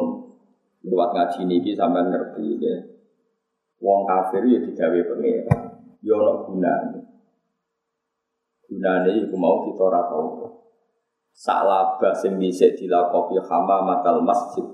lewat 0.84 1.16
ngaji 1.16 1.48
niki 1.48 1.72
sampai 1.72 2.04
ngerti 2.04 2.60
ya. 2.60 2.76
Wong 3.80 4.04
kafir 4.04 4.44
ya 4.44 4.60
digawe 4.60 5.00
pengira. 5.08 5.56
Ya 6.04 6.12
ono 6.12 6.44
gunane. 6.44 7.00
Gunane 8.68 9.10
iku 9.24 9.34
mau 9.40 9.64
kita 9.64 9.88
ora 9.88 10.04
tau. 10.04 10.52
Salabah 11.32 12.12
sing 12.12 12.36
dhisik 12.36 12.76
dilakopi 12.76 13.40
hamamatal 13.40 14.20
masjid. 14.20 14.64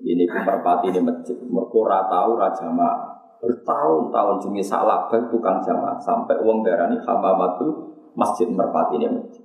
Ini 0.00 0.30
merpati 0.30 0.94
ini 0.94 1.02
masjid. 1.02 1.34
Mergo 1.42 1.90
ora 1.90 2.06
tau 2.06 2.38
ora 2.38 2.54
jamaah. 2.54 2.98
Bertahun-tahun 3.42 4.36
jenis 4.46 4.70
salabah 4.70 5.26
tukang 5.26 5.58
jamaah 5.58 5.98
sampai 5.98 6.38
uang 6.38 6.62
darani 6.62 7.02
hamamatul 7.02 7.98
masjid 8.14 8.46
merpati 8.46 8.94
ini 9.02 9.10
masjid. 9.10 9.39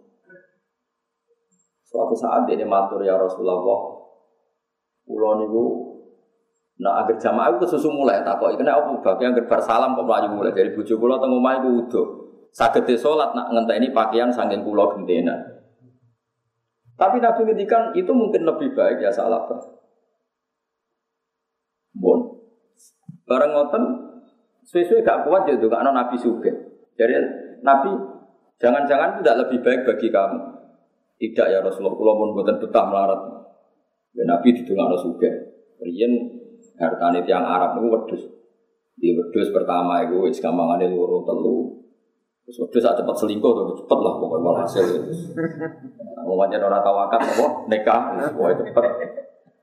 Suatu 1.95 2.11
saat 2.11 2.43
dia 2.43 2.67
matur 2.67 2.99
ya 2.99 3.15
Rasulullah, 3.15 3.63
Pulau 5.07 5.39
niku 5.39 5.95
Nah, 6.75 6.99
agar 6.99 7.15
jamaah 7.15 7.55
itu 7.55 7.63
susu 7.71 7.87
mulai 7.87 8.19
tak 8.27 8.35
kok. 8.35 8.51
Karena 8.59 8.75
apa 8.75 8.99
bagian 8.99 9.31
agar 9.31 9.63
salam 9.63 9.95
kok 9.95 10.03
melayu 10.03 10.27
mulai 10.27 10.51
dari 10.51 10.75
bujuk 10.75 10.99
pulau 10.99 11.15
tengah 11.23 11.39
omah 11.39 11.63
itu 11.63 11.69
udah. 11.87 12.07
Sagete 12.51 12.99
sholat 12.99 13.31
nak 13.31 13.51
ini 13.55 13.95
pakaian 13.95 14.27
sangking 14.27 14.59
pulau 14.59 14.91
gentena. 14.91 15.39
Tapi 16.99 17.23
Nabi 17.23 17.47
ngedikan 17.47 17.95
itu 17.95 18.11
mungkin 18.11 18.43
lebih 18.43 18.75
baik 18.75 19.03
ya 19.03 19.11
salah? 19.11 19.47
Bon. 21.95 22.43
Bareng 23.27 23.55
ngoten, 23.55 23.83
sesuai 24.67 25.03
gak 25.03 25.27
kuat 25.27 25.47
jadi 25.47 25.63
gak 25.63 25.83
Nabi 25.83 26.15
suge. 26.19 26.51
Jadi 26.95 27.13
Nabi 27.63 27.91
jangan-jangan 28.59 29.19
tidak 29.19 29.47
lebih 29.47 29.59
baik 29.63 29.81
bagi 29.87 30.07
kamu. 30.11 30.39
Tidak 31.15 31.47
ya 31.47 31.63
Rasulullah, 31.63 31.95
kalau 31.95 32.13
pun 32.19 32.29
buatan 32.35 32.59
betah 32.59 32.85
melarat. 32.91 33.21
Ya, 34.15 34.23
Nabi 34.27 34.51
didungakno 34.51 34.99
suge. 34.99 35.31
Riyen 35.79 36.11
hartane 36.79 37.23
tiang 37.23 37.43
Arab 37.43 37.79
itu 37.79 37.87
wedhus. 37.91 38.23
Di 38.95 39.11
wedhus 39.11 39.51
pertama 39.51 40.03
itu 40.03 40.23
gampangane 40.39 40.91
loro 40.91 41.23
telu. 41.27 41.83
Terus 42.47 42.67
wedhus 42.67 42.83
sak 42.83 42.95
cepet 42.99 43.15
selingkuh 43.15 43.51
tuh 43.51 43.75
cepet 43.83 43.99
lah 43.99 44.13
pokoknya 44.19 44.43
malah 44.43 44.59
hasil. 44.63 44.85
Mau 46.23 46.39
pancen 46.39 46.63
ora 46.63 46.79
tau 46.79 46.97
akad 47.09 47.21
apa 47.21 47.45
nikah 47.67 48.01
wis 48.15 48.31
cepet. 48.63 48.85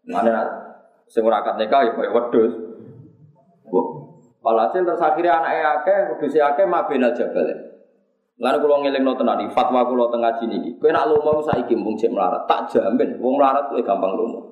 Mana 0.09 0.45
sing 1.09 1.23
ora 1.25 1.41
akad 1.41 1.57
nikah 1.57 1.81
ya 1.89 1.93
koyo 1.97 2.13
wedhus. 2.13 2.53
Walhasil 4.43 4.83
terus 4.83 4.99
akhirnya 4.99 5.39
anaknya 5.39 5.81
akeh, 5.81 5.99
wedhus 6.13 6.35
akeh 6.35 6.67
mabena 6.67 7.15
jabal. 7.15 7.47
Lalu 8.43 8.59
kalau 8.59 8.83
ngeling 8.83 9.07
no 9.07 9.15
tenan 9.15 9.47
fatwa 9.55 9.87
kalau 9.87 10.11
tengah 10.11 10.35
sini 10.35 10.59
ini, 10.59 10.71
kau 10.83 10.91
nak 10.91 11.07
lomo 11.07 11.39
saiki 11.47 11.79
mung 11.79 11.95
cek 11.95 12.11
melarat, 12.11 12.43
tak 12.51 12.67
jamin, 12.75 13.15
wong 13.23 13.39
melarat 13.39 13.71
tuh 13.71 13.79
gampang 13.87 14.19
lomo. 14.19 14.51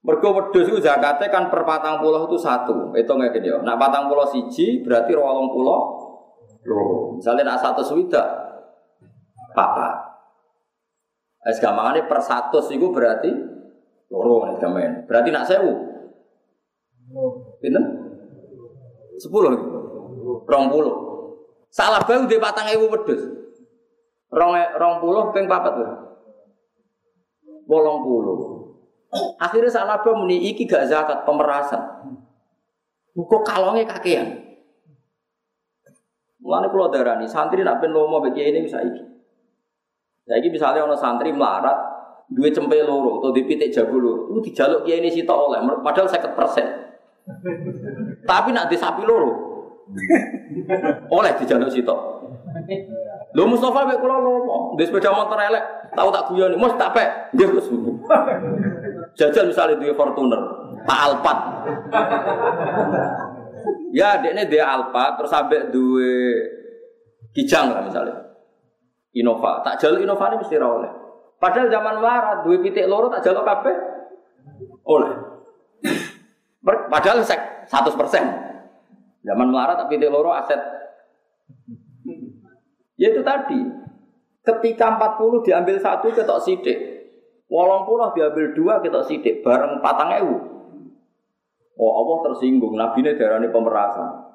Mergo 0.00 0.32
wedhus 0.32 0.64
itu 0.64 0.80
zakatnya 0.80 1.28
kan 1.28 1.52
per 1.52 1.60
patang 1.68 2.00
pulau 2.00 2.24
itu 2.24 2.40
satu, 2.40 2.88
itu 2.96 3.12
nggak 3.12 3.36
gini 3.36 3.52
Nak 3.52 3.76
patang 3.76 4.08
pulau 4.08 4.24
siji 4.24 4.80
berarti 4.80 5.12
rolong 5.12 5.52
pulau 5.52 5.78
loro. 6.64 7.20
Misalnya 7.20 7.52
nak 7.52 7.60
satu 7.60 7.84
swida, 7.84 8.24
papa. 9.52 10.16
Es 11.44 11.60
gampangane 11.60 12.08
per 12.08 12.24
satu 12.24 12.64
itu 12.64 12.88
berarti 12.88 13.28
loro 14.08 14.48
es 14.48 14.56
gampang. 14.56 15.04
Berarti 15.04 15.28
nak 15.28 15.44
sewu. 15.44 15.72
Pinten? 17.60 17.84
Sepuluh. 19.20 19.52
Rong 20.48 20.66
puluh. 20.72 21.09
Salah 21.70 22.02
bau 22.02 22.26
di 22.26 22.36
patang 22.42 22.66
ewu 22.74 22.90
wedus. 22.90 23.22
Rong 24.30 24.54
rong 24.78 24.96
puluh 25.02 25.30
peng 25.30 25.46
papat 25.46 25.72
tuh. 25.78 25.90
Bolong 27.66 28.02
puluh. 28.02 28.38
Akhirnya 29.38 29.70
salah 29.70 30.02
bau 30.02 30.18
muni 30.18 30.50
iki 30.50 30.66
gak 30.66 30.90
zakat 30.90 31.22
pemerasan. 31.22 31.82
Kok 33.14 33.42
kalongnya 33.42 33.86
kakean. 33.86 34.50
Mulane 36.40 36.72
kula 36.72 36.88
darani 36.88 37.28
santri 37.28 37.60
nak 37.60 37.84
ben 37.84 37.92
lomo 37.92 38.22
bagi 38.22 38.42
ini 38.42 38.64
bisa 38.64 38.80
iki. 38.80 39.10
Saiki 40.30 40.46
misalnya 40.46 40.86
ono 40.86 40.94
santri 40.94 41.34
melarat 41.34 41.74
dua 42.30 42.46
cempe 42.54 42.78
loro 42.86 43.18
atau 43.18 43.34
dipitik 43.34 43.74
jago 43.74 43.98
loro, 43.98 44.30
itu 44.30 44.38
dijaluk 44.50 44.86
kiai 44.86 45.02
ini 45.02 45.10
sita 45.10 45.34
oleh 45.34 45.58
padahal 45.82 46.06
50%. 46.06 48.22
Tapi 48.22 48.48
nak 48.54 48.70
di 48.70 48.78
sapi 48.78 49.02
loro, 49.02 49.49
oleh 51.10 51.32
dijaluk 51.38 51.70
sitok. 51.70 52.00
Lho 53.30 53.46
Mustafa 53.46 53.86
mek 53.86 54.02
kula 54.02 54.18
lomo, 54.18 54.74
di 54.74 54.82
sepeda 54.82 55.14
motor 55.14 55.38
elek, 55.38 55.94
tahu 55.94 56.10
tak 56.10 56.26
guyoni, 56.30 56.58
Mus 56.58 56.74
tak 56.74 56.90
pek, 56.90 57.30
nggih 57.34 57.46
Gus. 57.46 57.70
Jajal 59.14 59.50
misalnya 59.50 59.78
duwe 59.78 59.94
Fortuner, 59.94 60.42
Pak 60.82 60.98
Alphard. 61.06 61.40
ya, 63.94 64.18
dekne 64.18 64.50
dia 64.50 64.66
Alphard 64.66 65.18
terus 65.18 65.30
sampai 65.30 65.70
duwe 65.70 66.42
Kijang 67.30 67.70
lah 67.70 67.86
misalnya. 67.86 68.18
Innova, 69.14 69.62
tak 69.62 69.78
jaluk 69.78 70.02
Innova 70.02 70.34
ini 70.34 70.42
mesti 70.42 70.58
ra 70.58 70.66
oleh. 70.66 70.90
Padahal 71.38 71.70
zaman 71.70 72.02
melarat 72.02 72.38
duwe 72.42 72.58
pitik 72.66 72.90
loro 72.90 73.06
tak 73.14 73.22
jaluk 73.22 73.46
kabeh 73.46 73.74
oleh. 74.90 75.14
Padahal 76.66 77.22
sek 77.22 77.70
100%. 77.70 78.49
Zaman 79.20 79.52
melarat 79.52 79.76
tapi 79.84 80.00
di 80.00 80.08
loro 80.08 80.32
aset. 80.32 80.60
Ya 83.00 83.12
itu 83.12 83.20
tadi. 83.24 83.60
Ketika 84.40 84.96
40 84.96 85.44
diambil 85.44 85.76
satu 85.76 86.08
ketok 86.12 86.40
sidik. 86.40 86.78
Wolong 87.50 87.82
puluh 87.82 88.14
diambil 88.14 88.54
dua 88.54 88.78
ketok 88.78 89.04
sidik. 89.10 89.42
Bareng 89.42 89.82
patang 89.82 90.14
ewu. 90.22 90.36
Oh 91.80 91.92
Allah 92.04 92.30
tersinggung. 92.30 92.78
Nabi 92.78 93.02
ini 93.02 93.18
darah 93.18 93.40
ini 93.42 93.48
pemerasan. 93.48 94.30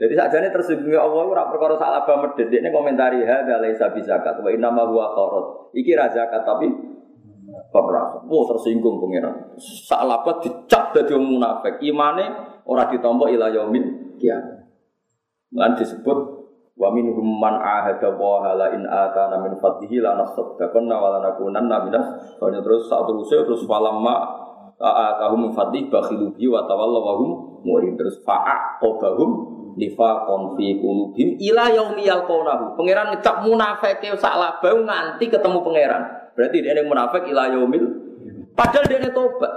Jadi 0.00 0.16
saja 0.16 0.40
ini 0.40 0.48
tersinggung 0.48 0.96
Allah 0.96 1.28
ora 1.28 1.44
perkara 1.52 1.76
salah 1.76 2.02
banget 2.08 2.48
ini 2.48 2.72
komentari 2.72 3.20
hadza 3.20 3.60
laisa 3.60 3.92
bizakat 3.92 4.40
wa 4.40 4.48
inna 4.48 4.72
ma 4.72 4.88
huwa 4.88 5.12
kharat. 5.12 5.46
Iki 5.76 5.92
ra 5.92 6.08
zakat 6.08 6.42
tapi 6.42 6.72
pemerasan. 7.70 8.26
Oh 8.26 8.48
tersinggung 8.48 8.96
pangeran. 8.98 9.54
Salah 9.60 10.24
dicap 10.40 10.96
dadi 10.96 11.14
munafik. 11.14 11.78
Imane 11.84 12.58
ora 12.70 12.86
ditompo 12.86 13.26
ila 13.26 13.50
yaumil 13.50 14.14
kiamat. 14.22 14.62
Lan 15.50 15.74
disebut 15.74 16.18
wa 16.78 16.88
minhum 16.94 17.26
man 17.42 17.58
ahada 17.58 18.14
wa 18.14 18.46
hala 18.46 18.70
in 18.70 18.86
atana 18.86 19.42
min 19.42 19.58
fadlihi 19.58 19.98
la 19.98 20.14
nasaddaqanna 20.14 20.94
wa 20.94 21.08
la 21.12 21.18
nakunanna 21.28 21.76
minas 21.84 22.06
soalnya 22.38 22.62
terus 22.62 22.86
saat 22.86 23.04
terus 23.04 23.28
terus 23.28 23.66
falamma 23.66 24.16
atahum 24.80 25.50
min 25.50 25.52
fadlihi 25.52 25.90
bakhilu 25.92 26.32
bi 26.38 26.46
wa 26.46 26.64
tawallaw 26.64 27.02
wa 27.02 27.14
hum 27.18 27.30
murid 27.66 27.98
terus 27.98 28.22
fa'aqabahum 28.24 29.58
nifaqan 29.76 30.56
fi 30.56 30.78
qulubihim 30.78 31.36
ila 31.52 31.68
yaumi 31.74 32.06
yalqawnahu. 32.06 32.78
Pangeran 32.78 33.18
ngecap 33.18 33.42
munafike 33.44 34.14
salah 34.16 34.62
bau 34.62 34.78
nganti 34.78 35.26
ketemu 35.26 35.58
pangeran. 35.60 36.02
Berarti 36.38 36.56
dia 36.62 36.78
yang 36.78 36.86
munafik 36.86 37.26
ila 37.28 37.50
yaumil. 37.50 37.84
Padahal 38.54 38.86
dia 38.86 39.10
tobat. 39.10 39.52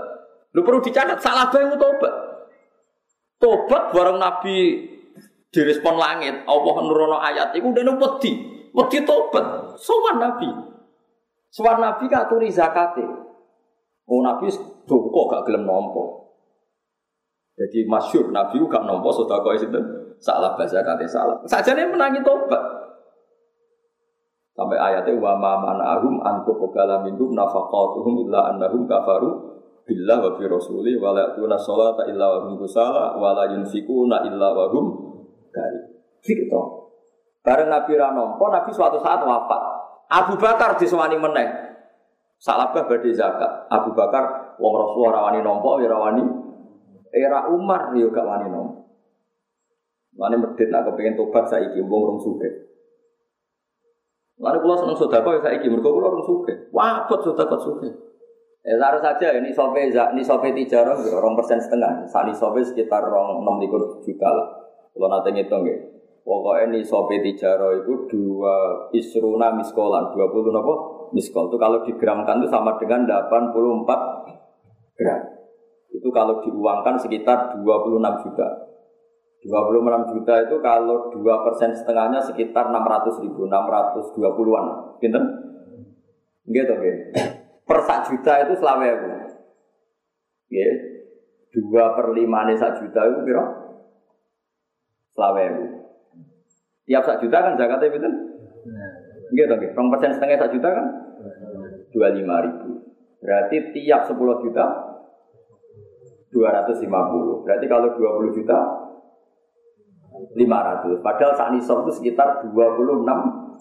Lu 0.51 0.65
perlu 0.65 0.81
dicatat 0.81 1.21
salah 1.21 1.47
bau 1.47 1.77
tobat 1.77 2.22
Tobat 3.43 3.91
bareng 3.91 4.23
Nabi 4.23 4.87
direspon 5.51 5.99
langit, 5.99 6.47
Allah 6.47 6.75
nurono 6.79 7.19
ayat 7.19 7.51
itu 7.51 7.67
udah 7.75 7.99
wedi. 7.99 8.31
Wedi 8.71 9.03
tobat. 9.03 9.75
Sowan 9.75 10.23
Nabi. 10.23 10.47
Sowan 11.51 11.83
Nabi 11.83 12.07
katuri 12.07 12.47
zakate. 12.47 13.03
Oh 14.07 14.23
Nabi 14.23 14.47
kok 14.87 15.25
gak 15.27 15.43
gelem 15.43 15.67
nompo. 15.67 16.23
Jadi 17.59 17.83
masyur 17.83 18.31
Nabi 18.31 18.63
gak 18.63 18.87
nompo 18.87 19.11
sudah 19.11 19.43
kau 19.43 19.51
itu 19.51 19.67
salah 20.23 20.55
bahasa 20.55 20.79
kata 20.79 21.03
salah. 21.03 21.35
Saja 21.43 21.75
nih 21.75 21.91
menangi 21.91 22.23
tobat. 22.23 22.63
Sampai 24.55 24.79
ayatnya 24.79 25.19
wa 25.19 25.35
ma 25.35 25.59
manahum 25.59 26.23
antuk 26.23 26.63
qabala 26.63 27.03
minhum 27.03 27.35
nafaqatuhum 27.35 28.23
illa 28.23 28.55
annahum 28.55 28.87
kafaru 28.87 29.52
billah 29.83 30.17
wa 30.19 30.31
bi 30.39 30.47
rasuli 30.47 30.95
wa 30.95 31.11
la 31.11 31.35
tuna 31.35 31.59
sholata 31.59 32.07
illa 32.07 32.25
wa 32.27 32.39
hum 32.47 32.55
kusala 32.59 33.19
wa 33.19 33.35
la 33.35 33.51
yunfikuna 33.51 34.23
illa 34.27 34.47
wa 34.55 34.65
hum 34.71 34.85
kari. 35.51 35.79
Gitu. 36.23 36.61
Bareng 37.43 37.67
Nabi 37.67 37.99
ra 37.99 38.15
nampa, 38.15 38.45
Nabi 38.47 38.71
suatu 38.71 39.03
saat 39.03 39.19
wafat. 39.19 39.61
Abu 40.07 40.39
Bakar 40.39 40.79
disewani 40.79 41.19
meneh. 41.19 41.47
Salabah 42.39 42.87
badhe 42.87 43.11
zakat. 43.11 43.67
Abu 43.67 43.91
Bakar 43.91 44.55
wong 44.55 44.73
Rasulullah 44.75 45.19
rawani 45.19 45.43
nampa 45.43 45.79
ya 45.83 45.91
rawani 45.91 46.23
Era 47.13 47.45
Umar 47.53 47.93
yo 47.93 48.09
gak 48.09 48.25
wani 48.25 48.49
nom. 48.49 48.89
Wani 50.17 50.35
medit 50.41 50.73
nak 50.73 50.89
kepengin 50.89 51.13
tobat 51.13 51.45
saiki 51.45 51.77
wong 51.77 52.01
rong 52.09 52.19
suge. 52.19 52.49
Lalu 54.41 54.57
kalau 54.65 54.77
seneng 54.81 54.97
sodako 54.97 55.37
ya 55.37 55.41
saiki 55.45 55.69
mergo 55.69 55.93
kula 55.93 56.09
rong 56.09 56.25
suge. 56.25 56.73
Wabot 56.73 57.21
sodako 57.21 57.55
suge. 57.61 57.89
Eh 58.63 58.79
taruh 58.79 59.03
saja 59.03 59.35
ini 59.35 59.51
sope 59.51 59.91
ini 59.91 60.23
sope 60.23 60.55
tijarah 60.55 60.95
orang 60.95 61.35
persen 61.35 61.59
setengah. 61.59 62.07
Saat 62.07 62.31
ini 62.31 62.35
sope 62.35 62.63
sekitar 62.63 63.03
orang 63.03 63.43
enam 63.43 63.59
juta 63.99 64.29
lah. 64.31 64.47
Kalau 64.95 65.07
nanti 65.11 65.35
ngitung 65.35 65.67
ya. 65.67 65.75
Pokoknya 66.23 66.71
ini 66.71 66.79
sope 66.79 67.19
tijaro 67.19 67.83
itu 67.83 68.07
dua 68.07 68.87
isruna 68.95 69.51
miskolan, 69.51 70.15
dua 70.15 70.31
puluh 70.31 70.55
nopo 70.55 70.73
miskol. 71.11 71.51
Itu 71.51 71.59
kalau 71.59 71.83
digramkan 71.83 72.39
itu 72.39 72.47
sama 72.47 72.79
dengan 72.79 73.03
84 73.03 74.95
gram. 74.95 75.21
Itu 75.91 76.07
kalau 76.15 76.39
diuangkan 76.39 76.95
sekitar 76.95 77.59
26 77.59 78.23
juta. 78.23 78.47
26 79.43 80.09
juta 80.15 80.33
itu 80.47 80.55
kalau 80.63 81.11
dua 81.11 81.43
persen 81.43 81.75
setengahnya 81.75 82.23
sekitar 82.23 82.71
600 82.71 83.19
ribu, 83.27 83.43
620-an. 83.51 84.65
Gitu? 85.03 85.19
Gitu, 86.47 86.71
oke. 86.71 86.91
Per 87.63 87.79
sak 87.87 88.11
juta 88.11 88.43
itu 88.43 88.53
selawe 88.59 88.87
aku. 88.91 89.07
Ya, 90.51 90.69
dua 91.55 91.95
per 91.95 92.11
lima 92.11 92.45
nih 92.45 92.59
sak 92.59 92.83
juta 92.83 93.01
itu 93.07 93.19
kira 93.23 93.43
selawe 95.15 95.41
aku. 95.47 95.65
Tiap 96.83 97.03
sak 97.07 97.19
juta 97.23 97.37
kan 97.39 97.55
zakatnya 97.55 97.95
itu? 97.95 98.09
Enggak 99.33 99.45
dong, 99.49 99.61
rong 99.73 99.87
persen 99.95 100.13
setengah 100.13 100.37
sak 100.37 100.51
juta 100.51 100.69
kan? 100.69 100.85
Dua 101.89 102.11
lima 102.11 102.43
ribu. 102.43 102.83
Berarti 103.23 103.71
tiap 103.71 104.05
sepuluh 104.05 104.43
juta 104.43 104.65
dua 106.29 106.49
ratus 106.51 106.83
lima 106.83 107.07
puluh. 107.09 107.41
Berarti 107.47 107.65
kalau 107.71 107.95
dua 107.95 108.11
puluh 108.19 108.35
juta 108.35 108.59
lima 110.37 110.59
ratus. 110.61 111.01
Padahal 111.01 111.33
saat 111.33 111.55
nisab 111.55 111.87
itu 111.87 112.03
sekitar 112.03 112.45
dua 112.45 112.77
puluh 112.77 113.01
enam 113.01 113.53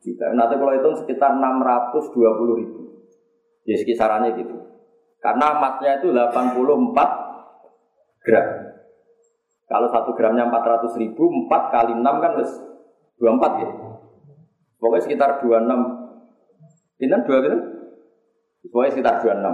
juta. 0.00 0.32
Nanti 0.32 0.54
kalau 0.56 0.72
hitung 0.72 0.96
sekitar 0.96 1.36
enam 1.36 1.60
ratus 1.60 2.08
dua 2.14 2.32
puluh 2.38 2.54
ribu. 2.62 2.87
Ya 3.68 3.76
kisarannya 3.76 4.32
gitu. 4.40 4.56
Karena 5.20 5.60
emasnya 5.60 6.00
itu 6.00 6.08
delapan 6.08 6.56
puluh 6.56 6.80
empat 6.88 7.10
gram. 8.24 8.46
Kalau 9.68 9.92
satu 9.92 10.16
gramnya 10.16 10.48
empat 10.48 10.64
ratus 10.64 10.96
ribu, 10.96 11.28
empat 11.28 11.68
kali 11.68 11.92
enam 11.92 12.24
kan 12.24 12.40
wis 12.40 12.48
24 13.20 13.60
ya. 13.60 13.68
Pokoknya 14.80 15.04
sekitar 15.04 15.30
26. 15.44 15.68
Ini 17.04 17.12
2 17.12 17.44
gitu? 17.44 17.58
Pokoknya 18.72 18.90
sekitar 18.96 19.14
26. 19.20 19.44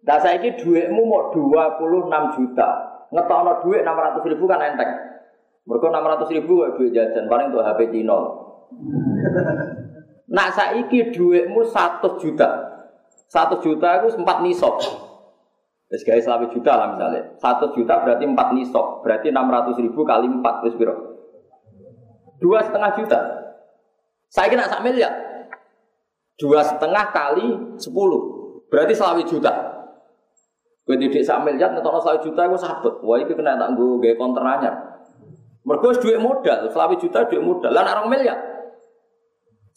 Nah 0.00 0.16
saya 0.18 0.40
ini 0.40 0.56
duitmu 0.58 1.02
mau 1.06 1.30
26 1.30 2.34
juta. 2.34 2.68
Ngetokno 3.14 3.52
duit 3.62 3.86
600 3.86 4.30
ribu 4.34 4.44
kan 4.50 4.64
enteng. 4.64 4.90
Mereka 5.68 5.86
600 5.92 6.34
ribu 6.34 6.52
kayak 6.64 6.74
duit 6.80 6.90
jajan, 6.90 7.28
paling 7.30 7.52
untuk 7.52 7.62
HP 7.62 7.80
Cino. 7.94 8.18
Saya 10.30 10.78
ini 10.78 10.98
duitmu 11.14 11.60
1 11.62 12.18
juta. 12.18 12.69
1 13.30 13.62
juta 13.62 13.88
itu 14.02 14.18
4 14.18 14.26
nisok. 14.42 14.74
Terus 15.90 16.02
guys, 16.06 16.26
juta 16.50 16.72
lah 16.74 16.86
misalnya. 16.94 17.22
1 17.38 17.76
juta 17.78 17.94
berarti 18.02 18.24
4 18.26 18.56
nisok. 18.58 18.86
Berarti 19.06 19.30
600 19.30 19.82
ribu 19.86 20.02
kali 20.02 20.26
4. 20.26 20.62
Terus 20.66 20.74
berapa? 20.74 21.02
Dua 22.40 22.58
setengah 22.64 22.90
juta. 22.96 23.20
Saya 24.32 24.48
kira 24.48 24.64
sak 24.66 24.82
miliar. 24.82 25.12
Dua 26.40 26.64
setengah 26.64 27.12
kali 27.12 27.76
sepuluh. 27.76 28.56
Berarti 28.72 28.96
selawi 28.96 29.28
juta. 29.28 29.52
Gue 30.88 30.96
didik 30.96 31.22
sak 31.22 31.44
miliar, 31.44 31.70
ngetok 31.76 32.00
selawi 32.00 32.20
juta, 32.24 32.48
gue 32.48 32.58
sabet. 32.58 32.94
Wah, 33.04 33.18
itu 33.20 33.36
kena 33.36 33.60
tak 33.60 33.76
gue 33.76 34.00
gaya 34.00 34.14
konteranya. 34.16 34.70
Mereka 35.60 36.00
duit 36.00 36.16
modal, 36.16 36.66
selawi 36.72 36.96
juta 36.96 37.28
duit 37.28 37.44
modal. 37.44 37.70
Lah 37.70 37.84
orang 37.84 38.08
miliar. 38.08 38.38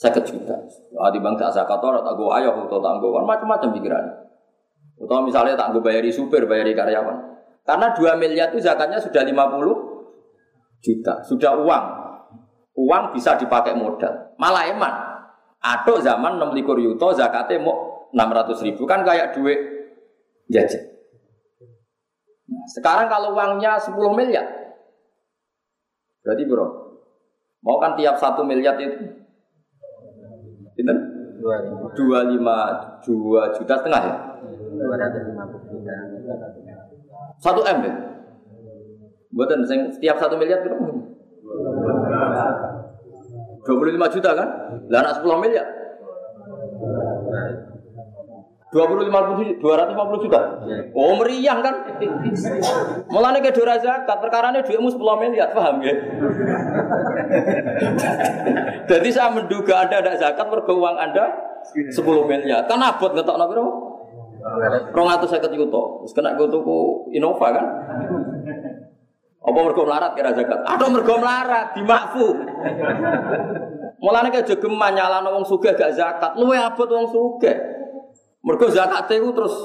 Saya 0.04 0.20
juta. 0.20 0.60
Ah, 0.99 1.08
di 1.16 1.24
bangsa 1.24 1.47
zakat 1.47 1.80
orang 1.80 2.04
tak 2.04 2.20
gue 2.20 2.28
ayo 2.43 2.68
atau 2.68 2.76
tak 2.84 2.99
gue 2.99 3.10
macam-macam 3.24 3.70
pikiran. 3.72 4.04
Atau 4.99 5.24
misalnya 5.24 5.56
tak 5.56 5.72
gue 5.72 5.80
bayari 5.80 6.12
supir, 6.12 6.43
bayari 6.43 6.76
karyawan. 6.76 7.39
Karena 7.64 7.95
dua 7.95 8.20
miliar 8.20 8.51
itu 8.51 8.60
zakatnya 8.60 8.99
sudah 8.99 9.24
50 9.24 10.84
juta, 10.84 11.24
sudah 11.24 11.56
uang 11.56 11.86
uang 12.76 13.04
bisa 13.16 13.39
dipakai 13.39 13.72
modal. 13.80 14.36
Malah 14.36 14.76
eman. 14.76 14.93
Atau 15.64 16.04
zaman 16.04 16.36
6 16.36 16.51
likur 16.51 16.76
yuto 16.84 17.16
zakatnya 17.16 17.64
mau 17.64 18.12
600 18.12 18.60
ribu 18.68 18.84
kan 18.84 19.08
kayak 19.08 19.32
duit 19.32 19.56
jajan. 20.51 20.84
Nah, 22.51 22.68
sekarang 22.76 23.08
kalau 23.08 23.32
uangnya 23.32 23.80
10 23.80 23.95
miliar, 24.12 24.43
berarti 26.28 26.43
bro, 26.43 26.68
mau 27.64 27.80
kan 27.80 27.95
tiap 27.95 28.20
satu 28.20 28.43
miliar 28.43 28.76
itu 28.76 29.23
dua 31.94 32.20
lima 32.32 32.58
dua 33.04 33.41
juta 33.52 33.74
setengah 33.80 34.02
ya? 34.08 34.16
Dua 34.80 34.96
ratus 34.96 35.22
lima 35.28 35.44
puluh 35.52 35.64
juta. 35.68 35.96
Satu 37.44 37.62
m 37.68 37.78
ya? 37.84 37.94
Buatan 39.34 39.66
setiap 39.66 40.16
satu 40.22 40.38
miliar 40.38 40.62
berapa? 40.62 40.88
25 43.64 44.14
juta 44.20 44.30
kan? 44.36 44.50
Lah 44.91 45.00
anak 45.02 45.24
10 45.24 45.44
miliar. 45.44 45.68
25 48.74 49.62
250 49.62 50.26
juta. 50.26 50.42
Oh 50.98 51.14
meriang 51.22 51.62
kan? 51.62 51.76
Mulane 53.06 53.38
ke 53.46 53.54
dora 53.54 53.78
zakat, 53.78 54.18
perkarane 54.18 54.66
duitmu 54.66 54.90
10 54.90 55.22
miliar, 55.22 55.54
paham 55.54 55.78
ya? 55.86 55.94
Jadi 58.90 59.10
saya 59.14 59.30
menduga 59.30 59.86
Anda 59.86 60.02
ada 60.02 60.18
zakat 60.18 60.50
mergo 60.50 60.74
uang 60.74 60.98
Anda 60.98 61.30
10 61.70 61.94
miliar. 62.26 62.66
Kan 62.66 62.82
abot 62.82 63.14
ngetokno 63.14 63.46
piro? 63.46 63.66
250 64.92 65.54
juta. 65.54 65.84
Wis 66.04 66.12
kena 66.18 66.34
go 66.34 66.50
tuku 66.50 67.14
Innova 67.14 67.54
kan? 67.54 67.66
Apa 69.44 69.60
mergo 69.60 69.84
melarat 69.86 70.18
kira 70.18 70.34
zakat? 70.34 70.66
Ada 70.66 70.86
mergo 70.90 71.14
melarat 71.22 71.78
dimakfu. 71.78 72.28
Mulane 74.02 74.34
ke 74.34 74.42
jogeman 74.44 74.98
nyalano 74.98 75.40
wong 75.40 75.46
sugih 75.48 75.78
gak 75.78 75.96
zakat, 75.96 76.36
luwe 76.36 76.60
abot 76.60 76.90
wong 76.90 77.08
sugih. 77.08 77.73
Mergo 78.44 78.68
zakat 78.68 79.08
itu 79.08 79.32
terus 79.32 79.56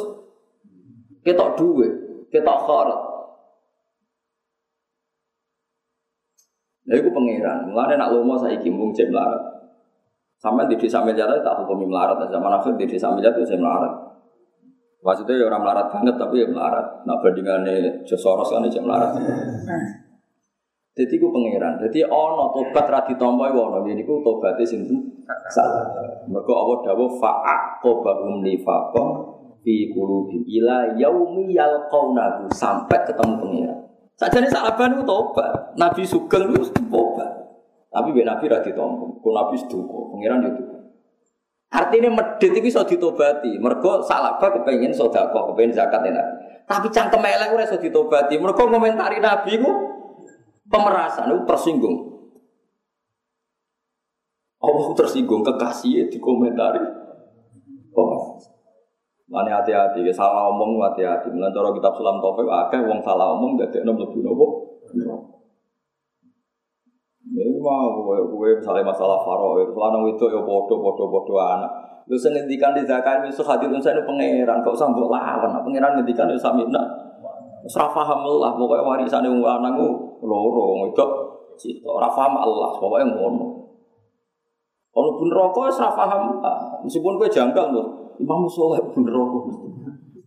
ketok 1.27 1.59
duwe, 1.59 1.89
ketok 2.31 2.59
kharat. 2.63 3.01
Lha 6.89 6.95
iku 6.97 7.11
pangeran. 7.13 7.69
Mulane 7.69 7.95
nak 8.01 8.15
lomo 8.15 8.39
saiki 8.41 8.73
mung 8.73 8.97
cek 8.97 9.13
melarat. 9.13 9.43
Sampai 10.39 10.71
di 10.71 10.79
desa 10.79 11.03
miliar 11.03 11.35
tak 11.43 11.59
hukumi 11.61 11.91
melarat, 11.91 12.31
zaman 12.31 12.55
akhir 12.55 12.79
di 12.79 12.87
desa 12.87 13.11
miliar 13.11 13.35
itu 13.35 13.45
saya 13.45 13.59
melarat. 13.59 13.93
Maksudnya 15.03 15.35
ya 15.43 15.45
orang 15.51 15.63
melarat 15.67 15.87
banget 15.91 16.15
tapi 16.15 16.43
ya 16.43 16.47
melarat. 16.47 16.87
Nah 17.03 17.19
bandingannya 17.19 18.07
Josoros 18.07 18.51
kan 18.51 18.63
aja 18.63 18.81
melarat. 18.81 19.13
Jadi 20.99 21.15
ku 21.23 21.31
pangeran. 21.31 21.79
Jadi 21.79 22.03
ono 22.03 22.51
tobat 22.51 22.91
radi 22.91 23.15
tompo 23.15 23.47
iku. 23.47 23.87
Jadi 23.87 24.03
ku 24.03 24.19
tobatnya 24.19 24.67
sinten 24.67 24.99
salah. 25.47 25.87
Mergo 26.27 26.59
Allah 26.59 26.91
dawuh 26.91 27.15
fa'aqobahum 27.23 28.43
nifaqan 28.43 29.09
fi 29.63 29.95
qulubihim 29.95 30.43
ila 30.59 30.99
yaumi 30.99 31.55
yalqaunahu 31.55 32.51
sampai 32.51 33.07
ketemu 33.07 33.35
pangeran. 33.39 33.79
Sajane 34.19 34.51
salaban 34.51 34.99
ku 34.99 35.07
tobat. 35.07 35.79
Nabi 35.79 36.03
Sugeng 36.03 36.51
itu 36.51 36.67
tobat. 36.91 37.31
Tapi 37.95 38.11
biar 38.11 38.35
Nabi 38.35 38.51
radi 38.51 38.75
tompo. 38.75 39.23
Ku 39.23 39.31
Nabi 39.31 39.55
seduka. 39.55 40.11
Pangeran 40.11 40.51
itu 40.51 40.63
Artinya 41.69 42.11
medit 42.11 42.49
itu 42.49 42.65
bisa 42.65 42.81
ditobati. 42.83 43.61
Mergo 43.61 44.01
salaba 44.01 44.51
kepengen 44.51 44.89
sodako, 44.89 45.53
kepengen 45.53 45.77
zakat 45.77 46.01
enak. 46.01 46.27
Tapi 46.65 46.89
cangkem 46.89 47.21
elek 47.21 47.53
ora 47.55 47.69
ditobati. 47.69 48.41
Mergo 48.41 48.67
komentari 48.67 49.21
Nabi 49.21 49.61
ku 49.61 49.88
pemerasan 50.69 51.33
itu 51.33 51.43
tersinggung. 51.49 51.97
Allah 54.59 54.87
tersinggung 54.95 55.43
kekasih 55.45 56.13
di 56.13 56.19
komentari. 56.21 56.81
Pemerasan. 57.93 58.55
Mana 59.29 59.61
hati-hati, 59.61 60.01
salah 60.09 60.49
omong 60.49 60.81
hati-hati. 60.81 61.29
Mulai 61.29 61.53
cara 61.53 61.69
kitab 61.77 61.93
sulam 61.93 62.17
topik, 62.17 62.49
akeh 62.49 62.81
wong 62.81 63.05
salah 63.05 63.37
omong, 63.37 63.61
jadi 63.61 63.85
enam 63.85 64.01
lebih 64.01 64.25
nopo. 64.25 64.81
Ini 67.29 67.61
mau 67.61 67.93
gue 67.93 68.25
gue 68.25 68.49
misalnya 68.57 68.89
masalah 68.89 69.21
faro, 69.21 69.61
lanang 69.61 70.09
itu 70.09 70.25
ya 70.33 70.41
bodoh 70.41 71.37
anak. 71.37 71.69
Lu 72.09 72.17
sengendikan 72.17 72.73
di 72.73 72.89
zakat 72.89 73.21
itu 73.29 73.45
hadir 73.45 73.69
saya 73.85 74.01
pangeran, 74.01 74.65
kau 74.65 74.73
sambut 74.73 75.05
lawan. 75.13 75.53
Pangeran 75.61 76.01
ngendikan 76.01 76.25
itu 76.33 76.41
samina. 76.41 76.81
Serah 77.69 77.93
paham 77.93 78.25
lah, 78.25 78.57
pokoknya 78.57 78.81
warisan 78.81 79.29
yang 79.29 79.45
anakku 79.45 80.08
loro 80.23 80.89
itu 80.89 81.07
situ. 81.59 81.87
Rafaham 81.87 82.39
Allah, 82.39 82.79
pokoknya 82.79 83.07
ngono. 83.15 83.47
Kalau 84.89 85.15
pun 85.15 85.31
rokok 85.31 85.71
serah 85.71 85.95
paham, 85.95 86.43
meskipun 86.83 87.23
gue 87.23 87.29
janggal 87.31 87.71
loh. 87.71 87.87
Imam 88.19 88.51
Soleh 88.51 88.83
pun 88.83 89.07
rokok. 89.07 89.43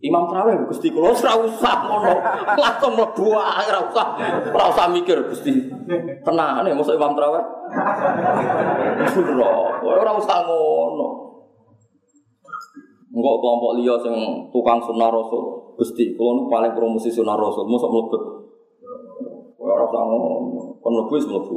Imam 0.02 0.26
Traweh 0.26 0.58
Gusti 0.66 0.90
kula 0.90 1.14
ora 1.14 1.38
usah 1.38 1.76
ngono. 1.86 2.14
Langsung 2.58 2.98
mlebu 2.98 3.38
ae 3.38 3.64
ora 3.70 3.80
usah. 3.86 4.06
Ora 4.50 4.64
usah 4.74 4.90
mikir 4.90 5.14
Gusti. 5.30 5.70
Tenane 6.26 6.74
Imam 6.74 7.12
Traweh. 7.14 7.44
Ora 9.86 10.12
usah 10.18 10.38
ngono. 10.42 11.08
Enggak 13.12 13.36
kelompok 13.44 13.72
liya 13.78 13.94
sing 14.02 14.14
tukang 14.50 14.80
sunah 14.82 15.12
rasul. 15.12 15.76
Gusti, 15.78 16.16
kula 16.16 16.48
paling 16.48 16.72
promosi 16.72 17.12
sunah 17.12 17.36
rasul, 17.36 17.68
mosok 17.68 17.92
mlebet. 17.92 18.22
Usah 19.80 20.02
ngono. 20.04 20.76
Kon 20.80 20.92
mlebu 20.92 21.12
wis 21.16 21.24
mlebu. 21.24 21.54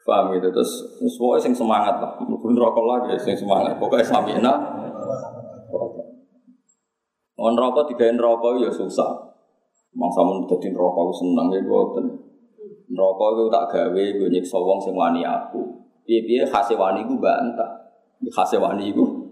Paham 0.00 0.34
gitu 0.34 0.50
terus 0.50 0.72
semua 1.06 1.38
sing 1.38 1.54
semangat 1.54 2.02
lah, 2.02 2.18
mungkin 2.26 2.58
rokok 2.58 2.82
lagi 2.82 3.14
sing 3.20 3.36
semangat. 3.36 3.78
Pokoknya 3.78 4.02
samina. 4.02 4.52
On 7.38 7.54
rokok 7.54 7.86
tiga 7.94 8.10
rokok 8.18 8.58
ya 8.58 8.72
susah. 8.72 9.30
Mangsa 9.94 10.22
mun 10.26 10.50
dadi 10.50 10.74
rokok 10.74 11.14
seneng 11.14 11.54
ya 11.54 11.62
boten. 11.62 12.10
Rokok 12.90 13.28
itu 13.38 13.44
tak 13.54 13.64
gawe 13.70 14.04
gue 14.18 14.28
nyiksa 14.34 14.58
wong 14.58 14.82
sing 14.82 14.98
wani 14.98 15.22
aku. 15.22 15.62
Piye-piye 16.02 16.42
khase 16.42 16.74
wani 16.74 17.06
ku 17.06 17.14
bantah. 17.22 17.94
Khase 18.34 18.58
wani 18.58 18.90
ku 18.90 19.30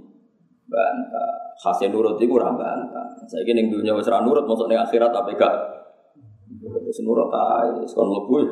bantah. 0.71 1.38
Khase 1.59 1.91
nurut 1.91 2.15
iku 2.23 2.39
ora 2.39 2.55
bantah. 2.55 3.07
Saiki 3.27 3.51
ning 3.51 3.67
dunya 3.67 3.91
wis 3.91 4.07
ora 4.07 4.23
nurut 4.23 4.47
ning 4.47 4.79
akhirat 4.79 5.11
apa 5.11 5.31
gak? 5.35 5.55
Wis 6.87 7.03
nurut 7.03 7.35
ae, 7.35 7.83
kon 7.91 8.07
mlebu 8.07 8.47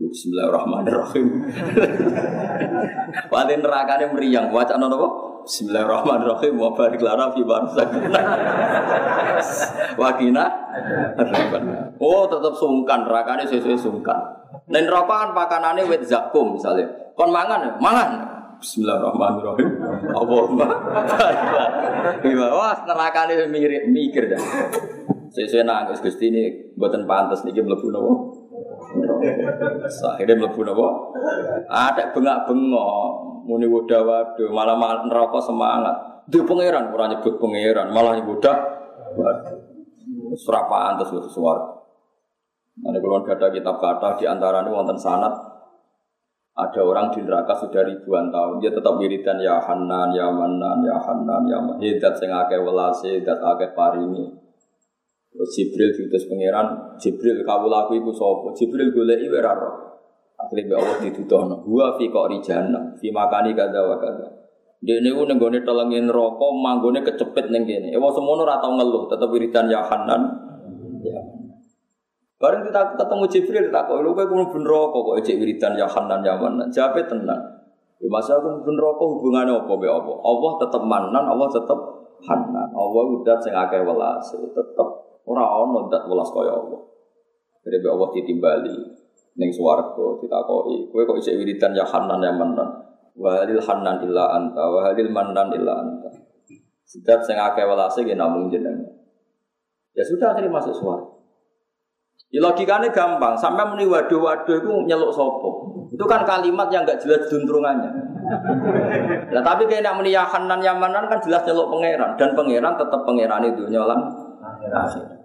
Bismillahirrahmanirrahim. 0.00 1.28
Wali 3.32 3.54
nerakane 3.60 4.08
meriang, 4.16 4.48
wacana 4.48 4.88
napa? 4.88 5.08
Bismillahirrahmanirrahim 5.44 6.56
wa 6.56 6.72
barik 6.72 7.04
lana 7.04 7.28
fi 7.28 7.44
barzakina. 7.44 8.22
Wakina. 10.00 10.46
Oh, 12.00 12.24
tetap 12.32 12.56
sungkan 12.56 13.04
nerakane 13.04 13.44
sesuai 13.44 13.76
sungkan. 13.76 14.40
Nen 14.72 14.88
neraka 14.88 15.28
kan 15.28 15.30
pakanane 15.36 15.84
wit 15.84 16.00
zakum 16.08 16.56
misalnya. 16.56 16.88
Kon 17.12 17.28
mangan, 17.28 17.60
ya? 17.60 17.70
mangan. 17.76 18.39
Bismillahirrahmanirrahim. 18.60 19.68
Allahumma. 20.12 20.66
Wah, 22.52 22.76
nerakane 22.84 23.48
mikir 23.48 23.88
mikir 23.88 24.22
dah. 24.28 24.42
Sesuai 25.32 25.64
nangis 25.64 26.04
Gusti 26.04 26.28
ini 26.28 26.74
buatan 26.76 27.08
pantas 27.08 27.40
niki 27.46 27.64
mlebu 27.64 27.88
napa? 27.88 28.12
Akhirnya 30.12 30.44
mlebu 30.44 30.60
napa? 30.60 30.86
Ada 31.72 32.12
bengak-bengok, 32.12 33.04
muni 33.48 33.64
wadah 33.64 34.00
waduh, 34.04 34.50
malah 34.52 35.08
neraka 35.08 35.40
semangat. 35.40 35.96
Di 36.28 36.44
pangeran 36.44 36.92
ora 36.92 37.08
nyebut 37.08 37.40
pangeran, 37.40 37.88
malah 37.96 38.20
waduh. 38.20 39.56
Serapaan 40.36 41.00
terus 41.00 41.32
suara. 41.32 41.80
Nanti 42.80 43.00
kalau 43.00 43.24
ada 43.24 43.48
kitab 43.48 43.76
kata 43.80 44.20
di 44.20 44.24
antara 44.28 44.60
ini 44.64 44.72
wonten 44.72 44.96
sanat 45.00 45.49
ada 46.68 46.80
orang 46.84 47.08
di 47.08 47.24
neraka 47.24 47.56
sudah 47.56 47.80
ribuan 47.86 48.28
tahun 48.28 48.60
dia 48.60 48.72
tetap 48.74 49.00
wiridan 49.00 49.40
ya 49.40 49.56
Hanan 49.56 50.12
ya 50.12 50.28
Manan 50.28 50.84
ya 50.84 50.96
Hanan 51.00 51.42
ya 51.48 51.58
hidat 51.80 52.14
sing 52.20 52.28
akeh 52.28 52.60
welase 52.60 53.20
hidat 53.20 53.40
akeh 53.40 53.72
paringi 53.72 54.40
Terus 55.30 55.50
Jibril 55.54 55.94
diutus 55.94 56.26
pangeran, 56.26 56.98
Jibril 56.98 57.46
kau 57.46 57.70
laku 57.70 58.02
iku 58.02 58.10
sapa? 58.10 58.50
Jibril 58.50 58.90
goleki 58.90 59.30
ora 59.30 59.54
roh. 59.54 59.74
Akhire 60.34 60.74
Allah 60.74 60.98
dituduhno, 60.98 61.62
"Wa 61.70 61.94
fi 61.94 62.10
qari 62.10 62.42
jannah, 62.42 62.96
fi 62.98 63.14
makani 63.14 63.54
kadza 63.54 63.78
wa 63.84 63.94
kadza." 64.00 64.26
Dene 64.80 65.12
ku 65.12 65.28
nenggone 65.28 65.60
telengin 65.62 66.08
neraka, 66.08 66.46
manggone 66.50 67.04
kecepit 67.04 67.52
ning 67.52 67.68
kene. 67.68 67.94
Ewa 67.94 68.10
semono 68.10 68.42
ora 68.42 68.58
ngeluh, 68.58 69.06
tetep 69.06 69.28
wiridan 69.30 69.70
ya 69.70 69.84
Hanan. 69.84 70.22
Ya. 71.04 71.20
Bareng 72.40 72.64
kita 72.64 72.96
ketemu 72.96 73.24
Jibril 73.28 73.66
tak 73.68 73.84
kok 73.84 74.00
lu 74.00 74.16
kuwi 74.16 74.24
ben 74.24 74.64
neraka 74.64 74.96
kok 74.96 75.16
ejek 75.20 75.36
wiridan 75.44 75.76
ya 75.76 75.84
Hanan 75.84 76.24
ya 76.24 76.40
Manan. 76.40 76.72
Jawabe 76.72 77.04
tenang. 77.04 77.36
Ya 78.00 78.08
masa 78.08 78.40
aku 78.40 78.64
ben 78.64 78.80
neraka 78.80 79.04
hubungane 79.04 79.52
apa 79.52 79.72
be 79.76 79.84
apa? 79.84 80.08
Allah 80.24 80.52
tetep 80.56 80.82
manan, 80.88 81.24
Allah 81.28 81.48
tetep 81.52 81.78
Hanan. 82.24 82.72
Allah 82.72 83.02
udah 83.12 83.36
sing 83.44 83.52
akeh 83.52 83.84
welase, 83.84 84.40
tetep 84.56 84.88
Ora 85.28 85.44
ono 85.52 85.92
dat 85.92 86.08
welas 86.08 86.32
kaya 86.32 86.48
Allah. 86.56 86.80
Jadi 87.60 87.76
Allah 87.84 88.08
ditimbali 88.08 88.76
ning 89.36 89.52
swarga 89.52 90.16
ditakoki, 90.16 90.88
kowe 90.88 91.04
kok 91.04 91.20
isih 91.20 91.36
wiridan 91.36 91.76
ya 91.76 91.84
Hanan 91.84 92.24
ya 92.24 92.32
Manan. 92.32 92.88
Wa 93.20 93.44
halil 93.44 93.60
Hanan 93.60 94.00
illa 94.00 94.32
anta 94.40 94.64
wa 94.64 94.80
halil 94.80 95.12
Manan 95.12 95.52
illa 95.52 95.84
anta. 95.84 96.08
Sidat 96.88 97.20
sing 97.20 97.36
akeh 97.36 97.68
welase 97.68 98.00
ge 98.00 98.16
namung. 98.16 98.48
Ya 99.92 100.00
sudah 100.00 100.32
akhirnya 100.32 100.48
masuk 100.48 100.72
swarga. 100.72 101.19
Ya 102.30 102.38
logikanya 102.38 102.94
gampang, 102.94 103.34
sampai 103.34 103.66
muni 103.66 103.90
waduh-waduh 103.90 104.62
itu 104.62 104.70
nyeluk 104.86 105.10
sopo. 105.10 105.74
Itu 105.90 106.06
kan 106.06 106.22
kalimat 106.22 106.70
yang 106.70 106.86
gak 106.86 107.02
jelas 107.02 107.26
duntrungannya. 107.26 107.90
Nah 109.34 109.42
tapi 109.50 109.66
kayak 109.66 109.82
nak 109.82 109.98
muni 109.98 110.14
ya 110.14 110.22
Hanan 110.22 110.62
ya 110.62 110.70
Manan 110.70 111.10
kan 111.10 111.18
jelas 111.18 111.42
nyeluk 111.42 111.66
pangeran 111.74 112.14
dan 112.14 112.30
pangeran 112.38 112.78
tetap 112.78 113.02
pangeran 113.02 113.42
itu 113.50 113.66
nyolan 113.66 113.98
akhirat. 114.38 115.18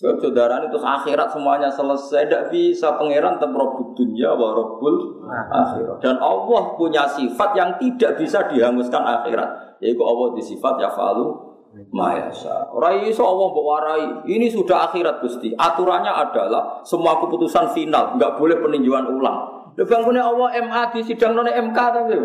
Sebab 0.00 0.16
saudara 0.16 0.64
itu 0.64 0.80
akhirat 0.80 1.28
semuanya 1.28 1.68
selesai, 1.68 2.24
tidak 2.26 2.48
bisa 2.48 2.98
pangeran 2.98 3.36
tetap 3.38 3.54
dunia 3.94 4.34
wa 4.34 4.50
robul 4.50 5.22
akhirat. 5.30 6.02
Dan 6.02 6.18
Allah 6.18 6.62
punya 6.74 7.06
sifat 7.06 7.54
yang 7.54 7.78
tidak 7.78 8.18
bisa 8.18 8.42
dihanguskan 8.50 9.06
akhirat, 9.06 9.78
yaitu 9.78 10.02
Allah 10.02 10.34
di 10.34 10.42
sifat 10.42 10.82
ya 10.82 10.90
falu 10.90 11.49
mayasa. 11.90 12.70
Rai 12.74 13.10
so 13.14 13.22
Allah 13.26 13.50
warai. 13.54 14.04
Ini 14.26 14.50
sudah 14.50 14.90
akhirat 14.90 15.22
gusti. 15.22 15.54
Aturannya 15.54 16.10
adalah 16.10 16.82
semua 16.82 17.18
keputusan 17.22 17.70
final, 17.74 18.18
nggak 18.18 18.36
boleh 18.38 18.58
peninjauan 18.58 19.06
ulang. 19.06 19.70
Lebang 19.78 20.02
punya 20.02 20.26
Allah 20.26 20.50
MA 20.66 20.82
di 20.92 21.00
sidang 21.06 21.38
non 21.38 21.46
MK 21.46 21.78
tapi. 21.78 22.16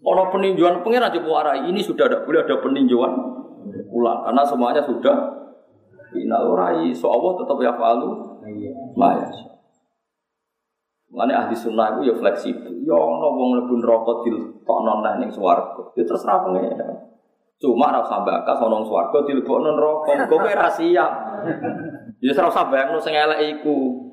Kalau 0.00 0.24
peninjauan 0.32 0.80
pangeran 0.84 1.12
coba 1.20 1.28
warai. 1.42 1.68
Ini 1.68 1.80
sudah 1.80 2.08
tidak 2.08 2.24
boleh 2.28 2.40
ada 2.44 2.56
peninjauan 2.60 3.12
ulang 3.90 4.24
karena 4.24 4.42
semuanya 4.46 4.82
sudah 4.86 5.16
final 6.10 6.54
rai 6.56 6.90
so 6.94 7.10
Allah 7.10 7.42
tetap 7.42 7.58
ya 7.60 7.72
falu 7.74 8.38
maya 8.96 9.28
Mana 11.10 11.42
ahli 11.42 11.58
sunnah 11.58 11.98
itu 11.98 12.06
ya 12.06 12.14
fleksibel. 12.14 12.70
Ya 12.86 12.94
ono 12.94 13.34
wong 13.34 13.48
mlebu 13.58 13.82
neraka 13.82 14.22
dilebokno 14.22 15.02
nang 15.02 15.18
ning 15.18 15.26
swarga. 15.26 15.90
Ya 15.98 16.06
terserah 16.06 16.46
pengen. 16.46 16.70
Cuma 17.60 17.92
ora 17.92 18.00
usah 18.00 18.24
bakas 18.24 18.56
ono 18.56 18.80
swarga 18.88 19.20
dilebokno 19.28 19.76
neraka. 19.76 20.24
Kok 20.24 20.32
kowe 20.32 20.52
ra 20.56 20.72
siap. 20.72 21.12
Ya 22.24 22.32
ora 22.32 22.48
usah 22.48 22.64
bayangno 22.72 22.96
sing 22.96 23.12
elek 23.12 23.60
iku. 23.60 24.08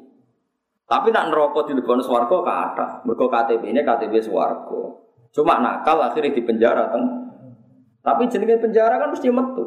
Tapi 0.83 1.15
nak 1.15 1.31
neraka 1.31 1.63
dilebokno 1.71 2.03
swarga 2.03 2.43
kathah. 2.43 2.91
Mergo 3.07 3.31
KTP 3.31 3.71
ini 3.71 3.87
KTP 3.87 4.19
swarga. 4.19 4.99
Cuma 5.31 5.63
nakal 5.63 6.03
akhirnya 6.03 6.35
di 6.35 6.43
penjara 6.43 6.91
teng. 6.91 7.07
Tapi 8.03 8.27
jenenge 8.27 8.59
penjara 8.59 8.99
kan 8.99 9.15
mesti 9.15 9.31
metu. 9.31 9.63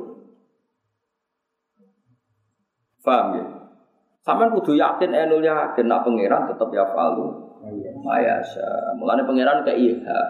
Paham 3.01 3.27
ya? 3.37 3.45
Sampai 4.21 4.53
kudu 4.53 4.77
yakin 4.77 5.17
enul 5.17 5.41
yakin 5.41 5.89
nak 5.89 6.05
pangeran 6.05 6.45
tetap 6.53 6.69
ya 6.69 6.85
falu. 6.93 7.33
Mayasa. 8.05 8.93
Mulane 9.01 9.25
pangeran 9.25 9.65
ke 9.65 9.73
iha. 9.73 10.21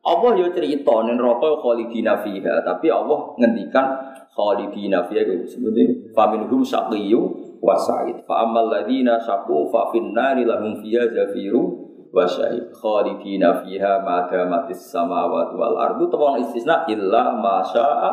Allah 0.00 0.32
yo 0.32 0.48
cerita 0.48 1.04
ning 1.04 1.20
neraka 1.20 1.60
khalidina 1.60 2.24
fiha, 2.24 2.64
tapi 2.64 2.88
Allah 2.88 3.36
ngendikan 3.36 4.00
khalidina 4.32 5.04
fiha 5.04 5.28
itu 5.28 5.44
sebenarnya 5.44 6.16
faminhum 6.16 6.64
syaqiyyu 6.64 7.20
wa 7.60 7.76
sa'id. 7.76 8.24
Fa 8.24 8.48
ammal 8.48 8.72
ladzina 8.72 9.20
syaqu 9.20 9.68
fa 9.68 9.92
fin 9.92 10.16
nari 10.16 10.48
lahum 10.48 10.80
fiha 10.80 11.04
zafiru 11.04 11.84
wa 12.16 12.24
sa'id. 12.24 12.72
Khalidina 12.72 13.60
fiha 13.60 14.00
ma 14.00 14.24
damatis 14.24 14.88
samawati 14.88 15.52
wal 15.60 15.76
ardu 15.76 16.08
tawang 16.08 16.48
istisna 16.48 16.88
illa 16.88 17.36
ma 17.36 17.60
syaa. 17.60 18.12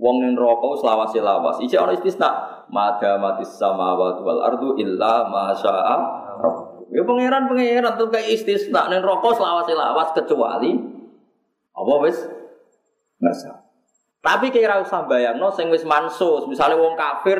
Wong 0.00 0.24
ning 0.24 0.40
neraka 0.40 0.72
selawase 0.80 1.20
lawas. 1.20 1.60
Iki 1.60 1.76
ana 1.76 1.92
istisna 1.92 2.28
madamatis 2.72 3.60
samawati 3.60 4.24
wal 4.24 4.40
ardu 4.40 4.80
illa 4.80 5.28
ma 5.28 5.52
syaa 5.52 6.25
Ya 6.90 7.02
pangeran 7.02 7.50
pangeran 7.50 7.94
tuh 7.98 8.08
kayak 8.08 8.30
istisna 8.30 8.86
ning 8.86 9.02
rokok 9.02 9.34
selawas 9.34 9.66
lawas 9.70 10.10
kecuali 10.14 10.74
apa 11.76 11.92
wis 12.06 12.18
ngerasa. 13.18 13.52
Tapi 14.22 14.50
kira 14.50 14.82
usah 14.82 15.06
bayangno 15.06 15.54
sing 15.54 15.70
wis 15.70 15.86
mansus, 15.86 16.46
misalnya 16.50 16.78
wong 16.78 16.98
kafir 16.98 17.38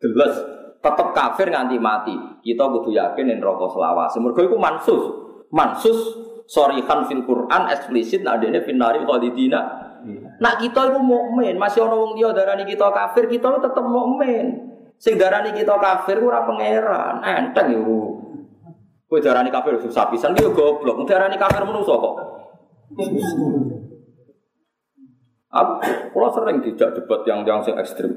deles 0.00 0.36
tetep 0.82 1.08
kafir 1.14 1.48
nganti 1.48 1.76
mati. 1.80 2.16
Kita 2.42 2.68
kudu 2.68 2.92
yakin 2.92 3.24
ning 3.32 3.38
rokok 3.40 3.76
selawase. 3.76 4.18
Mergo 4.20 4.40
iku 4.44 4.56
mansus. 4.60 5.02
Mansus 5.52 5.98
sorihan 6.48 7.04
fil 7.04 7.24
Quran 7.24 7.68
eksplisit 7.68 8.24
nak 8.24 8.40
dene 8.40 8.64
finari 8.64 9.04
khalidina 9.04 9.92
Nak 10.42 10.58
kita 10.58 10.90
itu 10.90 10.98
mukmin, 10.98 11.54
masih 11.54 11.86
ono 11.86 11.94
wong 12.02 12.12
dia 12.18 12.34
darani 12.34 12.66
kita 12.66 12.90
kafir, 12.90 13.30
kita 13.30 13.46
itu 13.54 13.58
tetap 13.62 13.86
mukmin. 13.86 14.74
Sing 14.98 15.14
darani 15.14 15.54
kita 15.54 15.78
kafir 15.78 16.18
ora 16.18 16.42
pangeran, 16.42 17.22
enteng 17.22 17.70
yo. 17.70 18.11
Kowe 19.12 19.20
darani 19.20 19.52
kafir 19.52 19.76
susah 19.76 20.08
pisan 20.08 20.32
ki 20.32 20.48
goblok. 20.56 21.04
Darani 21.04 21.36
kafir 21.36 21.60
menungso 21.68 22.00
kok. 22.00 22.14
Aku, 25.52 25.72
kalau 26.16 26.32
sering 26.32 26.64
tidak 26.64 26.96
debat 26.96 27.20
yang 27.28 27.44
yang 27.44 27.60
ekstrim. 27.76 28.08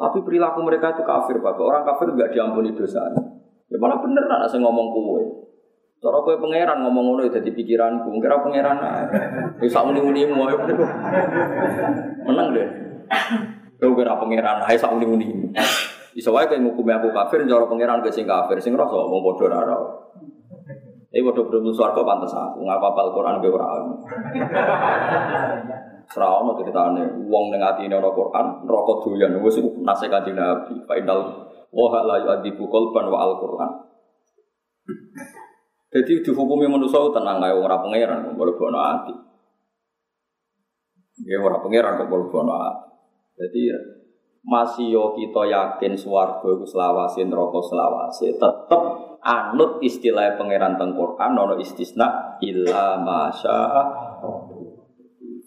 Tapi 0.00 0.24
perilaku 0.24 0.64
mereka 0.64 0.96
itu 0.96 1.04
kafir, 1.04 1.44
Bapak. 1.44 1.60
Orang 1.60 1.84
kafir 1.84 2.16
nggak 2.16 2.32
diampuni 2.32 2.72
dosanya. 2.72 3.20
Ya 3.68 3.76
malah 3.76 4.00
bener 4.00 4.24
lah 4.24 4.48
saya 4.48 4.64
ngomong 4.64 4.88
kue. 4.96 5.24
Cara 6.00 6.24
kue 6.24 6.40
pangeran 6.40 6.88
ngomong 6.88 7.04
ngono 7.12 7.28
ya 7.28 7.36
jadi 7.36 7.52
pikiranku. 7.52 8.08
Kira 8.16 8.40
pangeran 8.40 8.80
ae. 8.80 9.04
Wis 9.60 9.68
sak 9.68 9.84
muni-muni 9.84 10.24
mau 10.24 10.48
Menang 12.24 12.48
deh. 12.56 12.68
Yo 13.76 13.92
kira 13.92 14.16
pangeran 14.16 14.64
ae 14.64 14.80
sak 14.80 14.96
muni-muni. 14.96 15.52
Iso 16.16 16.34
wae 16.34 16.48
kowe 16.48 16.58
ngukumi 16.58 16.90
aku 16.96 17.12
kafir 17.14 17.44
cara 17.44 17.68
pangeran 17.68 18.02
ke 18.02 18.10
sing 18.10 18.24
kafir 18.24 18.58
sing 18.58 18.74
rasa 18.74 18.98
wong 18.98 19.20
padha 19.20 19.62
ora 19.62 19.76
Eh 21.10 21.26
padha 21.26 21.42
belum 21.42 21.74
swarga 21.74 22.06
pantes 22.06 22.30
aku 22.30 22.62
ngapa 22.62 22.94
Al-Qur'an 22.94 23.42
ge 23.42 23.50
ora. 23.50 23.82
Ora 26.06 26.28
ono 26.38 26.54
ceritane 26.54 27.02
wong 27.26 27.50
ning 27.50 27.58
atine 27.58 27.98
ana 27.98 28.14
Qur'an 28.14 28.62
neraka 28.62 29.02
doyan 29.02 29.34
wis 29.42 29.58
nase 29.58 30.06
Kanjeng 30.06 30.38
Nabi. 30.38 30.78
Fa 30.86 30.94
innal 30.94 31.50
wa 31.74 31.98
la 32.06 32.14
yu'adibu 32.22 32.62
qalban 32.70 33.10
wa 33.10 33.18
al-Qur'an. 33.26 33.70
Jadi 35.90 36.22
dihukumi 36.22 36.70
manusia 36.70 37.02
tenang 37.10 37.42
ae 37.42 37.58
ora 37.58 37.82
pangeran 37.82 38.30
kok 38.30 38.38
bono 38.38 38.78
ati. 38.78 39.14
Ya 41.26 41.42
ora 41.42 41.58
pangeran 41.58 41.98
kok 41.98 42.06
bono 42.06 42.54
ati. 42.54 42.86
Jadi 43.34 43.62
masih 44.46 44.94
yo 44.94 45.04
kita 45.18 45.42
yakin 45.42 45.98
swarga 45.98 46.46
iku 46.46 46.62
selawase 46.62 47.26
neraka 47.26 47.58
selawase 47.66 48.30
tetep 48.38 49.09
anut 49.20 49.80
istilah 49.84 50.36
pangeran 50.40 50.76
teng 50.80 50.96
Quran 50.96 51.32
ono 51.36 51.54
istisna 51.60 52.36
illa 52.40 52.96
masya 53.00 53.58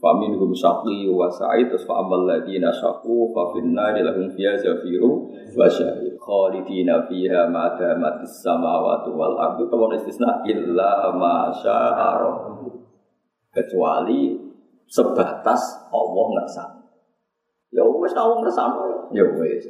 Famin 0.04 0.36
hum 0.36 0.52
syaqi 0.52 1.08
wa 1.08 1.32
sa'id 1.32 1.72
terus 1.72 1.88
fa 1.88 2.04
amal 2.04 2.28
ladina 2.28 2.68
syaqu 2.68 3.32
fa 3.32 3.56
finna 3.56 3.96
lahum 3.96 4.28
fiha 4.36 4.52
zafiru 4.60 5.32
wa 5.56 5.64
syahid 5.64 6.20
khalidina 6.20 7.08
fiha 7.08 7.48
ma 7.48 7.72
damatis 7.80 8.44
samawati 8.44 9.16
wal 9.16 9.40
ardu 9.40 9.64
kawan 9.72 9.96
istisna 9.96 10.44
illa 10.44 11.08
masya 11.16 12.04
kecuali 13.56 14.36
sebatas 14.92 15.88
Allah 15.88 16.26
ngersani 16.36 16.84
Ya 17.74 17.82
wes 17.82 18.14
tau 18.14 18.38
ngersano. 18.38 19.10
Ya 19.10 19.26
wes. 19.34 19.66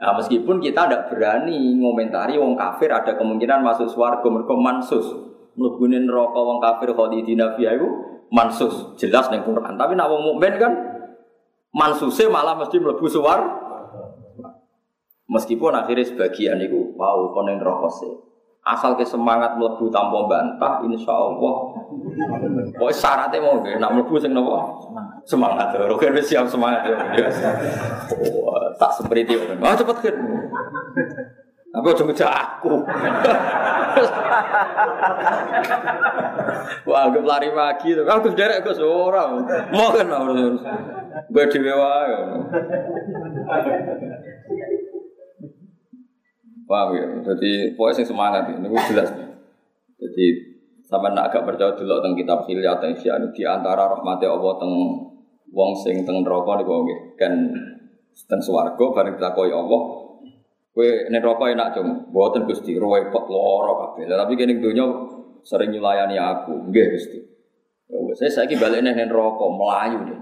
Nah, 0.00 0.16
meskipun 0.16 0.64
kita 0.64 0.88
tidak 0.88 1.12
berani 1.12 1.76
ngomentari 1.76 2.40
wong 2.40 2.56
kafir 2.56 2.88
ada 2.88 3.20
kemungkinan 3.20 3.60
masuk 3.60 3.84
swarga 3.84 4.24
mergo 4.32 4.56
mansus. 4.56 5.04
Mlebune 5.60 6.08
neraka 6.08 6.40
wong 6.40 6.56
kafir 6.56 6.96
khalidina 6.96 7.52
fiha 7.52 7.76
iku 7.76 7.88
mansus, 8.32 8.96
jelas 8.96 9.28
ning 9.28 9.44
Quran. 9.44 9.76
Tapi 9.76 9.92
nak 9.92 10.08
wong 10.08 10.32
mukmin 10.32 10.56
kan 10.56 10.72
mansuse 11.76 12.32
malah 12.32 12.56
mesti 12.56 12.80
mlebu 12.80 13.04
suar. 13.12 13.44
Meskipun 15.28 15.76
akhirnya 15.76 16.08
sebagian 16.08 16.58
itu 16.58 16.96
wow 16.96 17.30
konen 17.36 17.60
rokok 17.60 17.92
Asal 18.60 18.92
ke 18.92 19.04
semangat 19.04 19.56
melebu 19.56 19.88
tanpa 19.88 20.28
bantah, 20.28 20.84
insya 20.84 21.16
Allah. 21.16 21.54
Pokoknya 22.76 22.92
syaratnya 22.92 23.40
mau 23.40 23.56
gak, 23.64 23.80
nak 23.80 23.92
melebu 23.96 24.20
sing 24.20 24.32
nopo 24.36 24.56
semangat. 25.24 25.76
Roger 25.76 26.12
siap 26.20 26.44
semangat 26.48 26.88
ya. 26.88 26.96
Tak 28.76 28.90
seperti 29.00 29.20
itu. 29.26 29.34
Ah 29.58 29.74
cepet 29.74 29.96
kan. 29.98 30.16
Tapi 31.70 31.86
udah 31.86 32.06
ngejak 32.10 32.32
aku. 32.34 32.82
Wah, 36.90 37.06
anggap 37.06 37.22
lari 37.22 37.48
pagi 37.54 37.94
tuh. 37.94 38.02
Aku 38.02 38.34
derek 38.34 38.66
ke 38.66 38.74
seorang. 38.74 39.46
Mau 39.70 39.94
kan 39.94 40.10
harus. 40.10 40.58
Gue 41.30 41.44
dewe 41.46 41.70
wae. 41.70 42.14
Paham 46.66 46.88
ya? 46.94 47.06
Jadi 47.22 47.74
pokoknya 47.74 47.94
sing 48.02 48.06
semangat 48.06 48.50
ini 48.50 48.66
jelas. 48.90 49.10
Jadi 49.98 50.26
sama 50.90 51.14
nak 51.14 51.30
agak 51.30 51.46
percaya 51.46 51.70
dulu 51.78 52.02
tentang 52.02 52.18
kitab 52.18 52.38
Hilya 52.50 52.74
atau 52.74 52.90
Isya 52.90 53.14
di 53.30 53.46
antara 53.46 53.86
rahmati 53.86 54.26
Allah 54.26 54.58
teng 54.58 54.74
wong 55.54 55.70
sing 55.78 56.02
teng 56.02 56.26
neraka 56.26 56.58
niku 56.58 56.82
kan 57.14 57.30
teng 58.14 58.40
swarga 58.42 58.84
bareng 58.94 59.16
ditakoki 59.18 59.52
Allah. 59.52 59.82
Kowe 60.70 60.88
neraka 61.10 61.44
enak 61.50 61.68
cung? 61.74 61.88
Mboten 62.14 62.46
Gusti. 62.46 62.78
Repot 62.78 63.24
lara 63.26 63.72
kabeh. 63.74 64.06
Tapi 64.06 64.32
kene 64.38 64.62
donya 64.62 64.86
sering 65.42 65.74
nyulayani 65.74 66.16
aku. 66.16 66.70
Nggih 66.70 66.86
Gusti. 66.94 67.18
Ya 67.90 68.14
saya 68.14 68.30
saiki 68.30 68.54
balik 68.54 68.86
nek 68.86 68.98
neraka 68.98 69.46
melayu 69.50 69.98
deh. 70.06 70.20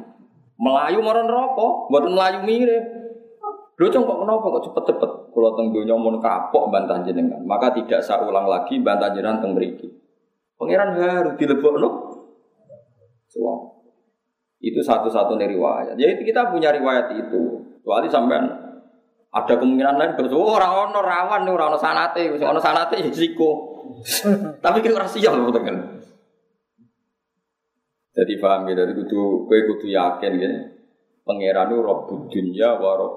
Melayu 0.59 0.99
marang 1.05 1.29
neraka 1.29 1.67
mboten 1.93 2.13
melayu 2.17 2.39
mirip. 2.49 2.85
Lho 3.79 3.95
kok 3.95 4.19
kenapa 4.27 4.43
kok 4.43 4.65
cepet-cepet? 4.67 5.11
Kalau 5.31 5.51
teng 5.55 5.71
donya 5.71 5.95
mun 5.95 6.19
kapok 6.19 6.67
bantah 6.75 6.99
jenengan, 7.07 7.39
maka 7.47 7.71
tidak 7.71 8.03
saya 8.03 8.27
ulang 8.27 8.51
lagi 8.51 8.83
bantah 8.83 9.15
jenengan 9.15 9.39
teng 9.39 9.55
mriki. 9.55 9.87
Pangeran 10.59 10.99
harus 10.99 11.39
dilebokno. 11.39 11.89
Suara. 13.31 13.71
Itu 14.59 14.83
satu-satunya 14.83 15.47
riwayat. 15.47 15.95
Jadi 15.95 16.27
kita 16.27 16.51
punya 16.51 16.75
riwayat 16.75 17.15
itu. 17.15 17.58
Kecuali 17.89 18.13
sampean 18.13 18.45
ada 19.33 19.55
kemungkinan 19.57 19.97
lain 19.97 20.13
betul 20.13 20.45
oh, 20.45 20.61
orang 20.61 20.93
ono 20.93 21.01
rawan 21.01 21.49
nih 21.49 21.57
orang 21.57 21.73
ono 21.73 21.81
sanate, 21.81 22.29
ono 22.37 22.61
sanate 22.61 23.01
ya 23.01 23.09
risiko. 23.09 23.81
Tapi 24.61 24.85
kita 24.85 25.01
rahasia 25.01 25.33
loh 25.33 25.49
kan. 25.49 26.05
Jadi 28.13 28.33
paham 28.37 28.69
ya, 28.69 28.85
dari 28.85 28.93
kudu 28.93 29.49
kue 29.49 29.65
kudu 29.73 29.89
yakin 29.89 30.33
ya. 30.37 30.53
Pangeran 31.25 31.73
itu 31.73 32.15
dunia 32.29 32.77
wa 32.77 33.09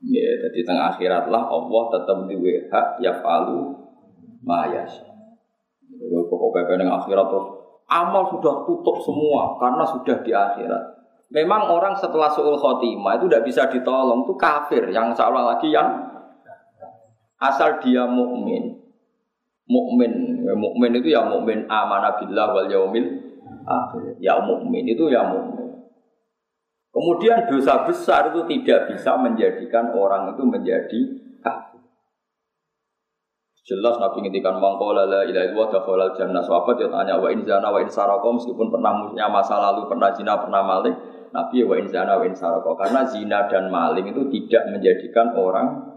Ya, 0.00 0.28
jadi 0.48 0.58
tengah 0.64 0.96
akhirat 0.96 1.28
lah 1.28 1.52
Allah 1.52 1.82
tetap 1.92 2.24
di 2.24 2.40
hak 2.72 2.88
ya 3.04 3.12
falu 3.20 3.76
mayas. 4.40 5.04
Pokok 6.00 6.48
pepe 6.56 6.80
yang 6.80 6.96
akhirat 6.96 7.28
terus 7.28 7.46
amal 7.92 8.24
sudah 8.32 8.64
tutup 8.64 8.96
semua 9.04 9.52
karena 9.60 9.84
sudah 9.84 10.16
di 10.24 10.32
akhirat. 10.32 10.95
Memang 11.26 11.66
orang 11.66 11.98
setelah 11.98 12.30
suul 12.30 12.54
khotimah 12.54 13.18
itu 13.18 13.26
tidak 13.26 13.44
bisa 13.44 13.62
ditolong 13.66 14.22
itu 14.22 14.34
kafir 14.38 14.86
yang 14.94 15.10
seolah 15.10 15.58
lagi 15.58 15.74
yang 15.74 16.06
asal 17.42 17.82
dia 17.82 18.06
mukmin. 18.06 18.78
Mukmin, 19.66 20.46
mukmin 20.54 20.94
itu 20.94 21.10
ya 21.10 21.26
mukmin 21.26 21.66
amanah 21.66 22.14
billah 22.22 22.54
wal 22.54 22.70
yaumil 22.70 23.06
akhir. 23.66 24.22
Ya 24.22 24.38
mukmin 24.38 24.86
itu 24.86 25.10
ya 25.10 25.26
mukmin. 25.26 25.90
Kemudian 26.94 27.50
dosa 27.50 27.82
besar 27.82 28.30
itu 28.30 28.46
tidak 28.46 28.94
bisa 28.94 29.18
menjadikan 29.18 29.90
orang 29.98 30.30
itu 30.32 30.46
menjadi 30.46 31.00
kafir. 31.42 31.82
Jelas 33.66 33.98
Nabi 33.98 34.22
ngintikan 34.22 34.62
mangkola 34.62 35.10
la 35.10 35.26
ilaha 35.26 35.42
illallah 35.50 35.68
dakhalal 35.74 36.14
jannah. 36.14 36.38
Sahabat 36.38 36.78
dia 36.78 36.86
tanya 36.86 37.18
wa 37.18 37.26
in 37.34 37.42
zana 37.42 37.66
wa 37.66 37.82
in 37.82 37.90
meskipun 37.90 38.70
pernah 38.70 39.10
punya 39.10 39.26
masa 39.26 39.58
lalu, 39.58 39.90
pernah 39.90 40.14
zina, 40.14 40.38
pernah 40.38 40.62
maling, 40.62 40.94
Nabi 41.36 41.60
wa 41.68 41.76
in 41.76 41.84
zana 41.92 42.16
wa 42.16 42.24
in 42.24 42.32
saraka. 42.32 42.72
Karena 42.80 43.04
zina 43.04 43.44
dan 43.44 43.68
maling 43.68 44.08
itu 44.08 44.24
tidak 44.32 44.72
menjadikan 44.72 45.36
orang 45.36 45.92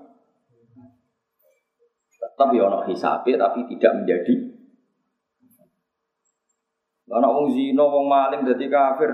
tetap 2.19 2.51
ya 2.51 2.67
ono 2.67 2.83
hisabe 2.83 3.39
tapi 3.39 3.63
tidak 3.71 4.03
menjadi 4.03 4.35
Karena 7.09 7.25
wong 7.25 7.49
zina, 7.49 7.81
wong 7.81 8.05
maling 8.05 8.45
jadi 8.45 8.69
kafir, 8.69 9.09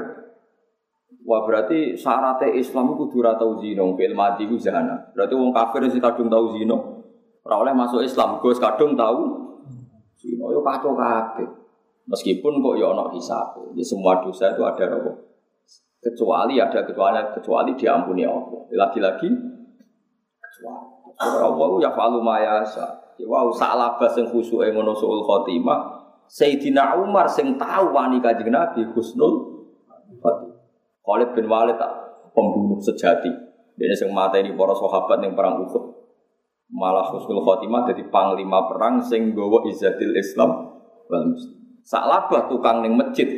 Wah 1.25 1.41
berarti 1.41 1.97
syaratnya 1.97 2.53
Islam 2.53 2.93
kudu 2.93 3.23
tau 3.23 3.57
zino, 3.57 3.97
fil 3.97 4.13
mati 4.13 4.45
ku 4.45 4.59
zina. 4.59 4.83
Berarti 5.15 5.33
wong 5.33 5.55
kafir 5.55 5.87
sing 5.89 6.03
kadung 6.03 6.29
tau 6.29 6.53
zino, 6.53 7.01
ora 7.41 7.65
oleh 7.65 7.73
masuk 7.73 8.05
Islam, 8.05 8.37
gue 8.43 8.53
kadung 8.59 8.93
tau 8.93 9.47
zino. 10.19 10.53
Yo 10.53 10.61
kacau 10.61 10.93
kabeh. 10.93 11.47
Meskipun 12.05 12.61
kok 12.61 12.75
yo 12.77 12.93
ono 12.93 13.09
hisab. 13.15 13.57
Ya 13.73 13.81
semua 13.81 14.21
dosa 14.21 14.53
itu 14.53 14.61
ada 14.61 14.85
apa? 14.85 15.11
Kecuali 16.05 16.61
ada 16.61 16.85
kecuali 16.85 17.17
kecuali 17.33 17.73
diampuni 17.73 18.21
Allah. 18.21 18.61
Lagi-lagi 18.69 19.25
kecuali. 20.37 20.85
Allah 21.17 21.69
ya 21.81 21.89
falu 21.97 22.21
mayasa. 22.21 22.85
Ya 23.17 23.25
wow 23.25 23.49
salah 23.49 23.97
sing 24.13 24.29
khusyuk 24.29 24.61
ngono 24.69 24.93
suul 24.93 25.25
khotimah. 25.25 26.05
Sayyidina 26.29 27.01
Umar 27.01 27.25
sing 27.25 27.57
tahu 27.57 27.89
wani 27.89 28.21
kanjeng 28.21 28.53
Nabi 28.53 28.85
husnul. 28.93 29.65
Khalid 31.05 31.37
bin 31.37 31.45
Walid 31.49 31.77
tak 31.77 31.89
pembunuh 32.33 32.81
sejati. 32.81 33.29
Dia 33.75 33.93
yang 33.93 34.13
mata 34.15 34.41
ini 34.41 34.55
para 34.57 34.73
sahabat 34.73 35.21
yang 35.21 35.33
perang 35.37 35.61
Uhud. 35.65 35.83
Malah 36.69 37.13
husnul 37.13 37.45
khotimah 37.45 37.85
jadi 37.89 38.09
panglima 38.09 38.65
perang 38.69 39.01
sing 39.01 39.33
gawa 39.37 39.65
izzatil 39.69 40.17
Islam. 40.17 40.81
Salabah 41.85 42.49
tukang 42.49 42.81
ning 42.81 42.97
masjid 42.97 43.29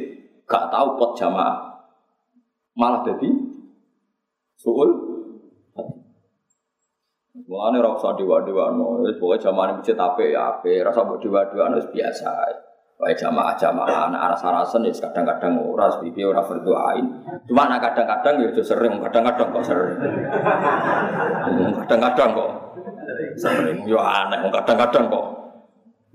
gak 0.48 0.72
tahu 0.72 0.96
pot 0.96 1.20
jamaah. 1.20 1.67
Malah 2.78 3.02
jadi 3.02 3.30
suul 4.54 4.90
Mulane 7.48 7.80
ora 7.80 7.96
usah 7.96 8.18
dewa-dewa 8.18 8.76
no, 8.76 9.00
wis 9.08 9.16
pokoke 9.22 9.40
jamaah 9.40 9.80
masjid 9.80 9.96
ape 9.96 10.36
ya 10.36 10.58
ape, 10.58 10.84
rasa 10.84 11.06
mbok 11.06 11.22
dewa-dewa 11.24 11.80
wis 11.80 11.88
biasa. 11.96 12.34
Wae 12.98 13.14
jamaah 13.14 13.54
jamaah 13.54 14.10
anak 14.10 14.20
aras 14.20 14.42
arasan 14.42 14.84
ya 14.84 14.92
kadang-kadang 14.92 15.54
ora 15.62 15.86
pipi 16.02 16.26
ora 16.26 16.42
berdoain. 16.42 17.06
Cuma 17.46 17.70
anak 17.70 17.94
kadang-kadang 17.94 18.42
ya 18.42 18.50
sering, 18.58 19.00
kadang-kadang 19.00 19.54
kok 19.54 19.64
sering. 19.64 19.96
Kadang-kadang 21.86 22.30
kok 22.36 22.52
sering. 23.38 23.78
Yo 23.86 24.02
aneh, 24.02 24.42
kadang-kadang 24.50 25.08
kok. 25.08 25.26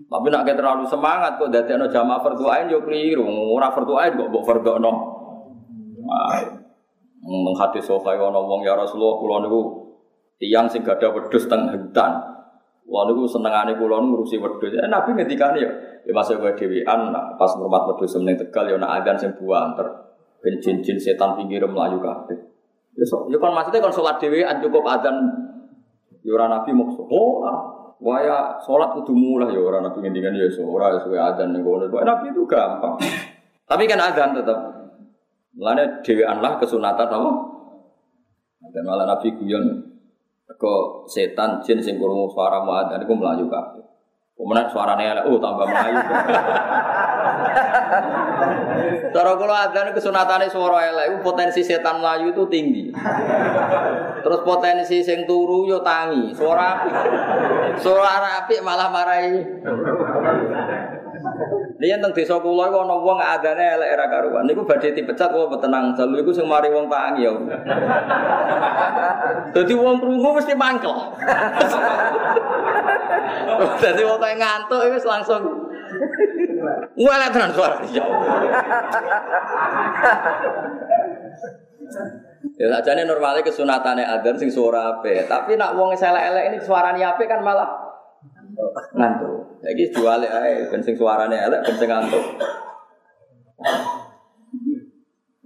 Tapi 0.03 0.27
nak 0.29 0.45
terlalu 0.45 0.85
semangat 0.85 1.39
kok 1.39 1.49
dadi 1.55 1.71
ana 1.79 1.87
jamaah 1.87 2.21
berdoain 2.21 2.67
yo 2.67 2.83
keliru. 2.83 3.25
Ora 3.57 3.71
berdoain 3.71 4.19
kok 4.19 4.29
mbok 4.29 4.45
berdono. 4.45 5.12
Meng 7.23 7.55
hadis 7.55 7.87
sokai 7.87 8.19
ana 8.19 8.43
wong 8.43 8.67
ya 8.67 8.75
Rasulullah 8.75 9.15
kula 9.23 9.37
niku 9.47 9.61
tiyang 10.43 10.67
sing 10.67 10.83
gadah 10.83 11.15
wedhus 11.15 11.47
teng 11.47 11.71
hutan. 11.71 12.13
Wah 12.83 13.03
niku 13.07 13.31
senengane 13.31 13.79
kula 13.79 14.03
ngurusi 14.03 14.43
wedhus. 14.43 14.75
Eh, 14.75 14.91
Nabi 14.91 15.15
ngendikane 15.15 15.63
ya, 15.63 15.71
ya 16.03 16.11
masuk 16.11 16.43
kowe 16.43 16.51
dhewean 16.59 17.15
pas 17.39 17.51
ngurmat 17.55 17.95
wedhus 17.95 18.19
seneng 18.19 18.35
Tegal 18.35 18.75
ya 18.75 18.77
nak 18.77 19.01
adzan 19.01 19.17
sing 19.23 19.31
buanter. 19.39 19.87
Ben 20.43 20.59
jin-jin 20.59 20.99
setan 20.99 21.39
pinggir 21.39 21.63
melayu 21.63 22.03
kabeh. 22.03 22.35
Ya 22.99 23.07
so, 23.07 23.31
ya 23.31 23.39
kan 23.39 23.55
maksudnya 23.55 23.79
kan 23.87 23.95
salat 23.95 24.19
dhewean 24.19 24.59
cukup 24.59 24.83
adzan 24.83 25.15
ya 26.27 26.35
ora 26.35 26.51
Nabi 26.51 26.75
maksud. 26.75 27.07
Oh, 27.07 27.47
waya 28.03 28.59
salat 28.59 28.99
kudu 28.99 29.15
mulai 29.15 29.55
ya 29.55 29.63
ora 29.63 29.79
Nabi 29.79 30.03
ngendikan 30.03 30.35
ya 30.35 30.51
so 30.51 30.67
ora 30.67 30.91
suwe 30.99 31.15
adzan 31.15 31.55
ning 31.55 31.63
kono. 31.63 31.87
Nabi 31.87 32.35
itu 32.35 32.43
gampang. 32.51 32.99
Tapi 33.63 33.87
kan 33.87 34.03
adzan 34.11 34.35
tetap. 34.35 34.82
Mulane 35.53 36.01
dhewean 36.01 36.41
lah 36.41 36.57
kesunatan 36.57 37.09
apa? 37.13 37.31
Dan 38.73 38.85
malah 38.89 39.05
Nabi 39.05 39.37
guyon 39.37 39.93
ke 40.49 40.75
setan 41.11 41.61
jin 41.61 41.83
sing 41.83 42.01
krungu 42.01 42.31
suara 42.33 42.65
muadzin 42.65 43.05
iku 43.05 43.13
mlayu 43.17 43.51
kabeh. 43.53 43.85
Kemudian 44.33 44.65
suaranya 44.73 45.13
elek, 45.13 45.29
oh 45.29 45.37
tambah 45.39 45.69
melayu. 45.69 46.03
Cara 49.13 49.37
kula 49.37 49.69
adzan 49.69 49.93
kesunatane 49.93 50.49
suara 50.49 50.89
elek, 50.89 51.21
potensi 51.21 51.61
setan 51.61 52.01
melayu 52.01 52.33
itu 52.33 52.49
tinggi. 52.49 52.89
Terus 54.25 54.41
potensi 54.41 55.05
sing 55.05 55.29
turu 55.29 55.69
yo 55.69 55.85
tangi, 55.85 56.33
suara 56.33 56.81
apik. 56.81 56.95
Suara 57.77 58.41
apik 58.43 58.65
malah 58.65 58.89
marahi. 58.89 59.37
Liyan 61.83 61.99
teng 61.99 62.15
desa 62.15 62.39
kula 62.39 62.71
iku 62.71 62.87
ana 62.87 62.95
wong 62.95 63.19
adane 63.19 63.75
elek 63.75 63.91
era 63.91 64.07
karuan. 64.07 64.47
Niku 64.47 64.63
badhe 64.63 64.95
dipecat 64.95 65.35
wong 65.35 65.51
tenang 65.59 65.91
jalu 65.99 66.23
iku 66.23 66.31
sing 66.31 66.47
mari 66.47 66.71
wong 66.71 66.87
tangi 66.87 67.27
ya. 67.27 67.35
Dadi 69.59 69.75
wong 69.75 69.99
krungu 69.99 70.31
mesti 70.31 70.55
mangkel. 70.55 70.95
Dadi 73.83 74.03
wong 74.07 74.23
kaya 74.23 74.39
ngantuk 74.39 74.95
wis 74.95 75.03
langsung 75.03 75.43
Ngelek 76.95 77.35
tenan 77.35 77.51
suara 77.51 77.83
ya. 77.91 78.07
Ya 82.63 82.67
sajane 82.79 83.11
normalnya 83.11 83.43
kesunatane 83.43 84.07
adzan 84.07 84.39
sing 84.39 84.55
suara 84.55 85.03
ape, 85.03 85.27
tapi 85.27 85.59
nak 85.59 85.75
wong 85.75 85.99
elek-elek 85.99 86.55
ini 86.55 86.59
suarane 86.63 87.03
ape 87.03 87.27
kan 87.27 87.43
malah 87.43 87.92
ngantuk. 88.95 89.59
Saiki 89.63 89.91
jual 89.91 90.23
ae 90.23 90.67
ben 90.71 90.83
sing 90.83 90.95
suarane 90.95 91.35
elek 91.35 91.67
ben 91.67 91.77
ngantuk. 91.89 92.25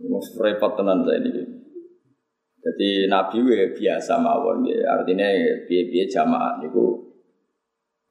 Mus 0.07 0.27
repot 0.41 0.73
tenan 0.77 1.05
saya 1.05 1.21
ini. 1.21 1.43
Jadi 2.67 3.07
Nabi 3.07 3.39
we 3.47 3.71
biasa 3.79 4.19
mawon 4.19 4.67
ya. 4.67 4.99
Artinya 4.99 5.31
piye-piye 5.71 6.11
jamaah 6.11 6.59
niku 6.59 6.99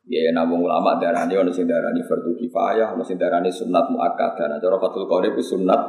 ya 0.08 0.32
nabung 0.32 0.64
ulama 0.64 0.96
darani 0.96 1.36
ono 1.36 1.52
sing 1.52 1.68
darani 1.68 2.00
fardu 2.06 2.40
kifayah, 2.40 2.96
ono 2.96 3.04
sing 3.04 3.20
darani 3.20 3.52
sunat 3.52 3.92
muakkadah. 3.92 4.48
Nah 4.48 4.58
cara 4.64 4.80
Fathul 4.80 5.12
Qadir 5.12 5.36
itu 5.36 5.44
sunat 5.44 5.82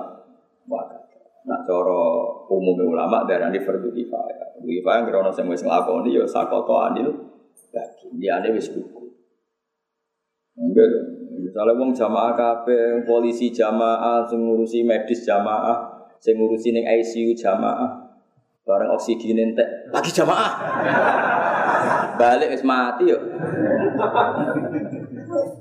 muakkadah. 0.67 1.47
Nah 1.47 1.63
cara 1.63 2.01
umum 2.51 2.91
ulama 2.91 3.23
darani 3.23 3.63
fardu 3.63 3.95
kifayah. 3.95 4.59
Fardu 4.59 4.67
kifayah 4.67 5.01
kira 5.07 5.19
ono 5.23 5.31
sing 5.31 5.47
wis 5.47 5.63
nglakoni 5.63 6.19
ya 6.19 6.27
sakoto 6.27 6.75
anil 6.91 7.09
bagi. 7.71 8.11
Liyane 8.19 8.51
wis 8.51 8.67
kuku. 8.75 9.06
Enggak. 10.57 10.89
Misalnya 11.37 11.77
wong 11.77 11.93
jamaah 11.93 12.33
kabeh, 12.33 13.05
polisi 13.05 13.53
jamaah, 13.53 14.25
sing 14.25 14.41
ngurusi 14.41 14.81
medis 14.89 15.21
jamaah, 15.21 16.09
sing 16.17 16.41
ngurusi 16.41 16.73
ning 16.73 16.89
ICU 16.89 17.37
jamaah. 17.37 18.09
Barang 18.67 18.97
oksigen 18.97 19.39
entek, 19.39 19.69
lagi 19.93 20.11
jamaah. 20.11 20.53
Balik 22.21 22.57
wis 22.57 22.65
mati 22.65 23.13
yo. 23.13 23.21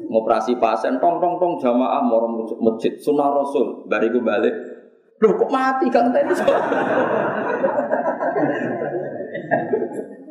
Ngoperasi 0.07 0.55
pasien 0.55 0.95
tong 1.03 1.19
tong 1.19 1.35
tong 1.37 1.59
jamaah 1.59 1.99
moro 1.99 2.31
masjid 2.63 2.95
sunah 2.95 3.29
rasul 3.35 3.83
bariku 3.91 4.23
balik. 4.23 4.55
Loh 5.19 5.31
kok 5.35 5.51
mati 5.51 5.91
kan 5.91 6.15
tadi? 6.15 6.31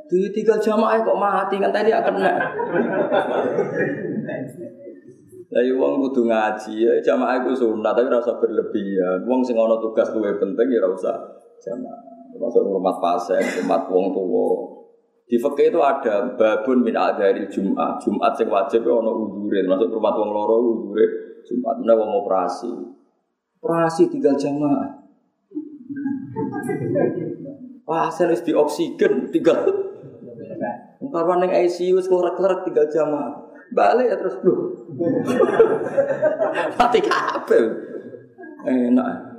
Di 0.08 0.18
tiga 0.32 0.56
jamaah 0.56 1.04
kok 1.04 1.20
mati 1.20 1.56
kan 1.60 1.70
tadi 1.70 1.92
akan 1.92 2.14
kena. 2.16 2.32
Lah 5.54 5.62
wong 5.78 5.92
kudu 6.08 6.26
ngaji 6.26 6.72
ya 6.82 6.92
jamaah 6.98 7.44
iku 7.44 7.54
sunat 7.54 7.94
tapi 7.94 8.10
rasa 8.10 8.34
berlebihan. 8.42 9.22
Wong 9.28 9.44
sing 9.44 9.54
ana 9.54 9.78
tugas 9.78 10.10
luwih 10.10 10.34
penting 10.40 10.66
ya 10.66 10.82
ora 10.82 10.88
usah 10.90 11.16
jamaah. 11.62 12.02
Termasuk 12.34 12.66
rumah 12.66 12.98
pasien, 12.98 13.38
rumah 13.62 13.86
wong 13.86 14.10
tua. 14.10 14.50
Di 15.24 15.38
fikih 15.38 15.70
itu 15.70 15.80
ada 15.80 16.34
babun 16.34 16.82
min 16.82 16.98
dari 16.98 17.46
Jumat. 17.46 18.02
Jumat 18.02 18.34
sing 18.34 18.50
wajib 18.50 18.82
ana 18.90 19.14
udhure, 19.14 19.62
termasuk 19.62 19.94
rumah 19.94 20.12
wong 20.18 20.30
loro 20.34 20.56
udhure 20.58 21.06
Jumat. 21.46 21.78
Menawa 21.78 22.02
wong 22.02 22.10
operasi. 22.26 22.72
Operasi 23.62 24.10
tinggal 24.10 24.34
jamaah. 24.34 25.06
Pasien 27.84 28.32
wis 28.32 28.42
di 28.42 28.52
oksigen 28.56 29.28
tinggal. 29.28 29.60
Karwan 31.04 31.46
ning 31.46 31.52
ICU 31.52 32.00
wis 32.00 32.10
klerek-klerek 32.10 32.66
tinggal 32.66 32.88
jamaah. 32.90 33.43
Balik 33.72 34.06
ya 34.12 34.16
terus 34.20 34.36
lu. 34.44 34.76
Mati 36.78 37.00
kabel. 37.00 37.64
Enak. 38.64 39.34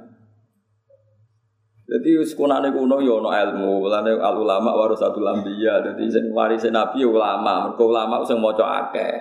Jadi 1.86 2.18
sekunane 2.26 2.74
kuno 2.74 2.98
yo 2.98 3.22
ono 3.22 3.30
ilmu, 3.30 3.86
mulane 3.86 4.18
al 4.18 4.42
ulama 4.42 4.74
warasatul 4.74 5.30
anbiya. 5.30 5.86
Dadi 5.86 6.10
sing 6.10 6.34
waris 6.34 6.66
nabi 6.74 7.06
yo 7.06 7.14
ulama, 7.14 7.70
mergo 7.70 7.94
ulama 7.94 8.26
sing 8.26 8.42
maca 8.42 8.90
akeh. 8.90 9.14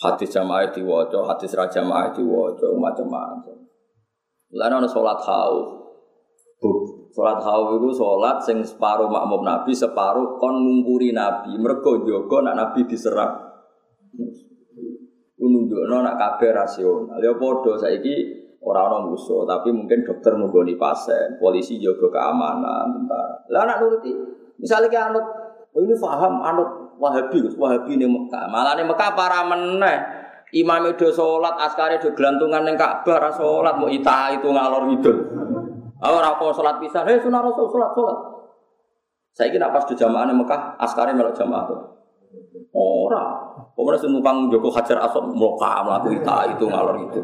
Hadis 0.00 0.32
jamaah 0.32 0.72
diwaca, 0.72 1.28
hadis 1.28 1.52
ra 1.52 1.68
jamaah 1.68 2.08
diwaca, 2.16 2.72
macam-macam. 2.72 3.52
Lan 4.56 4.80
ono 4.80 4.88
salat 4.88 5.20
khauf. 5.20 5.76
Salat 7.12 7.36
khauf 7.44 7.76
iku 7.76 7.92
salat 7.92 8.40
sing 8.40 8.64
separuh 8.64 9.12
makmum 9.12 9.44
nabi, 9.44 9.76
separuh 9.76 10.40
kon 10.40 10.56
ngumpuri 10.56 11.12
nabi. 11.12 11.52
Mergo 11.60 12.00
jaga 12.08 12.48
nak 12.48 12.54
nabi 12.56 12.88
diserang. 12.88 13.49
Nunjukno 15.40 15.96
nak 16.04 16.16
kabeh 16.20 16.50
rasional. 16.52 17.16
Ya 17.18 17.32
padha 17.34 17.72
saiki 17.80 18.40
ora 18.60 18.92
ana 18.92 19.08
musuh, 19.08 19.48
tapi 19.48 19.72
mungkin 19.72 20.04
dokter 20.04 20.36
nunggoni 20.36 20.76
pasien, 20.76 21.40
polisi 21.40 21.80
jaga 21.80 22.12
keamanan, 22.12 22.92
tentara. 22.92 23.40
Lah 23.48 23.60
anak 23.64 23.76
nuruti. 23.80 24.12
Misalnya 24.60 24.92
ki 24.92 24.98
anut, 25.00 25.24
oh 25.72 25.80
ini 25.80 25.96
paham 25.96 26.44
anut 26.44 26.70
Wahabi, 27.00 27.40
Wahabi 27.56 27.96
ning 27.96 28.12
Mekah. 28.12 28.44
Malah 28.52 28.76
ning 28.76 28.84
Mekah 28.84 29.16
para 29.16 29.40
meneh. 29.48 29.98
Imam 30.52 30.82
itu 30.90 31.08
sholat, 31.14 31.56
askari 31.56 31.96
itu 31.96 32.10
gelantungan 32.12 32.66
yang 32.66 32.74
Ka'bah, 32.74 33.22
ra 33.22 33.30
sholat, 33.30 33.78
mau 33.78 33.86
ita 33.86 34.34
itu 34.34 34.50
ngalor 34.50 34.82
ngidul. 34.90 35.16
Ora 36.02 36.36
kok 36.36 36.52
sholat 36.52 36.76
pisan, 36.82 37.06
hei 37.06 37.22
sunah 37.22 37.40
rasul 37.40 37.70
sholat 37.70 37.94
sholat. 37.96 38.18
Saya 39.30 39.48
kira 39.54 39.70
pas 39.70 39.86
di 39.86 39.94
jamaah 39.94 40.28
Mekah, 40.34 40.74
askari 40.76 41.14
melok 41.14 41.38
jamaah 41.38 41.64
tuh. 41.70 41.80
Ora, 42.70 43.50
Kemudian 43.74 43.98
sing 43.98 44.10
numpang 44.14 44.46
Joko 44.52 44.70
Hajar 44.70 45.02
Aswad 45.02 45.32
muka 45.34 45.82
mlaku 45.82 46.14
ita 46.14 46.52
itu 46.52 46.68
ngalor 46.68 47.00
itu. 47.00 47.20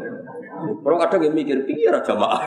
Orang 0.82 0.98
kadang 1.04 1.20
yang 1.28 1.34
mikir 1.36 1.68
pikir 1.68 1.92
aja 1.92 2.16
mah. 2.16 2.42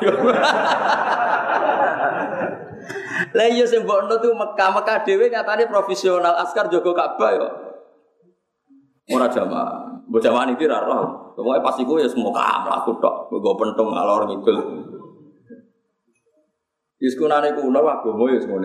Lah 3.37 3.45
iya 3.45 3.61
sing 3.69 3.85
mbokno 3.85 4.17
tuh 4.17 4.33
Mekah 4.33 4.69
Mekah 4.73 5.05
dhewe 5.05 5.29
nyatane 5.29 5.69
profesional 5.69 6.33
askar 6.41 6.65
Joko 6.73 6.97
Ka'bah 6.97 7.31
yo. 7.37 7.47
Ora 9.13 9.29
jamaah. 9.29 10.09
Mbok 10.09 10.17
jamaah 10.17 10.49
iki 10.49 10.65
ra 10.65 10.81
roh. 10.81 11.37
Pokoke 11.37 11.61
pas 11.61 11.77
iku 11.77 12.01
ya 12.01 12.09
semua 12.09 12.65
mlaku 12.65 12.97
tok. 12.97 13.29
Nggo 13.29 13.51
pentung 13.61 13.93
ngalor 13.93 14.25
ngidul. 14.25 14.57
Wis 16.97 17.13
kunane 17.13 17.53
kuno 17.53 17.79
agama 17.85 18.25
ya 18.33 18.41
iku. 18.41 18.57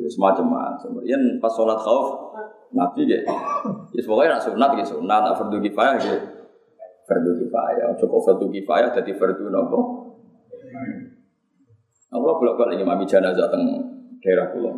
Wis 0.00 0.16
macam-macam. 0.16 1.04
Yen 1.04 1.36
pas 1.36 1.52
salat 1.52 1.76
khauf 1.76 2.27
Nabi 2.72 3.08
ya. 3.08 3.18
Ya 3.92 4.00
pokoknya 4.04 4.36
nak 4.36 4.42
sunat 4.44 4.70
ya 4.76 4.84
sunat, 4.84 5.20
nak 5.24 5.34
fardu 5.40 5.56
kifayah 5.60 5.96
ya 5.96 6.16
fardu 7.08 7.30
kifayah. 7.40 7.96
Cukup 7.96 8.20
fardu 8.28 8.46
kifayah 8.52 8.92
jadi 8.92 9.12
fardu 9.16 9.48
nopo. 9.48 9.78
Allah 12.08 12.32
bolak-balik 12.36 12.80
imami 12.80 13.04
jenazah 13.08 13.48
teng 13.48 13.64
daerah 14.20 14.52
pulau. 14.52 14.76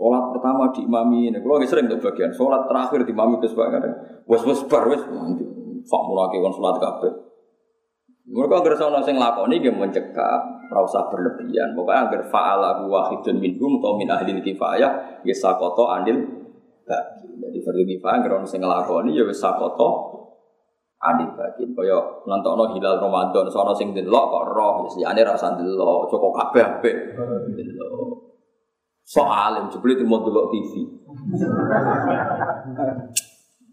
Sholat 0.00 0.32
pertama 0.32 0.72
di 0.72 0.88
imami 0.88 1.28
ini, 1.28 1.38
kalau 1.44 1.60
sering 1.60 1.84
untuk 1.92 2.08
bagian. 2.08 2.32
Sholat 2.32 2.64
terakhir 2.64 3.04
di 3.04 3.12
imami 3.12 3.36
ke 3.36 3.48
sebagian. 3.48 3.84
Wes 4.24 4.44
wes 4.44 4.64
bar 4.68 4.88
wes 4.88 5.04
Fak 5.80 6.02
mulake 6.04 6.36
kon 6.40 6.52
salat 6.52 6.76
kabeh. 6.76 7.12
Mereka 8.30 8.62
agar 8.62 8.74
sono 8.78 9.00
sing 9.02 9.18
lakoni 9.18 9.58
dia 9.58 9.74
mencegah, 9.74 10.38
ora 10.70 10.80
usah 10.86 11.08
berlebihan. 11.10 11.74
Pokoknya 11.74 12.06
agar 12.06 12.20
fa'ala 12.30 12.84
wahidun 12.86 13.42
minhum 13.42 13.82
atau 13.82 13.98
min 13.98 14.06
ahli 14.06 14.38
kifayah 14.38 15.24
ya 15.26 15.34
sakoto 15.34 15.90
anil 15.90 16.39
bagi. 16.90 17.30
Jadi 17.38 17.58
fardu 17.62 17.82
kifayah 17.86 18.16
agar 18.18 18.30
ono 18.42 18.46
sing 18.50 18.58
nglakoni 18.58 19.14
ya 19.14 19.22
wis 19.22 19.38
sakoto 19.38 19.88
anil 20.98 21.30
bagi. 21.38 21.70
Kaya 21.70 22.26
nontono 22.26 22.74
hilal 22.74 22.98
Ramadan 22.98 23.46
sono 23.46 23.70
sing 23.70 23.94
delok 23.94 24.24
kok 24.26 24.44
roh 24.50 24.90
ya 24.98 25.14
ane 25.14 25.22
ra 25.22 25.38
usah 25.38 25.54
delok, 25.54 26.10
cukup 26.10 26.34
kabeh 26.34 26.62
apik. 26.66 26.96
Delok. 27.54 28.26
So 29.06 29.22
alim 29.22 29.70
jebule 29.70 29.94
mau 30.02 30.26
delok 30.26 30.50
TV. 30.50 30.72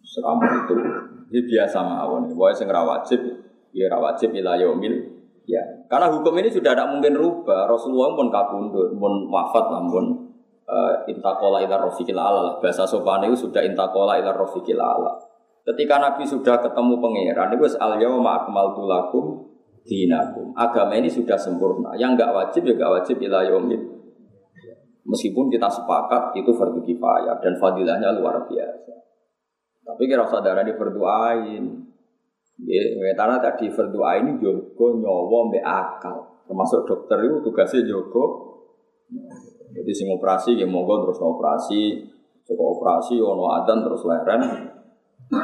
Seram 0.06 0.38
itu. 0.46 0.76
Ini 1.28 1.44
biasa 1.44 1.84
mawon. 1.84 2.32
Pokoknya 2.32 2.54
sing 2.56 2.68
ra 2.70 2.86
wajib 2.86 3.20
ya 3.76 3.90
ra 3.90 3.98
wajib 4.00 4.32
ila 4.32 4.56
yaumil 4.56 4.94
ya. 5.44 5.60
Karena 5.92 6.08
hukum 6.12 6.36
ini 6.40 6.52
sudah 6.52 6.76
tidak 6.76 6.88
mungkin 6.92 7.16
rubah. 7.16 7.68
Rasulullah 7.68 8.16
pun 8.16 8.28
kabundut, 8.32 8.96
pun 8.96 9.14
wafat 9.32 9.66
lah, 9.72 9.84
pun 9.88 10.27
uh, 10.68 11.08
intakola 11.08 11.64
ila 11.64 11.80
rofiqil 11.88 12.20
ala 12.20 12.60
Bahasa 12.60 12.84
sopan 12.84 13.26
itu 13.26 13.48
sudah 13.48 13.64
intakola 13.64 14.20
ila 14.20 14.36
rofiqil 14.36 14.78
ala. 14.78 15.16
Ketika 15.68 16.00
Nabi 16.00 16.24
sudah 16.24 16.64
ketemu 16.64 17.00
pangeran, 17.00 17.52
itu 17.52 17.64
al 17.80 18.00
yauma 18.00 18.44
akmaltu 18.44 18.88
lakum 18.88 19.26
dinakum. 19.84 20.56
Agama 20.56 20.96
ini 20.96 21.12
sudah 21.12 21.36
sempurna. 21.36 21.92
Yang 22.00 22.20
enggak 22.20 22.32
wajib 22.32 22.62
ya 22.64 22.74
enggak 22.76 22.92
wajib 23.02 23.16
ila 23.20 23.44
yaumil. 23.44 23.84
Meskipun 25.08 25.48
kita 25.48 25.72
sepakat 25.72 26.36
itu 26.36 26.52
fardu 26.52 26.84
kifayah 26.84 27.40
dan 27.40 27.56
fadilahnya 27.60 28.16
luar 28.16 28.44
biasa. 28.48 28.94
Tapi 29.88 30.04
kira 30.04 30.28
saudara 30.28 30.68
di 30.68 30.76
berdoain, 30.76 31.88
Ya, 32.58 33.14
karena 33.14 33.38
tadi 33.38 33.70
berdoa 33.70 34.18
ini 34.18 34.42
jogo 34.42 34.98
nyawa 34.98 35.54
mbek 35.54 35.62
akal. 35.62 36.42
Termasuk 36.50 36.90
dokter 36.90 37.22
itu 37.22 37.38
tugasnya 37.46 37.86
jogo. 37.86 38.26
Jadi 39.78 39.92
sing 39.94 40.10
operasi 40.10 40.58
ya 40.58 40.66
monggo 40.66 41.06
terus 41.06 41.22
operasi, 41.22 42.02
cukup 42.50 42.82
operasi 42.82 43.22
ono 43.22 43.54
adan 43.54 43.86
terus 43.86 44.02
leren. 44.10 44.74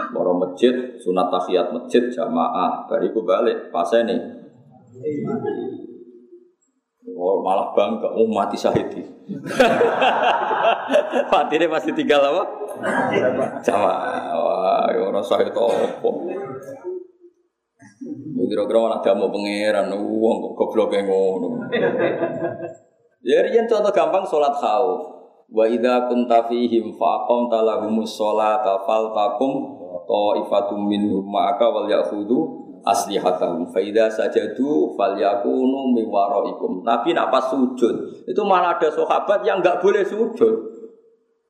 Moro 0.10 0.42
masjid, 0.42 0.74
sunat 0.98 1.30
tahiyat 1.30 1.70
masjid 1.70 2.10
jamaah, 2.10 2.90
bariku 2.90 3.22
balik 3.22 3.70
pas 3.70 3.94
ini. 3.94 4.18
Oh, 7.14 7.46
malah 7.46 7.76
bangga, 7.76 8.10
oh 8.10 8.26
mati 8.26 8.58
syahidi. 8.58 9.04
mati 11.32 11.54
ini 11.60 11.68
pasti 11.68 11.92
tinggal 11.94 12.26
apa? 12.26 12.44
Jamaah. 13.62 14.34
Wah, 14.34 14.88
orang 14.88 15.22
syahid 15.22 15.52
apa? 15.52 16.10
Kira-kira 18.44 18.80
malah 18.82 19.00
mau 19.14 19.30
pangeran, 19.30 19.94
uang 19.94 20.36
kok 20.42 20.54
goblok 20.58 20.96
ngono. 21.06 21.70
Ya 23.24 23.40
riyen 23.40 23.66
contoh 23.72 23.92
gampang 23.96 24.28
salat 24.28 24.52
khauf. 24.60 25.02
Wa 25.48 25.64
idza 25.64 26.12
kunta 26.12 26.44
fihim 26.52 26.92
fa 27.00 27.24
aqamta 27.24 27.64
lahumus 27.64 28.20
sholata 28.20 28.84
faltakum 28.84 29.80
ta'ifatum 30.04 30.92
minhum 30.92 31.24
ma'aka 31.24 31.72
wal 31.72 31.88
ya'khudhu 31.88 32.38
aslihatahum 32.84 33.72
fa 33.72 33.80
idza 33.80 34.12
sajadu 34.12 34.92
falyakunu 35.00 35.96
min 35.96 36.04
waraikum. 36.12 36.84
Nabi 36.84 37.16
nak 37.16 37.32
pas 37.32 37.48
sujud, 37.48 38.28
itu 38.28 38.42
malah 38.44 38.76
ada 38.76 38.92
sahabat 38.92 39.48
yang 39.48 39.64
enggak 39.64 39.80
boleh 39.80 40.04
sujud. 40.04 40.84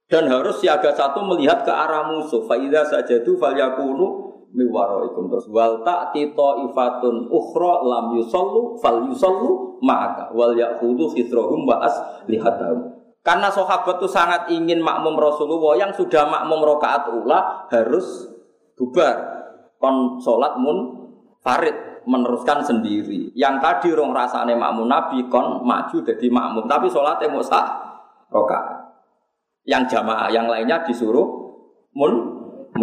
Dan 0.06 0.30
harus 0.30 0.62
siaga 0.62 0.94
satu 0.94 1.26
melihat 1.26 1.66
ke 1.66 1.74
arah 1.74 2.06
musuh. 2.06 2.46
Fa 2.46 2.54
idza 2.54 2.86
sajadu 2.86 3.34
falyakunu 3.40 4.23
miwaroikum 4.54 5.28
terus 5.34 5.50
wal 5.50 5.82
tito 6.14 6.50
ifatun 6.70 7.28
ukhra 7.28 7.84
lam 7.84 8.06
yusallu 8.22 8.78
fal 8.80 9.04
yusallu 9.10 9.82
ma'aka. 9.82 10.32
Wal 10.32 10.56
ya'khudhu 10.56 11.12
khitrahum 11.12 11.66
wa 11.66 11.82
aslihatahum 11.84 13.04
karena 13.24 13.48
sahabat 13.48 14.04
itu 14.04 14.08
sangat 14.12 14.52
ingin 14.52 14.84
makmum 14.84 15.16
Rasulullah 15.16 15.80
yang 15.80 15.96
sudah 15.96 16.28
makmum 16.28 16.60
rokaat 16.76 17.08
ula 17.08 17.72
harus 17.72 18.28
bubar. 18.76 19.16
Kon 19.80 20.20
salat 20.20 20.60
mun 20.60 21.08
farid 21.40 22.04
meneruskan 22.04 22.60
sendiri. 22.60 23.32
Yang 23.32 23.56
tadi 23.64 23.88
rong 23.96 24.12
rasane 24.12 24.60
makmum 24.60 24.92
Nabi 24.92 25.24
kon 25.32 25.64
maju 25.64 26.04
jadi 26.04 26.28
makmum. 26.28 26.68
Tapi 26.68 26.92
sholatnya 26.92 27.32
mau 27.32 27.40
sah 27.40 27.96
rokaat 28.28 28.84
yang 29.64 29.88
jamaah 29.88 30.28
yang 30.28 30.52
lainnya 30.52 30.84
disuruh 30.84 31.24
mun 31.96 32.33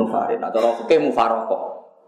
munfarid 0.01 0.41
atau 0.41 0.81
oke 0.81 0.97
mufaroko. 0.97 1.59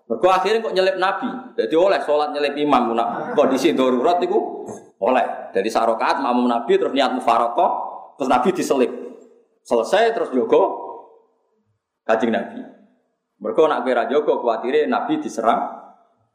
Mergo 0.08 0.28
akhirnya 0.28 0.60
kok 0.64 0.74
nyelip 0.74 0.96
Nabi. 0.98 1.30
Jadi 1.56 1.74
oleh 1.78 2.00
sholat 2.02 2.34
nyelip 2.34 2.58
imam 2.58 2.92
nak 2.92 3.32
kondisi 3.38 3.72
darurat 3.72 4.18
itu 4.20 4.36
oleh. 4.98 5.52
Jadi 5.54 5.68
sarokat 5.70 6.20
makmum 6.20 6.50
Nabi 6.50 6.76
terus 6.76 6.92
niat 6.92 7.12
mufaroko 7.14 7.66
terus 8.18 8.28
Nabi 8.28 8.52
diselip. 8.52 8.92
Selesai 9.62 10.10
terus 10.12 10.34
jogo 10.34 10.62
kajing 12.04 12.34
Nabi. 12.34 12.60
Mergo 13.40 13.62
nak 13.70 13.86
kira 13.86 14.10
jogo 14.10 14.42
kuatire 14.42 14.90
Nabi 14.90 15.22
diserang. 15.22 15.80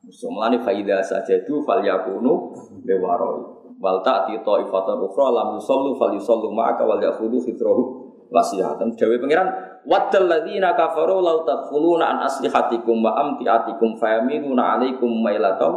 Musuh 0.01 0.31
melani 0.31 0.61
faida 0.63 1.03
saja 1.03 1.35
itu 1.35 1.59
fal 1.67 1.83
yakunu 1.83 2.55
bewaroi. 2.87 3.57
Wal 3.77 4.01
ta'ti 4.01 4.39
ta'ifatan 4.41 4.97
ukhra 5.05 5.27
lam 5.29 5.59
yusallu 5.59 5.93
fal 5.99 6.15
yusallu 6.15 6.49
ma'aka 6.49 6.81
wal 6.87 6.97
yakhudhu 6.97 7.37
fitrahu 7.43 8.06
wasiyatan. 8.31 8.93
Dewi 8.95 9.19
pangeran 9.19 9.47
wadal 9.87 10.27
ladzina 10.27 10.75
kafaru 10.75 11.23
law 11.23 11.47
tadkhuluna 11.47 12.05
an 12.05 12.17
aslihatikum 12.27 12.99
wa 13.03 13.15
amtiatikum 13.15 13.95
fayamiluna 13.95 14.77
alaikum 14.77 15.09
mailatam 15.23 15.73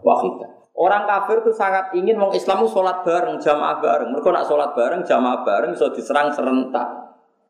wahida. 0.00 0.48
Orang 0.80 1.04
kafir 1.04 1.44
itu 1.44 1.52
sangat 1.52 1.92
ingin 1.92 2.16
wong 2.16 2.32
Islam 2.32 2.64
sholat 2.64 3.04
bareng, 3.04 3.36
jamaah 3.36 3.84
bareng. 3.84 4.16
Mereka 4.16 4.32
nak 4.32 4.48
sholat 4.48 4.72
bareng, 4.72 5.04
jamaah 5.04 5.44
bareng, 5.44 5.76
so 5.76 5.92
diserang 5.92 6.32
serentak. 6.32 6.88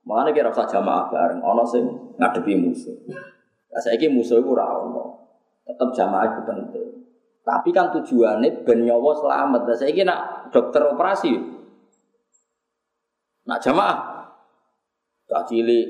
Makanya 0.02 0.34
kira 0.34 0.48
usah 0.50 0.66
jamaah 0.66 1.06
bareng, 1.12 1.38
ono 1.38 1.62
sing 1.62 1.84
ngadepi 2.18 2.58
musuh. 2.58 2.96
Nah, 3.70 3.78
saya 3.78 4.02
musuh 4.10 4.42
itu 4.42 4.50
rawon, 4.50 4.98
tetap 5.62 5.94
jamaah 5.94 6.26
itu 6.26 6.42
penting. 6.42 6.88
Tapi 7.46 7.70
kan 7.70 7.94
tujuannya 7.94 8.66
ben 8.66 8.82
nyawa 8.82 9.14
selamat. 9.14 9.60
Nah, 9.62 9.76
saya 9.78 10.02
nak 10.02 10.50
dokter 10.50 10.82
operasi, 10.90 11.30
nak 13.46 13.62
jamaah 13.62 14.19
Tak 15.30 15.46
cilik 15.46 15.86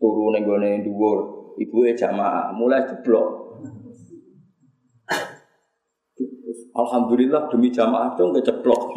turu 0.00 0.32
ning 0.32 0.48
gone 0.48 0.80
dhuwur, 0.80 1.18
ibuke 1.60 1.92
jamaah 1.92 2.48
mulai 2.56 2.88
jeblok. 2.88 3.44
Alhamdulillah 6.78 7.50
demi 7.50 7.74
jamaah 7.74 8.14
dong 8.14 8.30
gak 8.30 8.46
ceplok. 8.46 8.94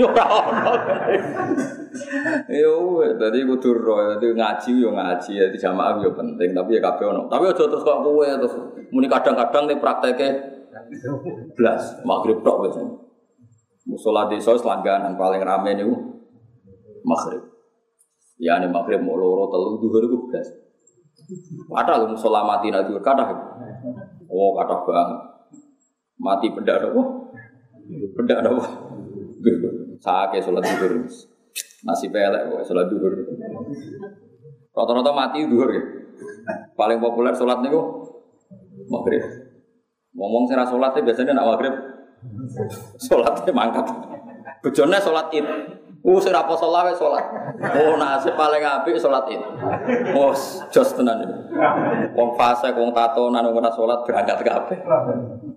Yo, 2.47 3.01
tadi 3.18 3.41
gue 3.41 3.57
turun, 3.57 4.15
tadi 4.15 4.38
ngaji 4.38 4.72
yo 4.85 4.93
ngaji, 4.93 5.31
jadi 5.49 5.57
jamaah 5.57 5.97
yo 5.97 6.13
penting, 6.13 6.53
tapi 6.53 6.77
ya 6.77 6.81
kabeh 6.81 7.09
ono. 7.09 7.26
Tapi 7.26 7.49
aja 7.49 7.65
terus 7.65 7.81
kok 7.81 8.05
kowe 8.05 8.22
terus 8.22 8.53
muni 8.93 9.09
kadang-kadang 9.09 9.65
nih 9.65 9.81
prakteknya 9.81 10.30
blas 11.57 12.05
maghrib 12.05 12.45
tok 12.45 12.69
wis. 12.69 12.77
Musola 13.89 14.30
desa 14.30 14.53
selangganan 14.53 15.18
paling 15.18 15.41
rame 15.41 15.73
niku 15.73 16.22
maghrib. 17.01 17.51
Ya 18.41 18.57
ini 18.57 18.73
maghrib 18.73 19.05
mau 19.05 19.13
loro 19.13 19.45
telu 19.53 19.77
duhur 19.77 20.01
itu 20.09 20.18
belas. 20.26 20.49
Kata 21.69 22.01
lu 22.01 22.18
musola 22.18 22.41
mati 22.41 22.73
nanti 22.73 22.89
kata. 22.97 23.23
Oh 24.26 24.57
kata 24.57 24.81
banget. 24.81 25.19
Mati 26.18 26.49
benda 26.49 26.81
apa? 26.81 27.01
Benda 28.18 28.35
apa? 28.41 28.65
Sake 30.01 30.41
sholat 30.41 30.65
duhur. 30.65 31.05
Masih 31.85 32.09
pelek 32.09 32.41
kok 32.49 32.65
sholat 32.65 32.89
duhur. 32.89 33.13
Rata-rata 34.73 35.11
mati 35.13 35.45
duhur 35.45 35.69
ya. 35.69 35.84
Paling 36.73 36.97
populer 36.97 37.38
sholat 37.38 37.61
nih 37.61 37.69
maghrib. 38.89 39.22
Ngomong 40.18 40.49
sih 40.49 40.57
sholatnya 40.57 41.05
biasanya 41.05 41.38
nak 41.38 41.47
maghrib. 41.53 41.73
Sholatnya 42.97 43.53
mangkat. 43.53 43.85
Bejone 44.65 44.97
sholat 44.97 45.30
id. 45.30 45.45
Uh, 46.02 46.18
sing 46.18 46.34
ra 46.34 46.49
poso 46.49 46.65
lawe 46.65 46.90
salat. 46.98 47.26
Oh, 47.61 47.94
nasib 47.94 48.34
paling 48.34 48.65
apik 48.65 48.98
salat 48.98 49.22
itu. 49.30 49.45
Oh, 50.18 50.34
jos 50.73 50.90
tenan 50.98 51.22
iki. 51.22 51.36
Wong 52.18 52.34
fase 52.34 52.73
wong 52.73 52.90
tatonan 52.90 53.45
wong 53.45 53.61
ora 53.61 53.69
salat 53.69 54.02
berangkat 54.02 54.41
kabeh. 54.41 54.82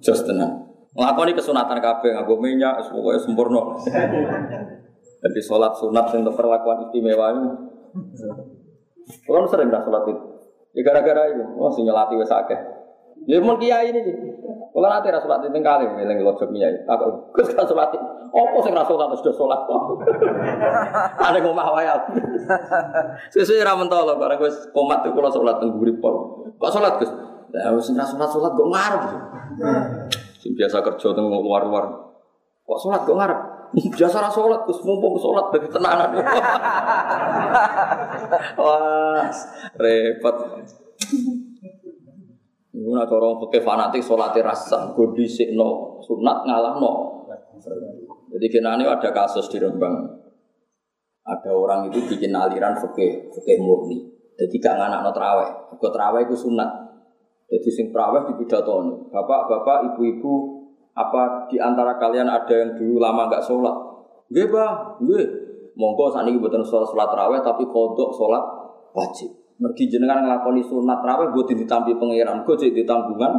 Jos 0.05 0.21
tenan. 0.29 0.69
Nglakoni 0.93 1.33
kesunatan 1.33 1.81
kabeh 1.81 2.13
nganggo 2.13 2.37
minyak 2.37 2.77
pokoke 2.93 3.25
sempurna. 3.25 3.73
Jadi 5.25 5.41
salat 5.41 5.73
sunat 5.81 6.13
sing 6.13 6.21
perlakuan 6.29 6.85
istimewa 6.85 7.33
itu. 7.33 7.51
Kalau 9.25 9.49
sering 9.49 9.73
dah 9.73 9.81
salat 9.81 10.05
itu. 10.13 10.23
Ya 10.75 10.83
gara-gara 10.85 11.31
itu, 11.33 11.45
oh 11.57 11.73
sing 11.73 11.89
akeh. 11.89 12.61
Ya 13.25 13.41
mun 13.41 13.57
kiai 13.57 13.91
ini. 13.93 14.01
Kalau 14.75 14.91
nanti 14.91 15.07
rasa 15.07 15.23
sholat 15.23 15.47
itu 15.47 15.59
kali, 15.63 15.87
ngiling 15.87 16.19
lojok 16.27 16.51
kiai. 16.51 16.75
Aku, 16.85 17.31
kus 17.31 17.55
kan 17.55 17.63
sholat 17.63 17.95
Apa 18.35 18.59
sing 18.67 18.75
rasa 18.75 18.91
sholat 18.91 19.09
sudah 19.15 19.35
sholat 19.39 19.61
kok? 19.71 19.81
Ada 21.31 21.39
ngomah 21.41 21.69
wayal. 21.79 21.99
Sesuai 23.31 23.63
ramen 23.63 23.87
tolo, 23.87 24.19
barang 24.19 24.43
gue 24.43 24.51
komat 24.75 25.07
tuh 25.07 25.15
kalau 25.15 25.31
sholat 25.31 25.57
tengguri 25.63 25.95
pol. 26.03 26.43
Kok 26.59 26.73
sholat 26.75 26.99
gus? 26.99 27.13
Lah 27.55 27.71
wis 27.71 27.87
ora 27.95 28.03
salat-salat 28.03 28.53
kok 28.59 28.67
ngarep. 28.67 29.03
Sing 30.43 30.59
biasa 30.59 30.83
kerja 30.83 31.15
teng 31.15 31.31
luar-luar. 31.31 31.87
Kok 32.67 32.79
salat 32.83 33.07
kok 33.07 33.15
ngarep? 33.15 33.41
Biasa 33.75 34.23
ra 34.23 34.31
salat, 34.31 34.67
Gus 34.67 34.83
mumpung 34.83 35.15
salat 35.19 35.55
dadi 35.55 35.71
tenanan. 35.71 36.11
Wah, 38.59 39.31
repot. 39.79 40.37
Iku 42.75 42.91
nak 42.91 43.07
orang 43.07 43.39
pakai 43.39 43.63
fanatik 43.63 44.03
sholat 44.03 44.35
rasa, 44.43 44.91
gue 44.99 45.07
no 45.55 46.03
sunat 46.03 46.43
ngalah 46.43 46.75
no. 46.83 47.23
Jadi 48.35 48.47
kena 48.51 48.75
ini 48.75 48.83
ada 48.83 49.15
kasus 49.15 49.47
di 49.47 49.63
Rembang. 49.63 49.95
Ada 51.23 51.55
orang 51.55 51.87
itu 51.87 52.03
bikin 52.03 52.35
aliran 52.35 52.75
fakih, 52.75 53.31
fakih 53.31 53.63
murni. 53.63 54.11
Jadi 54.35 54.59
gak 54.59 54.75
nganak 54.75 55.07
no 55.07 55.11
teraweh. 55.15 55.51
Gue 55.79 55.91
teraweh 55.95 56.27
itu 56.27 56.35
sunat. 56.35 56.67
Jadi 57.47 57.69
sing 57.71 57.87
teraweh 57.95 58.27
di 58.27 58.35
pidato 58.43 59.07
Bapak-bapak, 59.07 59.95
ibu-ibu, 59.95 60.35
apa 60.99 61.47
di 61.47 61.63
antara 61.63 61.95
kalian 61.95 62.27
ada 62.27 62.51
yang 62.51 62.75
dulu 62.75 62.99
lama 62.99 63.31
gak 63.31 63.47
sholat? 63.47 63.77
Gue 64.35 64.51
bah, 64.51 64.99
gue. 64.99 65.23
Monggo 65.79 66.11
saat 66.11 66.27
ini 66.27 66.43
buatan 66.43 66.67
sholat 66.67 66.91
sholat 66.91 67.07
teraweh 67.07 67.39
tapi 67.39 67.67
kodok 67.71 68.11
sholat 68.11 68.43
wajib. 68.95 69.44
Mergi 69.65 69.89
jenengan 69.89 70.21
ngelakoni 70.21 70.61
sunat 70.61 71.01
terawih 71.01 71.33
gue 71.33 71.57
ditampi 71.57 71.97
pangeran, 71.97 72.45
gue 72.45 72.55
jadi 72.61 72.85
ditambungan 72.85 73.33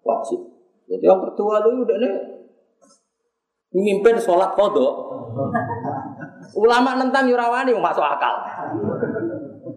wajib. 0.00 0.40
Jadi 0.88 1.04
yang 1.04 1.20
kedua 1.20 1.60
lu 1.60 1.84
udah 1.84 1.98
nih 2.00 2.12
mimpin 3.76 4.16
sholat 4.16 4.56
kodok. 4.56 5.20
Ulama 6.56 6.96
nentang 6.96 7.28
yurawani 7.28 7.76
masuk 7.76 8.00
akal. 8.00 8.40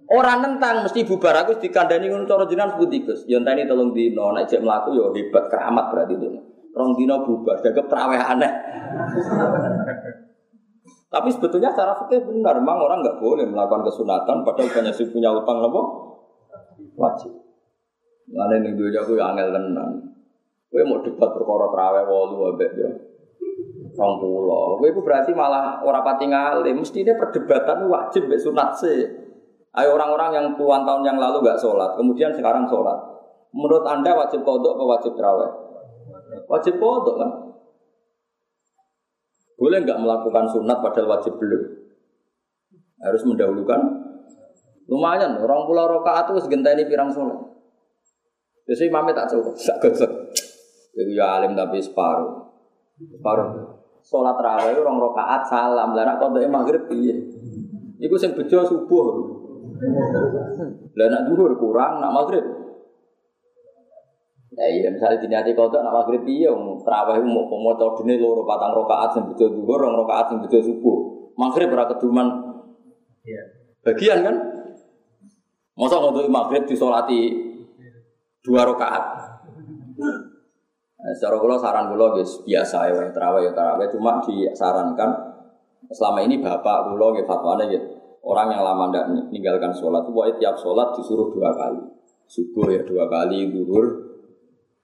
Orang 0.08 0.40
nentang 0.40 0.88
mesti 0.88 1.04
bubar 1.04 1.44
aku 1.44 1.60
dikandani 1.60 2.08
ngono 2.08 2.24
cara 2.24 2.48
jenengan 2.48 2.80
putikus. 2.80 3.28
Yo 3.28 3.44
enteni 3.44 3.68
tolong 3.68 3.92
dino 3.92 4.32
nek 4.32 4.48
cek 4.48 4.64
mlaku 4.64 4.96
yo 4.96 5.12
hebat 5.12 5.52
keramat 5.52 5.92
berarti 5.92 6.16
itu. 6.16 6.28
Rong 6.74 6.98
dino 6.98 7.22
bubar, 7.22 7.62
dagep 7.62 7.86
terawih 7.86 8.18
aneh. 8.18 8.54
Tapi 11.14 11.30
sebetulnya 11.30 11.70
secara 11.70 11.94
fikih 11.94 12.26
benar, 12.26 12.58
memang 12.58 12.90
orang 12.90 13.06
nggak 13.06 13.22
boleh 13.22 13.46
melakukan 13.46 13.86
kesunatan 13.86 14.42
padahal 14.42 14.66
banyak 14.66 14.94
sih 14.98 15.14
punya 15.14 15.30
utang 15.30 15.62
apa? 15.62 15.82
Wajib. 16.98 17.30
Lalu 18.34 18.54
ini 18.66 18.70
dua 18.74 18.90
aku 18.98 19.14
yang 19.14 19.38
angel 19.38 19.54
tenan. 19.54 19.90
Gue 20.74 20.82
mau 20.82 21.06
debat 21.06 21.30
perkara 21.30 21.70
terawih 21.70 22.04
walu 22.10 22.58
abek 22.58 22.72
ya. 22.74 22.90
Rong 23.94 24.14
pulau. 24.18 24.82
Gue 24.82 24.90
itu 24.90 25.06
berarti 25.06 25.38
malah 25.38 25.86
orang 25.86 26.02
pati 26.02 26.26
ngalim. 26.26 26.82
Mesti 26.82 27.06
perdebatan 27.06 27.86
wajib 27.86 28.26
be 28.26 28.34
sunat 28.34 28.74
sih. 28.74 29.06
Ayo 29.74 29.94
orang-orang 29.94 30.34
yang 30.34 30.46
puluhan 30.58 30.82
tahun 30.86 31.02
yang 31.02 31.18
lalu 31.18 31.42
nggak 31.46 31.58
sholat, 31.58 31.98
kemudian 31.98 32.30
sekarang 32.34 32.66
sholat. 32.70 32.94
Menurut 33.54 33.86
anda 33.86 34.14
wajib 34.18 34.46
kodok 34.46 34.78
atau 34.78 34.86
wajib 34.86 35.12
terawih? 35.14 35.50
Wajib 36.46 36.78
kodok 36.78 37.22
kan? 37.22 37.30
Boleh 39.58 39.86
nggak 39.86 40.00
melakukan 40.02 40.46
sunat 40.50 40.78
padahal 40.82 41.18
wajib 41.18 41.38
belum? 41.38 41.62
Harus 43.04 43.22
mendahulukan. 43.28 43.82
Lumayan, 44.88 45.40
orang 45.40 45.64
pulau 45.64 45.88
rokaat 45.88 46.32
itu 46.32 46.44
segenteni 46.44 46.84
pirang 46.88 47.12
sholat. 47.12 47.40
Jadi 48.68 48.88
mami 48.92 49.12
tak 49.12 49.32
coba, 49.32 49.52
tak 49.56 49.78
gosok. 49.84 50.12
Ya 50.96 51.40
alim 51.40 51.56
tapi 51.56 51.84
separuh. 51.84 52.52
Separuh. 52.96 53.48
Sholat 54.04 54.36
raweh 54.36 54.76
orang 54.76 55.00
rokaat 55.00 55.48
salam, 55.48 55.96
lah 55.96 56.04
nak 56.04 56.20
kodoknya 56.20 56.52
maghrib 56.52 56.84
iya. 56.92 57.16
Iku 58.04 58.16
sing 58.20 58.36
bejo 58.36 58.64
subuh. 58.68 59.08
Lah 60.96 61.08
nak 61.08 61.24
duhur 61.32 61.56
kurang, 61.56 62.04
nak 62.04 62.12
maghrib 62.12 62.63
Ya 64.54 64.66
iya 64.70 64.88
misalnya 64.94 65.18
dini 65.18 65.34
hati 65.34 65.58
kau 65.58 65.66
nak 65.66 65.90
maghrib 65.90 66.22
iya, 66.30 66.54
terawih 66.54 67.26
mau 67.26 67.50
mau 67.50 67.74
tahu 67.74 68.06
dini 68.06 68.22
loro 68.22 68.46
patang 68.46 68.78
rokaat 68.78 69.18
yang 69.18 69.26
betul 69.34 69.50
duhur, 69.50 69.82
rong 69.82 69.98
rokaat 70.06 70.30
yang 70.30 70.46
betul 70.46 70.62
subuh. 70.62 70.98
Maghrib 71.34 71.74
berapa 71.74 71.98
keduman? 71.98 72.28
Iya. 73.26 73.44
Bagian 73.82 74.22
kan? 74.22 74.36
Masa 75.74 75.98
untuk 75.98 76.30
maghrib 76.30 76.70
disolati 76.70 77.34
dua 78.46 78.62
rokaat? 78.70 79.04
Nah, 79.98 81.12
secara 81.12 81.36
kulo 81.36 81.60
saran 81.60 81.92
kulo 81.92 82.16
guys 82.16 82.46
biasa 82.48 82.88
ya 82.88 83.12
terawih 83.12 83.50
ya 83.50 83.52
terawih 83.52 83.92
cuma 83.92 84.24
disarankan 84.24 85.12
selama 85.92 86.24
ini 86.24 86.40
bapak 86.40 86.96
kulo 86.96 87.12
gitu 87.20 87.28
fatwane 87.28 87.68
gitu 87.68 87.88
orang 88.24 88.56
yang 88.56 88.64
lama 88.64 88.88
tidak 88.88 89.06
meninggalkan 89.12 89.76
sholat 89.76 90.08
itu 90.08 90.40
tiap 90.40 90.56
sholat 90.56 90.96
disuruh 90.96 91.28
dua 91.28 91.52
kali 91.52 91.84
subuh 92.24 92.72
ya 92.72 92.82
dua 92.88 93.12
kali 93.12 93.52
duhur 93.52 94.13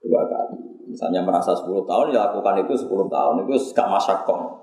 dua 0.00 0.22
kali. 0.26 0.56
Misalnya 0.90 1.22
merasa 1.22 1.54
10 1.54 1.86
tahun, 1.86 2.10
ya 2.10 2.26
lakukan 2.26 2.66
itu 2.66 2.74
10 2.74 3.06
tahun. 3.06 3.46
Itu 3.46 3.54
gak 3.70 3.88
masyakoh. 3.88 4.60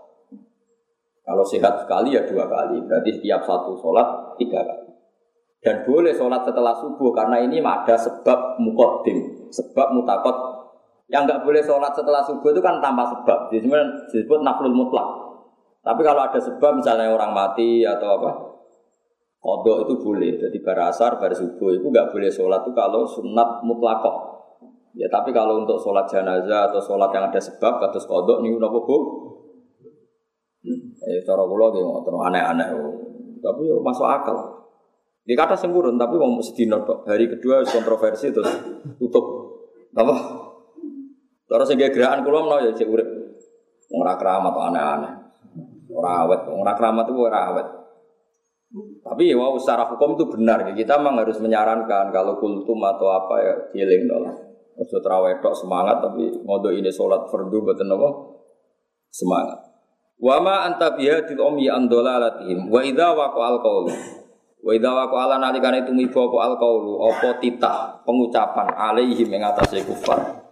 Kalau 1.27 1.43
sehat 1.43 1.83
sekali 1.83 2.15
ya 2.15 2.23
dua 2.23 2.47
kali. 2.47 2.79
Berarti 2.87 3.19
setiap 3.19 3.43
satu 3.43 3.75
sholat 3.75 4.39
tiga 4.39 4.63
kali. 4.63 4.87
Dan 5.59 5.83
boleh 5.83 6.15
sholat 6.15 6.47
setelah 6.47 6.71
subuh 6.71 7.11
karena 7.11 7.43
ini 7.43 7.59
ada 7.59 7.99
sebab 7.99 8.55
mukodim, 8.63 9.51
sebab 9.51 9.91
mutakot. 9.91 10.55
Yang 11.11 11.27
nggak 11.27 11.41
boleh 11.43 11.59
sholat 11.59 11.91
setelah 11.91 12.23
subuh 12.23 12.55
itu 12.55 12.63
kan 12.63 12.79
tanpa 12.79 13.11
sebab. 13.11 13.51
Jadi 13.51 13.67
disebut 13.67 14.39
naflul 14.39 14.71
mutlak. 14.71 15.07
Tapi 15.83 15.99
kalau 16.03 16.23
ada 16.23 16.39
sebab 16.39 16.79
misalnya 16.79 17.11
orang 17.11 17.35
mati 17.35 17.83
atau 17.83 18.07
apa, 18.19 18.31
kodok 19.43 19.87
itu 19.87 19.99
boleh. 19.99 20.39
Jadi 20.39 20.63
barasar, 20.63 21.19
bar 21.19 21.35
subuh 21.35 21.75
itu 21.75 21.91
nggak 21.91 22.15
boleh 22.15 22.31
sholat 22.31 22.63
itu 22.63 22.71
kalau 22.71 23.03
sunat 23.03 23.67
mutlakoh. 23.67 24.36
Ya 24.95 25.07
tapi 25.11 25.35
kalau 25.35 25.65
untuk 25.65 25.81
sholat 25.81 26.07
jenazah 26.07 26.71
atau 26.71 26.79
sholat 26.79 27.11
yang 27.11 27.27
ada 27.27 27.41
sebab 27.41 27.83
kados 27.83 28.07
kodok 28.07 28.39
nih 28.45 28.55
udah 28.55 28.69
bu. 28.71 28.97
Eh 31.07 31.21
cara 31.23 31.43
kula 31.43 31.71
nggih 31.71 31.83
ngoten 31.83 32.13
aneh-aneh. 32.15 32.67
Tapi 33.43 33.61
yo 33.67 33.83
masuk 33.83 34.07
akal. 34.07 34.37
Di 35.27 35.35
kata 35.35 35.59
sempurna 35.59 35.99
tapi 35.99 36.15
mau 36.15 36.39
sedino 36.39 36.81
tok. 36.87 37.03
Hari 37.03 37.27
kedua 37.37 37.65
kontroversi 37.67 38.31
terus 38.31 38.51
tutup. 38.95 39.25
Apa? 39.91 40.15
Terus 41.47 41.67
sing 41.67 41.79
gerakan 41.79 42.23
kula 42.23 42.39
menawa 42.47 42.63
ya 42.63 42.71
cek 42.71 42.87
urip. 42.87 43.07
Ora 43.91 44.15
keramat 44.15 44.55
aneh-aneh. 44.55 45.13
Ora 45.87 46.27
awet, 46.27 46.41
ora 46.51 46.73
keramat 46.75 47.05
itu 47.07 47.21
ora 47.23 47.39
awet. 47.53 47.67
Tapi 48.99 49.31
ya 49.31 49.39
wow, 49.39 49.55
secara 49.55 49.87
hukum 49.87 50.19
itu 50.19 50.27
benar. 50.27 50.67
Kita 50.75 50.99
memang 50.99 51.23
harus 51.23 51.39
menyarankan 51.39 52.11
kalau 52.11 52.35
kultum 52.35 52.83
atau 52.83 53.07
apa 53.07 53.35
ya 53.39 53.53
dieling 53.71 54.11
dong. 54.11 54.27
Ojo 54.77 54.97
terawih 55.01 55.41
tok 55.41 55.57
semangat 55.57 56.05
tapi 56.05 56.29
ngodo 56.45 56.69
ini 56.69 56.93
sholat 56.93 57.25
fardu 57.33 57.65
boten 57.65 57.89
apa? 57.89 58.09
Semangat. 59.09 59.59
Wa 60.21 60.37
ma 60.37 60.69
anta 60.69 60.93
biha 60.93 61.25
til 61.25 61.41
ummi 61.41 61.65
an 61.65 61.89
dolalatihim 61.89 62.69
wa 62.69 62.85
idza 62.85 63.13
waqa 63.17 63.41
al 63.41 63.57
qaul. 63.57 63.89
Wa 64.61 64.71
idza 64.77 64.89
waqa 64.93 65.17
ala 65.17 65.35
nalikane 65.41 65.81
tumiba 65.81 66.29
apa 66.29 66.37
al 66.45 66.55
qaulu 66.61 66.93
apa 67.09 67.41
titah 67.41 68.05
pengucapan 68.05 68.69
alaihim 68.73 69.33
ing 69.33 69.41
atase 69.41 69.81
kufar. 69.81 70.45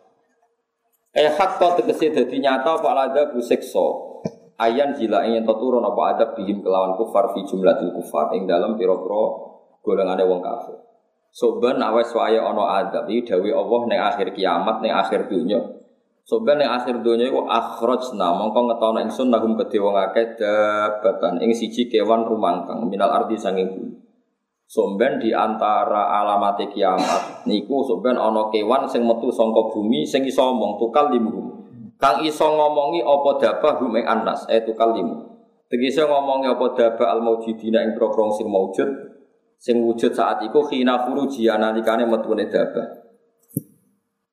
Eh 1.13 1.29
hakka 1.29 1.81
tegese 1.81 2.09
dadi 2.09 2.41
nyata 2.41 2.81
apa 2.81 2.87
alada 2.97 3.29
bu 3.29 3.37
siksa. 3.41 3.85
Ayan 4.57 4.97
jila 4.97 5.21
ingin 5.27 5.45
turun 5.45 5.85
apa 5.85 6.01
adab 6.17 6.29
bihim 6.33 6.65
kelawan 6.65 6.97
kufar 6.97 7.29
fi 7.37 7.45
jumlatil 7.45 7.93
kufar 7.93 8.33
ing 8.33 8.49
dalam 8.49 8.73
pira-pira 8.73 9.23
golongane 9.85 10.23
wong 10.25 10.41
kafir. 10.41 10.94
Soban 11.35 11.83
awes 11.83 12.15
waya 12.15 12.39
ono 12.39 12.63
adab 12.63 13.11
iki 13.11 13.27
dawuh 13.27 13.51
Allah 13.59 13.81
ning 13.91 13.99
akhir 13.99 14.31
kiamat 14.31 14.79
ning 14.79 14.95
akhir 14.95 15.27
dunya. 15.27 15.59
Soban 16.23 16.63
ning 16.63 16.71
akhir 16.71 17.03
dunya 17.03 17.27
iku 17.27 17.43
akhrajna 17.43 18.39
mongko 18.39 18.71
ngetono 18.71 19.03
ingsun 19.03 19.27
lahum 19.35 19.59
kedhe 19.59 19.83
wong 19.83 19.99
akeh 19.99 20.39
dabatan 20.39 21.43
ing 21.43 21.51
siji 21.51 21.91
kewan 21.91 22.23
rumangkang 22.23 22.87
minal 22.87 23.11
ardi 23.11 23.35
sanging 23.35 23.67
bumi. 23.67 23.99
Somben 24.65 25.19
di 25.19 25.35
antara 25.35 26.09
alamat 26.23 26.71
kiamat 26.71 27.43
niku 27.45 27.83
somben 27.83 28.15
ono 28.15 28.47
kewan 28.47 28.87
sing 28.87 29.03
metu 29.03 29.27
saka 29.27 29.75
bumi 29.75 30.07
sing 30.07 30.23
iso 30.23 30.55
omong 30.55 30.79
tukal 30.79 31.11
limu. 31.11 31.67
Kang 31.99 32.23
iso 32.23 32.47
ngomongi 32.47 33.03
apa 33.03 33.29
dabah 33.43 33.83
hum 33.83 33.91
anas 33.99 34.47
eh 34.47 34.63
tukal 34.63 34.95
limu. 34.95 35.19
Tegese 35.67 36.07
ngomongi 36.07 36.47
apa 36.47 36.65
dabah 36.79 37.11
al 37.11 37.19
maujidina 37.19 37.83
ing 37.83 37.91
prokrong 37.99 38.31
sing 38.31 38.47
maujud 38.47 39.14
sing 39.57 39.81
wujud 39.81 40.11
saat 40.13 40.43
itu 40.45 40.59
khina 40.69 41.07
furuji 41.07 41.49
nalikane 41.49 42.05
metune 42.05 42.47
dabah. 42.47 43.05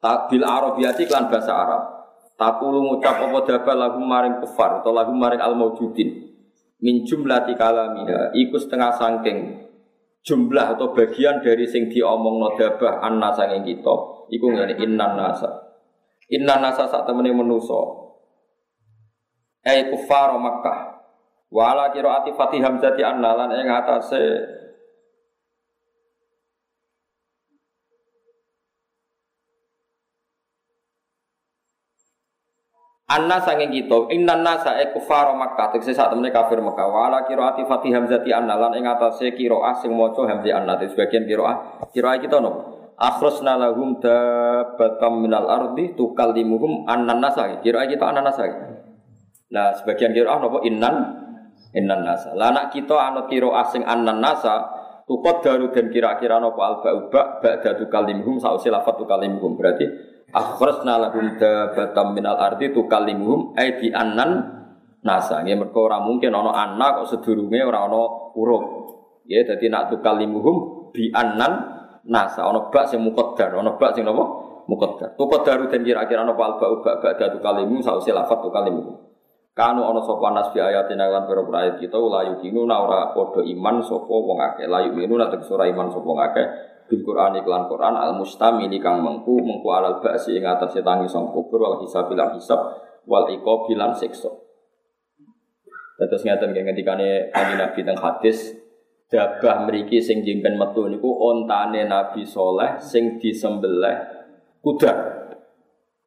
Tak 0.02 0.28
bil 0.28 0.42
arabiyati 0.42 1.06
klan 1.06 1.30
bahasa 1.30 1.54
Arab. 1.54 1.82
Takulu 2.34 2.82
ngucap 2.90 3.22
apa 3.22 3.38
dabah 3.46 3.74
lagu 3.78 4.02
maring 4.02 4.42
kufar 4.42 4.82
atau 4.82 4.90
lagu 4.90 5.14
maring 5.14 5.38
al 5.38 5.54
maujudin. 5.54 6.26
Min 6.82 7.06
jumlati 7.06 7.54
kalamiha 7.54 8.34
iku 8.34 8.58
setengah 8.58 8.90
sangking 8.98 9.62
jumlah 10.26 10.74
atau 10.74 10.90
bagian 10.90 11.38
dari 11.38 11.70
sing 11.70 11.86
diomongno 11.86 12.58
dabah 12.58 12.98
anna 12.98 13.30
sanging 13.30 13.62
kita 13.62 14.26
iku 14.34 14.46
ngene 14.50 14.74
innan 14.82 15.14
nasa. 15.14 15.50
Innan 16.34 16.58
nasa 16.58 16.90
sak 16.90 17.06
temene 17.06 17.30
menusa. 17.30 18.02
Eh 19.62 19.86
kufar 19.94 20.34
Makkah. 20.34 20.98
Wala 21.52 21.92
kiraati 21.92 22.32
Fatih 22.34 22.64
Hamzati 22.64 23.04
annalan 23.04 23.54
ing 23.54 23.68
atase 23.68 24.24
Anna 33.12 33.36
sanging 33.44 33.68
kita, 33.68 34.08
inna 34.08 34.40
nasa 34.40 34.80
e 34.80 34.88
kufar 34.88 35.36
Makkah, 35.36 35.68
tegese 35.76 35.92
sak 35.92 36.08
temene 36.08 36.32
kafir 36.32 36.56
Makkah. 36.64 36.88
Wala 36.88 37.28
qiraati 37.28 37.68
Fatih 37.68 37.92
Hamzati 37.92 38.32
anna 38.32 38.56
lan 38.56 38.72
ing 38.72 38.88
atase 38.88 39.36
qiraah 39.36 39.76
sing 39.84 39.92
maca 39.92 40.24
Hamzah 40.24 40.56
anna 40.56 40.80
sebagian 40.80 41.28
qiraah. 41.28 41.84
Qiraah 41.92 42.16
kita 42.16 42.40
no. 42.40 42.80
Akhrasna 42.96 43.60
lahum 43.60 44.00
dabbatam 44.00 45.20
minal 45.20 45.44
ardi 45.44 45.92
tukallimuhum 45.92 46.88
anna 46.88 47.12
nasa. 47.20 47.60
Qiraah 47.60 47.84
kita 47.84 48.04
anna 48.08 48.24
nasa. 48.24 48.48
Nah, 49.52 49.76
sebagian 49.76 50.16
qiraah 50.16 50.40
napa 50.40 50.64
innan 50.64 50.94
innan 51.76 52.00
nasa. 52.08 52.32
Lah 52.32 52.48
anak 52.48 52.72
kita 52.72 52.96
anut 52.96 53.28
qiraah 53.28 53.68
sing 53.68 53.84
annan 53.84 54.24
nasa 54.24 54.72
tukot 55.04 55.44
daru 55.44 55.68
dan 55.68 55.92
kira-kira 55.92 56.40
napa 56.40 56.60
alba 56.64 56.90
uba 56.96 57.22
ba'da 57.44 57.76
tukallimuhum 57.76 58.40
sausi 58.40 58.72
lafat 58.72 58.96
tukallimuhum. 58.96 59.60
Berarti 59.60 59.84
akhrajna 60.32 60.96
lahum 60.96 61.36
dabatam 61.36 62.16
minal 62.16 62.40
ardi 62.40 62.72
tukallimuhum 62.72 63.52
ai 63.54 63.76
bi 63.76 63.92
annan 63.92 64.64
nasa. 65.04 65.44
Nggih 65.44 65.60
mergo 65.60 65.86
ora 65.86 66.00
mungkin 66.00 66.32
ana 66.32 66.50
anak 66.50 67.04
kok 67.04 67.06
sedurunge 67.12 67.60
ora 67.60 67.84
ana 67.84 68.32
huruf 68.32 68.64
ya 69.28 69.44
dadi 69.44 69.68
nak 69.68 69.92
tukallimuhum 69.92 70.90
bi 70.90 71.12
annan 71.12 71.52
nasa. 72.08 72.48
Ana 72.48 72.72
bak 72.72 72.88
sing 72.88 73.04
muqaddar 73.04 73.60
ana 73.60 73.76
bak 73.76 73.92
sing 73.92 74.08
napa? 74.08 74.24
Muqaddar. 74.62 75.18
Tuqaddaru 75.20 75.68
den 75.68 75.84
kira-kira 75.84 76.24
ana 76.24 76.32
alba 76.32 76.66
uba 76.72 76.98
ba'da 76.98 77.28
tukallimuhum 77.36 77.84
sausi 77.84 78.10
lafat 78.10 78.40
tukallimuhum 78.40 79.12
Kanu 79.52 79.84
ana 79.84 80.00
sapa 80.00 80.32
nas 80.32 80.48
bi 80.48 80.64
ayatina 80.64 81.12
lan 81.12 81.28
pira 81.28 81.44
ayat 81.44 81.76
kita 81.76 82.00
la 82.00 82.24
yukinu 82.24 82.64
ora 82.64 83.12
padha 83.12 83.44
iman 83.44 83.84
sapa 83.84 84.08
wong 84.08 84.40
akeh. 84.40 84.64
La 84.64 84.80
yukinu 84.80 85.20
nek 85.20 85.44
ora 85.44 85.68
iman 85.68 85.92
sapa 85.92 86.08
wong 86.08 86.20
akeh 86.24 86.71
bil 86.88 87.02
Quran 87.02 87.38
iklan 87.38 87.66
Quran 87.70 87.94
al 87.94 88.16
mustamili 88.16 88.78
kang 88.82 89.02
mengku 89.02 89.38
mengku 89.42 89.68
alal 89.70 90.02
ba'si 90.02 90.38
ing 90.38 90.44
atase 90.46 90.80
tangi 90.80 91.08
sang 91.08 91.30
kubur 91.30 91.62
wal 91.62 91.76
hisab 91.82 92.08
bilan 92.10 92.34
hisab 92.34 92.60
wal 93.06 93.26
iqab 93.28 93.68
bilan 93.70 93.92
siksa. 93.94 94.30
Terus 96.02 96.22
ngaten 96.26 96.50
nggih 96.50 96.64
ngendikane 96.66 97.30
kanjeng 97.30 97.58
Nabi 97.62 97.80
teng 97.86 97.98
hadis 97.98 98.58
dabah 99.06 99.68
mriki 99.68 100.02
sing 100.02 100.24
jimpen 100.26 100.56
metu 100.56 100.88
niku 100.88 101.06
ontane 101.06 101.86
Nabi 101.86 102.26
Soleh 102.26 102.80
sing 102.80 103.20
disembelih 103.22 103.96
kuda. 104.64 104.92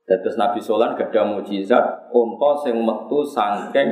Terus 0.06 0.36
Nabi 0.36 0.60
Soleh 0.60 0.98
gada 1.00 1.22
mujizat 1.24 2.12
unta 2.12 2.52
sing 2.66 2.76
metu 2.82 3.24
sangking 3.24 3.90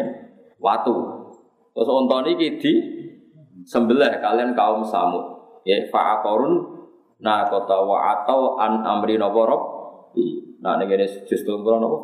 watu. 0.59 1.23
Terus 1.71 1.89
unta 1.89 2.21
niki 2.25 2.47
di 2.59 2.73
sembelih 3.63 4.19
kalian 4.19 4.53
kaum 4.53 4.83
Samud. 4.83 5.32
Ya 5.63 5.79
fa'akorun 5.87 6.83
Nah 7.23 7.47
kota 7.47 7.79
wa 7.87 7.97
atau 8.19 8.59
an 8.59 8.83
amri 8.83 9.15
nopo 9.15 9.47
rob. 9.47 9.63
Nah 10.59 10.75
ini 10.79 10.91
gini 10.91 11.07
justru 11.23 11.55
nopo 11.55 11.79
nopo. 11.79 11.99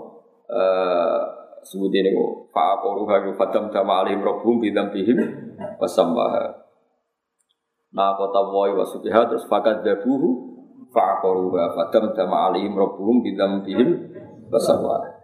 Eh 0.47 1.19
sebut 1.67 1.91
ini 1.91 2.15
kok. 2.15 2.55
Fa 2.55 2.79
aku 2.79 3.03
ruha 3.03 3.19
fadam 3.35 3.67
dama 3.67 4.07
alim 4.07 4.23
robbum 4.23 4.63
bidam 4.63 4.95
bihim 4.95 5.19
wasambah. 5.75 6.31
Nah 7.91 8.15
kota 8.15 8.41
wa 8.47 8.71
wa 8.71 8.85
subiha 8.87 9.27
terus 9.27 9.43
fakat 9.51 9.83
dabuhu. 9.83 10.47
Fa 10.95 11.19
aku 11.19 11.29
ruha 11.35 11.75
fadam 11.75 12.15
dama 12.15 12.47
alim 12.47 12.71
robbum 12.79 13.19
bidam 13.19 13.59
bihim 13.67 14.15
wasambah. 14.47 15.19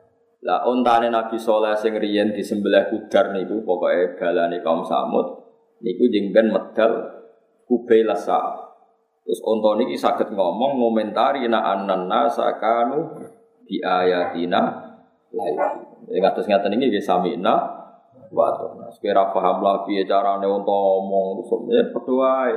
Lah 0.45 0.61
ontane 0.67 1.07
Nabi 1.09 1.39
Soleh 1.39 1.73
sing 1.79 1.95
riyen 1.95 2.35
disembelih 2.35 2.91
kudar 2.91 3.31
niku 3.33 3.63
pokoke 3.65 4.19
balane 4.19 4.61
kaum 4.61 4.85
Samud 4.85 5.41
niku 5.81 6.05
jeng 6.11 6.29
ben 6.35 6.53
medal 6.53 7.14
kubeila 7.65 8.15
sa'a 8.15 8.65
Terus 9.25 9.41
onto 9.41 9.73
niki 9.81 9.97
sakit 9.97 10.37
ngomong 10.37 10.77
ngomentari 10.77 11.49
na 11.49 11.65
anan 11.65 12.05
nasakanu 12.05 13.25
di 13.65 13.81
ayatina 13.81 14.93
lain. 15.33 15.57
Ya 16.13 16.21
ngatus 16.21 16.45
ngaten 16.45 16.77
ini 16.77 16.93
dia 16.93 17.01
samina 17.01 17.57
wato. 18.29 18.77
Nah, 18.77 18.93
sekira 18.93 19.33
paham 19.33 19.65
lagi 19.65 19.97
ya 19.97 20.05
carane 20.05 20.45
onto 20.45 20.69
ngomong 20.69 21.41
ya 21.73 21.89
berdoa. 21.89 22.53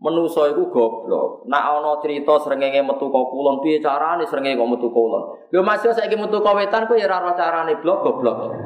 Menuso 0.00 0.48
iku 0.48 0.72
goblok. 0.72 1.44
Nak 1.44 1.64
ana 1.76 2.00
cerita 2.00 2.40
srengenge 2.40 2.80
metu 2.80 3.12
kok 3.12 3.28
kulon 3.28 3.60
piye 3.60 3.76
carane 3.76 4.24
srengenge 4.24 4.56
kok 4.56 4.72
metu 4.72 4.88
kulon. 4.88 5.52
Lho 5.52 5.60
Mas 5.60 5.84
yo 5.84 5.92
saiki 5.92 6.16
metu 6.16 6.40
kok 6.40 6.56
wetan 6.56 6.88
kok 6.88 6.96
ya 6.96 7.04
ora 7.04 7.36
carane 7.36 7.76
blok 7.84 8.00
goblok. 8.00 8.56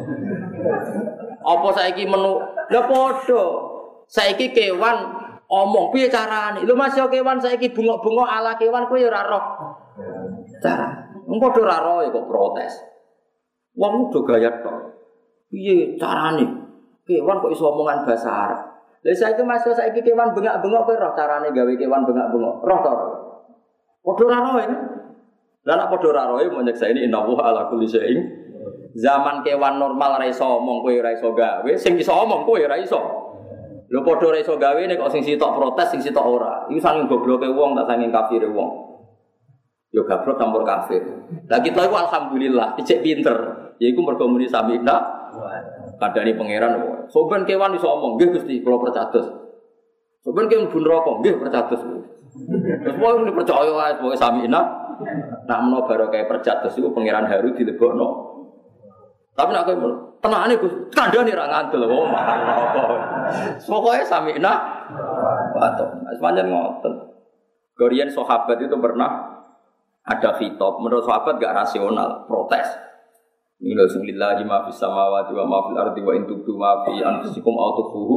Apa 1.43 1.69
saiki 1.75 2.07
menu? 2.07 2.39
Lah 2.71 2.85
padha. 2.87 3.43
Saiki 4.11 4.51
kewan 4.51 5.20
omong 5.51 5.91
piye 5.91 6.07
carane? 6.07 6.63
Lho 6.63 6.75
Mas 6.79 6.95
yo 6.95 7.11
kewan 7.11 7.43
saiki 7.43 7.75
bengok-bengok 7.75 8.29
ala 8.31 8.55
kewan 8.55 8.87
kowe 8.87 9.03
ora 9.03 9.27
roh. 9.27 9.45
Cara. 10.63 11.11
Engko 11.27 11.51
ora 11.59 11.83
roh 11.83 12.07
kok 12.07 12.27
protes. 12.31 12.73
Wong 13.75 14.09
udah 14.09 14.23
gaya 14.31 14.51
tok. 14.63 14.79
Piye 15.51 15.99
carane? 15.99 16.47
Kewan 17.03 17.43
kok 17.43 17.51
iso 17.51 17.67
omongan 17.75 18.07
bahasa 18.07 18.31
Arab? 18.31 18.61
Lha 19.03 19.11
saiki 19.11 19.43
Mas 19.43 19.67
yo 19.67 19.75
saiki 19.75 20.07
kewan 20.07 20.31
bengak-bengok 20.31 20.87
kowe 20.87 20.95
roh 20.95 21.13
carane 21.19 21.51
gawe 21.51 21.73
kewan 21.75 22.07
bengak-bengok? 22.07 22.57
Roh 22.63 22.79
to 22.87 22.93
padha 24.01 24.23
ora 24.25 24.39
roh 24.41 24.57
ini 24.65 24.77
lah 25.69 25.77
nek 25.77 25.93
padha 25.93 26.07
ora 26.09 26.23
roh 26.33 26.41
mau 26.57 26.65
nyeksa 26.65 26.89
ini 26.89 27.05
innahu 27.05 27.37
ala 27.37 27.69
kulli 27.69 27.85
syai'in. 27.85 28.17
Zaman 28.97 29.45
kewan 29.45 29.77
normal 29.77 30.17
ra 30.17 30.25
iso 30.25 30.47
omong 30.57 30.81
kowe 30.81 30.95
ora 30.95 31.13
iso 31.13 31.37
gawe. 31.37 31.71
Sing 31.77 32.01
iso 32.01 32.17
omong 32.17 32.49
kowe 32.49 32.57
ora 32.57 32.81
iso 32.81 33.20
Lho 33.91 34.07
padha 34.07 34.31
ora 34.31 34.39
iso 34.39 34.55
gawe 34.55 34.79
nek 34.87 35.03
kok 35.03 35.11
sing 35.11 35.27
sitok 35.27 35.51
protes 35.59 35.91
sing 35.91 35.99
sitok 35.99 36.23
ora. 36.23 36.71
Iku 36.71 36.79
saking 36.79 37.11
gobloke 37.11 37.51
wong 37.51 37.75
tak 37.75 37.91
saking 37.91 38.15
kafire 38.15 38.47
wong. 38.47 38.71
Yo 39.91 40.07
gablok 40.07 40.39
campur 40.39 40.63
kafir. 40.63 41.03
Lah 41.51 41.59
kita 41.59 41.91
iku 41.91 41.99
alhamdulillah 41.99 42.79
dicek 42.79 43.03
pinter. 43.03 43.35
Yaiku 43.83 44.07
mergo 44.07 44.31
muni 44.31 44.47
samina 44.47 45.27
kadani 45.99 46.39
pangeran. 46.39 47.03
Soben 47.11 47.43
kewan 47.43 47.75
iso 47.75 47.91
omong, 47.91 48.15
nggih 48.15 48.39
Gusti, 48.39 48.63
kula 48.63 48.79
percados. 48.79 49.27
Soben 50.23 50.47
kewan 50.47 50.71
bun 50.71 50.87
rokok, 50.87 51.27
nggih 51.27 51.35
percados. 51.43 51.83
Terus 52.31 52.95
pokoke 52.95 53.27
ini 53.27 53.33
percaya 53.35 53.71
wae 53.75 53.93
pokoke 53.99 54.15
samina. 54.15 54.61
Nak 55.51 55.59
menawa 55.67 55.89
barokah 55.91 56.31
percados 56.31 56.79
iku 56.79 56.95
pangeran 56.95 57.27
Haru 57.27 57.59
dilebokno. 57.59 58.09
Tapi 59.35 59.51
nak 59.51 59.67
kowe 59.67 59.75
Tenane 60.21 60.55
Gus, 60.61 60.73
kandhane 60.93 61.33
ra 61.33 61.49
ngandel 61.49 61.89
wong. 61.89 62.13
Pokoke 63.65 64.05
samina 64.05 64.53
wato. 65.57 65.85
Sepanjang 66.13 66.53
ngoten. 66.53 66.93
Gorian 67.73 68.13
sahabat 68.13 68.61
itu 68.61 68.77
pernah 68.77 69.41
ada 70.05 70.31
fitop, 70.37 70.85
menurut 70.85 71.01
sahabat 71.01 71.41
gak 71.41 71.57
rasional, 71.57 72.29
protes. 72.29 72.69
Inilah 73.61 73.89
sulillahi 73.89 74.45
ma 74.45 74.65
fis 74.69 74.77
samawati 74.77 75.33
wa 75.37 75.45
ma 75.49 75.59
fil 75.69 75.77
ardi 75.81 76.01
wa 76.05 76.13
in 76.13 76.25
tubdu 76.29 76.57
ma 76.57 76.85
fi 76.85 77.01
anfusikum 77.01 77.57
aw 77.57 77.77
tukhfuhu 77.77 78.17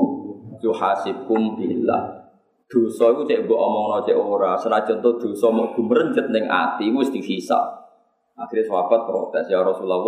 yuhasibkum 0.59 1.55
billah. 1.55 2.27
Dosa 2.67 3.11
iku 3.11 3.27
cek 3.27 3.47
mbok 3.47 3.59
omongno 3.59 4.03
cek 4.03 4.15
ora, 4.15 4.55
senajan 4.55 5.03
to 5.03 5.19
dosa 5.19 5.47
mau 5.51 5.71
gumrencet 5.75 6.31
ning 6.31 6.47
ati 6.47 6.91
wis 6.91 7.11
dihisab. 7.11 7.83
Akhirnya 8.33 8.65
sahabat 8.65 9.05
protes, 9.05 9.45
ya 9.45 9.61
Rasulullah, 9.61 10.01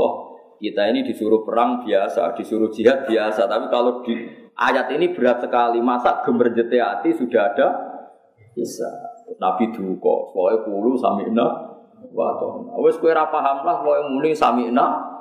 kita 0.58 0.92
ini 0.92 1.04
disuruh 1.04 1.44
perang 1.44 1.84
biasa, 1.84 2.34
disuruh 2.36 2.72
jihad 2.72 3.06
biasa, 3.06 3.46
tapi 3.46 3.68
kalau 3.68 4.02
di 4.02 4.46
ayat 4.56 4.88
ini 4.96 5.12
berat 5.12 5.44
sekali. 5.44 5.84
Masa 5.84 6.24
gemerjete 6.24 6.80
hati 6.80 7.12
sudah 7.12 7.52
ada 7.52 7.68
bisa. 8.56 8.88
Nabi 9.36 9.74
duka, 9.74 10.32
pokoknya 10.32 10.58
kulu 10.64 10.96
samina 10.96 11.48
waton. 12.14 12.72
Wes 12.80 12.96
kue 13.02 13.12
paham 13.12 13.58
lah, 13.66 13.82
pokoknya 13.84 14.04
muni 14.08 14.32
samina. 14.32 15.12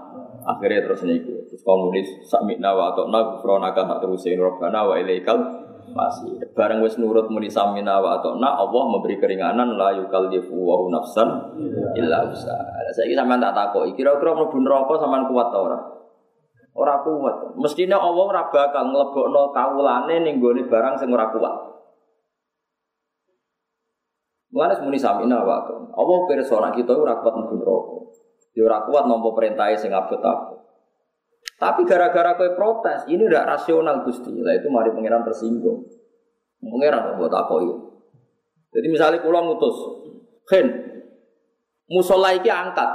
Akhirnya 0.45 0.85
terus 0.85 1.03
niku. 1.09 1.49
Terus 1.49 1.65
kalau 1.65 1.89
muni 1.89 2.05
samina 2.23 2.77
waton, 2.77 3.09
nah 3.11 3.35
gufronaka 3.35 3.89
tak 3.89 3.99
terusin 4.05 4.39
robbana 4.39 4.87
wa 4.87 4.95
ilaikal 5.01 5.41
masih 5.95 6.43
bareng 6.59 6.83
wis 6.83 6.99
nurut 6.99 7.31
muni 7.31 7.47
samina 7.47 8.03
wa 8.03 8.19
atona 8.19 8.59
Allah 8.59 8.83
memberi 8.91 9.17
keringanan 9.23 9.79
la 9.79 9.95
yukallifu 9.95 10.53
wa 10.53 10.91
nafsan 10.91 11.55
illa 11.95 12.27
usaha. 12.27 12.75
Saiki 12.91 13.15
sampean 13.15 13.39
tak 13.39 13.55
takoki, 13.55 13.95
kira-kira 13.95 14.35
mlebu 14.35 14.59
neraka 14.59 14.99
sampean 14.99 15.31
kuat 15.31 15.49
ta 15.55 15.59
ora? 15.63 15.79
Ora 16.75 16.95
kuat. 17.07 17.55
Mestine 17.55 17.95
Allah 17.95 18.25
ora 18.27 18.43
bakal 18.51 18.91
nglebokno 18.91 19.55
kawulane 19.55 20.27
ning 20.27 20.43
gone 20.43 20.67
barang 20.67 20.99
sing 20.99 21.09
ora 21.15 21.31
kuat. 21.31 21.55
Mulane 24.51 24.75
muni 24.83 24.99
samina 24.99 25.47
wa 25.47 25.63
atona. 25.63 25.95
Allah 25.95 26.17
pirsa 26.27 26.59
kita 26.75 26.93
ora 26.93 27.23
kuat 27.23 27.35
mlebu 27.39 27.55
neraka. 27.63 27.97
Ya 28.59 28.63
ora 28.67 28.79
kuat 28.83 29.07
nampa 29.07 29.31
perintahe 29.35 29.79
sing 29.79 29.95
abot-abot. 29.95 30.54
Tapi 31.55 31.87
gara-gara 31.87 32.35
kue 32.35 32.51
protes, 32.59 33.07
ini 33.07 33.31
tidak 33.31 33.47
rasional 33.47 34.03
Gusti. 34.03 34.35
Lah 34.43 34.59
itu 34.59 34.67
mari 34.69 34.91
pangeran 34.91 35.23
tersinggung. 35.23 35.87
Pangeran 36.59 37.15
buat 37.17 37.31
apa 37.31 37.55
itu? 37.63 37.75
Jadi 38.75 38.87
misalnya 38.91 39.23
pulang 39.23 39.47
ngutus, 39.47 39.77
Ken, 40.51 40.67
musola 41.87 42.35
iki 42.35 42.51
angkat. 42.51 42.91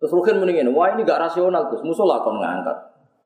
Terus 0.00 0.16
Rukin 0.16 0.38
mendingin, 0.40 0.70
wah 0.72 0.94
ini 0.94 1.04
gak 1.04 1.18
rasional 1.20 1.68
Gus, 1.68 1.82
musola 1.82 2.22
kon 2.22 2.38
ngangkat. 2.40 2.78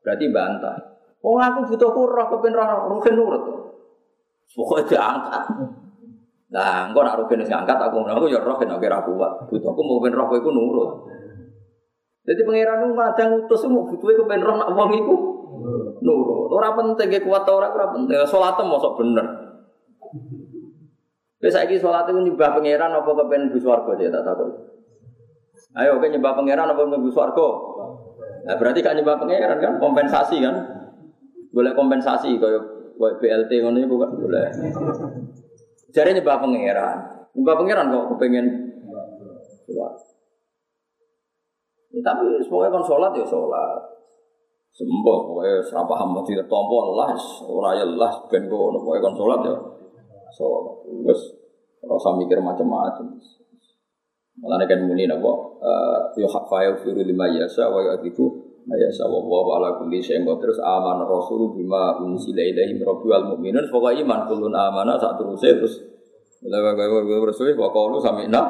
Berarti 0.02 0.24
bantah. 0.32 0.76
Oh 1.20 1.38
aku 1.38 1.70
butuh 1.70 1.90
kurang, 1.92 2.28
kepen 2.32 2.56
roh 2.56 2.88
Rukin 2.96 3.14
nurut. 3.14 3.42
Pokoknya 4.52 4.84
diangkat. 4.90 5.44
Nah, 6.50 6.88
engkau 6.90 7.04
nak 7.04 7.20
Rukin 7.20 7.46
ngangkat, 7.46 7.78
aku 7.78 8.02
aku 8.08 8.26
ya 8.32 8.40
roh, 8.40 8.56
aku 8.56 8.80
kira 8.80 9.04
kuat. 9.04 9.32
Butuh 9.52 9.70
aku 9.70 9.80
mau 9.84 10.00
kepen 10.00 10.16
roh, 10.16 10.26
aku 10.32 10.50
nurut. 10.50 10.90
Jadi 12.24 12.40
pangeran 12.40 12.88
itu 12.88 12.96
kadang 12.96 13.28
ngutus 13.36 13.60
semua 13.60 13.84
butuhnya 13.84 14.16
kepen 14.24 14.40
roh 14.40 14.56
nak 14.56 14.72
wong 14.72 14.96
iku 14.96 15.14
nurut. 16.00 16.48
Ora 16.56 16.72
penting 16.72 17.12
ge 17.12 17.20
kuat 17.20 17.44
ora 17.44 17.68
ora 17.68 17.92
penting. 17.92 18.16
Salat 18.24 18.56
mosok 18.64 18.96
bener. 18.96 19.26
Wis 21.44 21.52
saiki 21.52 21.76
salat 21.76 22.08
itu 22.08 22.16
nyembah 22.16 22.56
pangeran 22.56 22.96
apa 22.96 23.10
kepen 23.12 23.52
bus 23.52 23.64
warga 23.68 23.92
ya 24.00 24.08
tak 24.08 24.24
takut. 24.24 24.56
Ayo 25.76 26.00
oke 26.00 26.08
nyembah 26.08 26.32
pangeran 26.32 26.64
apa 26.64 26.80
kepen 26.80 27.04
bus 27.04 27.12
warga? 27.12 27.48
Nah 28.48 28.56
berarti 28.56 28.80
kan 28.80 28.96
nyembah 28.96 29.20
pangeran 29.20 29.60
kan 29.60 29.72
kompensasi 29.76 30.40
kan? 30.40 30.56
Boleh 31.52 31.76
kompensasi 31.76 32.40
kaya 32.40 32.60
BLT 32.96 33.52
ngono 33.60 33.84
iku 33.84 34.00
kan 34.00 34.10
boleh. 34.16 34.48
Jare 35.92 36.10
nyembah 36.16 36.40
pangeran. 36.40 36.98
Nyembah 37.36 37.54
pangeran 37.60 37.92
kok 37.92 38.06
kepengen. 38.16 38.46
Ya, 41.94 42.00
tapi 42.02 42.26
pokoknya 42.50 42.74
kan 42.74 42.82
sholat 42.82 43.12
ya 43.14 43.22
sholat. 43.22 43.78
Sembah 44.74 45.18
pokoknya 45.30 45.62
serah 45.62 45.86
paham 45.86 46.18
mati 46.18 46.34
tompo 46.50 46.98
lah, 46.98 47.14
ora 47.46 47.78
ya 47.78 47.86
lah 47.86 48.10
ben 48.26 48.50
kono 48.50 48.82
pokoknya 48.82 49.06
kan 49.06 49.14
sholat 49.14 49.40
ya. 49.46 49.54
Sholat. 50.34 50.64
Wes 51.06 51.20
rasa 51.86 52.18
mikir 52.18 52.42
macam-macam. 52.42 53.06
Malah 54.42 54.66
kan 54.66 54.82
muni 54.82 55.06
napa 55.06 55.30
yo 56.18 56.26
hak 56.26 56.44
fa 56.50 56.66
firu 56.82 57.06
lima 57.06 57.30
yasa 57.30 57.70
wa 57.70 57.78
yatiku 57.78 58.26
yasa 58.66 59.06
wa 59.06 59.22
wa 59.22 59.62
ala 59.62 59.78
kulli 59.78 60.02
syai'in 60.02 60.26
terus 60.26 60.58
aman 60.58 61.06
rasul 61.06 61.54
bima 61.54 61.94
unsila 62.02 62.42
ilaihi 62.42 62.82
rabbil 62.82 63.14
wal 63.14 63.24
mu'minun 63.36 63.70
pokoke 63.70 63.94
iman 64.02 64.26
kulun 64.26 64.50
amana 64.50 64.98
sak 64.98 65.22
terus 65.22 65.38
terus 65.38 65.74
Lalu 66.44 66.76
gue 67.08 67.20
bersuwi 67.24 67.56
wa 67.56 67.72
qalu 67.72 67.96
sami'na 68.04 68.42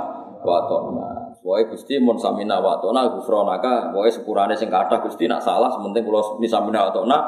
wa 0.43 0.59
ta'na. 0.67 1.24
Wae 1.45 1.69
Gusti 1.69 2.01
mun 2.01 2.17
samina 2.17 2.57
wa 2.57 2.81
ta'na 2.81 3.05
gufronaka, 3.13 3.93
wae 3.93 4.09
sepurane 4.09 4.57
sing 4.57 4.73
kathah 4.73 4.97
Gusti 5.05 5.29
nak 5.29 5.45
salah 5.45 5.69
sementing 5.69 6.01
kula 6.01 6.41
ni 6.41 6.49
samina 6.49 6.89
wa 6.89 6.93
ta'na, 6.97 7.19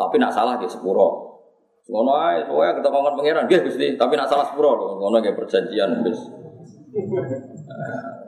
tapi 0.00 0.16
nak 0.16 0.32
salah 0.32 0.56
nggih 0.56 0.64
sepuro. 0.64 1.36
Ngono 1.84 2.12
ae, 2.16 2.48
wae 2.48 2.72
ketokon 2.72 3.20
pangeran 3.20 3.44
nggih 3.44 3.68
Gusti, 3.68 4.00
tapi 4.00 4.16
nak 4.16 4.32
salah 4.32 4.48
sepuro 4.48 4.80
lho. 4.80 4.88
Ngono 4.96 5.20
nggih 5.20 5.36
perjanjian 5.36 6.00
wis. 6.08 6.16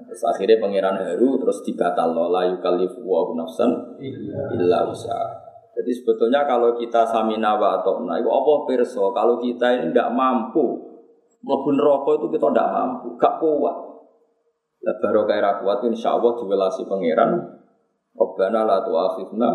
Terus 0.05 0.23
akhirnya 0.37 0.61
pangeran 0.61 1.01
Heru 1.01 1.41
terus 1.41 1.65
dibatal 1.65 2.13
la 2.13 2.45
yukallifu 2.53 3.01
wa 3.01 3.33
nafsan 3.33 3.97
illa 4.53 4.85
usaha. 4.85 5.33
Jadi 5.81 5.91
sebetulnya 5.97 6.45
kalau 6.45 6.77
kita 6.77 7.09
samina 7.09 7.57
wa 7.57 7.81
ta'na 7.81 8.21
itu 8.21 8.29
apa 8.29 8.53
perso 8.69 9.17
kalau 9.17 9.41
kita 9.41 9.81
ini 9.81 9.97
tidak 9.97 10.13
mampu 10.13 10.77
mlebu 11.41 11.71
neraka 11.73 12.21
itu 12.21 12.27
kita 12.37 12.47
tidak 12.53 12.69
mampu, 12.69 13.17
gak 13.17 13.41
kuat. 13.41 13.88
Lah 14.79 14.97
baru 15.03 15.27
kaya 15.27 15.59
kuat 15.59 15.83
insya 15.87 16.19
diwelasi 16.19 16.87
pangeran. 16.87 17.35
Rabbana 18.19 18.67
la 18.67 18.79
tu'akhidna 18.83 19.51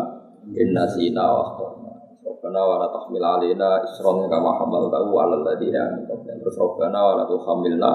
in 0.52 0.72
nasina 0.76 1.24
wa 1.24 1.40
akhtana. 1.48 1.92
Rabbana 2.24 2.60
wa 2.64 2.76
la 2.80 2.88
tahmil 2.92 3.24
alaina 3.24 3.80
isran 3.84 4.24
kama 4.28 4.50
hamaltahu 4.60 5.12
'alal 5.16 5.44
ladzina 5.44 5.96
min 5.96 6.04
qablina. 6.08 6.40
Terus 6.40 6.56
Rabbana 6.60 6.98
wa 7.00 7.12
la 7.16 7.24
tuhamilna 7.24 7.90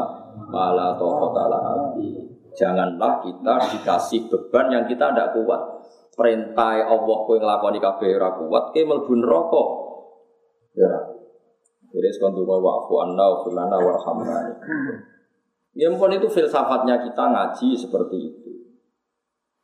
ma 0.50 0.66
la 0.74 0.98
taqata 0.98 1.44
Janganlah 2.58 3.22
kita 3.22 3.56
dikasih 3.78 4.26
beban 4.28 4.74
yang 4.74 4.86
kita 4.90 5.14
tidak 5.14 5.38
kuat. 5.38 5.62
Perintah 6.18 6.76
Allah 6.84 7.18
kowe 7.24 7.38
nglakoni 7.40 7.80
kabeh 7.80 8.20
ora 8.20 8.36
kuat, 8.36 8.76
ke 8.76 8.84
mlebu 8.84 9.14
neraka. 9.16 9.64
Ya. 10.76 10.92
Jadi 11.90 12.10
sekontu 12.12 12.44
wa'fu 12.44 12.94
anna 13.00 13.26
wa 13.32 13.78
warhamna. 13.80 14.38
Ya 15.80 15.88
ampun 15.88 16.12
itu 16.12 16.28
filsafatnya 16.28 17.00
kita 17.08 17.24
ngaji 17.24 17.72
seperti 17.72 18.18
itu. 18.20 18.52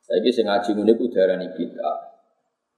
Saya 0.00 0.24
sing 0.32 0.48
ngaji 0.48 0.70
ngene 0.72 0.92
ku 0.96 1.12
darani 1.12 1.52
kita. 1.52 1.90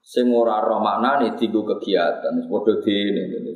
Sing 0.03 0.27
ora 0.35 0.59
roh 0.59 0.83
maknane 0.83 1.39
dienggo 1.39 1.63
kegiatan, 1.63 2.35
padha 2.51 2.75
dene 2.83 3.23
ngene. 3.31 3.53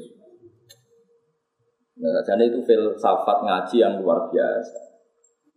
Nah, 1.98 2.22
jadi 2.22 2.46
itu 2.46 2.62
filsafat 2.62 3.42
ngaji 3.42 3.76
yang 3.82 3.98
luar 3.98 4.30
biasa. 4.30 4.78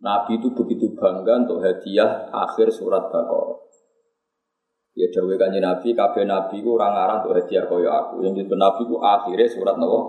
Nabi 0.01 0.41
itu 0.41 0.49
begitu 0.57 0.97
bangga 0.97 1.45
untuk 1.45 1.61
hadiah 1.61 2.25
akhir 2.33 2.73
surat 2.73 3.05
Baqarah. 3.13 3.61
Ya 4.95 5.11
dawe 5.11 5.33
kanjeng 5.37 5.61
Nabi, 5.61 5.93
kabeh 5.93 6.25
Nabi 6.25 6.65
ku 6.65 6.79
orang 6.81 6.97
ngarang 6.97 7.17
untuk 7.21 7.33
hadiah 7.37 7.65
kaya 7.69 7.89
aku. 7.93 8.25
Yang 8.25 8.49
itu 8.49 8.55
Nabi 8.57 8.81
ku 8.89 8.95
akhirnya 9.05 9.45
surat 9.53 9.75
Nabi. 9.77 10.01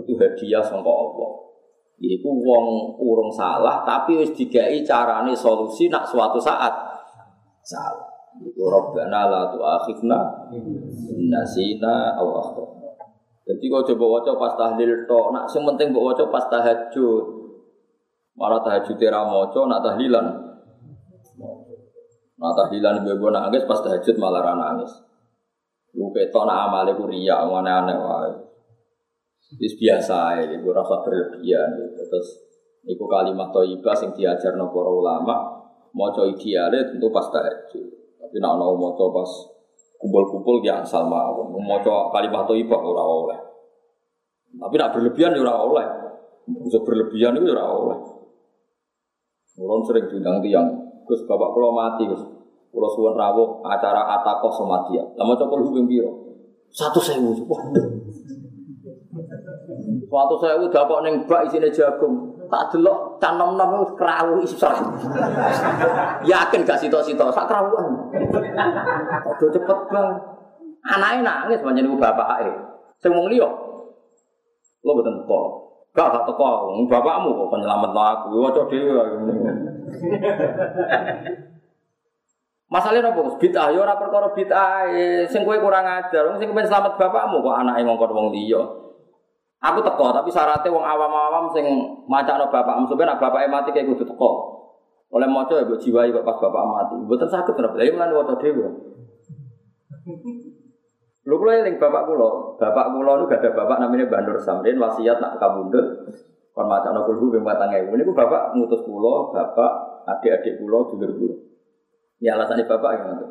Itu 0.00 0.12
hadiah 0.16 0.64
sangka 0.64 0.88
Allah. 0.88 1.47
Iku 1.98 2.30
wong 2.30 2.94
urung 3.02 3.34
salah 3.34 3.82
tapi 3.82 4.22
wis 4.22 4.30
digai 4.30 4.86
carane 4.86 5.34
solusi 5.34 5.90
nak 5.90 6.06
suatu 6.06 6.38
saat 6.38 6.70
salah. 7.66 8.06
Iku 8.38 8.70
Rabbana 8.70 9.26
la 9.26 9.42
tu'akhidna 9.50 10.46
nasina 11.26 12.14
aw 12.14 12.28
akhtana. 12.38 12.90
Jadi 13.50 13.64
kau 13.66 13.82
coba 13.82 14.04
waca 14.20 14.32
pas 14.38 14.52
tahlil 14.54 15.08
tok, 15.10 15.34
nak 15.34 15.50
sing 15.50 15.66
penting 15.66 15.90
mbok 15.90 16.14
waca 16.14 16.24
pas 16.30 16.46
tahajud. 16.46 17.24
Malah 18.38 18.62
tahajud 18.62 18.94
ora 19.02 19.20
maca 19.26 19.60
nak 19.66 19.80
tahlilan. 19.82 20.26
Nak 22.38 22.52
tahlilan 22.54 23.02
bebo 23.02 23.34
nangis 23.34 23.66
pas 23.66 23.82
tahajud 23.82 24.14
malah 24.22 24.46
ra 24.46 24.54
nangis. 24.54 24.92
Lu 25.98 26.14
ketok 26.14 26.46
nak 26.46 26.70
amale 26.70 26.94
ku 26.94 27.10
riya 27.10 27.42
aneh-aneh 27.42 27.96
wae. 27.98 28.47
Itu 29.48 29.64
biasa 29.80 30.44
ya, 30.44 30.56
gue 30.60 30.72
rasa 30.72 31.00
berlebihan 31.00 31.68
gitu. 31.80 32.04
Terus 32.04 32.48
Iku 32.88 33.04
kalimat 33.04 33.52
toibah 33.52 33.92
yang 34.00 34.12
diajar 34.16 34.56
para 34.56 34.90
ulama 34.90 35.36
mau 35.92 36.08
coba 36.08 36.30
idealnya 36.32 36.88
tentu 36.88 37.12
pas 37.12 37.28
tahajud. 37.28 37.84
Tapi 38.16 38.36
nak 38.40 38.56
mau 38.56 38.96
coba 38.96 39.20
pas 39.20 39.30
kumpul-kumpul 40.00 40.64
ya 40.64 40.80
asal 40.80 41.04
mau 41.04 41.36
mau 41.52 41.78
coba 41.84 42.08
kalimat 42.16 42.48
toibah 42.48 42.80
ora 42.80 43.04
oleh. 43.04 43.38
Tapi 44.56 44.74
nak 44.80 44.96
berlebihan 44.96 45.36
ya 45.36 45.44
ora 45.44 45.54
oleh. 45.60 45.86
Bisa 46.64 46.80
berlebihan 46.80 47.36
itu 47.36 47.52
ya 47.52 47.60
ora 47.60 47.66
oleh. 47.76 47.98
Orang 49.58 49.82
sering 49.82 50.06
diundang 50.06 50.38
tiang, 50.38 50.70
Gus 51.02 51.26
bapak 51.26 51.50
kalau 51.50 51.74
mati 51.74 52.06
Gus, 52.06 52.22
kalau 52.70 52.88
suwon 52.94 53.18
rawuh 53.18 53.58
acara 53.66 54.06
atakoh 54.16 54.54
sama 54.54 54.86
dia. 54.86 55.02
Lama 55.18 55.34
coba 55.34 55.58
lu 55.58 55.74
biro, 55.82 56.14
satu 56.70 57.02
sewu, 57.02 57.34
waduh. 57.42 57.97
Suatu 60.08 60.34
saya 60.40 60.56
udah 60.56 60.72
dapat 60.72 60.98
neng 61.04 61.14
bak 61.28 61.48
isinya 61.48 61.68
jagung, 61.68 62.32
tak 62.48 62.72
delok 62.72 63.20
canom 63.20 63.60
nom 63.60 63.76
itu 63.76 63.92
kerawu 63.92 64.40
isor. 64.40 64.72
Yakin 66.24 66.64
gak 66.64 66.80
sito 66.80 67.00
sito, 67.04 67.28
sak 67.28 67.44
kerawuan. 67.44 68.08
Udah 69.28 69.48
cepet 69.52 69.78
bang. 69.92 70.08
Anaknya 70.88 71.20
nangis 71.24 71.60
banyak 71.60 71.84
ibu 71.84 72.00
bapak 72.00 72.48
eh. 72.48 72.56
Saya 72.98 73.12
mau 73.12 73.28
liok, 73.28 73.52
lo 74.82 74.92
betul 74.96 75.14
teko. 75.20 75.40
Gak 75.92 76.08
gak 76.08 76.24
teko, 76.24 76.72
bapakmu 76.88 77.30
kok 77.36 77.50
penyelamat 77.52 77.92
aku. 77.92 78.26
Wajah 78.48 78.64
dewa. 78.72 79.04
Masalahnya 82.68 83.12
apa? 83.12 83.20
Bid'ah, 83.40 83.72
ya 83.72 83.80
ora 83.80 83.96
perkara 83.96 84.28
bid'ah, 84.32 84.88
sing 85.28 85.44
kowe 85.44 85.56
kurang 85.56 85.88
ajar, 85.88 86.36
sing 86.36 86.48
selamat 86.52 87.00
bapakmu 87.00 87.40
kok 87.44 87.56
anake 87.64 87.84
ngongkon 87.84 88.12
wong 88.12 88.28
liya. 88.32 88.87
Aku 89.58 89.82
teko, 89.82 90.14
tapi 90.14 90.30
syaratnya 90.30 90.70
wong 90.70 90.86
awam-awam 90.86 91.50
sing 91.50 91.66
macakno 92.06 92.46
bapak 92.46 92.78
sebenarnya 92.86 93.18
bapak 93.18 93.50
mati 93.50 93.74
kayak 93.74 93.90
kudu 93.90 94.06
teko. 94.06 94.30
Oleh 95.10 95.26
maca 95.26 95.56
ya 95.58 95.66
mbok 95.66 95.82
jiwai 95.82 96.14
kok 96.14 96.22
pas 96.22 96.38
bapak 96.38 96.64
mati. 96.68 96.94
Mboten 97.00 97.26
sakit 97.26 97.56
kenapa? 97.58 97.80
Lah 97.80 98.06
lan 98.06 98.14
waca 98.14 98.34
dhewe. 98.38 98.66
Lho 101.28 101.34
kula 101.36 101.58
eling 101.58 101.76
bapak 101.76 102.06
kula, 102.06 102.56
bapak 102.56 102.86
kula 102.94 103.12
niku 103.18 103.28
gak 103.28 103.40
ada 103.44 103.50
bapak 103.52 103.76
namanya 103.82 104.08
Mbah 104.08 104.20
Nur 104.24 104.38
Samrin 104.40 104.80
wasiat 104.80 105.20
nak 105.20 105.36
kabundut 105.36 105.84
kon 106.56 106.64
macakno 106.70 107.04
kulhu 107.04 107.34
ping 107.34 107.44
4000. 107.44 107.98
Niku 107.98 108.12
bapak 108.14 108.54
ngutus 108.54 108.86
kula, 108.86 109.34
bapak 109.34 109.72
adik-adik 110.06 110.62
kula 110.62 110.86
dulur 110.88 111.10
kula. 111.18 111.36
Ya 112.22 112.38
alasane 112.38 112.62
bapak 112.62 112.90
ngono. 113.04 113.26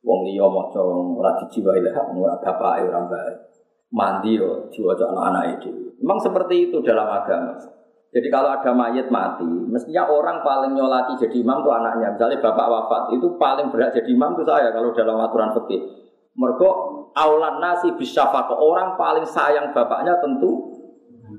Wong 0.00 0.20
liya 0.24 0.48
maca 0.48 0.80
ora 0.80 1.36
dijiwai 1.44 1.84
lah, 1.84 2.08
ora 2.08 2.40
bapake 2.40 2.88
ora 2.88 3.04
mbak 3.04 3.22
mandi 3.90 4.38
yo 4.38 4.70
diwaca 4.70 5.10
anak-anak 5.10 5.44
itu. 5.58 5.70
Memang 6.00 6.18
seperti 6.22 6.70
itu 6.70 6.80
dalam 6.80 7.06
agama. 7.06 7.58
Jadi 8.10 8.26
kalau 8.26 8.50
ada 8.50 8.74
mayat 8.74 9.06
mati, 9.06 9.46
mestinya 9.46 10.10
orang 10.10 10.42
paling 10.42 10.74
nyolati 10.74 11.14
jadi 11.14 11.46
imam 11.46 11.62
itu 11.62 11.70
anaknya. 11.70 12.10
Misalnya 12.10 12.42
bapak 12.42 12.66
wafat, 12.66 13.02
itu 13.14 13.38
paling 13.38 13.70
berat 13.70 13.94
jadi 13.94 14.10
imam 14.10 14.34
itu 14.34 14.42
saya 14.42 14.74
kalau 14.74 14.90
dalam 14.90 15.14
aturan 15.22 15.54
fikih. 15.54 15.78
Mereka 16.34 16.68
aulan 17.14 17.62
nasi 17.62 17.94
ke 17.94 18.54
orang 18.58 18.98
paling 18.98 19.26
sayang 19.26 19.70
bapaknya 19.70 20.18
tentu 20.18 20.74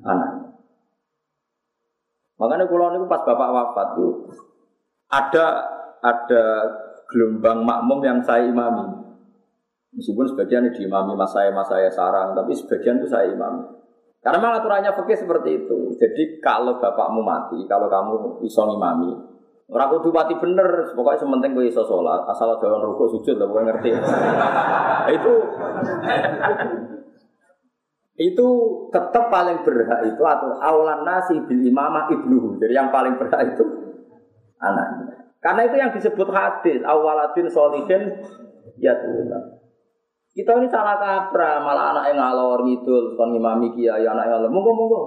anaknya. 0.07 0.51
Makanya 2.39 2.65
kalau 2.71 2.95
ini 2.95 3.05
pas 3.05 3.21
bapak 3.21 3.49
wafat 3.51 3.87
itu 3.99 4.07
ada 5.11 5.45
ada 6.01 6.43
gelombang 7.11 7.67
makmum 7.67 7.99
yang 7.99 8.19
saya 8.23 8.47
imami. 8.47 9.10
Meskipun 9.91 10.25
sebagian 10.31 10.71
diimami 10.71 11.13
mas 11.19 11.35
saya, 11.35 11.51
mas 11.51 11.67
saya 11.67 11.91
sarang, 11.91 12.31
tapi 12.31 12.55
sebagian 12.55 13.03
itu 13.03 13.11
saya 13.11 13.27
imami. 13.27 13.67
Karena 14.21 14.37
memang 14.39 14.61
aturannya 14.61 14.91
fikih 14.95 15.17
seperti 15.19 15.49
itu. 15.65 15.77
Jadi 15.99 16.39
kalau 16.39 16.79
bapakmu 16.79 17.19
mati, 17.25 17.59
kalau 17.67 17.91
kamu 17.91 18.45
iso 18.47 18.63
imami, 18.71 19.31
Ora 19.71 19.87
kudu 19.87 20.11
pati 20.11 20.35
bener, 20.35 20.91
pokoknya 20.91 21.23
sementing 21.23 21.55
kowe 21.55 21.63
iso 21.63 21.79
salat, 21.87 22.27
asal 22.27 22.59
aja 22.59 22.75
rukuk 22.75 23.07
sujud 23.07 23.39
lah 23.39 23.47
kowe 23.47 23.63
ngerti. 23.63 23.87
itu 25.15 25.33
itu 28.19 28.47
tetap 28.91 29.31
paling 29.31 29.63
berhak 29.63 30.11
itu 30.11 30.19
atau 30.27 30.59
awalan 30.59 31.07
nasi 31.07 31.39
bil 31.47 31.63
imamah 31.63 32.11
ibnuhu. 32.11 32.59
Jadi 32.59 32.73
yang 32.75 32.91
paling 32.91 33.15
berhak 33.15 33.55
itu 33.55 33.63
anaknya. 34.59 35.31
Karena 35.39 35.61
itu 35.63 35.75
yang 35.79 35.95
disebut 35.95 36.27
hadis 36.35 36.83
awaladin 36.83 37.47
solihin 37.47 38.19
ya 38.75 38.91
Tuhan. 38.99 39.60
Kita 40.31 40.55
ini 40.55 40.67
salah 40.71 40.95
kaprah, 40.95 41.59
malah 41.59 41.91
anak 41.91 42.15
yang 42.15 42.23
ngalor 42.23 42.63
ngidul, 42.63 43.19
kon 43.19 43.35
imami 43.35 43.67
kiai 43.75 44.07
anak 44.07 44.31
yang 44.31 44.39
ngalor, 44.39 44.51
monggo 44.55 44.71
monggo, 44.71 45.01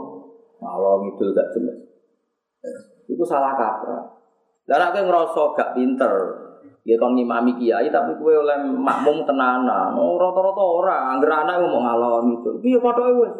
ngalor 0.60 1.00
ngidul 1.00 1.32
gak 1.32 1.48
jelas. 1.56 1.80
Itu 3.08 3.24
salah 3.24 3.56
kaprah. 3.56 4.04
Dan 4.68 4.84
aku 4.84 5.00
ngerasa 5.00 5.42
gak 5.56 5.72
pinter, 5.72 6.12
ya 6.84 7.00
kon 7.00 7.16
ngimami 7.16 7.56
kiai 7.56 7.88
tapi 7.88 8.20
kue 8.20 8.36
oleh 8.36 8.68
makmum 8.68 9.24
tenanan, 9.24 9.96
oh 9.96 10.20
rata-rata 10.20 10.60
orang, 10.60 11.16
angger 11.16 11.32
anak 11.32 11.56
ngomong 11.56 11.82
ngalor 11.88 12.20
ngidul, 12.28 12.54
iya 12.60 12.76
padha 12.84 13.08
wis. 13.16 13.32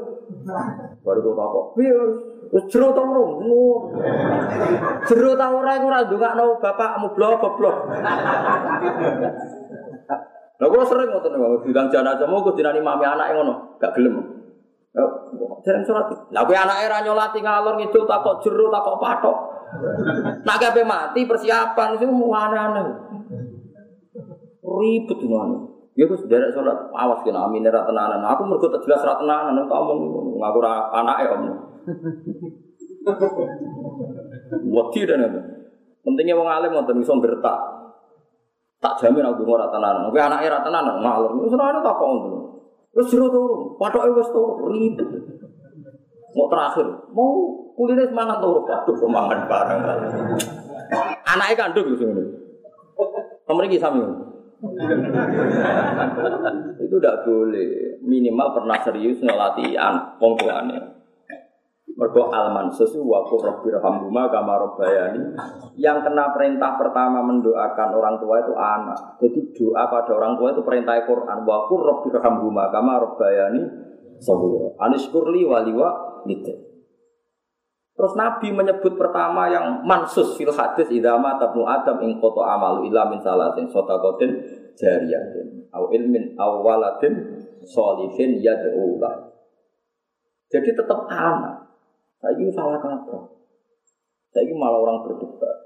Baru 1.05 1.20
kok 1.20 1.36
takok, 1.36 1.66
iya 1.85 2.01
wis 2.48 2.65
jero 2.73 2.97
ta 2.97 3.05
urung? 3.05 3.44
Jero 5.05 5.36
ta 5.36 5.52
ora 5.52 5.77
iku 5.77 5.93
ora 5.93 6.01
ndongakno 6.09 6.44
bapakmu 6.65 7.12
blok. 7.12 7.77
Lah 10.55 10.67
kula 10.71 10.85
sering 10.87 11.11
ngoten 11.11 11.35
niku, 11.35 11.67
bilang 11.67 11.91
jenazah 11.91 12.31
mau 12.31 12.39
kudu 12.47 12.63
dinani 12.63 12.79
mami 12.79 13.03
anak 13.03 13.35
ngono, 13.35 13.75
gak 13.83 13.91
gelem. 13.99 14.23
Jarang 15.65 15.83
sholat. 15.83 16.07
Lah 16.31 16.47
kowe 16.47 16.55
anake 16.55 16.87
ra 16.87 17.03
nyolati 17.03 17.43
ngalor 17.43 17.75
ngidul 17.81 18.07
takok 18.07 18.39
jero 18.45 18.71
takok 18.71 19.01
patok. 19.03 19.37
Nak 20.47 20.59
gawe 20.63 20.83
mati 20.87 21.27
persiapan 21.27 21.99
itu 21.99 22.07
aneh-aneh. 22.07 22.87
Ribet 24.63 25.21
ngono. 25.27 25.57
Ya 25.99 26.07
wis 26.11 26.23
derek 26.31 26.55
sholat, 26.55 26.91
awas 26.95 27.23
kena 27.27 27.51
amin 27.51 27.67
ra 27.67 27.83
tenanan. 27.83 28.23
Aku 28.23 28.47
mergo 28.47 28.71
tak 28.71 28.87
jelas 28.87 29.03
ra 29.03 29.19
tenanan 29.19 29.67
tak 29.67 29.79
omong 29.83 30.39
ngaku 30.39 30.59
ra 30.63 30.95
anake 30.95 31.25
om. 31.35 31.43
Wedi 34.71 35.01
dan 35.03 35.27
itu. 35.27 35.41
Pentingnya 36.05 36.39
wong 36.39 36.47
alim 36.47 36.71
ngoten 36.77 37.03
iso 37.03 37.19
gertak. 37.19 37.59
Tak 38.85 39.01
jamin 39.01 39.24
aku 39.24 39.48
ora 39.48 39.73
tenanan. 39.73 40.12
Kowe 40.12 40.20
anake 40.20 40.44
ra 40.52 40.61
tenanan 40.61 41.01
ngalor. 41.01 41.32
Wis 41.40 41.56
ora 41.56 41.81
tak 41.81 41.97
kok 41.97 42.05
ngono. 42.05 42.39
Wis 42.93 43.09
jero 43.09 43.32
turu. 43.32 43.81
Patoke 43.81 44.12
wis 44.12 44.28
turu 44.28 44.69
ribet. 44.69 45.09
Mau 46.35 46.51
terakhir, 46.51 46.85
mau 47.16 47.32
kulitnya 47.73 48.05
semangat 48.12 48.44
turu. 48.44 48.69
Aduh, 48.69 48.97
semangat 49.01 49.48
bareng. 49.48 49.81
Anaknya 51.24 51.55
kandung 51.56 51.97
gitu. 51.97 52.05
Kamu 53.48 53.61
ini 53.65 53.81
sami. 53.81 54.05
itu 56.81 56.97
tidak 57.01 57.24
boleh. 57.24 58.01
Minimal 58.05 58.48
pernah 58.52 58.78
serius 58.85 59.20
ngelatihan 59.24 60.16
wong 60.20 60.36
tuane. 60.36 60.94
Mergo 61.95 62.27
alman 62.35 62.75
sesu 62.75 63.07
wa 63.07 63.23
rabbi 63.23 63.71
rahmhuma 63.71 64.27
kama 64.27 64.59
rabbayani. 64.59 65.31
Yang 65.79 66.11
kena 66.11 66.35
perintah 66.35 66.75
pertama 66.75 67.23
mendoakan 67.23 67.89
orang 67.95 68.19
tua 68.19 68.43
itu 68.43 68.53
anak. 68.59 68.99
Jadi 69.23 69.41
doa 69.55 69.87
pada 69.87 70.11
orang 70.19 70.35
tua 70.35 70.51
itu 70.51 70.62
perintah 70.66 70.99
Quran. 71.07 71.47
Wa 71.47 71.71
rabbi 71.71 72.09
rahmhuma 72.11 72.75
kama 72.75 72.99
rabbayani 72.99 73.62
sahura. 74.19 74.75
Anishkurli 74.83 75.47
waliwa 75.47 76.23
gitu. 76.27 76.75
Terus 77.95 78.12
Nabi 78.19 78.51
menyebut 78.51 78.99
pertama 78.99 79.47
yang 79.47 79.87
mansus 79.87 80.35
fil 80.35 80.51
hadis 80.51 80.91
idama 80.91 81.39
tabnu 81.39 81.62
adam 81.62 82.03
ing 82.03 82.19
koto 82.19 82.43
amalu 82.43 82.91
illa 82.91 83.07
min 83.07 83.23
salatin 83.23 83.71
sotakotin 83.71 84.35
jariyatin 84.75 85.71
au 85.71 85.95
ilmin 85.95 86.35
awaladin 86.35 87.15
solihin 87.62 88.43
yad'ula. 88.43 89.31
Jadi 90.51 90.75
tetap 90.75 91.07
anak. 91.07 91.74
Saya 92.25 92.41
ini 92.41 92.49
salah 92.57 92.81
kaprah. 92.81 93.29
Saya 94.33 94.49
ini 94.49 94.57
malah 94.57 94.81
orang 94.81 95.05
berdebat. 95.05 95.57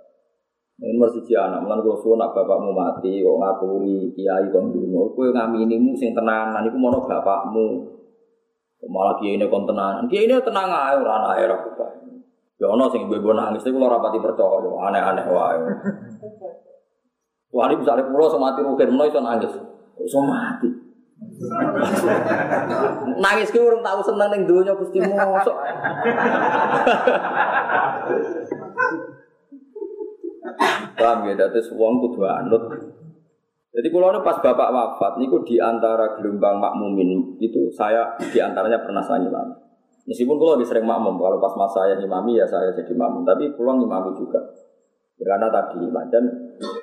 Ini 0.82 0.98
si 1.22 1.34
anak, 1.38 1.62
malah 1.62 1.78
gue 1.82 1.94
suruh 2.02 2.18
nak 2.18 2.34
bapakmu 2.34 2.74
mati, 2.74 3.22
kok 3.22 3.38
ngaturi 3.38 4.10
kiai 4.14 4.50
kon 4.50 4.74
dulu. 4.74 5.14
Gue 5.14 5.30
ngaminimu 5.30 5.94
sing 5.94 6.18
tenanan, 6.18 6.66
iku 6.66 6.74
mau 6.74 6.98
bapakmu. 6.98 7.86
Malah 8.90 9.14
kiai 9.22 9.38
ini 9.38 9.46
kon 9.46 9.70
tenanan, 9.70 10.10
kiai 10.10 10.26
ini 10.26 10.34
tenang 10.42 10.66
aja, 10.66 10.98
orang 10.98 11.38
air 11.38 11.50
aku. 11.50 11.70
Ya 12.58 12.66
ono 12.66 12.90
sing 12.90 13.06
ibu 13.06 13.30
nangis, 13.30 13.62
itu 13.62 13.78
kalau 13.78 13.86
rapati 13.86 14.18
percaya, 14.18 14.66
aneh-aneh 14.66 15.26
wae. 15.30 15.62
Wah 17.54 17.70
ini 17.70 17.78
misalnya 17.78 18.10
pulau 18.10 18.26
sama 18.26 18.50
mati 18.50 18.66
rugen, 18.66 18.98
mau 18.98 19.06
iso 19.06 19.22
nangis, 19.22 19.54
iso 20.02 20.18
mati. 20.26 20.87
Nangis 23.18 23.50
ki 23.50 23.58
urung 23.58 23.82
tahu 23.82 24.00
seneng 24.02 24.30
ning 24.34 24.42
donya 24.46 24.74
Gusti 24.74 24.98
mosok. 25.02 25.56
Paham 30.98 31.18
ya, 31.30 31.34
dadi 31.38 31.60
wong 31.74 31.94
kudu 32.02 32.26
anut. 32.26 32.62
Jadi 33.68 33.88
kalau 33.94 34.24
pas 34.26 34.42
bapak 34.42 34.68
wafat, 34.74 35.22
niku 35.22 35.46
di 35.46 35.62
antara 35.62 36.18
gelombang 36.18 36.58
makmumin 36.58 37.38
itu 37.38 37.70
saya 37.70 38.18
di 38.18 38.42
antaranya 38.42 38.82
pernah 38.82 39.04
saya 39.04 39.22
imam. 39.22 39.54
Meskipun 40.08 40.40
kalau 40.40 40.58
sering 40.64 40.88
makmum, 40.88 41.20
kalau 41.20 41.36
pas 41.38 41.52
masa 41.54 41.84
saya 41.84 42.00
imami 42.00 42.40
ya 42.40 42.48
saya 42.48 42.72
jadi 42.72 42.96
makmum, 42.96 43.28
tapi 43.28 43.52
pulang 43.54 43.78
imami 43.78 44.16
juga. 44.16 44.40
Karena 45.18 45.50
tadi 45.50 45.82
macam 45.90 46.22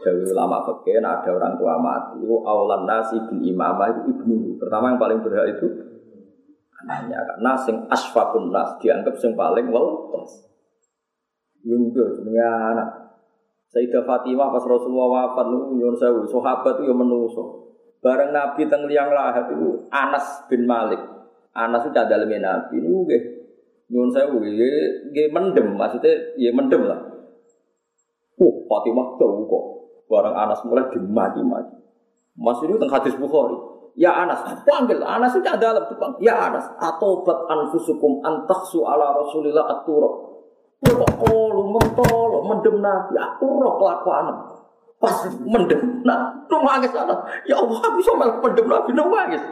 dari 0.04 0.24
ulama 0.28 0.60
fakir 0.68 1.00
ada 1.00 1.32
orang 1.32 1.56
tua 1.56 1.80
mati, 1.80 2.20
itu 2.20 2.36
awalan 2.44 2.84
nasi 2.84 3.16
bil 3.32 3.40
imamah 3.40 3.96
itu 3.96 4.12
ibnu. 4.12 4.60
Pertama 4.60 4.92
yang 4.92 5.00
paling 5.00 5.24
berhak 5.24 5.56
itu 5.56 5.72
anaknya 6.84 7.24
karena 7.24 7.52
sing 7.56 7.88
asfakun 7.88 8.52
nas 8.52 8.76
dianggap 8.84 9.16
sing 9.16 9.40
paling 9.40 9.72
welas. 9.72 10.52
Yung 11.64 11.96
jenenge 11.96 12.44
anak. 12.44 12.90
Sayyidah 13.72 14.04
Fatimah 14.04 14.52
pas 14.52 14.64
Rasulullah 14.68 15.32
wafat 15.32 15.50
niku 15.50 15.74
nyuwun 15.80 15.96
sewu, 15.96 16.28
sahabat 16.28 16.80
itu 16.80 16.92
ya 16.92 16.96
menuso. 16.96 17.72
Bareng 18.04 18.36
Nabi 18.36 18.68
teng 18.68 18.86
liang 18.86 19.16
lahat 19.16 19.48
itu 19.48 19.88
Anas 19.90 20.44
bin 20.52 20.68
Malik. 20.68 21.00
Anas 21.56 21.88
itu 21.88 21.96
cadaleme 21.96 22.44
Nabi 22.44 22.84
niku 22.84 23.08
nggih 23.08 23.24
nyuwun 23.96 24.12
sewu 24.12 24.44
nggih 24.44 25.28
mendem 25.32 25.80
maksudnya 25.80 26.36
ya 26.36 26.52
mendem 26.52 26.84
lah. 26.84 27.15
Oh, 28.36 28.54
Fatimah 28.68 29.16
kok. 29.16 29.64
Barang 30.06 30.36
Anas 30.38 30.62
mulai 30.68 30.86
dimaki-maki. 30.94 31.76
Mas 32.36 32.60
ini 32.62 32.76
tentang 32.76 33.00
hadis 33.00 33.16
Bukhari. 33.16 33.56
Ya 33.96 34.12
Anas, 34.12 34.44
panggil 34.68 35.00
Anas 35.00 35.32
itu 35.40 35.48
ada 35.48 35.72
dalam 35.72 35.88
depan. 35.88 36.20
Ya 36.20 36.36
Anas, 36.36 36.68
atobat 36.84 37.48
anfusukum 37.48 38.20
antaksu 38.28 38.84
ala 38.84 39.16
Rasulillah 39.16 39.72
aturok. 39.72 40.36
Kok 40.84 41.24
lu 41.32 41.64
mentol, 41.72 42.44
mendem 42.44 42.84
nabi, 42.84 43.16
aku 43.16 43.48
roh 43.56 43.80
kelakuan. 43.80 44.36
Pas 45.00 45.16
mendem, 45.48 46.04
nah, 46.04 46.36
nangis 46.52 46.92
Anas. 46.92 47.24
Ya 47.48 47.56
Allah, 47.56 47.80
bisa 47.96 48.12
mendem 48.20 48.68
nabi, 48.68 48.92
nangis. 48.92 49.44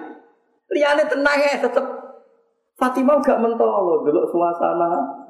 Liane 0.75 1.07
tenang 1.07 1.39
ya, 1.39 1.63
tetap. 1.63 1.85
Fatimah 2.75 3.23
gak 3.23 3.39
mentol, 3.39 4.03
dulu 4.03 4.27
suasana 4.27 5.23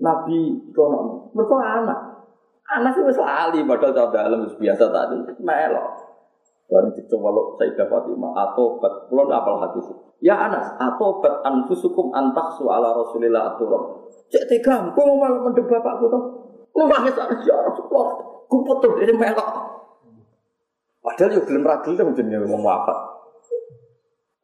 Nabi 0.00 0.56
kono. 0.72 1.30
Mereka 1.36 1.56
anak. 1.56 1.98
Anak 2.70 2.94
sih 2.94 3.02
masih 3.02 3.26
lali 3.26 3.60
padahal 3.66 3.94
tahu 3.94 4.08
dalam 4.14 4.40
biasa 4.46 4.84
tadi 4.94 5.16
melok. 5.42 5.88
Baru 6.70 6.86
dicoba 6.94 7.28
lo 7.34 7.42
Fatimah 7.58 8.32
atau 8.46 8.78
bat 8.78 9.10
pulau 9.10 9.26
apal 9.26 9.58
hadis. 9.58 9.90
Ya 10.22 10.38
Anas 10.38 10.70
atau 10.78 11.18
bat 11.18 11.42
anfusukum 11.42 12.14
antaksu 12.14 12.70
ala 12.70 12.94
Rasulillah 12.94 13.54
aturam. 13.54 14.06
Cek 14.30 14.46
tega, 14.46 14.86
gue 14.94 15.02
mau 15.02 15.18
malah 15.18 15.42
mendem 15.42 15.66
bapakku 15.66 16.06
tuh. 16.06 16.22
Gue 16.70 16.86
nangis 16.86 17.18
anak 17.18 17.42
jarang 17.42 17.74
sekolah. 17.74 18.14
Gue 18.46 18.60
potong 18.62 18.94
dari 19.02 19.14
melok. 19.18 19.48
Padahal 21.02 21.34
yuk 21.34 21.44
belum 21.50 21.66
ragil 21.66 21.98
tuh 21.98 22.14
jenis 22.14 22.46
mau 22.46 22.62
wafat. 22.62 22.98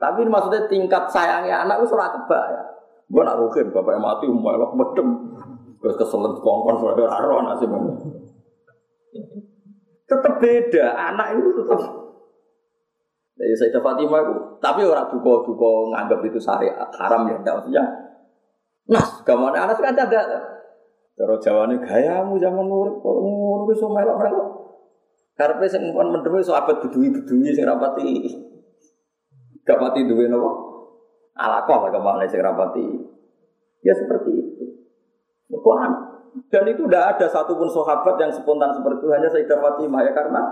Tapi 0.02 0.26
maksudnya 0.26 0.66
tingkat 0.66 1.06
sayangnya 1.14 1.62
anak 1.62 1.78
itu 1.78 1.94
surat 1.94 2.10
ya. 2.26 2.62
Gue 3.06 3.22
nak 3.22 3.38
rugen, 3.38 3.70
bapaknya 3.70 4.02
mati, 4.02 4.26
melok 4.26 4.74
medem. 4.74 5.08
Terus 5.86 6.02
keselet 6.02 6.34
kongkon, 6.42 6.82
suara 6.82 7.22
roh 7.22 7.46
nasib. 7.46 7.70
Tetap 10.02 10.34
beda, 10.42 10.86
anak 10.98 11.38
itu 11.38 11.46
tetap. 11.62 11.78
Jadi 13.38 13.54
saya 13.54 13.78
Fatimah 13.78 14.18
itu, 14.18 14.34
tapi 14.58 14.82
orang 14.82 15.06
duko 15.14 15.46
duko 15.46 15.94
nganggap 15.94 16.26
itu 16.26 16.42
syariat 16.42 16.90
haram 16.90 17.30
ya, 17.30 17.38
tidak 17.38 17.54
maksudnya. 17.62 17.84
Nas, 18.90 19.22
gimana 19.22 19.62
anak 19.62 19.78
kan 19.78 19.94
ada. 19.94 20.42
Terus 21.14 21.38
jawabannya 21.46 21.78
gayamu 21.78 22.34
zaman 22.34 22.66
nurut, 22.66 22.98
nurut 23.06 23.70
itu 23.70 23.86
melok 23.86 24.18
melok. 24.18 24.48
Karena 25.38 25.70
sing 25.70 25.94
pun 25.94 26.10
mendemi 26.10 26.42
sahabat 26.42 26.82
bedui 26.82 27.14
bedui 27.14 27.54
sing 27.54 27.62
rapati, 27.62 28.26
gak 29.62 29.78
pati 29.78 30.02
duwe 30.02 30.26
nopo. 30.26 30.50
Alakoh 31.38 31.86
lah 31.86 31.94
ke 31.94 32.00
mana 32.02 32.26
sing 32.26 32.42
rapati. 32.42 32.86
Ya 33.86 33.94
seperti 33.94 34.34
itu. 34.34 34.45
Bukan 35.46 35.90
Dan 36.52 36.68
itu 36.68 36.84
tidak 36.84 37.16
ada 37.16 37.26
satupun 37.32 37.64
sahabat 37.64 38.20
yang 38.20 38.28
spontan 38.28 38.68
seperti 38.68 39.00
itu, 39.00 39.08
hanya 39.08 39.28
Sayyidah 39.32 39.56
Fatimah 39.56 40.04
ya 40.04 40.12
karena 40.12 40.42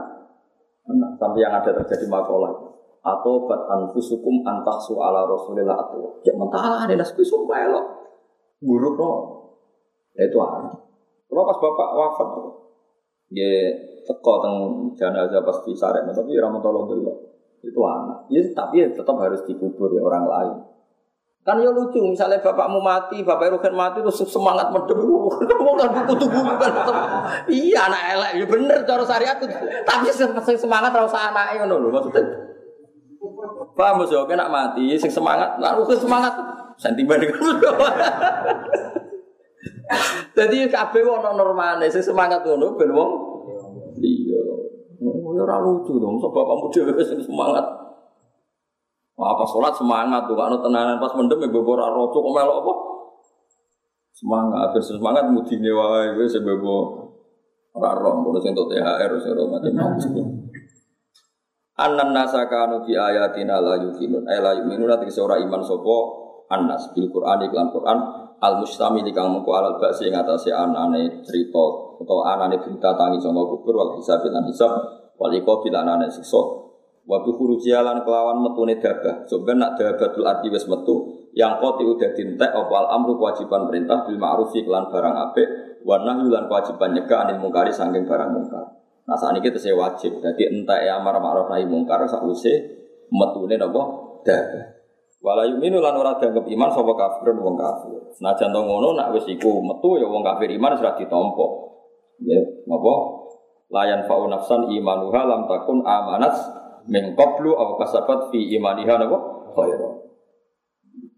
nah, 0.88 1.12
sampai 1.20 1.44
yang 1.44 1.52
ada 1.52 1.76
terjadi 1.76 2.08
makalah 2.08 2.56
atau 3.04 3.44
bat 3.44 3.68
anfusukum 3.68 4.40
antaksu 4.48 4.96
ala 4.96 5.28
rasulillah 5.28 5.76
atau 5.76 6.24
ya 6.24 6.32
mentala 6.32 6.88
ada 6.88 6.96
nasbi 6.96 7.20
sumpah 7.20 7.68
lo 7.68 7.80
buruk 8.64 8.96
no. 8.96 9.12
Itu 10.16 10.40
ada. 10.40 10.72
Kalau 11.28 11.42
pas 11.44 11.58
bapak 11.60 11.90
wafat 12.00 12.28
ya 13.34 13.50
teko 14.08 14.34
teng 14.40 14.56
jenazah 14.96 15.44
pasti 15.44 15.76
sarek 15.76 16.08
tapi 16.12 16.36
ramadhan 16.36 16.86
dulu 16.86 17.12
itu 17.64 17.80
anak 17.80 18.28
ya 18.28 18.40
tapi 18.52 18.84
ya 18.84 18.86
tetap 18.92 19.16
harus 19.16 19.40
dikubur 19.48 19.88
ya 19.96 20.04
orang 20.04 20.24
lain 20.28 20.56
Kan 21.44 21.60
ya 21.60 21.68
lucu, 21.68 22.00
misalnya 22.00 22.40
bapakmu 22.40 22.80
mati, 22.80 23.20
bapak 23.20 23.52
Rugen 23.52 23.76
mati 23.76 24.00
terus 24.00 24.16
semangat 24.24 24.72
mendem, 24.72 24.96
kamu 25.44 25.72
kan 25.76 25.88
buku 25.92 26.14
tubuh 26.24 26.40
kan 26.56 26.72
Iya 27.44 27.84
anak 27.84 28.02
elek, 28.16 28.32
ya 28.40 28.44
bener 28.48 28.78
cara 28.88 29.04
syariat. 29.04 29.36
Tapi 29.84 30.08
semangat 30.56 30.88
rasa 30.96 31.28
anak 31.28 31.60
ngono 31.60 31.84
lho 31.84 31.88
maksudnya. 31.92 32.24
Paham 33.76 34.00
Mas 34.00 34.08
Yo, 34.08 34.24
nak 34.24 34.48
mati, 34.48 34.96
sing 34.96 35.12
semangat, 35.12 35.60
lalu 35.60 35.84
ke 35.84 36.00
semangat 36.00 36.32
sentimen 36.80 37.20
Jadi 40.32 40.64
kabeh 40.72 41.02
ono 41.04 41.36
normale, 41.36 41.92
sing 41.92 42.00
semangat 42.00 42.40
ngono 42.40 42.72
ben 42.80 42.88
wong 42.88 43.10
iya. 44.00 44.40
Ora 45.04 45.60
lucu 45.60 46.00
dong, 46.00 46.16
sebab 46.16 46.32
bapakmu 46.32 46.72
dhewe 46.72 47.04
sing 47.04 47.20
semangat. 47.20 47.83
Wah, 49.14 49.30
apa 49.38 49.46
sholat 49.46 49.74
semangat 49.78 50.26
tuh, 50.26 50.34
kalau 50.34 50.58
tenanan. 50.58 50.98
Pas 50.98 51.14
mendem 51.14 51.38
ya 51.38 51.48
bebo 51.50 51.78
roto 51.78 52.18
kok 52.18 52.32
melok 52.34 52.56
apa? 52.66 52.72
Semangat, 54.14 54.74
terus 54.74 54.94
semangat 54.94 55.26
mudine 55.30 55.70
wae 55.74 56.18
wis 56.18 56.34
bebo 56.38 57.04
ora 57.74 57.90
roh, 57.98 58.22
ngono 58.22 58.38
sing 58.38 58.54
entuk 58.54 58.70
THR 58.70 59.10
sing 59.18 59.34
macam-macam. 59.34 60.24
Anan 61.74 62.14
nasakanu 62.14 62.86
fi 62.86 62.94
ayatina 62.94 63.58
la 63.58 63.74
yuqinun 63.82 64.22
ay 64.30 64.38
la 64.38 64.54
yuqinun 64.54 64.86
ati 64.86 65.10
ora 65.18 65.42
iman 65.42 65.58
sapa 65.66 65.96
annas. 66.54 66.94
Bil 66.94 67.10
Qur'an 67.10 67.42
iklan 67.42 67.74
Qur'an. 67.74 67.98
Al 68.38 68.60
mustamil 68.62 69.08
kang 69.10 69.34
mengko 69.34 69.50
alal 69.56 69.82
ba'si 69.82 70.10
ing 70.10 70.14
atase 70.14 70.54
anane 70.54 71.24
cerita 71.26 71.64
utawa 71.98 72.38
anane 72.38 72.60
berita 72.60 72.94
tangi 72.94 73.18
sama 73.18 73.42
kubur 73.46 73.74
wal 73.74 73.92
hisab 73.98 74.20
lan 74.26 74.46
hisab 74.46 74.70
wal 75.18 75.32
iqabil 75.32 75.74
anane 75.74 76.06
siksa 76.12 76.63
Waktu 77.04 77.30
huru 77.36 77.60
jalan 77.60 78.00
kelawan 78.00 78.40
metune 78.40 78.80
dabah. 78.80 79.28
Sebenarnya 79.28 79.60
nak 79.60 79.72
dabatul 79.76 80.24
arti 80.24 80.48
wes 80.48 80.64
metu 80.64 81.28
yang 81.36 81.60
koti 81.60 81.84
udah 81.84 82.16
dintek 82.16 82.48
opal 82.56 82.88
amru 82.88 83.20
kewajiban 83.20 83.68
perintah 83.68 84.08
bil 84.08 84.16
ma'rufi 84.16 84.64
kelan 84.64 84.88
barang 84.88 85.12
apik 85.12 85.48
wa 85.84 86.00
nahyu 86.00 86.32
kewajiban 86.32 86.96
nyegah 86.96 87.28
anil 87.28 87.44
mungkari 87.44 87.68
saking 87.68 88.08
barang 88.08 88.30
mungkar. 88.32 88.64
Nah 89.04 89.16
saat 89.20 89.36
ini 89.36 89.44
kita 89.44 89.60
saya 89.60 89.76
wajib. 89.76 90.16
Jadi 90.24 90.48
entah 90.48 90.80
ya 90.80 90.96
amar 90.96 91.20
ma'ruf 91.20 91.52
nahi 91.52 91.68
mungkar 91.68 92.00
sakwise 92.08 92.72
metune 93.12 93.60
napa 93.60 93.82
dabah. 94.24 94.64
Wala 95.20 95.44
yuminu 95.44 95.84
lan 95.84 96.00
ora 96.00 96.16
dianggap 96.16 96.48
iman 96.48 96.68
sapa 96.72 96.92
kafir 96.96 97.36
wong 97.36 97.56
kafir. 97.60 98.00
Senajan 98.16 98.48
to 98.48 98.60
ngono 98.64 98.96
nak 98.96 99.12
wis 99.12 99.28
iku 99.28 99.60
metu 99.60 100.00
ya 100.00 100.08
wong 100.08 100.24
kafir 100.24 100.48
iman 100.56 100.72
sudah 100.76 100.96
ditampa. 100.96 101.46
Ya, 102.24 102.40
napa? 102.64 102.94
Layan 103.68 104.08
fa'u 104.08 104.24
nafsan 104.28 104.72
imanuha 104.72 105.20
lam 105.28 105.44
takun 105.48 105.84
amanat 105.84 106.63
min 106.88 107.16
qablu 107.16 107.52
aw 107.56 107.80
kasabat 107.80 108.28
fi 108.32 108.38
imaniha 108.56 108.94
napa? 109.00 109.18
Khaira 109.54 110.04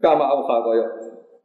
kama 0.01 0.25
au 0.29 0.45
kaya 0.45 0.87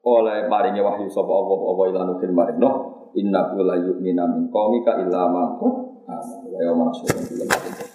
oleh 0.01 0.49
maringi 0.49 0.81
wahyu 0.81 1.07
sapa 1.07 1.29
Allah 1.29 1.59
apa 1.61 1.81
ila 1.93 2.01
nuhin 2.09 2.31
marino 2.33 2.69
inna 3.13 3.53
la 3.53 3.75
yu'mina 3.77 4.25
min 4.27 4.49
qaumika 4.49 4.97
illa 4.97 5.29
man 5.29 5.55
amana 5.55 6.19
wa 6.49 6.59
yawma 6.59 6.89
nasrul 6.89 7.90